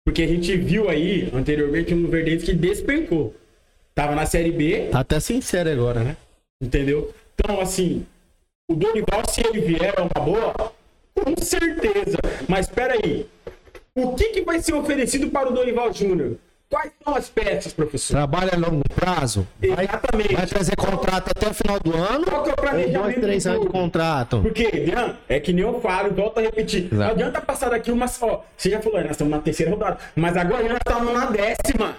Porque 0.05 0.23
a 0.23 0.27
gente 0.27 0.56
viu 0.56 0.89
aí, 0.89 1.28
anteriormente, 1.35 1.94
um 1.94 2.09
Verdense 2.09 2.44
que 2.47 2.55
despencou. 2.55 3.35
Tava 3.94 4.15
na 4.15 4.27
Série 4.27 4.51
B, 4.52 4.89
Tá 4.90 5.01
até 5.01 5.20
sincero 5.20 5.70
agora, 5.70 6.01
né? 6.01 6.16
entendeu? 6.62 7.12
Então, 7.35 7.60
assim, 7.60 8.05
o 8.69 8.74
Dorival, 8.74 9.23
se 9.28 9.40
ele 9.47 9.61
vier, 9.62 9.95
é 9.97 10.01
uma 10.01 10.24
boa? 10.24 10.55
Com 11.15 11.43
certeza. 11.43 12.19
Mas 12.47 12.66
espera 12.66 12.95
aí. 12.95 13.27
O 13.95 14.15
que, 14.15 14.28
que 14.28 14.43
vai 14.43 14.61
ser 14.61 14.74
oferecido 14.74 15.31
para 15.31 15.49
o 15.49 15.53
Dorival 15.53 15.93
Júnior? 15.93 16.36
Quais 16.70 16.93
são 17.03 17.15
as 17.15 17.31
peças, 17.31 17.73
professor? 17.73 18.12
Trabalha 18.12 18.53
a 18.53 18.59
longo 18.59 18.82
prazo. 18.95 19.49
Vai, 19.59 19.86
Exatamente. 19.86 20.35
vai 20.35 20.47
trazer 20.47 20.77
contrato 20.77 21.31
até 21.35 21.49
o 21.49 21.55
final 21.55 21.81
do 21.81 21.97
ano. 21.97 22.27
Qual 22.27 22.43
que 22.43 22.51
é 22.51 22.53
o 22.53 22.57
Ou 22.57 22.62
planejamento 22.62 23.03
dois, 23.03 23.20
três 23.20 23.47
anos 23.47 23.62
de 23.62 23.69
contrato. 23.69 24.43
Porque, 24.43 24.70
Dean, 24.70 25.16
é 25.31 25.40
que 25.40 25.51
nem 25.55 25.65
eu 25.65 25.81
falo, 25.81 26.15
volto 26.15 26.39
a 26.39 26.43
repetir. 26.43 26.89
Não 26.93 26.99
Exato. 26.99 27.12
adianta 27.12 27.40
passar 27.40 27.70
daqui 27.70 27.90
uma 27.90 28.07
só. 28.07 28.45
Você 28.55 28.69
já 28.69 28.82
falou, 28.82 29.01
nós 29.01 29.12
estamos 29.12 29.31
na 29.31 29.39
terceira 29.40 29.73
rodada. 29.73 29.99
Mas 30.15 30.36
agora 30.36 30.62
nós 30.62 30.77
estamos 30.86 31.15
na 31.15 31.24
décima. 31.31 31.97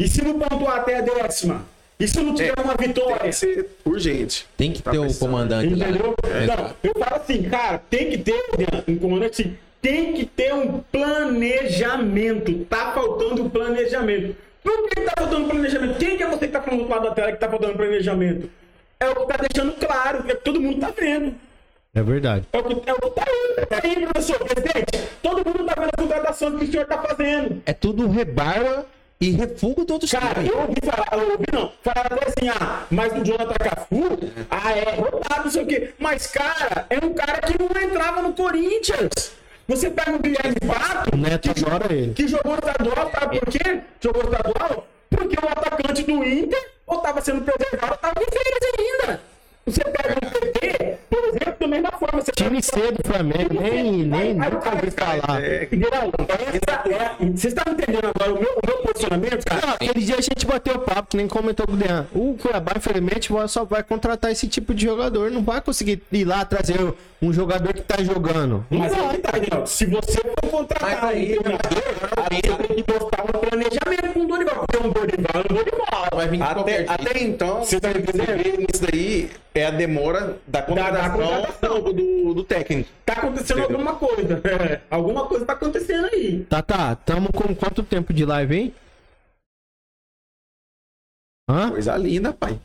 E 0.00 0.08
se 0.08 0.24
não 0.24 0.36
pontuar 0.36 0.78
até 0.80 0.96
a 0.96 1.00
décima? 1.02 1.64
E 2.00 2.08
se 2.08 2.18
não 2.22 2.34
tiver 2.34 2.54
uma 2.58 2.74
Tem 2.74 2.88
vitória? 2.88 3.18
que 3.18 3.32
ser 3.32 3.68
urgente. 3.84 4.46
Tem 4.56 4.72
que 4.72 4.82
Tá 4.82 4.90
ter 4.90 4.98
o 4.98 5.14
comandante 5.14 5.74
lá. 5.74 5.88
Entendeu? 5.88 6.14
É. 6.24 6.46
Não, 6.46 6.74
eu 6.82 6.94
falo 6.98 7.16
assim, 7.16 7.42
cara, 7.42 7.78
tem 7.90 8.10
que 8.10 8.18
ter, 8.18 8.42
um 8.88 8.96
comandante 8.96 9.42
assim, 9.42 9.56
tem 9.82 10.14
que 10.14 10.24
ter 10.24 10.54
um 10.54 10.80
planejamento. 10.90 12.64
Tá 12.64 12.92
faltando 12.92 13.50
planejamento. 13.50 14.34
Por 14.62 14.88
que 14.88 15.00
tá 15.02 15.12
faltando 15.18 15.48
planejamento? 15.48 15.98
Quem 15.98 16.16
que 16.16 16.22
é 16.22 16.26
você 16.30 16.46
que 16.46 16.52
tá 16.52 16.62
falando 16.62 16.84
do 16.84 16.88
lado 16.88 17.02
da 17.04 17.10
tela 17.14 17.32
que 17.32 17.38
tá 17.38 17.48
faltando 17.48 17.74
planejamento? 17.74 18.50
É 18.98 19.08
o 19.08 19.14
que 19.14 19.26
tá 19.26 19.36
deixando 19.48 19.72
claro, 19.74 20.22
que 20.22 20.34
todo 20.36 20.60
mundo 20.60 20.80
tá 20.80 20.92
vendo. 20.98 21.34
É 21.94 22.02
verdade. 22.02 22.44
É 22.52 22.58
o 22.58 22.62
que, 22.62 22.90
é 22.90 22.92
o 22.94 22.96
que 22.96 23.10
tá 23.10 23.24
aí, 23.26 23.66
tá 23.66 23.80
aí, 23.82 24.06
professor, 24.06 24.38
presidente. 24.38 25.08
Todo 25.22 25.36
mundo 25.38 25.64
tá 25.64 25.74
vendo 25.80 25.90
a 25.92 26.02
contratação 26.02 26.56
que 26.58 26.64
o 26.64 26.70
senhor 26.70 26.86
tá 26.86 26.98
fazendo. 27.02 27.62
É 27.66 27.72
tudo 27.72 28.08
rebarba 28.08 28.86
e 29.20 29.32
refugo 29.32 29.84
do 29.84 29.92
outros 29.92 30.10
Cara, 30.10 30.34
times. 30.34 30.50
eu 30.50 30.58
ouvi 30.60 30.76
falar, 30.82 31.08
eu 31.12 31.32
ouvi 31.32 31.44
não, 31.52 31.72
falar 31.82 32.06
até 32.06 32.26
assim, 32.26 32.48
ah, 32.48 32.86
mas 32.90 33.12
o 33.12 33.22
Jonathan 33.22 33.54
Cafu, 33.54 34.18
ah, 34.50 34.72
é 34.72 34.94
rodado, 34.94 35.44
não 35.44 35.50
sei 35.50 35.62
o 35.62 35.66
quê. 35.66 35.94
Mas, 35.98 36.26
cara, 36.28 36.86
é 36.88 37.04
um 37.04 37.12
cara 37.12 37.38
que 37.42 37.58
não 37.58 37.82
entrava 37.82 38.22
no 38.22 38.32
Corinthians. 38.32 39.32
Você 39.68 39.90
pega 39.90 40.16
o 40.16 40.18
Guilherme 40.18 40.56
Pato, 40.66 41.16
Neto 41.16 41.54
que, 41.54 41.92
ele. 41.92 42.14
que 42.14 42.26
jogou 42.26 42.54
estadual, 42.54 43.10
sabe 43.12 43.40
por 43.40 43.50
quê? 43.50 43.80
Jogou 44.00 44.22
estadual? 44.24 44.86
Porque 45.10 45.36
o 45.36 45.48
atacante 45.48 46.02
do 46.02 46.24
Inter 46.24 46.70
ou 46.86 46.96
estava 46.96 47.20
sendo 47.20 47.42
preservado, 47.42 47.94
estava 47.94 48.14
em 48.20 48.26
férias 48.26 48.74
ainda. 48.78 49.20
Você 49.66 49.84
pega 49.84 50.14
o 50.14 50.30
PT, 50.30 50.98
Você 52.60 52.72
Time 52.72 52.86
cedo 52.86 53.02
do 53.02 53.08
Flamengo, 53.08 53.60
nem, 53.60 54.04
nem 54.04 54.34
nunca 54.34 54.70
ouvi 54.70 54.90
falar. 54.90 55.42
É? 55.42 55.64
Essa 55.64 56.88
é, 56.88 57.26
você 57.34 57.48
está 57.48 57.64
entendendo 57.70 58.06
agora 58.14 58.34
o 58.34 58.40
meu, 58.40 58.50
o 58.50 58.66
meu 58.66 58.76
posicionamento, 58.78 59.44
cara? 59.44 59.66
Não, 59.66 59.74
aquele 59.74 60.04
dia 60.04 60.16
a 60.16 60.20
gente 60.20 60.46
bateu 60.46 60.74
o 60.74 60.78
papo, 60.80 61.10
que 61.10 61.16
nem 61.16 61.26
comentou 61.26 61.66
com 61.66 61.72
o 61.72 61.76
Dean. 61.76 62.06
O 62.14 62.36
Cuiabá, 62.36 62.72
infelizmente, 62.76 63.30
só 63.48 63.64
vai 63.64 63.82
contratar 63.82 64.30
esse 64.30 64.46
tipo 64.46 64.74
de 64.74 64.84
jogador. 64.84 65.30
Não 65.30 65.42
vai 65.42 65.60
conseguir 65.60 66.02
ir 66.12 66.24
lá 66.24 66.44
trazer 66.44 66.76
um 67.22 67.32
jogador 67.32 67.72
que 67.72 67.82
tá 67.82 68.02
jogando. 68.02 68.64
Não 68.70 68.78
Mas 68.78 68.94
vai. 68.94 69.08
aí 69.08 69.18
tá, 69.18 69.30
Daniel. 69.32 69.66
Se 69.66 69.86
você 69.86 70.18
for 70.20 70.50
contratar 70.50 71.02
Mas 71.02 71.04
aí, 71.04 71.38
um 71.38 71.42
treinador, 71.42 71.82
aí 72.30 72.42
tem 72.42 72.76
que 72.76 72.82
botar 72.92 73.22
um 73.22 73.38
planejamento 73.40 74.12
com 74.12 74.20
o 74.20 74.26
Dorival. 74.26 74.66
Porque 74.66 74.86
um 74.86 74.90
Dorival 74.90 75.32
é 75.34 75.52
um 75.52 75.56
Dorival. 75.56 76.08
Vai 76.14 76.28
vir 76.28 76.36
de 76.36 76.42
Até, 76.42 76.84
até 76.88 77.22
então, 77.22 77.64
Você 77.64 77.80
tá 77.80 77.90
entendendo? 77.90 78.66
isso 78.72 78.82
daí 78.82 79.30
é 79.54 79.66
a 79.66 79.70
demora 79.70 80.38
da 80.46 80.62
contratação, 80.62 81.12
contratação. 81.12 81.82
do, 81.82 82.34
do 82.34 82.44
técnico. 82.44 82.88
Tá 83.04 83.14
acontecendo 83.14 83.58
Entendeu? 83.58 83.78
alguma 83.78 83.94
coisa. 83.96 84.40
É, 84.44 84.80
alguma 84.90 85.26
coisa 85.26 85.44
tá 85.44 85.52
acontecendo 85.54 86.06
aí. 86.06 86.44
Tá, 86.48 86.62
tá. 86.62 86.94
Tamo 86.94 87.32
com 87.32 87.54
quanto 87.54 87.82
tempo 87.82 88.12
de 88.12 88.24
live, 88.24 88.56
hein? 88.56 88.74
Hã? 91.48 91.70
Coisa 91.70 91.96
linda, 91.96 92.32
pai. 92.32 92.58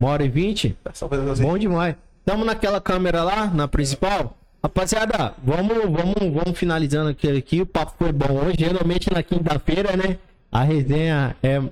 Uma 0.00 0.12
hora 0.12 0.24
e 0.24 0.28
vinte? 0.28 0.76
Tá 0.82 0.92
assim. 0.92 1.42
Bom 1.42 1.58
demais. 1.58 1.94
Tamo 2.24 2.44
naquela 2.44 2.80
câmera 2.80 3.22
lá, 3.22 3.46
na 3.46 3.68
principal. 3.68 4.36
Rapaziada, 4.62 5.34
vamos, 5.42 5.76
vamos, 5.76 6.34
vamos 6.34 6.58
finalizando 6.58 7.10
aqui, 7.10 7.28
aqui. 7.30 7.60
O 7.60 7.66
papo 7.66 7.94
foi 7.98 8.12
bom 8.12 8.44
hoje. 8.44 8.56
Geralmente 8.58 9.12
na 9.12 9.22
quinta-feira, 9.22 9.96
né? 9.96 10.18
A 10.50 10.62
resenha 10.62 11.36
é, 11.42 11.62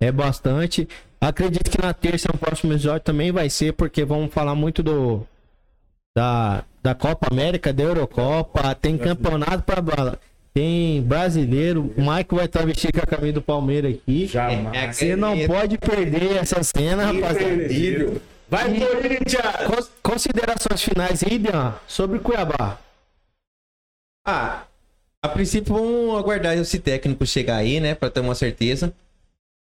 é 0.00 0.12
bastante. 0.12 0.86
Acredito 1.20 1.70
que 1.70 1.80
na 1.82 1.92
terça, 1.92 2.28
no 2.32 2.38
próximo 2.38 2.72
episódio, 2.72 3.00
também 3.00 3.32
vai 3.32 3.50
ser, 3.50 3.72
porque 3.72 4.04
vamos 4.04 4.32
falar 4.32 4.54
muito 4.54 4.82
do. 4.82 5.26
Da, 6.16 6.64
da 6.82 6.94
Copa 6.94 7.28
América, 7.30 7.72
da 7.72 7.82
Eurocopa. 7.82 8.74
Tem 8.74 8.96
campeonato 8.96 9.62
pra. 9.64 9.80
bala- 9.80 10.18
Tem 10.54 11.02
brasileiro. 11.02 11.92
O 11.96 12.02
Mike 12.10 12.34
vai 12.34 12.44
estar 12.46 12.64
vestido 12.64 12.92
com 12.94 13.00
a 13.00 13.06
camisa 13.06 13.32
do 13.34 13.42
Palmeiras 13.42 13.94
aqui. 13.94 14.26
Jamais. 14.26 14.96
Você 14.96 15.16
não 15.16 15.36
pode 15.46 15.76
perder 15.78 16.36
essa 16.36 16.62
cena, 16.62 17.06
rapaziada. 17.06 17.68
Vai, 18.50 18.78
Corinthians! 18.80 19.66
Cons- 19.66 19.90
Considerações 20.02 20.82
finais 20.82 21.22
aí, 21.22 21.38
Dean, 21.38 21.74
sobre 21.86 22.18
Cuiabá. 22.18 22.78
Ah, 24.26 24.62
a 25.22 25.28
princípio 25.28 25.74
vamos 25.74 26.18
aguardar 26.18 26.56
esse 26.56 26.78
técnico 26.78 27.26
chegar 27.26 27.56
aí, 27.56 27.78
né? 27.80 27.94
Pra 27.94 28.08
ter 28.10 28.20
uma 28.20 28.34
certeza. 28.34 28.92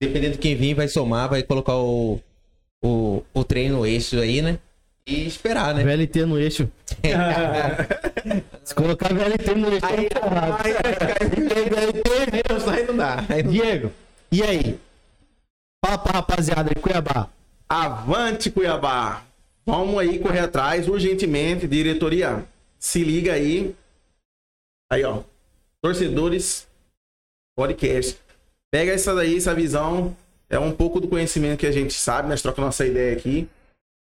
Dependendo 0.02 0.32
de 0.32 0.38
quem 0.38 0.56
vir, 0.56 0.74
vai 0.74 0.88
somar, 0.88 1.28
vai 1.28 1.44
colocar 1.44 1.76
o, 1.76 2.20
o, 2.82 3.22
o 3.32 3.44
treino 3.44 3.78
no 3.78 3.86
eixo 3.86 4.18
aí, 4.18 4.42
né? 4.42 4.58
E 5.06 5.24
esperar, 5.28 5.72
né? 5.74 5.84
VLT 5.84 6.26
no 6.26 6.36
eixo. 6.40 6.68
Se 8.64 8.74
colocar 8.74 9.14
VLT 9.14 9.54
no 9.54 9.72
eixo, 9.72 9.86
Aí- 9.86 10.08
tá 10.08 10.20
errado. 10.26 10.66
aí 10.66 11.30
Tem 11.30 11.68
VLT. 11.68 12.02
Aí 12.32 12.42
não, 12.48 12.72
aí 12.72 12.86
não 12.86 12.96
dá. 12.96 13.24
Aí 13.28 13.42
não- 13.44 13.52
Diego, 13.52 13.92
e 14.32 14.42
aí? 14.42 14.80
Fala 15.84 15.98
pra 15.98 16.12
rapaziada 16.14 16.70
de 16.70 16.80
Cuiabá. 16.80 17.28
Avante, 17.68 18.50
Cuiabá! 18.50 19.22
Vamos 19.64 19.96
aí 20.00 20.18
correr 20.18 20.40
atrás, 20.40 20.88
urgentemente, 20.88 21.68
diretoria. 21.68 22.44
Se 22.76 23.04
liga 23.04 23.34
aí. 23.34 23.72
Aí, 24.92 25.04
ó. 25.04 25.22
Torcedores 25.80 26.66
podcast. 27.56 28.18
Pega 28.72 28.92
essa 28.92 29.14
daí, 29.14 29.36
essa 29.36 29.54
visão. 29.54 30.16
É 30.48 30.58
um 30.58 30.72
pouco 30.72 31.00
do 31.00 31.08
conhecimento 31.08 31.60
que 31.60 31.66
a 31.66 31.72
gente 31.72 31.94
sabe, 31.94 32.28
nós 32.28 32.42
trocamos 32.42 32.66
nossa 32.68 32.86
ideia 32.86 33.14
aqui. 33.16 33.48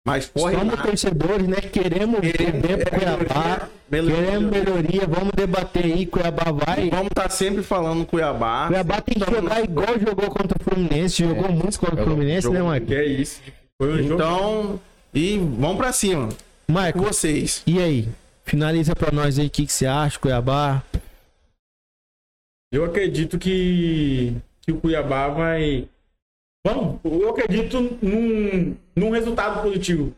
Mas 0.07 0.27
corre 0.27 0.57
Somos 0.57 0.75
lá. 0.75 0.83
torcedores, 0.83 1.47
né? 1.47 1.57
Queremos 1.57 2.21
Queremos- 2.21 2.65
é, 2.65 2.85
Cuiabá. 2.85 3.69
melhoria. 3.91 4.17
Queremos 4.25 4.51
melhoria. 4.51 5.07
Vamos 5.07 5.33
debater 5.37 5.85
aí. 5.85 6.07
Cuiabá 6.07 6.51
vai. 6.51 6.89
Vamos 6.89 7.09
estar 7.09 7.29
sempre 7.31 7.63
falando 7.63 8.07
Cuiabá. 8.07 8.69
Cuiabá 8.69 9.01
tem 9.03 9.15
que 9.23 9.31
jogar 9.31 9.63
igual 9.63 9.99
jogou 9.99 10.31
contra 10.31 10.57
o 10.59 10.65
Fluminense. 10.65 11.23
Jogou 11.25 11.53
muito 11.53 11.79
contra 11.79 12.01
o 12.01 12.05
Fluminense, 12.05 12.49
né, 12.49 12.59
Que 12.59 12.65
Marco? 12.65 12.93
é 12.95 13.05
isso. 13.05 13.41
Foi 13.81 13.93
um 13.93 14.03
jogo. 14.03 14.15
Então, 14.15 14.81
e 15.13 15.37
vamos 15.39 15.77
pra 15.77 15.93
cima. 15.93 16.29
Marco, 16.71 17.01
vocês. 17.01 17.63
e 17.67 17.79
aí? 17.83 18.09
Finaliza 18.45 18.95
pra 18.95 19.11
nós 19.13 19.39
aí 19.39 19.47
o 19.49 19.51
que, 19.51 19.67
que 19.67 19.73
você 19.73 19.85
acha, 19.85 20.19
Cuiabá. 20.19 20.83
Eu 22.73 22.85
acredito 22.85 23.39
que, 23.39 24.35
que 24.69 24.73
o 24.73 24.77
Cuiabá 24.77 25.29
vai. 25.29 25.89
Vamos, 26.67 27.01
eu 27.03 27.31
acredito 27.31 27.81
num, 28.03 28.77
num 28.95 29.11
resultado 29.11 29.63
positivo 29.63 30.13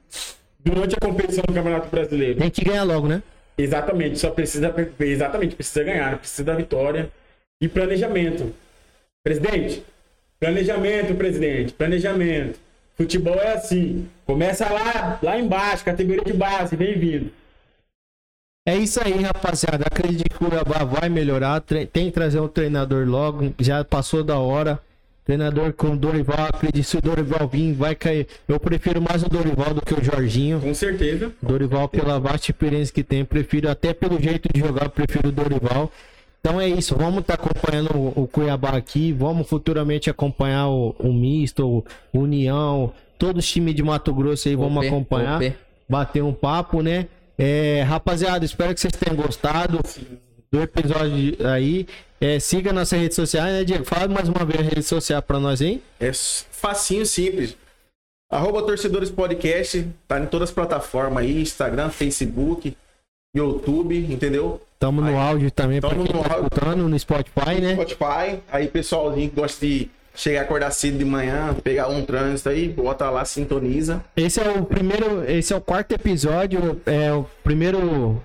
durante 0.59 0.97
a 0.97 0.99
competição 0.99 1.45
do 1.47 1.55
Campeonato 1.55 1.89
Brasileiro. 1.89 2.41
Tem 2.41 2.51
que 2.51 2.65
ganhar 2.65 2.83
logo, 2.83 3.07
né? 3.07 3.23
Exatamente, 3.57 4.19
só 4.19 4.31
precisa 4.31 4.75
exatamente 4.99 5.55
precisa 5.55 5.85
ganhar, 5.85 6.19
precisa 6.19 6.43
da 6.43 6.57
vitória 6.57 7.09
e 7.61 7.69
planejamento. 7.69 8.53
Presidente, 9.23 9.85
planejamento, 10.41 11.15
presidente, 11.15 11.73
planejamento. 11.73 12.59
Futebol 12.97 13.37
é 13.37 13.53
assim, 13.53 14.09
começa 14.27 14.69
lá, 14.69 15.21
lá 15.23 15.39
embaixo, 15.39 15.85
categoria 15.85 16.25
de 16.25 16.33
base, 16.33 16.77
bem-vindo. 16.77 17.31
É 18.67 18.77
isso 18.77 19.01
aí, 19.03 19.23
rapaziada. 19.23 19.85
Acredito 19.87 20.29
que 20.29 20.45
o 20.45 20.49
Cuiabá 20.49 20.85
vai 20.85 21.09
melhorar. 21.09 21.61
Tem 21.61 21.87
que 22.07 22.11
trazer 22.11 22.41
um 22.41 22.49
treinador 22.49 23.07
logo. 23.09 23.53
Já 23.59 23.83
passou 23.85 24.23
da 24.23 24.39
hora. 24.39 24.79
Treinador 25.25 25.73
com 25.73 25.93
o 25.93 25.97
Dorival. 25.97 26.47
Acredito 26.47 26.85
que 26.85 26.91
se 26.91 26.97
o 26.99 27.01
Dorival 27.01 27.49
vir, 27.49 27.73
vai 27.73 27.95
cair. 27.95 28.27
Eu 28.47 28.61
prefiro 28.61 29.01
mais 29.01 29.23
o 29.23 29.29
Dorival 29.31 29.73
do 29.73 29.81
que 29.81 29.95
o 29.95 30.05
Jorginho. 30.05 30.61
Com 30.61 30.75
certeza. 30.75 31.33
Dorival, 31.41 31.89
pela 31.89 32.19
vasta 32.21 32.51
experiência 32.51 32.93
que 32.93 33.03
tem, 33.03 33.25
prefiro 33.25 33.71
até 33.71 33.95
pelo 33.95 34.21
jeito 34.21 34.49
de 34.53 34.61
jogar, 34.61 34.91
prefiro 34.91 35.29
o 35.29 35.33
Dorival. 35.33 35.91
Então 36.41 36.59
é 36.59 36.67
isso, 36.67 36.97
vamos 36.97 37.21
estar 37.21 37.35
acompanhando 37.35 37.95
o, 37.95 38.23
o 38.23 38.27
Cuiabá 38.27 38.71
aqui, 38.71 39.13
vamos 39.13 39.47
futuramente 39.47 40.09
acompanhar 40.09 40.69
o, 40.69 40.97
o 40.99 41.13
Misto, 41.13 41.85
o 42.13 42.19
União, 42.19 42.91
todos 43.19 43.45
os 43.45 43.51
times 43.51 43.75
de 43.75 43.83
Mato 43.83 44.13
Grosso 44.15 44.49
aí, 44.49 44.57
vamos 44.57 44.87
acompanhar, 44.87 45.39
bater 45.87 46.23
um 46.23 46.33
papo, 46.33 46.81
né? 46.81 47.09
É, 47.43 47.81
rapaziada, 47.83 48.45
espero 48.45 48.75
que 48.75 48.81
vocês 48.81 48.93
tenham 48.93 49.17
gostado 49.17 49.79
do 50.53 50.61
episódio 50.61 51.37
aí. 51.49 51.87
É, 52.21 52.39
siga 52.39 52.71
nossas 52.71 53.01
redes 53.01 53.17
sociais, 53.17 53.51
né, 53.51 53.65
Diego? 53.65 53.85
Fala 53.85 54.07
mais 54.09 54.29
uma 54.29 54.45
vez 54.45 54.61
a 54.61 54.63
rede 54.65 54.83
social 54.83 55.23
pra 55.23 55.41
nós 55.41 55.63
aí. 55.63 55.83
É 55.99 56.13
facinho, 56.13 57.07
simples. 57.07 57.57
Arroba 58.31 58.63
Torcedores 58.63 59.11
Podcast, 59.11 59.89
tá 60.07 60.21
em 60.21 60.27
todas 60.27 60.51
as 60.51 60.55
plataformas 60.55 61.25
aí, 61.25 61.41
Instagram, 61.41 61.89
Facebook, 61.89 62.77
YouTube, 63.35 63.97
entendeu? 64.13 64.61
Tamo 64.79 65.01
no 65.01 65.09
Aí. 65.09 65.15
áudio 65.17 65.51
também, 65.51 65.81
pra 65.81 65.91
Tamo 65.91 66.05
quem 66.05 66.15
no 66.15 66.23
tá 66.23 66.35
áudio. 66.35 66.49
escutando, 66.53 66.89
no 66.89 66.99
Spotify, 66.99 67.61
né? 67.61 67.73
Spotify, 67.75 68.41
aí 68.53 68.69
pessoalzinho 68.69 69.31
que 69.31 69.37
gosta 69.37 69.67
de 69.67 69.91
chegar, 70.21 70.43
acordar 70.43 70.71
cedo 70.71 70.99
de 70.99 71.05
manhã, 71.05 71.55
pegar 71.65 71.89
um 71.89 72.05
trânsito 72.05 72.49
aí, 72.49 72.69
bota 72.69 73.09
lá, 73.09 73.25
sintoniza. 73.25 74.05
Esse 74.17 74.41
é 74.41 74.51
o 74.51 74.65
primeiro, 74.65 75.25
esse 75.29 75.53
é 75.53 75.57
o 75.57 75.61
quarto 75.61 75.93
episódio, 75.93 76.81
é 76.85 77.13
o 77.13 77.25
primeiro 77.43 78.23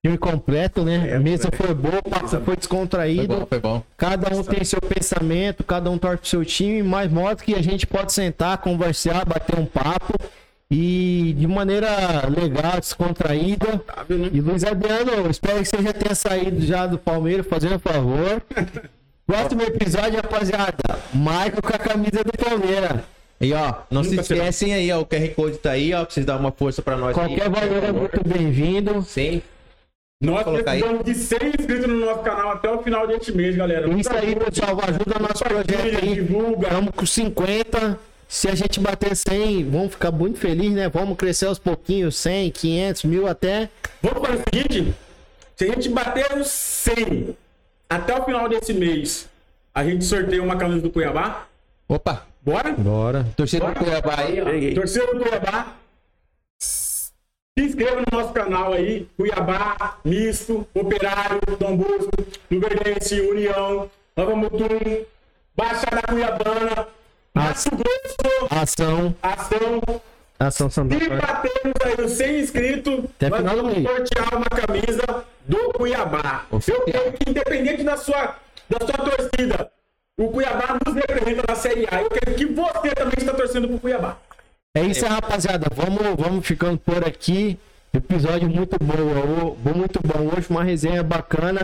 filme 0.00 0.16
completo, 0.16 0.84
né? 0.84 1.10
É, 1.10 1.16
a 1.16 1.20
mesa 1.20 1.48
é. 1.52 1.56
foi 1.56 1.74
boa, 1.74 1.98
o 1.98 2.08
papo 2.08 2.28
foi 2.28 2.40
Foi 2.40 2.56
descontraído. 2.56 3.40
bom, 3.40 3.46
foi 3.46 3.58
bom. 3.58 3.82
Cada 3.96 4.34
um 4.34 4.44
tem 4.44 4.62
seu 4.64 4.80
pensamento, 4.80 5.64
cada 5.64 5.90
um 5.90 5.98
torce 5.98 6.18
pro 6.18 6.28
seu 6.28 6.44
time, 6.44 6.82
mas 6.82 7.10
modo 7.10 7.42
que 7.42 7.54
a 7.54 7.62
gente 7.62 7.86
pode 7.86 8.12
sentar, 8.12 8.58
conversar, 8.58 9.24
bater 9.24 9.58
um 9.58 9.66
papo 9.66 10.14
e 10.70 11.34
de 11.36 11.46
maneira 11.46 11.88
legal, 12.28 12.78
descontraída. 12.78 13.82
Né? 14.08 14.30
E 14.32 14.40
Luiz 14.40 14.62
Adriano, 14.62 15.28
espero 15.28 15.58
que 15.58 15.64
você 15.64 15.82
já 15.82 15.92
tenha 15.92 16.14
saído 16.14 16.60
já 16.60 16.86
do 16.86 16.98
Palmeiras, 16.98 17.46
fazendo 17.46 17.76
um 17.76 17.80
favor. 17.80 18.42
Próximo 19.28 19.60
episódio, 19.62 20.22
rapaziada, 20.22 20.98
Michael 21.12 21.60
com 21.62 21.68
a 21.68 21.78
camisa 21.78 22.24
do 22.24 22.32
Palmeiras. 22.32 23.02
E 23.38 23.52
ó, 23.52 23.74
não 23.90 24.02
se 24.02 24.12
Nunca 24.12 24.22
será. 24.22 24.38
esquecem 24.38 24.72
aí, 24.72 24.90
ó, 24.90 25.00
o 25.00 25.06
QR 25.06 25.28
Code 25.34 25.58
tá 25.58 25.72
aí, 25.72 25.92
ó, 25.92 26.02
pra 26.02 26.14
vocês 26.14 26.24
darem 26.24 26.40
uma 26.40 26.50
força 26.50 26.80
pra 26.80 26.96
nós. 26.96 27.12
Qualquer 27.12 27.42
aí, 27.42 27.48
valor 27.50 27.84
é 27.84 27.92
muito 27.92 28.26
bem-vindo. 28.26 29.02
Sim. 29.02 29.42
Nós 30.18 30.44
precisamos 30.44 31.04
de 31.04 31.14
100 31.14 31.38
inscritos 31.60 31.86
no 31.86 32.06
nosso 32.06 32.20
canal 32.20 32.52
até 32.52 32.70
o 32.70 32.82
final 32.82 33.06
deste 33.06 33.30
mês, 33.32 33.54
galera. 33.54 33.86
Isso 33.92 34.10
aí, 34.16 34.34
pessoal, 34.34 34.80
ajuda 34.82 35.18
o 35.18 35.22
nosso 35.22 35.44
projeto 35.44 35.98
aí. 36.02 36.14
divulga. 36.14 36.68
Estamos 36.68 36.94
com 36.96 37.04
50. 37.04 37.98
Se 38.26 38.48
a 38.48 38.54
gente 38.54 38.80
bater 38.80 39.14
100, 39.14 39.68
vamos 39.68 39.90
ficar 39.92 40.10
muito 40.10 40.38
felizes, 40.38 40.72
né? 40.72 40.88
Vamos 40.88 41.18
crescer 41.18 41.44
aos 41.44 41.58
pouquinhos, 41.58 42.16
100, 42.16 42.50
500, 42.50 43.04
mil 43.04 43.26
até. 43.26 43.68
Vamos 44.02 44.26
fazer 44.26 44.40
o 44.40 44.44
seguinte: 44.54 44.94
se 45.54 45.64
a 45.64 45.68
gente 45.68 45.90
bater 45.90 46.32
os 46.32 46.46
100 46.46 47.36
até 47.88 48.18
o 48.18 48.24
final 48.24 48.48
desse 48.48 48.72
mês, 48.74 49.28
a 49.74 49.84
gente 49.84 50.04
sorteia 50.04 50.42
uma 50.42 50.56
camisa 50.56 50.82
do 50.82 50.90
Cuiabá. 50.90 51.46
Opa, 51.88 52.26
Bora? 52.42 52.72
Bora. 52.72 53.26
torcedor 53.36 53.72
do 53.72 53.78
Cuiabá 53.84 54.14
aí. 54.20 54.74
Torcedor 54.74 55.14
do 55.18 55.24
Cuiabá. 55.24 55.74
Se 56.60 57.10
inscreva 57.58 57.96
no 58.00 58.18
nosso 58.18 58.32
canal 58.32 58.72
aí, 58.72 59.08
Cuiabá, 59.16 59.98
Misto, 60.04 60.66
Operário, 60.74 61.40
Dom 61.58 61.76
Bosco, 61.76 62.10
Luverdense, 62.50 63.20
União, 63.20 63.90
Nova 64.16 64.36
Mutum, 64.36 65.04
Baixada 65.56 66.02
Cuiabana, 66.08 66.86
Mato 67.34 67.70
Grosso, 67.70 68.48
Ação. 68.50 69.14
Ação. 69.22 69.80
Ação 70.40 70.70
Santa 70.70 70.94
Se 70.96 71.04
Cruz. 71.04 71.20
batermos 71.20 71.74
aí 71.84 72.04
os 72.04 72.12
100 72.12 72.40
inscritos, 72.40 73.04
Até 73.16 73.28
nós 73.28 73.40
do 73.42 73.56
vamos 73.56 73.74
mês. 73.74 73.88
sortear 73.88 74.34
uma 74.36 74.46
camisa 74.46 75.24
do 75.48 75.72
Cuiabá. 75.72 76.44
Eu 76.52 76.82
quero 76.82 77.12
que, 77.12 77.30
independente 77.30 77.82
da 77.82 77.96
sua, 77.96 78.36
da 78.68 78.78
sua 78.86 79.10
torcida, 79.10 79.70
o 80.16 80.28
Cuiabá 80.28 80.78
nos 80.84 80.94
representa 80.94 81.42
na 81.48 81.54
Série 81.54 81.86
A. 81.90 82.02
Eu 82.02 82.10
quero 82.10 82.36
que 82.36 82.44
você 82.44 82.90
também 82.94 83.14
está 83.16 83.32
torcendo 83.32 83.66
pro 83.66 83.78
Cuiabá. 83.78 84.18
É 84.74 84.82
isso 84.82 85.06
aí, 85.06 85.10
rapaziada. 85.10 85.66
Vamos, 85.74 86.02
vamos 86.16 86.46
ficando 86.46 86.78
por 86.78 87.06
aqui. 87.06 87.58
Episódio 87.92 88.48
muito 88.48 88.76
bom, 88.78 89.56
muito 89.74 90.00
bom 90.04 90.30
hoje, 90.36 90.46
uma 90.50 90.62
resenha 90.62 91.02
bacana. 91.02 91.60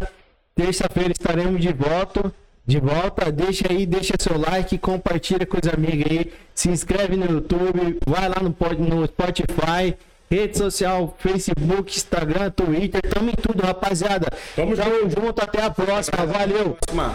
Terça-feira 0.54 1.12
estaremos 1.12 1.60
de 1.60 1.72
volta. 1.72 2.32
De 2.66 2.80
volta, 2.80 3.30
deixa 3.30 3.70
aí, 3.70 3.84
deixa 3.84 4.14
seu 4.18 4.38
like, 4.38 4.78
compartilha 4.78 5.44
com 5.44 5.58
os 5.58 5.70
amigos 5.70 6.10
aí, 6.10 6.32
se 6.54 6.70
inscreve 6.70 7.14
no 7.14 7.26
YouTube, 7.26 7.98
vai 8.06 8.26
lá 8.26 8.36
no, 8.40 8.56
no 8.78 9.06
Spotify, 9.06 9.94
rede 10.30 10.58
social, 10.58 11.14
Facebook, 11.18 11.96
Instagram, 11.96 12.50
Twitter, 12.50 13.00
tamo 13.02 13.30
em 13.30 13.34
tudo, 13.34 13.62
rapaziada. 13.62 14.26
Tamo 14.56 14.74
Tamo 14.74 15.10
junto, 15.10 15.42
até 15.42 15.62
a 15.62 15.70
próxima, 15.70 16.26
valeu. 16.26 16.76
Próxima. 16.80 17.14